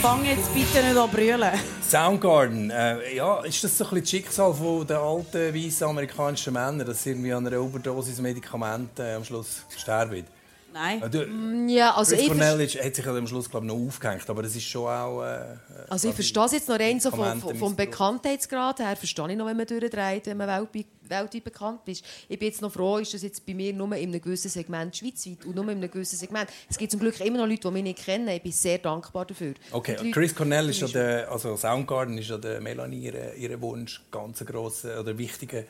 Fang 0.01 0.25
jetzt 0.25 0.53
bitte 0.53 0.81
nicht 0.85 0.97
an 0.97 1.09
brüllen. 1.11 1.59
Soundgarden, 1.89 2.71
äh, 2.71 3.15
ja, 3.15 3.41
ist 3.41 3.63
das 3.63 3.77
so 3.77 3.83
ein 3.83 3.89
bisschen 3.89 4.01
das 4.01 4.09
Schicksal 4.09 4.85
der 4.87 4.99
alten 4.99 5.53
weißen 5.53 5.87
amerikanischen 5.87 6.53
Männer, 6.53 6.85
dass 6.85 7.03
sie 7.03 7.11
irgendwie 7.11 7.33
an 7.33 7.45
einer 7.45 7.57
Überdosis 7.57 8.19
Medikamenten 8.19 9.01
äh, 9.01 9.15
am 9.15 9.23
Schluss 9.23 9.63
sterben? 9.77 10.25
Nein. 10.73 11.01
Äh, 11.01 11.09
du, 11.09 11.25
Ja, 11.67 11.95
also 11.95 12.15
Chris 12.15 12.27
Cornell 12.27 12.61
ist, 12.61 12.75
hat 12.81 12.95
sich 12.95 13.05
am 13.07 13.27
Schluss 13.27 13.49
glaub, 13.49 13.63
noch 13.63 13.75
aufgehängt, 13.75 14.29
aber 14.29 14.43
das 14.43 14.55
ist 14.55 14.65
schon 14.65 14.87
auch... 14.87 15.23
Äh, 15.23 15.45
Also 15.89 16.09
ich 16.09 16.15
verstehe 16.15 16.45
es 16.45 16.51
jetzt 16.51 16.69
noch 16.69 16.79
rein 16.79 16.99
so 16.99 17.09
vom, 17.11 17.41
vom. 17.57 17.75
Bekanntheitsgrad 17.75 18.79
her, 18.79 18.95
verstehe 18.95 19.31
ich 19.31 19.37
noch, 19.37 19.45
wenn 19.45 19.57
man 19.57 19.65
durchdreht, 19.67 20.25
wenn 20.27 20.37
man 20.37 20.47
weltweit, 20.47 20.85
weltweit 21.07 21.43
bekannt 21.43 21.81
ist. 21.87 22.03
Ich 22.27 22.37
bin 22.37 22.47
jetzt 22.49 22.61
noch 22.61 22.71
froh, 22.71 22.97
ist 22.97 23.13
das 23.13 23.23
jetzt 23.23 23.45
bei 23.45 23.53
mir 23.53 23.73
nur 23.73 23.87
in 23.95 24.09
einem 24.09 24.21
gewissen 24.21 24.49
Segment 24.49 24.95
schweizweit 24.95 25.45
und 25.45 25.55
nur 25.55 25.65
in 25.65 25.71
einem 25.77 25.89
gewissen 25.91 26.17
Segment. 26.17 26.49
Es 26.69 26.77
gibt 26.77 26.91
zum 26.91 26.99
Glück 26.99 27.19
immer 27.19 27.39
noch 27.39 27.47
Leute, 27.47 27.61
die 27.67 27.71
mich 27.71 27.83
nicht 27.83 28.05
kennen. 28.05 28.27
Ich 28.27 28.41
bin 28.43 28.51
sehr 28.51 28.77
dankbar 28.77 29.25
dafür. 29.25 29.53
Okay, 29.71 29.97
Und 29.97 30.03
die 30.05 30.11
Chris 30.11 30.31
Leute- 30.31 30.35
Cornell 30.35 30.69
ist 30.69 30.81
ja 30.81 30.87
der, 30.87 31.31
also 31.31 31.55
Soundgarden 31.57 32.17
ist 32.17 32.29
ja 32.29 32.37
der 32.37 32.61
Melanie 32.61 33.05
ihr, 33.05 33.33
ihr 33.35 33.61
Wunsch, 33.61 34.01
ganz 34.11 34.41
ein 34.41 34.47
grosser 34.47 34.99
oder 34.99 35.17
wichtiger 35.17 35.63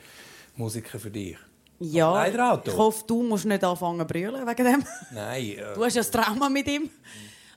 Musiker 0.56 1.00
für 1.00 1.10
dich. 1.12 1.38
Ja, 1.80 2.28
ich 2.28 2.38
hoffe, 2.76 3.04
du 3.08 3.24
musst 3.24 3.46
nicht 3.46 3.64
anfangen 3.64 4.00
zu 4.00 4.06
brüllen 4.06 4.46
wegen 4.46 4.66
dem. 4.66 4.84
Nein, 5.12 5.44
äh, 5.58 5.74
Du 5.74 5.84
hast 5.84 5.96
ja 5.96 6.02
das 6.02 6.12
Trauma 6.12 6.50
mit 6.50 6.68
ihm. 6.68 6.90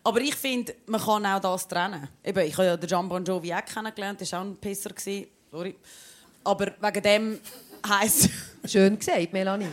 Aber 0.05 0.21
ich 0.21 0.35
finde, 0.35 0.75
man 0.87 1.01
kann 1.01 1.27
auch 1.27 1.41
das 1.41 1.67
trennen. 1.67 2.09
Eben, 2.25 2.47
ich 2.47 2.53
habe 2.55 2.67
ja 2.67 2.77
den 2.77 2.89
Gian 2.89 3.09
Bon 3.09 3.25
Jovi 3.25 3.53
auch 3.53 3.65
kennengelernt, 3.65 4.21
der 4.21 4.33
war 4.33 4.41
auch 4.41 4.45
ein 4.45 4.57
Pisser. 4.57 4.91
Sorry. 5.51 5.77
Aber 6.45 6.73
wegen 6.81 7.03
dem 7.03 7.41
heisst 7.89 8.29
Schön 8.65 8.99
gesagt, 8.99 9.33
Melanie. 9.33 9.69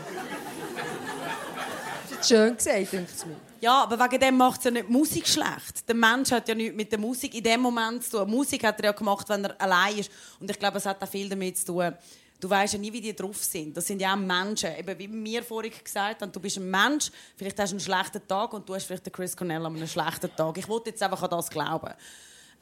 Das 2.09 2.27
Schön 2.27 2.55
gesagt, 2.55 2.93
denke 2.93 3.11
ich 3.15 3.25
mir. 3.25 3.35
Ja, 3.61 3.83
aber 3.83 3.99
wegen 3.99 4.19
dem 4.19 4.37
macht 4.37 4.59
es 4.59 4.65
ja 4.65 4.71
nicht 4.71 4.87
die 4.87 4.91
Musik 4.91 5.27
schlecht. 5.27 5.87
Der 5.87 5.95
Mensch 5.95 6.31
hat 6.31 6.47
ja 6.47 6.55
nichts 6.55 6.75
mit 6.75 6.91
der 6.91 6.99
Musik 6.99 7.33
in 7.35 7.43
dem 7.43 7.61
Moment 7.61 8.03
zu 8.03 8.17
tun. 8.17 8.29
Musik 8.29 8.63
hat 8.63 8.79
er 8.79 8.85
ja 8.85 8.91
gemacht, 8.93 9.27
wenn 9.29 9.45
er 9.45 9.59
allein 9.59 9.97
ist. 9.97 10.11
Und 10.39 10.49
ich 10.49 10.57
glaube, 10.57 10.77
es 10.77 10.85
hat 10.85 11.01
auch 11.03 11.07
viel 11.07 11.27
damit 11.27 11.57
zu 11.57 11.65
tun. 11.67 11.93
Du 12.39 12.49
weißt 12.49 12.73
ja 12.73 12.79
nie, 12.79 12.93
wie 12.93 13.01
die 13.01 13.13
drauf 13.13 13.43
sind. 13.43 13.75
Das 13.75 13.85
sind 13.85 14.01
ja 14.01 14.13
auch 14.13 14.17
Menschen. 14.17 14.73
Eben 14.77 14.97
wie 14.97 15.07
mir 15.09 15.43
vorhin 15.43 15.73
gesagt 15.83 16.21
haben, 16.21 16.31
du 16.31 16.39
bist 16.39 16.57
ein 16.57 16.69
Mensch, 16.69 17.11
vielleicht 17.35 17.59
hast 17.59 17.71
du 17.71 17.73
einen 17.75 17.81
schlechten 17.81 18.25
Tag 18.25 18.53
und 18.53 18.67
du 18.67 18.75
hast 18.75 18.85
vielleicht 18.85 19.05
den 19.05 19.11
Chris 19.11 19.35
Cornell 19.35 19.65
an 19.65 19.75
einem 19.75 19.87
schlechten 19.87 20.33
Tag. 20.33 20.57
Ich 20.57 20.67
wollte 20.67 20.91
jetzt 20.91 21.03
einfach 21.03 21.21
an 21.21 21.29
das 21.31 21.49
glauben. 21.49 21.93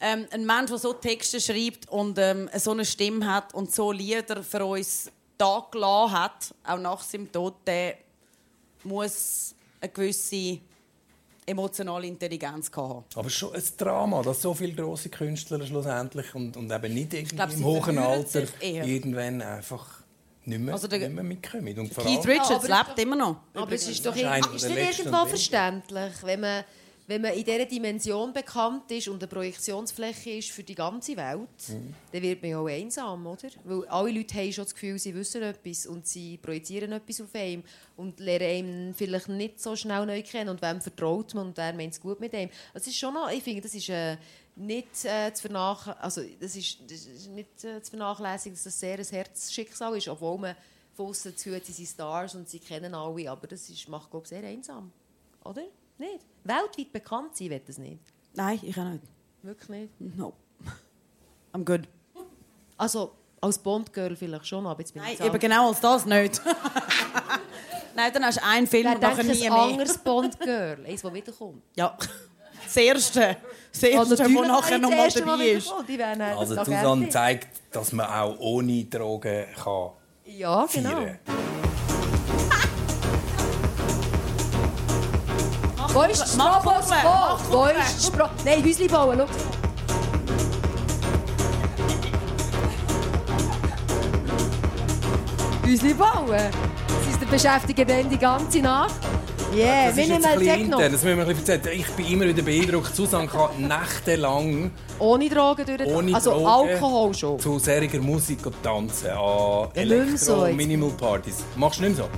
Ähm, 0.00 0.26
ein 0.30 0.44
Mensch, 0.44 0.70
der 0.70 0.78
so 0.78 0.92
Texte 0.92 1.40
schreibt 1.40 1.88
und 1.90 2.18
ähm, 2.18 2.50
so 2.56 2.72
eine 2.72 2.84
Stimme 2.84 3.32
hat 3.32 3.54
und 3.54 3.72
so 3.72 3.92
Lieder 3.92 4.42
für 4.42 4.64
uns 4.64 5.10
da 5.36 5.64
gelassen 5.70 6.12
hat, 6.12 6.54
auch 6.64 6.78
nach 6.78 7.02
seinem 7.02 7.30
Tod, 7.30 7.54
der 7.66 7.98
muss 8.82 9.54
eine 9.80 9.90
gewisse 9.90 10.60
emotionale 11.48 12.06
Intelligenz 12.06 12.70
haben. 12.76 13.04
aber 13.14 13.30
schon 13.30 13.54
ein 13.54 13.62
Drama, 13.76 14.22
dass 14.22 14.42
so 14.42 14.54
viele 14.54 14.72
grosse 14.74 15.08
Künstler 15.08 15.64
schlussendlich 15.66 16.34
und, 16.34 16.56
und 16.56 16.70
eben 16.70 16.94
nicht 16.94 17.14
irgendwie 17.14 17.36
glaub, 17.36 17.52
im 17.52 17.64
hohen 17.64 17.98
Alter 17.98 18.42
irgendwann 18.60 19.42
einfach 19.42 19.86
nicht 20.44 20.60
mehr, 20.60 20.74
Also 20.74 20.88
der- 20.88 20.98
nicht 21.00 21.12
mehr 21.14 21.24
mitkommen. 21.24 21.78
Und 21.78 21.94
Keith 21.94 22.26
Richards 22.26 22.64
ist 22.64 22.68
lebt 22.68 22.88
doch- 22.96 22.98
immer 22.98 23.16
noch. 23.16 23.36
Aber 23.54 23.72
es 23.72 23.86
ist 23.88 24.04
doch 24.06 24.14
ist 24.14 24.22
ist 24.64 24.68
letzten 24.74 25.02
irgendwo 25.08 25.26
verständlich, 25.26 26.12
wenn 26.22 26.40
man, 26.40 26.64
wenn 27.08 27.22
man 27.22 27.32
in 27.32 27.42
dieser 27.42 27.64
Dimension 27.64 28.34
bekannt 28.34 28.90
ist 28.90 29.08
und 29.08 29.22
eine 29.22 29.28
Projektionsfläche 29.28 30.30
ist 30.32 30.50
für 30.50 30.62
die 30.62 30.74
ganze 30.74 31.16
Welt, 31.16 31.48
Mhm. 31.68 31.94
dann 32.12 32.22
wird 32.22 32.42
man 32.42 32.50
ja 32.50 32.58
auch 32.58 32.68
einsam, 32.68 33.26
oder? 33.26 33.48
Weil 33.64 33.88
alle 33.88 34.10
Leute 34.10 34.34
haben 34.36 34.52
schon 34.52 34.64
das 34.64 34.74
Gefühl, 34.74 34.98
sie 34.98 35.14
wissen 35.14 35.42
etwas 35.42 35.86
und 35.86 36.06
sie 36.06 36.36
projizieren 36.36 36.92
etwas 36.92 37.22
auf 37.22 37.34
einen 37.34 37.64
und 37.96 38.20
lernen 38.20 38.46
einen 38.46 38.94
vielleicht 38.94 39.28
nicht 39.28 39.58
so 39.58 39.74
schnell 39.74 40.04
neu 40.04 40.22
kennen 40.22 40.50
und 40.50 40.60
wem 40.60 40.82
vertraut 40.82 41.32
man 41.32 41.46
und 41.48 41.56
wer 41.56 41.72
meint 41.72 41.94
es 41.94 42.00
gut 42.00 42.20
mit 42.20 42.34
ihm. 42.34 42.50
Das 42.74 42.86
ist 42.86 42.98
schon 42.98 43.14
noch, 43.14 43.30
ich 43.30 43.42
finde, 43.42 43.62
das 43.62 43.74
ist 43.74 43.88
äh, 43.88 44.18
nicht, 44.54 45.04
äh, 45.06 45.32
zu 45.32 45.42
vernach 45.42 45.96
also, 46.00 46.20
das 46.38 46.56
ist, 46.56 46.78
das 46.84 47.06
ist 47.06 47.28
nicht 47.30 47.64
äh, 47.64 47.80
zu 47.80 47.90
vernachlässigen, 47.90 48.54
dass 48.54 48.64
das 48.64 48.78
sehr 48.78 48.98
ein 48.98 49.04
Herzschicksal 49.06 49.96
ist, 49.96 50.08
obwohl 50.08 50.36
man 50.36 50.56
von 50.92 51.14
hat, 51.14 51.38
sie 51.38 51.72
sind 51.72 51.86
Stars 51.86 52.34
und 52.34 52.50
sie 52.50 52.58
kennen 52.58 52.94
alle, 52.94 53.30
aber 53.30 53.46
das 53.46 53.70
ist, 53.70 53.88
macht, 53.88 54.10
glaube 54.10 54.24
ich, 54.24 54.28
sehr 54.28 54.42
einsam. 54.42 54.92
Oder? 55.44 55.62
Nicht? 55.98 56.24
Weltweit 56.44 56.92
bekannt 56.92 57.36
sein 57.36 57.50
will 57.50 57.62
das 57.66 57.78
nicht. 57.78 57.98
Nein, 58.34 58.58
ich 58.62 58.78
auch 58.78 58.84
nicht. 58.84 59.02
Wirklich 59.42 59.68
nicht. 59.68 60.16
No. 60.16 60.32
I'm 61.52 61.64
good. 61.64 61.88
Also, 62.76 63.12
als 63.40 63.58
Bond-Girl 63.58 64.14
vielleicht 64.16 64.46
schon, 64.46 64.66
aber 64.66 64.80
jetzt 64.80 64.92
bin 64.94 65.02
Nein, 65.02 65.14
ich 65.18 65.24
eben 65.24 65.38
genau 65.38 65.68
als 65.68 65.80
das 65.80 66.06
nicht. 66.06 66.40
Nein, 67.94 68.12
dann 68.12 68.24
hast 68.24 68.38
du 68.38 68.44
einen 68.44 68.66
Film 68.66 68.86
und 68.92 69.00
nachher 69.02 69.24
nie 69.24 69.44
ein 69.46 69.52
mehr. 69.52 69.62
anderes 69.62 69.98
Bond-Girl? 69.98 70.86
Eins, 70.86 71.02
das 71.02 71.12
wiederkommt. 71.14 71.62
Ja. 71.76 71.96
Das 72.64 72.76
Erste. 72.76 73.36
Das 73.72 73.82
Erste, 73.82 73.98
Ah, 73.98 74.04
natürlich 74.24 74.38
das 74.38 74.48
nachher 74.48 74.82
erste, 74.82 75.26
was 75.26 75.38
dabei 75.38 75.48
ist. 75.48 75.72
also 76.38 76.54
Susanne 76.64 77.08
zeigt, 77.08 77.48
dass 77.72 77.92
man 77.92 78.06
auch 78.06 78.38
ohne 78.38 78.84
Drogen 78.84 79.46
kann 79.54 79.90
Ja, 80.26 80.66
genau. 80.66 80.90
feiern 80.90 81.18
Wo 85.98 86.04
ist 86.04 86.32
die? 86.32 86.38
Kuchen, 86.38 87.52
Wo? 87.52 87.64
ist 87.64 87.98
die 87.98 88.06
Sprach... 88.06 88.30
Nein, 88.44 88.64
Häusli 88.64 88.86
bauen, 88.86 89.18
schau. 89.18 89.26
Häuschen 95.66 95.98
bauen. 95.98 96.50
Sie 97.18 97.26
beschäftigen 97.26 97.88
dann 97.88 98.08
die 98.08 98.16
ganze 98.16 98.60
Nacht. 98.60 98.94
Yeah, 99.54 99.86
Das 99.86 99.96
wir 99.96 100.02
ist 100.04 100.08
nehmen 100.10 100.22
jetzt 100.22 100.26
ein 100.32 100.38
Techno. 100.40 100.62
intern, 100.76 100.92
das 100.92 101.02
müssen 101.04 101.16
wir 101.18 101.26
ein 101.26 101.36
bisschen 101.36 101.48
erzählen. 101.54 101.80
Ich 101.80 101.86
bin 101.92 102.06
immer 102.06 102.24
wieder 102.26 102.42
beeindruckt. 102.42 102.94
Susanne 102.94 103.26
kann 103.28 103.50
nächtelang 103.66 104.70
Ohne 104.98 105.28
Drogen 105.28 105.64
durch 105.64 105.88
ohne 105.88 106.14
Also 106.14 106.30
Drogen 106.32 106.46
Alkohol 106.46 107.14
schon. 107.14 107.38
zu 107.40 107.58
seriger 107.58 107.98
Musik 108.00 108.44
und 108.46 108.62
tanzen 108.62 109.08
an 109.10 109.16
Ja, 109.16 109.62
nicht 109.74 109.74
mehr 109.88 109.98
Elektro- 110.04 110.16
so 110.16 110.46
jetzt. 110.46 110.56
Minimal 110.56 110.90
Partys. 110.90 111.36
Machst 111.56 111.78
du 111.80 111.84
nicht 111.84 111.96
mehr 111.96 112.06
so? 112.06 112.10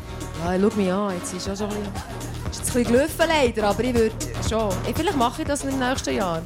Ja, 0.44 0.58
schau 0.70 0.76
mich 0.76 0.92
an, 0.92 1.14
jetzt 1.14 1.32
ist 1.34 1.44
schon 1.58 1.68
ein 1.70 1.76
bisschen, 1.76 1.92
ist 2.50 2.58
ein 2.58 2.64
bisschen 2.64 2.84
gelaufen 2.84 3.24
leider, 3.28 3.64
aber 3.68 3.84
ich 3.84 3.94
würde 3.94 4.14
schon. 4.48 4.68
Vielleicht 4.94 5.16
mache 5.16 5.42
ich 5.42 5.48
das 5.48 5.64
im 5.64 5.78
nächsten 5.78 6.14
Jahr. 6.16 6.42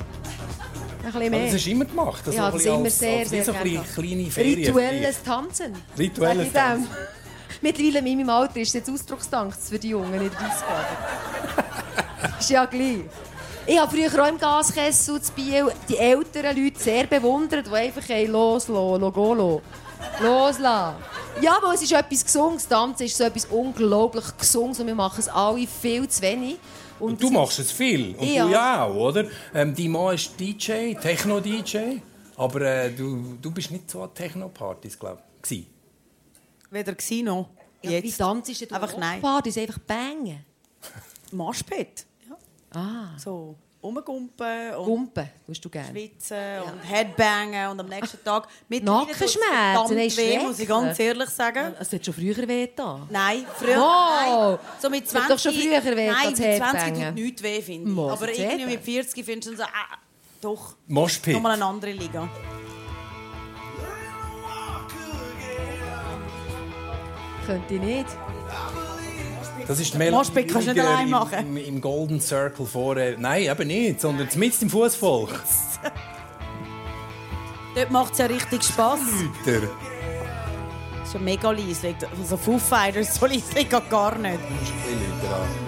Das 1.03 1.15
hast 1.15 1.67
du 1.67 1.71
immer 1.71 1.85
gemacht. 1.85 2.23
Das 2.25 2.35
Ja, 2.35 2.47
so 2.47 2.53
das 2.53 2.57
bisschen 2.57 2.75
immer 2.77 2.85
als, 2.85 2.99
sehr, 2.99 3.19
als, 3.21 3.31
wie 3.33 3.37
sehr 3.37 3.45
so 3.45 3.53
bisschen 3.53 3.73
gerne 3.73 3.87
kleine 3.95 4.31
Ferien. 4.31 4.59
Rituelles. 4.67 5.23
Tanzen. 5.23 5.73
Rituelles. 5.99 6.53
Tanzen. 6.53 6.89
Mittlerweile 7.65 8.01
in 8.01 8.19
meinem 8.19 8.29
Alter 8.29 8.61
ist 8.61 8.69
es 8.69 8.75
jetzt 8.75 8.91
Ausdruckstanz 8.91 9.71
für 9.71 9.79
die 9.79 9.89
Jungen 9.89 10.13
in 10.13 10.29
der 10.31 10.39
Ausgabe. 10.39 10.85
ist 12.39 12.51
ja 12.51 12.67
gleich. 12.67 13.05
Ich 13.67 13.79
habe 13.81 13.91
früher 13.91 14.23
auch 14.23 14.29
im 14.29 14.37
Gaskessel 14.37 15.23
zu 15.23 15.33
Biel 15.33 15.73
die 15.89 15.97
älteren 15.97 16.63
Leute 16.63 16.79
sehr 16.79 17.07
bewundert, 17.07 17.67
die 17.67 17.73
einfach 17.73 18.07
hey, 18.07 18.27
loslassen, 18.27 19.01
loslassen, 19.01 19.63
loslassen. 20.21 20.97
Ja, 21.41 21.57
weil 21.63 21.75
es 21.75 21.81
ist 21.81 21.93
etwas 21.93 22.23
Gesunges. 22.27 22.69
Tanzen 22.69 23.07
ist 23.07 23.17
so 23.17 23.25
etwas 23.25 23.47
unglaublich 23.47 24.25
Gesunges 24.39 24.81
und 24.81 24.87
wir 24.87 24.95
machen 24.95 25.21
es 25.21 25.29
alle 25.29 25.67
viel 25.67 26.07
zu 26.07 26.21
wenig. 26.21 26.59
Und 27.01 27.23
du 27.23 27.29
es 27.29 27.33
machst 27.33 27.59
es 27.61 27.73
viel. 27.73 28.15
Und 28.15 28.29
Ja. 28.29 28.45
du 28.45 28.53
ja 28.53 28.85
auch, 28.85 28.95
oder? 28.95 29.25
Ähm, 29.55 29.75
dein 29.75 29.91
Mann 29.91 30.15
ist 30.15 30.39
DJ, 30.39 30.93
Techno-DJ. 31.01 32.03
Aber 32.37 32.61
äh, 32.61 32.91
du, 32.91 33.39
du 33.41 33.51
bist 33.51 33.71
nicht 33.71 33.91
so 33.91 34.03
an 34.03 34.13
Techno-Partys, 34.15 34.99
glaube 34.99 35.23
ich. 35.49 35.67
Weder 36.75 36.95
gewesen 36.95 37.25
noch. 37.27 37.49
Ja, 37.83 37.91
wie 37.91 37.95
Jetzt. 38.09 38.19
tanzt 38.19 38.51
ist 38.51 38.61
denn 38.61 38.73
Einfach 38.73 38.97
nein. 38.97 39.21
Partys 39.21 39.59
einfach 39.59 39.79
bangen. 39.79 40.45
Marschbett. 41.33 42.05
Ja. 42.29 42.37
Ah, 42.81 43.19
So 43.19 43.57
rumgumpen 43.83 44.75
und 44.77 44.85
Gumpen 44.87 45.29
du 45.47 45.69
gerne. 45.69 45.91
schwitzen 45.91 46.39
und 46.65 46.81
Headbangen 46.91 47.69
und 47.69 47.79
am 47.81 47.87
nächsten 47.87 48.25
Tag 48.25 48.45
tut's 48.71 48.83
Nackenschmerzen, 48.83 49.97
nein, 49.97 50.17
weh, 50.17 50.39
muss 50.39 50.59
ich 50.59 50.67
ganz 50.67 50.99
ehrlich 50.99 51.29
sagen. 51.29 51.75
Es 51.79 51.93
hat 51.93 52.03
schon 52.03 52.15
früher 52.15 52.49
weh 52.49 52.71
da. 52.75 53.07
Nein, 53.11 53.45
früher. 53.55 53.77
Oh! 53.79 54.53
Nein. 54.53 54.59
So 54.81 54.89
mit 54.89 55.05
Das 55.05 55.15
hat 55.15 55.27
20. 55.27 55.29
doch 55.29 55.39
schon 55.39 55.53
früher 55.61 55.97
weh, 55.97 56.11
Nein, 56.11 56.27
mit 56.29 56.37
20 56.39 56.45
Headbangen. 56.47 57.07
tut 57.09 57.15
nichts 57.15 57.43
weh, 57.43 57.61
finde 57.61 57.91
ich. 57.93 57.99
Aber 58.11 58.29
irgendwie 58.35 58.67
mit 58.67 58.81
40 58.83 59.23
findest 59.25 59.53
du 59.53 59.57
so, 59.59 59.65
ah, 59.65 59.99
doch, 60.41 60.77
Moshpit. 60.89 61.35
nochmal 61.35 61.53
eine 61.53 61.67
andere 61.67 61.93
Liga. 61.93 62.27
Könnte 67.47 67.75
ich 67.75 67.81
nicht. 67.81 68.07
Das 69.67 69.81
ist 69.81 69.95
die 69.95 69.99
Melodie 69.99 70.17
Moshpit 70.17 70.53
kannst 70.53 70.69
du 70.69 70.73
nicht 70.73 70.85
allein 70.85 71.05
im, 71.05 71.11
machen. 71.11 71.39
Im, 71.39 71.57
Im 71.57 71.81
Golden 71.81 72.21
Circle 72.21 72.67
vorher. 72.67 73.17
Nein, 73.19 73.45
eben 73.45 73.67
nicht, 73.69 74.01
sondern 74.01 74.29
mitten 74.37 74.65
im 74.65 74.71
Fußvolk. 74.71 75.31
Dort 77.75 77.91
macht 77.91 78.13
es 78.13 78.19
ja 78.19 78.27
richtig 78.27 78.63
Spass. 78.63 79.01
Der 79.45 79.61
Das 79.61 79.71
ist 81.09 81.15
ja 81.15 81.21
mega 81.21 81.51
leise. 81.51 81.95
Also 82.19 82.37
Foo 82.37 82.59
Fighters, 82.59 83.15
so 83.17 83.27
leise 83.27 83.53
geht 83.55 83.91
gar 83.91 84.17
nicht. 84.19 84.39
Leute 84.39 85.35
an. 85.35 85.64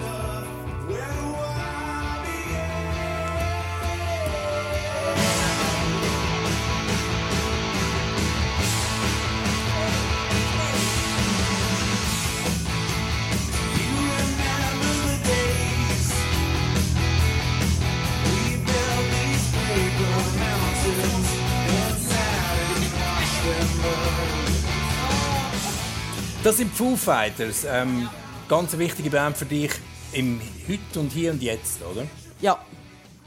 Das 26.47 26.55
sind 26.55 26.73
Foo 26.73 26.95
Fighters. 26.95 27.65
Ähm, 27.69 28.07
ganz 28.47 28.77
wichtige 28.77 29.09
Band 29.09 29.35
für 29.35 29.43
dich 29.43 29.69
im 30.13 30.39
Heute 30.65 31.01
und 31.01 31.11
Hier 31.11 31.31
und 31.33 31.43
Jetzt, 31.43 31.81
oder? 31.83 32.07
Ja. 32.39 32.57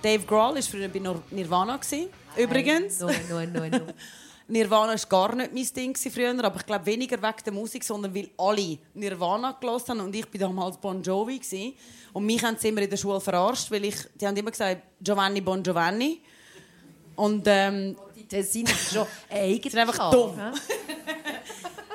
Dave 0.01 0.25
Grohl 0.25 0.55
war 0.55 0.63
früher 0.63 0.89
bei 0.89 1.01
Nir- 1.01 1.21
Nirvana. 1.31 1.79
Übrigens. 2.39 3.01
Nein, 3.01 3.15
nein, 3.29 3.53
nein, 3.53 3.71
nein. 3.73 3.95
Nirvana 4.49 4.95
war 4.95 5.09
gar 5.11 5.35
nicht 5.37 5.53
mein 5.55 5.69
Ding 5.77 5.95
früher, 5.95 6.43
aber 6.43 6.61
ich 6.61 6.65
glaube 6.65 6.87
weniger 6.87 7.21
wegen 7.21 7.45
der 7.45 7.53
Musik, 7.53 7.85
sondern 7.85 8.15
weil 8.15 8.31
alle 8.39 8.79
Nirvana 8.95 9.53
gehört 9.61 9.87
haben 9.91 10.01
und 10.01 10.17
ich 10.17 10.27
bin 10.27 10.41
damals 10.41 10.79
Bon 10.79 11.03
Jovi 11.03 11.41
gewesen. 11.41 11.75
Und 12.15 12.25
mich 12.25 12.43
haben 12.43 12.57
sie 12.59 12.69
immer 12.69 12.81
in 12.81 12.89
der 12.89 12.97
Schule 12.97 13.21
verarscht, 13.21 13.71
weil 13.71 13.85
ich, 13.85 13.97
die 14.19 14.27
haben 14.27 14.35
immer 14.35 14.51
gesagt 14.51 14.81
Giovanni 14.99 15.43
Bon 15.43 15.63
Giovanni. 15.63 16.23
Und 17.17 17.43
ähm, 17.49 17.97
Die 18.33 18.43
sind 18.43 18.71
schon 18.71 19.07
eigentlich 19.31 19.77
einfach 19.77 20.11
dumm. 20.11 20.39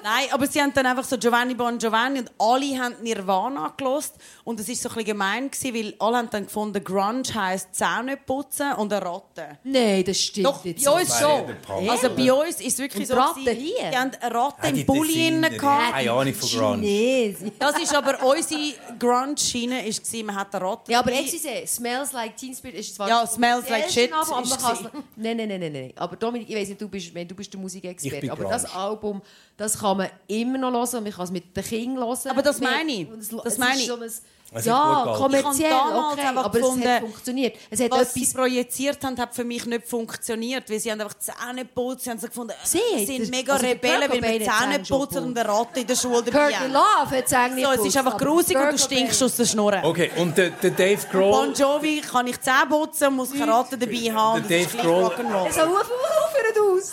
Nein, 0.05 0.27
aber 0.31 0.45
sie 0.45 0.61
haben 0.61 0.71
dann 0.71 0.85
einfach 0.85 1.03
so 1.03 1.17
Giovanni 1.17 1.55
Bon 1.55 1.79
Giovanni 1.79 2.19
und 2.19 2.31
alle 2.37 2.77
haben 2.79 2.95
Nirvana 3.01 3.73
gelost 3.75 4.13
und 4.43 4.59
es 4.59 4.69
ist 4.69 4.83
so 4.83 4.89
ein 4.89 4.93
bisschen 4.93 5.07
gemein 5.07 5.49
gewesen, 5.49 5.73
weil 5.73 5.95
alle 5.97 6.17
haben 6.17 6.29
dann 6.29 6.45
gefunden, 6.45 6.83
Grunge 6.83 7.23
heisst 7.33 7.73
Zähne 7.73 8.15
putzen 8.15 8.73
und 8.73 8.93
eine 8.93 9.03
Ratte. 9.03 9.57
Nein, 9.63 10.03
das 10.05 10.21
stimmt 10.21 10.45
Doch, 10.45 10.63
jetzt 10.63 10.85
bei 10.85 10.91
uns 10.91 11.19
schon. 11.19 11.55
Punk, 11.65 11.89
Also 11.89 12.09
bei 12.15 12.31
uns 12.31 12.61
ist 12.61 12.67
es 12.73 12.77
wirklich 12.77 13.09
Und 13.09 13.17
so. 13.17 13.33
Gewesen, 13.33 13.59
hier? 13.59 13.89
Die 13.89 13.97
haben 13.97 14.11
eine 14.21 14.35
Ratte 14.35 14.57
Ah, 14.61 14.71
die 14.71 14.81
im 14.81 14.85
Bulli 14.85 15.27
innen 15.27 15.57
gehabt. 15.57 15.93
Keine 15.93 16.11
Ahnung 16.11 16.33
von 16.35 16.49
Grunge. 16.49 17.35
Das 17.57 17.79
ist 17.79 17.95
aber 17.95 18.23
unsere 18.23 18.73
Grunge-Schiene, 18.99 19.83
man 20.23 20.35
hat 20.35 20.53
eine 20.53 20.65
Ratte. 20.65 20.91
Ja, 20.91 20.99
aber 20.99 21.09
dabei. 21.09 21.23
excuse, 21.23 21.65
Smells 21.65 22.11
Like 22.11 22.37
Teen 22.37 22.53
Spirit 22.53 22.75
ist 22.75 22.93
zwar... 22.93 23.09
Ja, 23.09 23.25
Smells 23.25 23.67
Like 23.69 23.89
Shit 23.89 24.11
aber 24.13 24.21
ist 24.43 24.61
man 24.61 24.75
gewesen. 24.75 24.89
Nein, 25.15 25.37
nein, 25.37 25.47
nein, 25.47 25.59
nein, 25.59 25.71
nein. 25.73 25.93
Aber 25.95 26.15
Dominik, 26.15 26.47
ich 26.47 26.55
weiss 26.55 26.69
nicht, 26.69 26.79
du 26.79 26.87
bist, 26.87 27.07
du 27.15 27.35
bist 27.35 27.51
der 27.51 27.57
Ich 27.57 27.61
Musikexperte, 27.63 28.21
bin 28.21 28.29
aber 28.29 28.43
Grunge. 28.43 28.53
das 28.53 28.75
Album, 28.75 29.21
das 29.57 29.79
kann 29.79 29.97
man 29.97 30.09
immer 30.27 30.57
noch 30.57 30.71
hören 30.71 30.97
und 30.97 31.03
man 31.03 31.13
kann 31.13 31.23
es 31.25 31.31
mit 31.31 31.55
den 31.55 31.63
Kindern 31.63 32.05
hören. 32.05 32.29
Aber 32.29 32.41
das 32.41 32.59
meine 32.59 32.91
ich. 32.91 33.07
und 33.09 33.19
Es, 33.21 33.29
Das 33.29 33.53
es 33.53 33.57
meine 33.57 33.75
ist 33.75 33.81
ich. 33.81 33.87
so 33.87 33.95
ein, 33.95 34.01
Es 34.03 34.21
hat 34.53 34.65
ja, 34.65 35.13
kommerziell, 35.17 35.71
okay, 35.73 36.21
einfach 36.21 36.45
aber 36.45 36.57
es 36.59 36.61
gefunden, 36.63 36.87
hat 36.89 36.99
funktioniert. 37.01 37.55
Es 37.69 37.79
hat 37.81 37.91
Was 37.91 38.13
sie 38.13 38.21
etwas... 38.21 38.33
projiziert 38.33 39.03
haben, 39.03 39.17
hat 39.17 39.33
für 39.33 39.43
mich 39.43 39.65
nicht 39.65 39.87
funktioniert, 39.87 40.69
weil 40.69 40.79
sie 40.79 40.91
haben 40.91 41.01
einfach 41.01 41.17
Zähne 41.17 41.61
geputzt, 41.61 42.03
sie 42.03 42.09
haben 42.11 42.19
so 42.19 42.27
gefunden, 42.27 42.53
Sie, 42.63 42.79
wir 42.95 43.05
sind 43.05 43.21
das- 43.21 43.29
mega 43.29 43.53
also 43.53 43.65
Rebellen, 43.65 44.11
weil 44.11 44.21
wir 44.21 44.47
hat 44.47 44.59
Zähne 44.61 44.83
Zähne 44.83 44.99
putzen 44.99 45.23
und 45.23 45.37
eine 45.39 45.49
Ratte 45.49 45.79
in 45.79 45.87
der 45.87 45.95
Schule 45.95 46.21
dabei 46.23 46.31
Courtney 46.51 46.53
haben. 46.55 46.73
Love 46.73 47.17
hat 47.17 47.25
es 47.25 47.33
eigentlich 47.33 47.65
So, 47.65 47.71
es 47.71 47.85
ist 47.87 47.97
einfach 47.97 48.17
grusig 48.17 48.57
und 48.57 48.71
du 48.73 48.77
stinkst 48.77 49.23
aus 49.23 49.35
der 49.37 49.45
Schnur. 49.45 49.73
Okay, 49.83 50.11
und 50.17 50.37
der, 50.37 50.49
der 50.51 50.71
Dave 50.71 51.01
Bon 51.11 51.21
Grohl... 51.21 51.53
Jovi 51.55 52.01
kann 52.01 52.27
ich 52.27 52.39
Zähne 52.41 52.65
putzen, 52.69 53.13
muss 53.15 53.31
keine 53.31 53.51
Ratte 53.53 53.77
dabei 53.77 54.13
haben. 54.13 54.45
Der 54.47 54.59
Dave 54.65 54.77
Grohl- 54.77 55.05
Rock'n'Roll. 55.05 55.51
So, 55.53 55.61
aufhören 55.61 56.77
aus! 56.77 56.91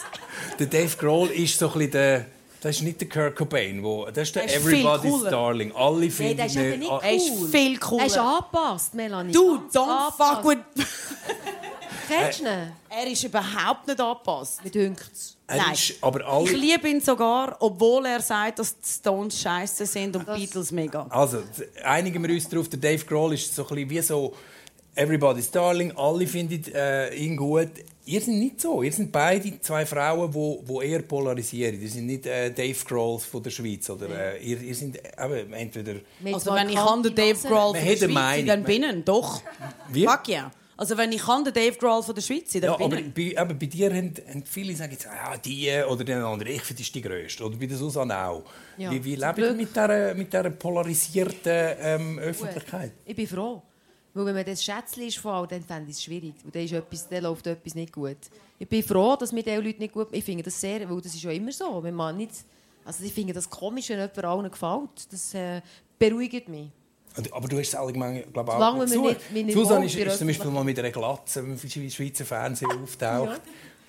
Der 0.59 0.67
Dave 0.67 0.97
Grohl 0.97 1.29
ist 1.31 1.59
so 1.59 1.67
ein 1.67 1.73
bisschen 1.75 1.91
der... 1.93 2.27
Das 2.63 2.77
ist 2.77 2.83
nicht 2.83 3.01
der 3.01 3.09
Kurt 3.09 3.35
Cobain, 3.35 3.83
wo, 3.83 4.07
das 4.07 4.29
ist 4.29 4.37
der 4.37 4.47
Der 4.47 4.57
ist 4.57 4.65
Everybody's. 4.65 5.23
Darling. 5.31 5.73
Alle 5.75 5.99
Nein, 5.99 6.11
finden 6.13 6.37
der 6.37 6.47
ist 6.47 6.57
eben 6.57 6.79
nicht 6.79 6.91
ah, 6.93 7.01
Er 7.03 7.15
ist 7.17 7.31
cool. 7.33 7.49
viel 7.49 7.79
cooler. 7.79 8.03
Er 8.03 8.07
ist 8.07 8.19
angepasst, 8.19 8.95
Melanie. 8.95 9.33
Du, 9.33 9.59
Ganz 9.59 9.75
don't 9.75 10.13
fuck 10.17 10.45
with... 10.49 10.59
Kennst 12.09 12.41
du 12.41 12.45
ihn? 12.45 12.73
Er 12.89 13.07
ist 13.11 13.25
überhaupt 13.25 13.89
nicht 13.89 14.01
angepasst. 14.01 14.63
Mir 14.63 14.71
dünkt's. 14.71 15.37
Nein. 15.49 15.73
ist, 15.73 15.95
aber 16.01 16.21
Ich 16.21 16.27
alle... 16.27 16.53
liebe 16.53 16.89
ihn 16.89 17.01
sogar, 17.01 17.57
obwohl 17.59 18.07
er 18.07 18.21
sagt, 18.23 18.61
dass 18.61 18.79
die 18.79 18.89
Stones 18.89 19.41
scheiße 19.41 19.85
sind 19.85 20.15
und 20.15 20.29
die 20.29 20.41
Beatles 20.47 20.71
mega. 20.71 21.05
Also, 21.11 21.43
einigen 21.83 22.23
wir 22.23 22.33
uns 22.33 22.49
darauf, 22.49 22.69
der 22.69 22.79
Dave 22.79 23.05
Grohl 23.05 23.35
ist 23.35 23.55
so 23.57 23.63
ein 23.63 23.75
bisschen 23.75 23.91
wie 23.91 24.01
so 24.03 24.35
Everybody's 24.95 25.51
Darling, 25.51 25.93
alle 25.97 26.29
finden 26.29 26.63
äh, 26.75 27.13
ihn 27.15 27.37
gut. 27.37 27.71
Ihr 28.05 28.21
seid 28.21 28.35
nicht 28.35 28.61
so. 28.61 28.83
Ihr 28.83 28.93
seid 28.93 29.13
beide 29.13 29.61
zwei 29.61 29.87
Frauen, 29.87 30.35
wo, 30.35 30.61
wo 30.67 30.81
eher 30.83 31.03
polarisieren. 31.03 31.81
Ihr 31.81 31.89
seid 31.89 32.03
nicht 32.03 32.27
äh, 32.27 32.51
Dave 32.51 32.79
Grohls 32.85 33.25
von 33.25 33.43
der 33.43 33.51
Schweiz. 33.51 33.89
Oder, 33.91 34.09
äh, 34.35 34.43
ihr, 34.45 34.61
ihr 34.61 34.75
seid 34.75 35.01
eben, 35.19 35.53
entweder... 35.53 35.95
Wir 36.21 36.35
Also 36.35 36.53
wenn 36.53 36.69
ich 36.69 36.75
kann 36.77 37.03
den 37.03 37.15
Dave. 37.15 37.39
Grohl 37.39 37.75
von 37.75 37.75
der 37.75 37.97
Schweiz 37.97 38.01
Meinung. 38.09 38.15
sein, 38.39 38.47
dann 38.47 38.65
bin 38.65 38.83
ich 38.83 39.05
doch. 39.05 39.43
Wie? 39.91 40.05
Fuck 40.05 40.29
yeah. 40.29 40.51
Also 40.77 40.97
wenn 40.97 41.13
ich 41.13 41.23
kann 41.23 41.45
den 41.45 41.53
Dave 41.55 41.77
Grohl 41.77 42.03
von 42.03 42.13
der 42.15 42.23
Schweiz 42.23 42.51
dann 42.55 42.63
Ja, 42.63 42.77
bin 42.77 42.87
aber 42.87 42.97
ich. 42.99 43.15
bei, 43.15 43.41
aber 43.41 43.55
bei 43.55 43.67
dir 43.67 43.95
haben, 43.95 44.13
haben 44.29 44.43
viele 44.51 44.75
sagen 44.75 44.91
jetzt, 44.93 45.07
ah, 45.07 45.37
die 45.37 45.71
oder 45.89 46.03
den 46.03 46.19
anderen, 46.19 46.53
ich 46.53 46.63
finde, 46.63 46.81
das 46.81 46.89
ist 46.89 46.95
die 46.97 47.03
grösste. 47.03 47.45
Oder 47.45 47.57
bei 47.57 47.67
der 47.67 47.77
Susanne 47.77 48.19
auch. 48.19 48.43
Ja, 48.79 48.91
wie 48.91 49.05
wie 49.05 49.15
ihr 49.15 49.33
Glück. 49.33 49.57
mit 49.57 49.71
dieser, 49.71 50.15
mit 50.15 50.33
dieser 50.33 50.51
polarisierten 50.51 51.77
ähm, 51.81 52.19
Öffentlichkeit? 52.19 52.93
Ich 53.05 53.15
bin 53.15 53.29
froh. 53.29 53.63
Weil 54.15 54.27
wenn 54.27 54.35
man 54.35 54.45
das 54.45 54.63
Schätzchen 54.63 55.05
ist 55.05 55.19
voll, 55.19 55.47
dann 55.47 55.63
fände 55.63 55.91
ich 55.91 55.97
es 55.97 56.03
schwierig. 56.03 56.35
Weil 56.45 56.53
dann, 56.53 56.63
ist 56.65 56.73
etwas, 56.73 57.09
dann 57.09 57.23
läuft 57.23 57.47
etwas 57.47 57.75
nicht 57.75 57.93
gut. 57.93 58.19
Ich 58.59 58.69
bin 58.69 58.83
froh, 58.83 59.17
dass 59.17 59.33
mir 59.33 59.43
diese 59.43 59.57
Leute 59.57 59.79
nicht 59.79 59.95
gut... 59.95 60.09
Ich 60.13 60.25
finde 60.25 60.43
das 60.43 60.61
sehr... 60.61 60.89
Weil 60.89 61.01
das 61.01 61.15
ist 61.15 61.23
ja 61.23 61.31
immer 61.31 61.53
so. 61.53 61.83
Wenn 61.83 61.95
man 61.95 62.17
nicht... 62.17 62.33
Also 62.85 63.05
ich 63.05 63.13
finde 63.13 63.33
das 63.33 63.49
komisch, 63.49 63.89
wenn 63.89 63.99
jemand 63.99 64.25
allen 64.25 64.51
gefällt. 64.51 65.13
Das 65.13 65.33
äh, 65.35 65.63
beruhigt 65.99 66.49
mich. 66.49 66.69
Aber 67.31 67.49
du 67.49 67.59
hast 67.59 67.69
es 67.69 67.75
allgemein, 67.75 68.25
glaube 68.33 68.51
ich, 68.51 68.57
auch 68.57 68.87
Solange 68.87 69.11
nicht 69.11 69.33
nicht 69.33 69.53
Susanne 69.53 69.87
ist, 69.87 69.97
ist 69.97 70.19
zum 70.19 70.27
Beispiel 70.27 70.51
mal 70.51 70.65
mit 70.65 70.79
einer 70.79 70.91
Glatze 70.91 71.41
im 71.41 71.59
Schweizer 71.91 72.25
Fernsehen 72.25 72.71
auftaucht. 72.83 73.41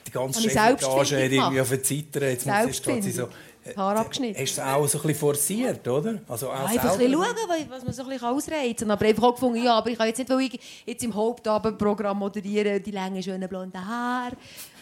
Die 0.06 0.12
ganze 0.12 0.42
Chefetage 0.42 0.84
hat 0.84 1.32
irgendwie 1.32 1.82
Zitter. 1.82 2.30
Jetzt 2.30 2.46
muss 2.46 2.82
sie 3.04 3.12
so... 3.12 3.28
Haar 3.76 3.98
abgeschnitten. 3.98 4.42
Hast 4.42 4.58
du 4.58 4.62
es 4.62 4.68
auch 4.68 4.88
so 4.88 4.98
ein 4.98 5.02
bisschen 5.04 5.20
forciert, 5.20 5.88
oder? 5.88 6.20
Also 6.28 6.50
auch 6.50 6.68
einfach 6.68 6.92
ein 6.92 6.98
bisschen 6.98 7.14
schauen, 7.14 7.70
was 7.70 7.84
man 7.84 7.94
so 7.94 8.04
ein 8.04 8.10
bisschen 8.10 8.28
ausreizen 8.28 8.88
kann. 8.88 8.92
Aber 8.92 9.06
einfach 9.06 9.24
auch 9.24 9.34
gefunden, 9.34 9.64
ja, 9.64 9.76
aber 9.76 9.90
ich 9.90 9.98
kann 9.98 10.08
jetzt 10.08 10.18
nicht, 10.18 10.30
weil 10.30 10.42
ich 10.42 10.60
jetzt 10.86 11.04
im 11.04 11.14
Hauptabendprogramm 11.14 12.20
moderieren, 12.20 12.82
die 12.84 12.92
langen, 12.92 13.24
schönen, 13.24 13.48
blonden 13.48 13.88
Haare. 13.88 14.36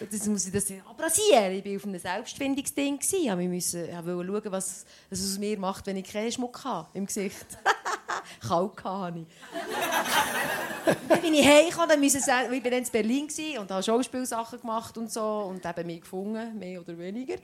Das 0.10 0.26
muss 0.28 0.45
ich 0.45 0.52
das 0.52 0.72
abrasieren. 0.90 1.52
Ich 1.53 1.65
war 1.65 1.76
auf 1.76 1.86
einem 1.86 1.99
Selbstfindungsding. 1.99 2.99
Ja, 3.23 3.38
wir 3.38 3.48
müssen 3.48 3.88
ja, 3.88 4.03
wollen 4.06 4.28
schauen, 4.28 4.52
was 4.52 4.86
es 5.10 5.23
aus 5.23 5.38
mir 5.38 5.60
macht, 5.60 5.86
wenn 5.88 5.98
ich 5.98 6.11
keinen 6.11 6.32
Schmuck 6.32 6.64
habe 6.64 6.88
im 6.94 7.06
Gesicht. 7.06 7.45
Kalt 8.48 8.84
hatte 8.84 9.19
ich. 9.19 9.28
dann 11.07 11.22
bin 11.22 11.34
ich 11.34 11.45
heimgekommen, 11.45 11.90
dann 11.90 11.99
müssen 11.99 12.22
sie, 12.22 12.32
ich 12.32 12.64
war 12.64 12.72
dann 12.72 12.84
in 12.84 12.91
Berlin 12.91 13.28
und 13.60 13.72
habe 13.72 13.84
Schauspielsachen 13.84 14.61
gemacht 14.61 14.98
und 14.98 15.11
so 15.11 15.48
und 15.49 15.65
eben 15.65 15.88
mich 15.88 16.02
gefunden, 16.02 16.57
mehr 16.57 16.82
oder 16.82 16.98
weniger. 16.98 17.36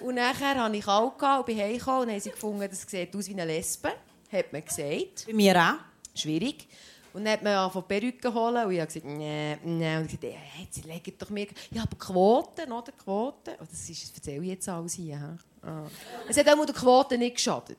Und 0.00 0.16
nachher 0.16 0.56
habe 0.56 0.76
ich 0.76 0.84
kalt 0.84 1.20
und 1.20 1.46
bin 1.46 1.58
heimgekommen 1.58 2.02
und 2.02 2.10
haben 2.10 2.20
sie 2.20 2.30
gefunden, 2.30 2.68
das 2.68 2.82
sieht 2.82 3.14
aus 3.14 3.28
wie 3.28 3.32
eine 3.32 3.44
Lesbe, 3.44 3.90
hat 4.32 4.52
man 4.52 4.64
gesagt. 4.64 5.26
Bei 5.26 5.32
mir 5.32 5.56
auch. 5.56 6.18
Schwierig. 6.18 6.66
Und 7.12 7.24
dann 7.24 7.32
hat 7.34 7.42
man 7.42 7.54
angefangen, 7.54 7.86
Perücken 7.88 8.34
holen 8.34 8.66
und 8.66 8.72
ich 8.72 8.80
habe 8.80 8.86
gesagt, 8.86 9.06
nee, 9.06 9.56
nee. 9.64 9.96
Und 9.96 10.06
ich 10.06 10.12
dachte, 10.18 10.28
hey, 10.34 10.64
jetzt 10.64 10.84
legen 10.84 11.12
doch 11.18 11.30
mir... 11.30 11.46
Ja, 11.70 11.82
aber 11.82 11.96
Quoten, 11.96 12.70
oder? 12.72 12.92
Quoten. 12.92 13.54
Oh, 13.60 13.64
das, 13.70 13.88
ist, 13.88 14.02
das 14.10 14.16
erzähle 14.16 14.42
ich 14.42 14.50
jetzt 14.50 14.68
alles 14.68 14.92
hier. 14.94 15.18
hä? 15.18 15.66
Ah. 15.68 15.82
Es 16.28 16.36
hat 16.36 16.48
auch 16.48 16.64
der 16.64 16.74
Quote 16.74 17.18
nicht 17.18 17.36
geschadet. 17.36 17.78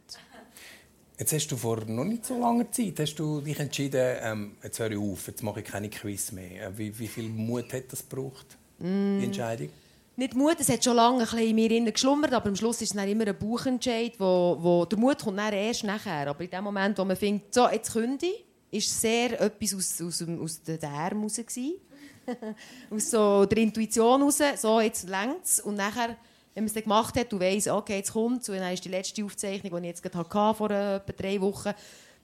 Jetzt 1.18 1.34
hast 1.34 1.48
du 1.50 1.58
vor 1.58 1.84
noch 1.86 2.06
nicht 2.06 2.26
so 2.26 2.40
langer 2.40 2.72
Zeit 2.72 2.98
hast 3.00 3.16
du 3.16 3.42
dich 3.42 3.60
entschieden, 3.60 4.18
ähm, 4.22 4.56
jetzt 4.64 4.80
höre 4.80 4.92
ich 4.92 4.98
auf, 4.98 5.28
jetzt 5.28 5.44
mache 5.44 5.60
ich 5.60 5.66
keine 5.66 5.90
Quiz 5.90 6.32
mehr. 6.32 6.68
Äh, 6.68 6.78
Wie, 6.78 6.98
wie 6.98 7.08
viel 7.08 7.28
Mut 7.28 7.74
hat 7.74 7.92
das 7.92 8.08
gebraucht, 8.08 8.58
Mm. 8.82 9.20
die 9.20 9.26
Entscheidung? 9.26 9.70
Nicht 10.16 10.34
Mut, 10.34 10.56
es 10.60 10.70
hat 10.70 10.82
schon 10.84 10.96
lange 10.96 11.20
ein 11.20 11.24
bisschen 11.26 11.40
in 11.40 11.56
mir 11.56 11.72
innen 11.72 11.92
geschlummert, 11.94 12.32
aber 12.34 12.48
am 12.48 12.56
Schluss 12.56 12.82
ist 12.82 12.92
es 12.92 12.96
dann 12.96 13.08
immer 13.10 13.28
ein 13.28 13.38
Bauchentscheid, 13.38 14.14
wo, 14.18 14.58
wo 14.60 14.86
der 14.86 14.98
Mut 14.98 15.22
kommt 15.22 15.38
dann 15.38 15.52
erst 15.52 15.84
nachher. 15.84 16.28
Aber 16.30 16.42
in 16.42 16.50
dem 16.50 16.64
Moment, 16.64 16.98
wo 16.98 17.04
man 17.04 17.18
findet, 17.18 17.54
so, 17.54 17.68
jetzt 17.70 17.92
könnte 17.92 18.26
ich, 18.26 18.46
ist 18.72 19.02
sehr 19.02 19.40
etwas 19.40 19.74
aus, 19.74 20.02
aus, 20.02 20.22
aus 20.22 20.62
den 20.62 20.84
Armen 20.86 21.24
raus. 21.24 21.40
aus 22.90 23.12
so 23.12 23.46
der 23.46 23.58
Intuition 23.60 24.22
raus, 24.22 24.40
so, 24.58 24.80
jetzt 24.80 25.08
längt 25.10 25.44
es. 25.44 25.60
Und 25.60 25.76
nachher, 25.76 26.18
wenn 26.54 26.64
man 26.64 26.66
es 26.66 26.74
dann 26.74 26.84
gemacht 26.84 27.16
hat, 27.18 27.32
du 27.32 27.40
weißt, 27.40 27.70
okay, 27.70 27.98
jetzt 27.98 28.14
kommt 28.14 28.48
und 28.48 28.56
dann 28.56 28.74
ist 28.74 28.86
die 28.86 28.90
letzte 28.90 29.24
Aufzeichnung, 29.24 29.82
die 29.82 29.90
ich 29.90 29.96
jetzt 29.96 30.16
hatte, 30.16 30.54
vor 30.56 30.72
äh, 30.72 30.98
etwa 30.98 31.14
drei 31.14 31.42
Wochen, 31.42 31.72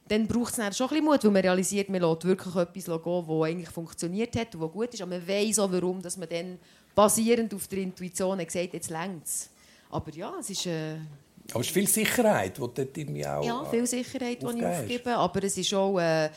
dann 0.07 0.27
braucht 0.27 0.51
es 0.51 0.57
dann 0.57 0.71
schon 0.71 0.87
ein 0.87 0.89
bisschen 0.89 1.05
Mut, 1.05 1.23
weil 1.23 1.31
man 1.31 1.41
realisiert, 1.41 1.89
man 1.89 2.01
lässt 2.01 2.25
wirklich 2.25 2.55
etwas 2.55 2.85
gehen, 2.85 3.25
das 3.27 3.41
eigentlich 3.41 3.69
funktioniert 3.69 4.35
hat 4.35 4.53
und 4.53 4.61
was 4.61 4.71
gut 4.71 4.93
ist. 4.93 5.01
Aber 5.01 5.17
man 5.17 5.27
weiß 5.27 5.59
auch, 5.59 5.71
warum 5.71 6.01
dass 6.01 6.17
man 6.17 6.29
dann 6.29 6.59
basierend 6.93 7.53
auf 7.53 7.67
der 7.67 7.79
Intuition 7.79 8.37
gesagt 8.37 8.73
jetzt 8.73 8.89
längt 8.91 9.25
es. 9.25 9.49
Aber 9.89 10.11
ja, 10.11 10.33
es 10.39 10.49
ist... 10.49 10.67
Äh, 10.67 10.97
Aber 11.51 11.61
es 11.61 11.67
ist 11.67 11.73
viel 11.73 11.87
Sicherheit, 11.87 12.57
die 12.57 12.61
dort 12.61 12.97
irgendwie 12.97 13.25
auch... 13.25 13.45
ja, 13.45 13.65
viel 13.65 13.85
Sicherheit, 13.85 14.41
die 14.41 14.57
ich 14.57 14.65
aufgebe. 14.65 15.15
Aber 15.15 15.43
es 15.43 15.57
ist 15.57 15.73
auch 15.73 15.99
äh, 15.99 16.29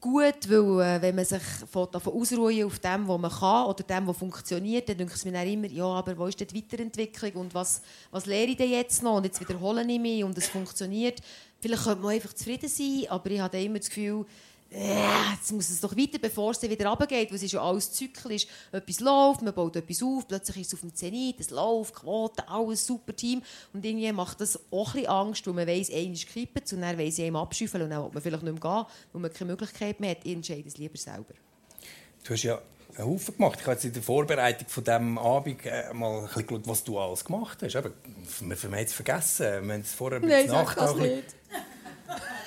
gut, 0.00 0.48
weil 0.48 0.80
äh, 0.80 1.02
wenn 1.02 1.14
man 1.14 1.24
sich 1.24 1.42
von, 1.70 1.88
davon 1.90 2.12
ausruhen 2.12 2.64
auf 2.64 2.78
dem, 2.78 3.08
was 3.08 3.20
man 3.20 3.30
kann 3.30 3.66
oder 3.66 3.82
dem, 3.82 4.06
was 4.06 4.16
funktioniert, 4.16 4.88
dann 4.88 4.98
denkt 4.98 5.14
es 5.14 5.24
mir 5.24 5.32
dann 5.32 5.46
immer, 5.46 5.68
ja, 5.68 5.84
aber 5.84 6.16
wo 6.16 6.26
ist 6.26 6.40
denn 6.40 6.48
die 6.48 6.56
Weiterentwicklung 6.56 7.32
und 7.32 7.54
was, 7.54 7.82
was 8.10 8.26
lehre 8.26 8.50
ich 8.50 8.56
denn 8.56 8.70
jetzt 8.70 9.02
noch? 9.02 9.16
Und 9.16 9.24
jetzt 9.24 9.40
wiederhole 9.40 9.82
ich 9.82 10.00
mich 10.00 10.24
und 10.24 10.36
es 10.36 10.48
funktioniert. 10.48 11.20
Vielleicht 11.60 11.84
könnte 11.84 12.02
man 12.02 12.14
einfach 12.14 12.32
zufrieden 12.32 12.68
sein, 12.68 13.06
aber 13.08 13.30
ich 13.30 13.40
habe 13.40 13.60
immer 13.60 13.78
das 13.78 13.88
Gefühl, 13.88 14.24
äh, 14.70 15.32
jetzt 15.34 15.50
muss 15.52 15.70
es 15.70 15.80
doch 15.80 15.96
weiter, 15.96 16.18
bevor 16.18 16.50
es 16.50 16.60
dann 16.60 16.70
wieder 16.70 16.88
runtergeht, 16.88 17.30
weil 17.30 17.36
es 17.36 17.42
ist 17.42 17.52
ja 17.52 17.62
alles 17.62 17.90
zyklisch. 17.92 18.46
Etwas 18.70 19.00
läuft, 19.00 19.42
man 19.42 19.54
baut 19.54 19.76
etwas 19.76 20.02
auf, 20.02 20.28
plötzlich 20.28 20.58
ist 20.58 20.66
es 20.68 20.74
auf 20.74 20.80
dem 20.80 20.94
Zenit, 20.94 21.40
es 21.40 21.50
läuft, 21.50 21.94
Quote, 21.94 22.46
alles 22.48 22.86
super 22.86 23.16
Team. 23.16 23.42
Und 23.72 23.84
irgendwie 23.84 24.12
macht 24.12 24.40
das 24.40 24.58
auch 24.70 24.88
ein 24.88 24.92
bisschen 24.92 25.08
Angst, 25.08 25.46
weil 25.46 25.54
man 25.54 25.66
weiss, 25.66 25.90
einer 25.90 26.12
ist 26.12 26.26
gekippt 26.26 26.72
und 26.72 26.82
dann 26.82 26.98
weiss 26.98 27.18
ich, 27.18 27.24
einem 27.24 27.36
abschüffeln 27.36 27.84
und 27.84 27.90
dann 27.90 28.02
will 28.04 28.10
man 28.12 28.22
vielleicht 28.22 28.42
nicht 28.42 28.52
mehr 28.52 28.60
gehen, 28.60 28.86
weil 29.12 29.22
man 29.22 29.32
keine 29.32 29.50
Möglichkeit 29.52 30.00
mehr 30.00 30.10
hat. 30.10 30.18
Ich 30.24 30.32
entscheide 30.32 30.68
es 30.68 30.76
lieber 30.76 30.98
selber. 30.98 31.34
Du 32.24 32.34
hast 32.34 32.42
ja 32.42 32.60
einen 32.96 33.06
Haufen 33.06 33.36
gemacht. 33.36 33.58
Ich 33.60 33.66
habe 33.66 33.72
jetzt 33.74 33.84
in 33.84 33.92
der 33.94 34.02
Vorbereitung 34.02 34.68
von 34.68 34.84
diesem 34.84 35.18
Abend 35.18 35.64
äh, 35.64 35.94
mal 35.94 36.18
ein 36.18 36.24
bisschen 36.26 36.46
geschaut, 36.46 36.66
was 36.66 36.84
du 36.84 36.98
alles 36.98 37.24
gemacht 37.24 37.58
hast. 37.62 37.76
Aber 37.76 37.90
wir, 38.40 38.56
haben 38.56 38.74
es 38.74 38.92
vergessen. 38.92 39.66
Wir 39.66 39.74
haben 39.74 39.80
es 39.80 39.94
vorher 39.94 40.20
bei 40.20 40.26
der 40.26 40.46
Nacht 40.46 40.78
auch 40.78 40.94
ein 40.94 40.98
bisschen- 40.98 41.24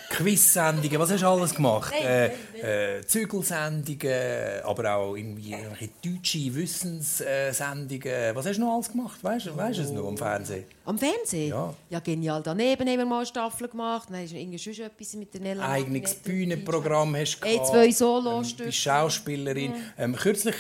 Quiz-Sendungen, 0.10 1.00
was 1.00 1.12
hast 1.12 1.22
du 1.24 1.28
alles 1.28 1.56
gemacht? 1.56 1.94
Äh, 1.94 2.98
äh, 2.98 3.02
Zügelsendungen, 3.06 4.62
aber 4.64 4.96
auch 4.96 5.16
irgendwie 5.16 5.56
deutsche 6.04 6.54
Wissenssendungen. 6.54 8.36
Was 8.36 8.46
hast 8.46 8.58
du 8.58 8.62
noch 8.62 8.74
alles 8.76 8.92
gemacht? 8.92 9.24
Weißt 9.24 9.46
du 9.48 9.56
weißt 9.58 9.80
du 9.80 9.84
es 9.84 9.92
noch 9.92 10.08
am 10.08 10.18
Fernsehen? 10.18 10.66
Am 10.86 10.98
Fernsehen? 10.98 11.50
Ja. 11.50 11.74
ja, 11.90 12.00
genial. 12.02 12.42
Daneben 12.44 12.88
haben 12.90 12.98
wir 12.98 13.06
mal 13.06 13.18
eine 13.18 13.26
Staffel 13.26 13.70
gemacht. 13.70 14.10
Dann 14.12 14.24
ist 14.26 14.34
irgendwie 14.34 14.60
schon 14.60 14.74
etwas 14.86 15.14
mit 15.14 15.34
der 15.34 15.42
Nella. 15.42 15.70
Eigenes. 15.70 16.16
Bühnenprogramm 16.16 17.16
hast 17.16 17.38
du 17.38 17.48
gehabt. 17.48 17.68
zwei 17.68 17.86
Ähm, 17.86 17.92
Solostücke. 17.94 18.64
bist 18.66 18.78
Schauspielerin. 18.80 19.74
Ähm, 19.98 20.16
kürzlich 20.16 20.56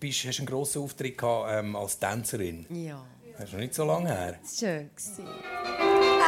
bist, 0.00 0.24
hast 0.24 0.38
du 0.38 0.42
einen 0.42 0.46
grossen 0.48 0.82
Auftritt 0.82 1.16
gehabt, 1.16 1.50
ähm, 1.52 1.76
als 1.76 1.98
Tänzerin. 1.98 2.66
Ja, 2.70 3.00
Das 3.38 3.44
ist 3.46 3.52
noch 3.52 3.60
nicht 3.60 3.74
so 3.74 3.84
lange 3.84 4.08
her. 4.08 4.38
das 4.42 4.62
war 4.62 4.68
schön. 4.70 4.90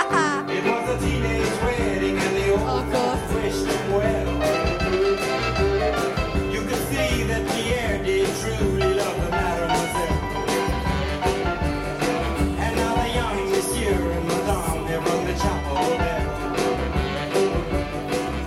Gewesen. 0.08 0.48
It 0.50 0.64
was 0.64 0.88
a 0.88 0.98
teenage 0.98 1.56
wedding 1.64 2.16
and 2.18 2.34
the 2.36 2.50
old 2.52 2.86
Gott. 2.92 3.18
wished 3.34 3.66
him 3.66 3.92
well. 3.92 4.28
You 6.52 6.60
could 6.68 6.82
see 6.90 7.24
that 7.30 7.42
Pierre 7.52 7.98
did 8.04 8.28
truly 8.40 8.94
love 8.94 9.16
the 9.24 9.30
mademoiselle. 9.30 10.16
And 12.64 12.76
now 12.76 12.94
the 13.02 13.08
young 13.20 13.50
monsieur 13.50 13.98
and 14.16 14.24
madame, 14.28 14.86
they 14.86 14.96
rung 14.98 15.24
the 15.26 15.34
chapel 15.42 15.76
bell. 15.98 16.28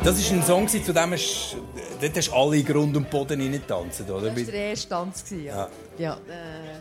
Das 0.03 0.15
war 0.23 0.37
ein 0.37 0.43
Song, 0.43 0.67
zu 0.67 0.93
dem 0.93 1.11
hast, 1.13 1.57
dort 1.99 2.15
hast 2.17 2.31
alle 2.31 2.61
Grund 2.63 2.95
und 2.95 3.09
Boden 3.09 3.41
reingetanzt, 3.41 4.01
oder? 4.01 4.29
Das 4.29 4.35
war 4.37 4.43
der 4.51 4.53
erste 4.69 4.89
Tanz. 4.89 5.23
Ja, 5.31 5.37
Ja. 5.37 5.69
ja, 5.97 6.13
äh, 6.29 6.79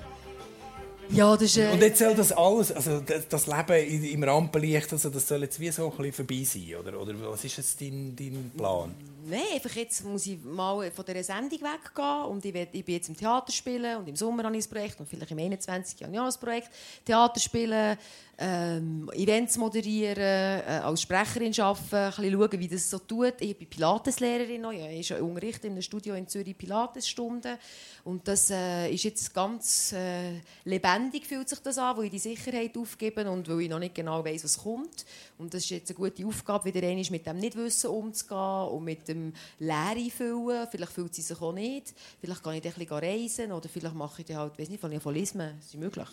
ja 1.11 1.33
das 1.35 1.43
ist... 1.43 1.57
Äh, 1.59 1.73
Und 1.73 1.81
jetzt 1.83 1.99
soll 1.99 2.15
das 2.15 2.33
alles, 2.33 2.73
also 2.73 3.01
das, 3.01 3.29
das 3.29 3.47
Leben 3.47 4.05
im 4.05 4.23
Rampenlicht, 4.23 4.93
also 4.93 5.11
das 5.11 5.27
soll 5.29 5.43
jetzt 5.43 5.59
wie 5.61 5.71
so 5.71 5.91
ein 5.91 5.97
bisschen 5.97 6.13
vorbei 6.13 6.45
sein, 6.45 6.75
oder? 6.81 7.01
Oder 7.01 7.15
was 7.31 7.45
ist 7.45 7.57
jetzt 7.57 7.81
dein, 7.81 8.15
dein 8.17 8.51
Plan? 8.57 8.95
Nein, 9.27 9.41
einfach 9.55 9.75
jetzt 9.75 10.05
muss 10.05 10.27
ich 10.27 10.39
mal 10.45 10.91
von 10.91 11.05
dieser 11.05 11.25
Sendung 11.25 11.59
weggehen 11.59 12.25
und 12.27 12.45
ich, 12.45 12.53
will, 12.53 12.69
ich 12.71 12.85
bin 12.85 12.97
jetzt 12.97 13.09
im 13.09 13.17
Theater 13.17 13.51
spielen 13.53 13.97
und 13.97 14.07
im 14.07 14.17
Sommer 14.17 14.45
habe 14.45 14.55
ich 14.55 14.67
ein 14.67 14.71
Projekt 14.71 15.01
und 15.01 15.09
vielleicht 15.09 15.31
im 15.31 15.39
21. 15.39 16.01
Jahr 16.01 16.27
ein 16.27 16.35
Projekt. 16.39 16.69
Theater 17.07 17.41
spielen, 17.41 17.97
ähm, 18.37 19.11
Events 19.15 19.57
moderieren, 19.57 20.19
äh, 20.19 20.81
als 20.83 21.03
Sprecherin 21.03 21.59
arbeiten, 21.59 21.95
ein 21.95 22.11
bisschen 22.11 22.33
schauen, 22.33 22.61
wie 22.61 22.69
das 22.69 22.91
so 22.91 22.99
tut. 22.99 23.35
Ich 23.41 23.57
bin 23.57 23.69
Pilateslehrerin 23.69 24.61
noch, 24.61 24.73
ja, 24.73 24.89
ich 24.91 25.13
unterrichte 25.15 25.69
in 25.69 25.75
einem 25.75 25.83
Studio 25.83 26.15
in 26.15 26.27
Zürich 26.27 26.59
Pilatesstunden 26.59 27.57
und 28.05 28.27
das 28.27 28.51
äh, 28.51 28.91
ist 28.91 29.05
jetzt 29.05 29.33
ganz 29.33 29.93
äh, 29.93 30.41
lebendig 30.65 31.27
fühlt 31.27 31.49
sich 31.49 31.61
das 31.61 31.79
an, 31.79 31.97
wo 31.97 32.03
ich 32.03 32.11
die 32.11 32.19
Sicherheit 32.19 32.77
aufgebe 32.77 33.31
und 33.31 33.49
weil 33.49 33.63
ich 33.63 33.71
noch 33.71 33.79
nicht 33.79 33.95
genau 33.95 34.25
weiß, 34.25 34.45
was 34.45 34.59
kommt. 34.59 35.07
Und 35.39 35.55
das 35.55 35.63
ist 35.63 35.71
jetzt 35.71 35.91
eine 35.91 35.97
gute 35.97 36.27
Aufgabe, 36.27 36.67
wieder 36.67 36.87
einmal 36.87 37.05
mit 37.11 37.27
dem 37.27 37.39
Nichtwissen 37.39 37.91
umzugehen 37.91 38.69
und 38.69 38.85
mit 38.85 39.14
dem 39.15 39.33
Leere 39.59 40.11
füllen. 40.11 40.67
Vielleicht 40.71 40.93
fühlt 40.93 41.15
sie 41.15 41.23
sich 41.23 41.41
auch 41.41 41.53
nicht. 41.53 41.95
Vielleicht 42.21 42.43
kann 42.43 42.55
ich 42.55 42.63
dann 42.63 42.73
ein 42.73 42.79
bisschen 42.79 42.99
reisen 42.99 43.53
oder 43.53 43.69
vielleicht 43.69 43.95
mache 43.95 44.21
ich 44.23 44.27
dann 44.27 44.37
halt, 44.39 44.59
weiß 44.59 44.69
nicht, 44.69 44.81
von 44.81 44.93
Apholismen. 44.95 45.55
Das 45.59 45.67
ist 45.67 45.77
möglich. 45.77 46.09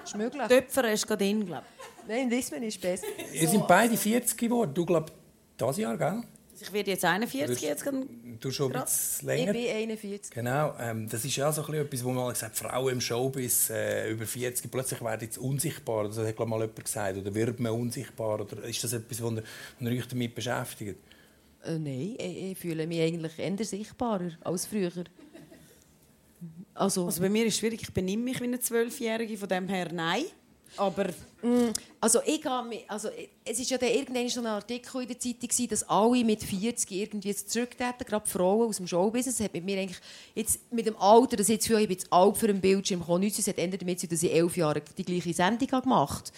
Das 0.00 0.10
ist 0.10 0.16
möglich. 0.16 0.46
Töpfer 0.48 0.92
ist 0.92 1.06
gerade 1.06 1.28
in, 1.28 1.46
glaube 1.46 1.64
Nein, 2.08 2.28
Lismen 2.30 2.62
ist 2.64 2.80
besser. 2.80 3.06
Ihr 3.32 3.48
sind 3.48 3.66
beide 3.68 3.96
40 3.96 4.36
geworden. 4.36 4.72
Du 4.74 4.84
glaubst, 4.84 5.14
dieses 5.60 5.76
Jahr, 5.78 5.96
gell? 5.96 6.22
ich. 6.54 6.62
Ich 6.62 6.72
werde 6.72 6.90
jetzt 6.92 7.04
41 7.04 7.60
jetzt. 7.60 7.82
gerade. 7.82 8.06
Du 8.40 8.50
schon 8.50 8.72
ein 8.74 8.82
bisschen 8.82 9.28
Ich 9.30 9.36
länger. 9.46 9.52
bin 9.52 9.68
41. 9.68 10.30
Genau, 10.32 10.74
ähm, 10.78 11.08
das 11.08 11.24
ist 11.24 11.34
ja 11.36 11.50
so 11.50 11.62
ein 11.62 11.66
bisschen 11.66 11.86
etwas, 11.86 12.04
wo 12.04 12.08
man 12.08 12.24
mal 12.24 12.32
gesagt 12.32 12.56
Frauen 12.56 12.92
im 12.92 13.00
Showbiz 13.00 13.70
äh, 13.70 14.10
über 14.10 14.26
40 14.26 14.70
plötzlich 14.70 15.00
werden 15.00 15.20
jetzt 15.22 15.38
unsichtbar. 15.38 16.04
Das 16.04 16.18
hat 16.18 16.36
glaub, 16.36 16.48
mal 16.48 16.60
jemand 16.60 16.84
gesagt. 16.84 17.16
Oder 17.18 17.34
wird 17.34 17.58
man 17.58 17.72
unsichtbar? 17.72 18.40
Oder 18.40 18.64
ist 18.64 18.82
das 18.82 18.92
etwas, 18.92 19.22
was 19.22 19.32
ihr, 19.32 19.42
was 19.80 19.90
ihr 19.92 19.98
euch 19.98 20.08
damit 20.08 20.34
beschäftigt? 20.34 20.98
Äh, 21.64 21.78
nein, 21.78 22.16
ich, 22.18 22.50
ich 22.50 22.58
fühle 22.58 22.86
mich 22.86 23.00
eigentlich 23.00 23.38
eher 23.38 23.64
sichtbarer 23.64 24.30
als 24.42 24.66
früher. 24.66 24.92
Also, 26.74 27.06
Also 27.06 27.20
bei 27.20 27.28
mir 27.28 27.46
ist 27.46 27.54
es 27.54 27.60
schwierig. 27.60 27.82
Ich 27.82 27.92
benehme 27.92 28.24
mich 28.24 28.40
wie 28.40 28.44
eine 28.44 28.60
Zwölfjährige, 28.60 29.36
von 29.36 29.48
dem 29.48 29.68
her 29.68 29.88
nein. 29.92 30.24
Aber 30.76 31.06
Also, 32.00 32.20
ich 32.24 32.44
habe 32.46 32.80
also 32.88 33.10
es 33.44 33.60
ist 33.60 33.70
ja 33.70 33.76
dann 33.76 33.90
irgendwann 33.90 34.28
so 34.28 34.40
ein 34.40 34.46
Artikel 34.46 35.02
in 35.02 35.08
der 35.08 35.18
Zeitung 35.18 35.48
gewesen, 35.48 35.68
dass 35.68 35.82
alle 35.88 36.24
mit 36.24 36.42
40 36.42 36.90
irgendwie 36.90 37.28
jetzt 37.28 37.50
zurücktreten, 37.50 38.04
gerade 38.06 38.26
Frauen 38.26 38.68
aus 38.68 38.78
dem 38.78 38.86
Showbusiness. 38.86 39.36
Das 39.36 39.44
hat 39.44 39.52
mit 39.52 39.64
mir 39.64 39.80
eigentlich 39.80 40.00
jetzt 40.34 40.72
mit 40.72 40.86
dem 40.86 40.96
Alter, 40.96 41.36
das 41.36 41.48
jetzt 41.48 41.66
für 41.66 41.78
ich 41.78 41.88
bin 41.88 41.98
jetzt 41.98 42.10
alt 42.12 42.38
für 42.38 42.48
einen 42.48 42.60
Bildschirm 42.60 43.00
gekommen, 43.00 43.20
nichts, 43.20 43.38
es 43.38 43.48
hat 43.48 43.58
ändert 43.58 43.82
damit 43.82 44.10
dass 44.10 44.22
ich 44.22 44.32
elf 44.32 44.56
Jahre 44.56 44.82
die 44.96 45.04
gleiche 45.04 45.34
Sendung 45.34 45.70
habe 45.72 45.82
gemacht 45.82 46.32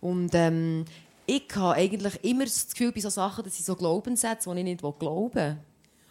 und 0.00 0.30
ähm, 0.34 0.84
ich 1.30 1.44
habe 1.54 1.74
eigentlich 1.74 2.24
immer 2.24 2.44
das 2.44 2.68
Gefühl 2.68 2.90
bei 2.90 3.00
so 3.00 3.08
Sachen, 3.08 3.44
dass 3.44 3.58
ich 3.58 3.64
so 3.64 3.76
Glaubenssätze, 3.76 4.50
die 4.52 4.58
ich 4.58 4.64
nicht 4.64 4.80
glauben. 4.80 5.60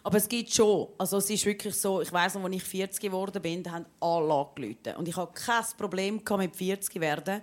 Aber 0.02 0.16
es 0.16 0.26
gibt 0.26 0.50
schon. 0.50 0.88
Also 0.96 1.18
es 1.18 1.28
ist 1.28 1.44
wirklich 1.44 1.74
so, 1.74 2.00
ich 2.00 2.10
weiss 2.10 2.34
noch, 2.34 2.44
als 2.44 2.54
ich 2.54 2.62
40 2.62 3.02
geworden 3.02 3.42
bin, 3.42 3.70
haben 3.70 3.84
alle 4.00 4.32
angerufen. 4.32 4.96
Und 4.96 5.08
ich 5.08 5.14
hatte 5.14 5.34
kein 5.34 5.64
Problem 5.76 6.22
mit 6.38 6.56
40 6.56 7.00
werden, 7.02 7.42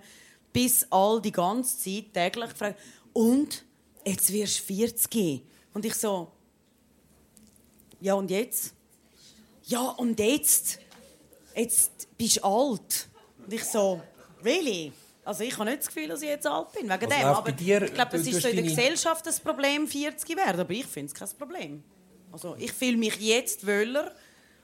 bis 0.52 0.88
all 0.90 1.22
die 1.22 1.30
ganze 1.30 1.78
Zeit 1.78 2.12
täglich 2.12 2.50
gefragt 2.50 2.80
und 3.12 3.64
jetzt 4.04 4.32
wirst 4.32 4.58
du 4.58 4.74
40. 4.74 5.44
Und 5.72 5.84
ich 5.84 5.94
so, 5.94 6.32
ja 8.00 8.14
und 8.14 8.28
jetzt? 8.28 8.74
Ja 9.66 9.90
und 9.90 10.18
jetzt? 10.18 10.80
Jetzt 11.54 12.08
bist 12.16 12.38
du 12.38 12.42
alt. 12.42 13.08
Und 13.44 13.52
ich 13.52 13.62
so, 13.62 14.00
really? 14.44 14.92
Also 15.28 15.44
ich 15.44 15.52
habe 15.58 15.66
nicht 15.68 15.80
das 15.80 15.88
Gefühl, 15.88 16.08
dass 16.08 16.22
ich 16.22 16.28
jetzt 16.30 16.46
alt 16.46 16.72
bin, 16.72 16.88
wegen 16.88 17.00
dem. 17.00 17.10
läuft 17.10 17.38
Aber 17.38 17.52
dir? 17.52 17.82
ich 17.82 17.92
glaube, 17.92 18.12
das 18.12 18.22
Du- 18.22 18.30
ist 18.30 18.36
du 18.36 18.40
so 18.40 18.48
in 18.48 18.56
der 18.56 18.64
Gesellschaft 18.64 19.26
das 19.26 19.38
Problem, 19.38 19.86
40 19.86 20.34
werden. 20.38 20.58
Aber 20.58 20.70
ich 20.70 20.86
finde 20.86 21.12
es 21.12 21.14
kein 21.14 21.28
Problem. 21.38 21.84
Also 22.32 22.56
ich 22.58 22.72
fühle 22.72 22.96
mich 22.96 23.16
jetzt 23.20 23.66
wohler, 23.66 24.14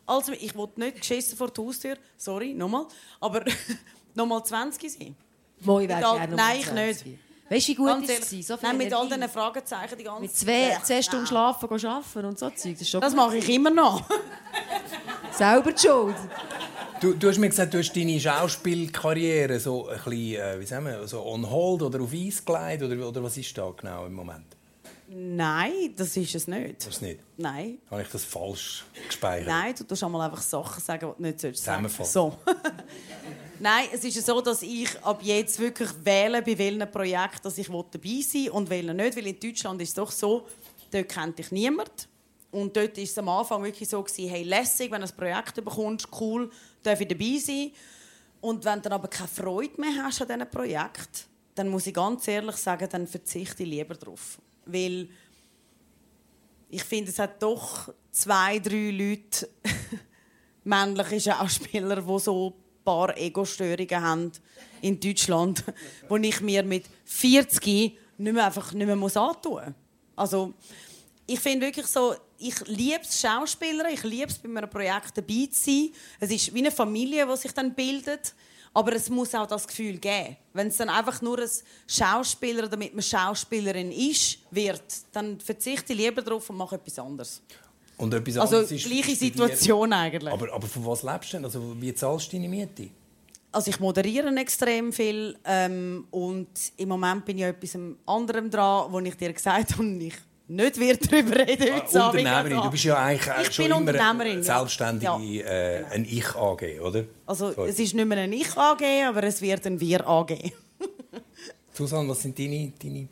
als 0.07 0.29
ich 0.31 0.55
will 0.57 0.69
nicht 0.77 1.01
geschissen 1.03 1.37
vor 1.37 1.51
der 1.51 1.65
Haustür, 1.67 1.99
sorry, 2.17 2.55
nochmal, 2.55 2.87
aber 3.21 3.45
nochmal 4.15 4.43
20 4.43 4.91
sein. 4.91 5.17
Moi 5.61 5.83
all- 5.95 6.01
gerne 6.19 6.35
Nein, 6.35 6.61
ich 6.61 6.73
nicht. 6.73 7.05
Weißt 7.49 7.69
du, 7.69 7.73
wie 7.73 7.75
gut 7.75 7.87
Ganz 7.89 8.09
ist 8.09 8.33
es 8.33 8.49
war? 8.49 8.59
So 8.59 8.67
Nein, 8.67 8.77
mit 8.79 8.93
all 8.93 9.07
diesen 9.09 9.29
Fragezeichen 9.29 9.99
die 9.99 10.05
ganze 10.05 10.23
Mit 10.23 10.35
zwei, 10.35 10.71
Zeit. 10.71 10.87
zwei 10.87 11.03
Stunden 11.03 11.25
Nein. 11.25 11.29
schlafen, 11.29 11.69
gehen 11.69 11.87
arbeiten 11.87 12.25
und 12.25 12.39
so 12.39 12.51
Zeug. 12.51 12.77
Das 12.79 12.91
Das 12.91 13.15
mache 13.15 13.37
ich 13.37 13.49
immer 13.51 13.71
noch. 13.71 14.03
Selber 15.33 15.73
die 15.73 15.83
schuld. 15.87 16.17
Du, 17.01 17.13
du 17.13 17.29
hast 17.29 17.39
mir 17.39 17.49
gesagt, 17.51 17.75
du 17.75 17.79
hast 17.79 17.93
deine 17.93 18.19
Schauspielkarriere 18.19 19.61
so 19.61 19.89
ein 19.89 19.97
bisschen, 19.97 20.13
äh, 20.41 20.59
wie 20.61 20.65
sagen 20.65 20.87
wir, 20.87 21.07
so 21.07 21.23
on 21.27 21.49
hold 21.51 21.83
oder 21.83 22.01
auf 22.01 22.13
Eis 22.15 22.43
gelegt 22.45 22.83
oder, 22.83 23.09
oder 23.09 23.23
was 23.23 23.37
ist 23.37 23.57
da 23.59 23.71
genau 23.77 24.07
im 24.07 24.15
Moment? 24.15 24.47
Nein, 25.09 25.93
das 25.97 26.17
ist 26.17 26.35
es 26.35 26.49
nicht. 26.49 26.79
Das 26.81 26.95
ist 26.95 27.03
nicht. 27.03 27.21
Nein. 27.37 27.79
Habe 27.91 28.03
ich 28.03 28.09
das 28.09 28.25
falsch 28.25 28.85
gespeichert? 29.07 29.49
Nein, 29.49 29.75
du 29.77 29.85
tust 29.85 30.03
einmal 30.03 30.23
einfach 30.29 30.41
Sachen 30.43 30.83
sagen, 30.83 31.13
die 31.13 31.23
du 31.23 31.29
nicht 31.29 31.41
sollst 31.41 31.63
sagen. 31.63 31.89
Zusammenfassen. 31.89 32.13
So. 32.13 32.39
Nein, 33.65 33.89
es 33.95 34.05
ist 34.05 34.27
so, 34.27 34.43
dass 34.43 34.61
ich 34.61 34.91
ab 35.03 35.23
jetzt 35.23 35.59
wirklich 35.59 35.89
wähle, 36.05 36.43
bei 36.43 36.59
welchem 36.59 36.91
Projekt 36.91 37.47
dass 37.47 37.57
ich 37.57 37.69
dabei 37.69 38.21
sein 38.21 38.45
will 38.45 38.51
und 38.51 38.69
welchen 38.69 38.95
nicht. 38.95 39.17
Weil 39.17 39.27
in 39.27 39.41
Deutschland 39.41 39.81
ist 39.81 39.89
es 39.89 39.95
doch 39.95 40.11
so, 40.11 40.47
dort 40.91 41.09
kennt 41.09 41.39
dich 41.39 41.51
niemand. 41.51 42.07
Und 42.51 42.77
dort 42.77 42.95
war 42.95 43.03
es 43.05 43.17
am 43.17 43.31
Anfang 43.31 43.63
wirklich 43.65 43.89
so, 43.89 44.03
gewesen, 44.03 44.29
hey, 44.29 44.43
lässig, 44.43 44.91
wenn 44.91 45.01
du 45.01 45.09
ein 45.09 45.17
Projekt 45.17 45.55
bekommst, 45.65 46.09
cool, 46.21 46.51
darf 46.83 47.01
ich 47.01 47.09
dabei 47.09 47.39
sein. 47.39 47.71
Und 48.43 48.63
wenn 48.67 48.75
du 48.75 48.83
dann 48.83 48.93
aber 48.93 49.09
keine 49.09 49.29
Freude 49.29 49.81
mehr 49.81 50.05
hast 50.05 50.21
an 50.21 50.29
diesem 50.29 50.51
Projekt, 50.51 51.27
dann 51.55 51.71
muss 51.71 51.87
ich 51.87 51.95
ganz 51.95 52.29
ehrlich 52.29 52.57
sagen, 52.57 52.87
dann 52.93 53.07
verzichte 53.07 53.63
ich 53.63 53.69
lieber 53.71 53.95
darauf. 53.95 54.43
Weil 54.67 55.09
ich 56.69 56.85
finde, 56.85 57.11
es 57.11 57.19
hat 57.19 57.43
doch 57.43 57.95
zwei, 58.11 58.59
drei 58.59 58.91
Leute, 58.91 59.49
männliche 60.65 61.33
Schauspieler, 61.33 62.03
die 62.03 62.19
so 62.19 62.59
paar 62.85 63.17
Ego-Störungen 63.17 64.03
haben 64.03 64.33
in 64.83 65.01
Deutschland, 65.01 65.65
wo 66.09 66.17
ich 66.17 66.41
mir 66.41 66.63
mit 66.63 66.85
40 67.05 67.67
nicht 67.67 67.99
mehr 68.19 68.47
einfach 68.47 68.73
nicht 68.73 68.87
mehr 68.87 68.97
muss 68.97 69.17
antun. 69.17 69.75
Also, 70.15 70.53
ich 71.27 71.41
finde 71.41 71.67
wirklich 71.67 71.87
so, 71.87 72.15
ich 72.39 72.55
liebe 72.67 73.05
Schauspieler, 73.11 73.89
ich 73.91 74.03
liebe 74.03 74.27
es 74.27 74.39
bei 74.39 74.49
einem 74.49 74.69
Projekt 74.69 75.17
dabei 75.17 75.49
zu 75.51 75.65
sein. 75.65 75.91
Es 76.21 76.31
ist 76.31 76.55
wie 76.55 76.59
eine 76.59 76.71
Familie, 76.71 77.27
die 77.27 77.37
sich 77.37 77.53
dann 77.53 77.75
bildet. 77.75 78.35
Aber 78.77 78.93
es 78.93 79.09
muss 79.09 79.35
auch 79.37 79.47
das 79.47 79.69
Gefühl 79.69 79.99
geben. 79.99 80.37
Wenn 80.53 80.67
es 80.67 80.77
dann 80.79 80.89
einfach 80.89 81.23
nur 81.23 81.39
ein 81.39 81.49
Schauspieler, 81.87 82.69
damit 82.69 82.93
man 82.93 83.03
Schauspielerin 83.03 83.93
ist, 83.93 84.39
wird, 84.51 84.83
dann 85.13 85.39
verzichte 85.39 85.93
ich 85.93 85.99
lieber 86.01 86.23
darauf 86.23 86.51
und 86.51 86.57
mache 86.57 86.75
etwas 86.75 86.99
anderes. 86.99 87.41
Und 87.97 88.13
etwas 88.15 88.37
Also 88.39 88.57
anderes 88.57 88.73
ist- 88.73 88.87
gleiche 88.87 89.15
Situation 89.15 89.93
eigentlich. 89.93 90.33
Aber, 90.33 90.53
aber 90.53 90.67
von 90.67 90.85
was 90.87 91.03
lebst 91.03 91.33
du 91.33 91.37
denn? 91.37 91.45
Also, 91.45 91.77
wie 91.81 91.95
zahlst 91.95 92.33
du 92.33 92.37
deine 92.37 92.49
Miete? 92.49 92.89
Also 93.53 93.71
ich 93.71 93.79
moderiere 93.79 94.35
extrem 94.37 94.93
viel 94.93 95.37
ähm, 95.45 96.09
und 96.11 96.49
im 96.77 96.89
Moment 96.89 97.25
bin 97.25 97.39
ich 97.39 97.45
etwas 97.45 97.79
anderem 98.05 98.51
dran, 98.51 98.91
wo 98.91 98.99
ich 98.99 99.17
dir 99.17 99.33
gesagt 99.33 99.73
habe, 99.75 99.81
und 99.83 100.01
ich 100.01 100.15
nicht 100.49 100.79
wird 100.81 101.11
darüber 101.13 101.37
reden 101.39 101.69
Ah, 101.73 101.77
heute. 101.85 102.03
Unternehmerin, 102.05 102.61
du 102.65 102.71
bist 102.73 102.83
ja 102.85 102.97
eigentlich 102.99 103.49
Ich 103.49 103.55
schon 103.55 103.65
bin 103.67 103.73
Unternehmerin, 103.75 104.43
selbstständige 104.43 105.05
Ja. 105.07 105.45
äh, 105.47 105.85
ein 105.93 106.05
Ich-AG, 106.05 106.81
oder? 106.81 107.05
Also 107.27 107.53
Sorry. 107.53 107.71
es 107.71 107.79
ist 107.79 107.95
nicht 107.95 108.05
mehr 108.05 108.19
ein 108.19 108.33
Ich 108.33 108.57
AG, 108.57 108.83
aber 109.09 109.23
es 109.23 109.41
wird 109.41 109.65
ein 109.69 109.79
Wir 109.81 110.05
AG. 110.07 110.53
Susanne, 111.73 112.09
was 112.09 112.23
sind 112.23 112.37
deine, 112.39 112.73
deine 112.83 113.09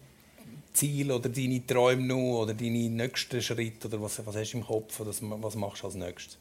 Ziele 0.72 1.14
oder 1.14 1.28
deine 1.28 1.66
Träume 1.66 2.06
noch 2.06 2.42
oder 2.42 2.54
deine 2.54 2.88
nächsten 2.88 3.42
Schritte? 3.42 3.88
Oder 3.88 4.00
was, 4.00 4.24
was 4.24 4.36
hast 4.36 4.52
du 4.52 4.58
im 4.58 4.64
Kopf? 4.64 5.00
Oder 5.00 5.10
was 5.10 5.54
machst 5.54 5.82
du 5.82 5.86
als 5.86 5.94
nächstes? 5.94 6.38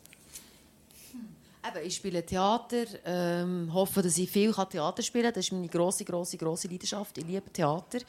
Eben, 1.67 1.85
ich 1.85 1.95
spiele 1.95 2.25
Theater, 2.25 2.85
ähm, 3.05 3.71
hoffe, 3.71 4.01
dass 4.01 4.17
ich 4.17 4.29
viel 4.29 4.51
kann 4.51 4.69
Theater 4.69 5.03
spielen 5.03 5.25
kann. 5.25 5.33
Das 5.33 5.45
ist 5.45 5.51
meine 5.51 5.67
grosse, 5.67 6.05
grosse, 6.05 6.37
grosse 6.37 6.67
Leidenschaft. 6.67 7.17
Ich 7.17 7.25
liebe 7.25 7.51
Theater. 7.51 7.99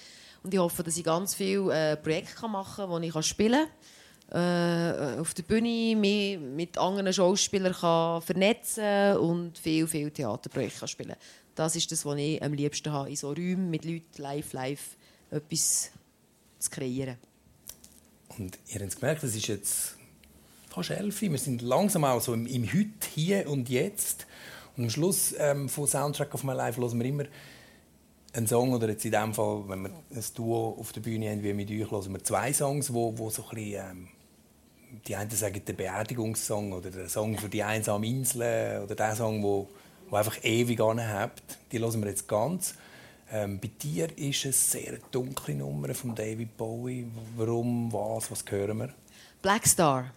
Und 0.42 0.54
ich 0.54 0.60
hoffe, 0.60 0.82
dass 0.82 0.96
ich 0.96 1.04
ganz 1.04 1.34
viele 1.34 1.92
äh, 1.92 1.96
Projekte 1.96 2.34
kann 2.34 2.52
machen 2.52 2.86
kann, 2.88 3.02
die 3.02 3.08
ich 3.08 3.12
kann 3.12 3.22
spielen 3.22 3.66
kann. 4.30 5.18
Äh, 5.18 5.20
auf 5.20 5.34
der 5.34 5.42
Bühne 5.42 5.94
mich 5.96 6.38
mit 6.38 6.78
anderen 6.78 7.12
Schauspielern 7.12 7.74
kann 7.74 8.22
vernetzen 8.22 9.18
und 9.18 9.58
viel, 9.58 9.86
viel 9.86 10.10
Theaterprojekte 10.10 10.78
kann 10.78 10.88
spielen 10.88 11.16
Das 11.54 11.76
ist 11.76 11.92
das, 11.92 12.06
was 12.06 12.16
ich 12.16 12.42
am 12.42 12.54
liebsten 12.54 12.90
habe. 12.90 13.10
In 13.10 13.16
so 13.16 13.28
Räumen 13.28 13.68
mit 13.68 13.84
Leuten 13.84 14.22
live, 14.22 14.52
live 14.54 14.96
etwas 15.30 15.90
zu 16.62 16.70
kreieren. 16.70 17.16
Und 18.38 18.58
ihr 18.68 18.80
habt 18.80 18.92
es 18.92 18.96
gemerkt, 18.98 19.22
es 19.24 19.34
ist 19.34 19.46
jetzt 19.48 19.96
fast 20.70 20.90
elf. 20.90 21.20
Wir 21.20 21.36
sind 21.38 21.62
langsam 21.62 22.04
auch 22.04 22.20
so 22.20 22.32
im, 22.32 22.46
im 22.46 22.64
Heute, 22.66 23.08
Hier 23.14 23.48
und 23.48 23.68
Jetzt. 23.68 24.26
Und 24.76 24.84
am 24.84 24.90
Schluss 24.90 25.34
ähm, 25.38 25.68
von 25.68 25.86
Soundtrack 25.86 26.32
of 26.34 26.44
My 26.44 26.54
Life 26.54 26.80
hören 26.80 26.98
wir 26.98 27.06
immer 27.06 27.24
einen 28.32 28.46
Song, 28.46 28.72
oder 28.72 28.88
jetzt 28.88 29.04
in 29.04 29.12
dem 29.12 29.34
Fall, 29.34 29.64
wenn 29.68 29.82
wir 29.82 29.90
ein 29.90 30.24
Duo 30.34 30.76
auf 30.78 30.92
der 30.92 31.02
Bühne 31.02 31.30
haben, 31.30 31.42
wie 31.42 31.52
mit 31.52 31.70
euch, 31.70 31.90
hören 31.90 32.12
wir 32.12 32.24
zwei 32.24 32.52
Songs, 32.52 32.92
wo, 32.92 33.16
wo 33.18 33.28
so 33.28 33.42
ein 33.42 33.54
bisschen, 33.54 33.90
ähm, 33.90 34.08
die 35.06 35.16
einen 35.16 35.30
sagen 35.30 35.62
der 35.66 35.72
Beerdigungssong 35.74 36.72
oder 36.72 36.90
der 36.90 37.08
Song 37.08 37.36
für 37.36 37.48
die 37.48 37.62
einsame 37.62 38.06
Insel 38.06 38.82
oder 38.82 38.94
der 38.94 39.16
Song, 39.16 39.42
wo, 39.42 39.68
wo 40.08 40.16
einfach 40.16 40.42
ewig 40.42 40.80
anhebt. 40.80 41.58
Die 41.70 41.78
hören 41.78 42.02
wir 42.02 42.08
jetzt 42.08 42.28
ganz. 42.28 42.74
Ähm, 43.34 43.58
bei 43.58 43.70
dir 43.82 44.08
ist 44.18 44.44
es 44.44 44.72
sehr 44.72 44.98
dunkle 45.10 45.54
Nummer 45.54 45.94
von 45.94 46.14
David 46.14 46.54
Bowie. 46.54 47.06
Warum, 47.34 47.90
was, 47.90 48.30
was 48.30 48.44
hören 48.46 48.76
wir? 48.76 48.94
Black 49.40 49.66
Star. 49.66 50.12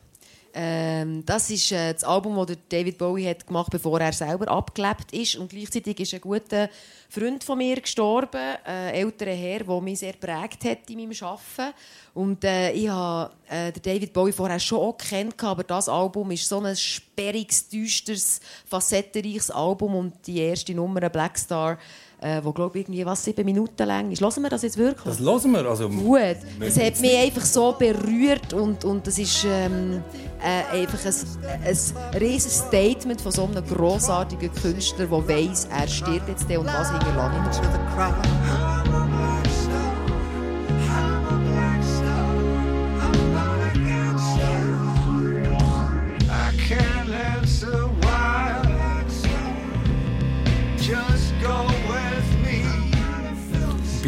Ähm, 0.57 1.25
das 1.25 1.49
ist 1.49 1.71
äh, 1.71 1.93
das 1.93 2.03
Album, 2.03 2.45
das 2.45 2.57
David 2.69 2.97
Bowie 2.97 3.27
hat 3.27 3.47
gemacht 3.47 3.69
bevor 3.71 3.99
er 4.01 4.11
selber 4.11 4.49
abgelebt 4.49 5.13
ist. 5.13 5.37
Und 5.37 5.49
gleichzeitig 5.49 5.99
ist 6.01 6.13
ein 6.13 6.21
guter 6.21 6.69
Freund 7.09 7.43
von 7.43 7.57
mir 7.57 7.79
gestorben, 7.79 8.55
ein 8.65 8.93
älterer 8.93 9.33
Herr, 9.33 9.63
der 9.63 9.81
mich 9.81 9.99
sehr 9.99 10.13
prägt 10.13 10.65
hat 10.65 10.89
in 10.89 10.97
meinem 10.97 11.11
Arbeiten. 11.21 11.73
Und 12.13 12.43
äh, 12.43 12.71
ich 12.71 12.89
habe 12.89 13.33
äh, 13.49 13.71
David 13.71 14.11
Bowie 14.11 14.31
vorher 14.33 14.59
schon 14.59 14.79
auch 14.79 14.97
kennt, 14.97 15.41
aber 15.43 15.63
das 15.63 15.87
Album 15.87 16.31
ist 16.31 16.47
so 16.47 16.61
ein 16.61 16.75
sperriges, 16.75 17.67
düsteres, 17.69 18.39
facettenreiches 18.65 19.51
Album. 19.51 19.95
Und 19.95 20.27
die 20.27 20.39
erste 20.39 20.73
Nummer, 20.73 21.09
Black 21.09 21.37
Star, 21.37 21.77
äh, 22.25 22.43
wo 22.43 22.51
glaube 22.51 22.79
ich 22.79 22.85
irgendwie 22.85 23.05
was 23.05 23.23
sieben 23.23 23.45
Minuten 23.45 23.85
lang 23.85 24.11
ist. 24.11 24.21
Hören 24.21 24.41
wir 24.41 24.49
das 24.49 24.63
jetzt 24.63 24.77
wirklich? 24.77 25.03
Das 25.03 25.19
hören 25.19 25.51
wir. 25.51 25.65
Also, 25.65 25.89
gut. 25.89 26.19
Es 26.59 26.79
hat 26.79 26.99
mich 26.99 27.17
einfach 27.17 27.45
so 27.45 27.75
berührt 27.77 28.51
und, 28.53 28.83
und 28.83 29.05
das 29.05 29.19
ist 29.19 29.45
ähm, 29.47 30.01
äh, 30.41 30.81
einfach 30.81 31.05
ein, 31.05 31.13
ein 31.63 32.19
riesiges 32.19 32.57
Statement 32.67 33.21
von 33.21 33.31
so 33.31 33.45
einem 33.45 33.63
grossartigen 33.63 34.51
Künstler, 34.53 35.05
der 35.05 35.27
weiss, 35.27 35.67
er 35.71 35.87
stirbt 35.87 36.27
jetzt 36.27 36.45
und 36.45 36.65
was 36.65 36.91
hinterlasse 36.91 37.61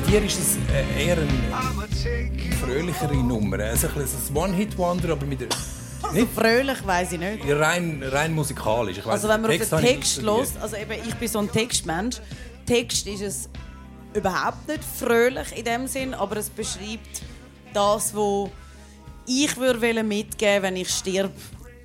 dir 0.08 0.24
ist 0.24 0.40
es 0.40 0.58
äh, 0.74 1.06
eher 1.06 1.18
eine 1.18 2.56
fröhlichere 2.60 3.16
Nummer. 3.16 3.60
Also 3.60 3.88
ein 3.88 3.94
bisschen 3.96 4.20
ein 4.30 4.38
One-Hit-Wonder, 4.38 5.12
aber 5.12 5.26
mit 5.26 5.42
der, 5.42 5.48
Nicht 6.14 6.34
fröhlich, 6.34 6.86
weiß 6.86 7.14
ich 7.14 7.20
nicht. 7.20 7.44
rein, 7.50 8.02
rein 8.04 8.34
musikalisch. 8.34 8.98
Weiss, 9.00 9.08
Also 9.08 9.28
wenn 9.28 9.42
man 9.42 9.52
auf 9.52 9.70
den 9.70 9.80
Text 9.80 10.22
hört, 10.22 10.58
also 10.62 10.76
eben, 10.78 10.94
ich 11.08 11.16
bin 11.16 11.28
so 11.28 11.40
ein 11.40 11.52
Textmensch. 11.52 12.18
Text 12.66 13.08
ist 13.08 13.22
es 13.22 13.50
überhaupt 14.14 14.68
nicht 14.68 14.84
fröhlich 14.84 15.58
in 15.58 15.66
dem 15.66 15.88
Sinn, 15.88 16.14
aber 16.14 16.38
es 16.38 16.50
beschreibt 16.50 17.22
das, 17.74 18.16
was 18.16 18.50
ich 19.26 19.58
würde 19.58 20.04
mitgeben 20.04 20.64
wenn 20.64 20.76
ich 20.78 20.90
sterbe 20.90 21.34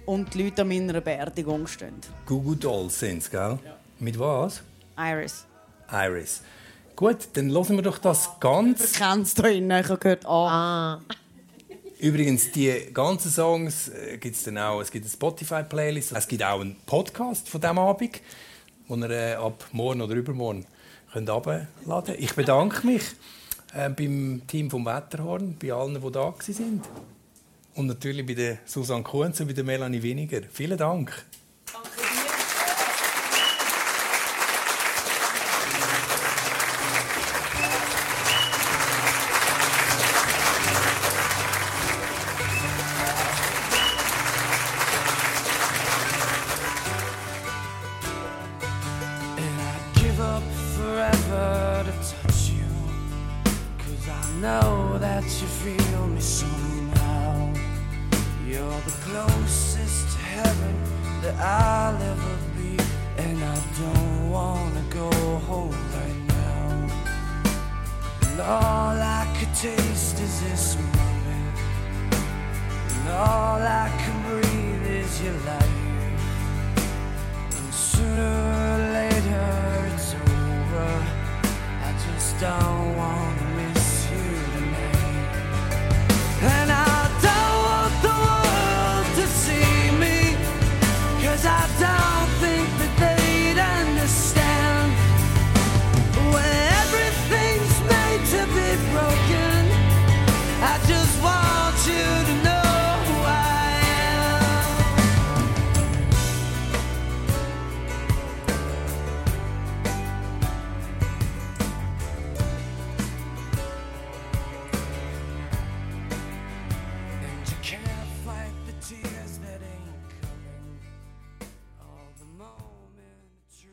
und 0.06 0.32
die 0.34 0.44
Leute 0.44 0.62
an 0.62 0.68
meiner 0.68 1.00
Beerdigung 1.00 1.66
stehen. 1.66 1.94
Goo 2.26 2.40
Goo 2.40 2.54
Dolls 2.54 3.00
sind 3.00 3.18
es, 3.18 3.30
gell? 3.30 3.58
Mit 3.98 4.18
was? 4.18 4.62
Iris. 4.96 5.44
Iris. 5.90 6.42
Gut, 7.02 7.30
dann 7.32 7.50
hören 7.50 7.74
wir 7.74 7.82
doch 7.82 7.98
das 7.98 8.30
ganz. 8.38 8.92
Kennst 8.92 9.36
du 9.40 9.52
ihn? 9.52 9.68
Ich 9.72 9.88
habe 9.88 9.98
gehört, 9.98 10.24
ah. 10.24 11.00
Übrigens, 11.98 12.52
die 12.52 12.90
ganzen 12.94 13.28
Songs 13.28 13.88
äh, 13.88 14.18
gibt 14.18 14.36
es 14.36 14.44
dann 14.44 14.56
auch. 14.56 14.80
Es 14.80 14.88
gibt 14.88 15.04
eine 15.04 15.10
Spotify-Playlist. 15.10 16.12
Es 16.12 16.28
gibt 16.28 16.44
auch 16.44 16.60
einen 16.60 16.76
Podcast 16.86 17.48
von 17.48 17.60
diesem 17.60 17.78
Abend, 17.78 18.20
den 18.88 19.02
ihr 19.02 19.10
äh, 19.10 19.34
ab 19.34 19.66
morgen 19.72 20.00
oder 20.00 20.14
übermorgen 20.14 20.64
könnt 21.12 21.28
herunterladen 21.28 21.66
könnt. 21.86 22.20
Ich 22.20 22.36
bedanke 22.36 22.86
mich 22.86 23.02
äh, 23.74 23.88
beim 23.88 24.42
Team 24.46 24.70
vom 24.70 24.86
Wetterhorn, 24.86 25.56
bei 25.60 25.72
allen, 25.72 25.94
die 25.94 26.12
da 26.12 26.20
waren. 26.20 26.82
Und 27.74 27.86
natürlich 27.88 28.24
bei 28.24 28.34
der 28.34 28.58
Susanne 28.64 29.02
Kunz 29.02 29.40
und 29.40 29.48
bei 29.48 29.54
der 29.54 29.64
Melanie 29.64 30.04
Winiger. 30.04 30.42
Vielen 30.52 30.78
Dank. 30.78 31.12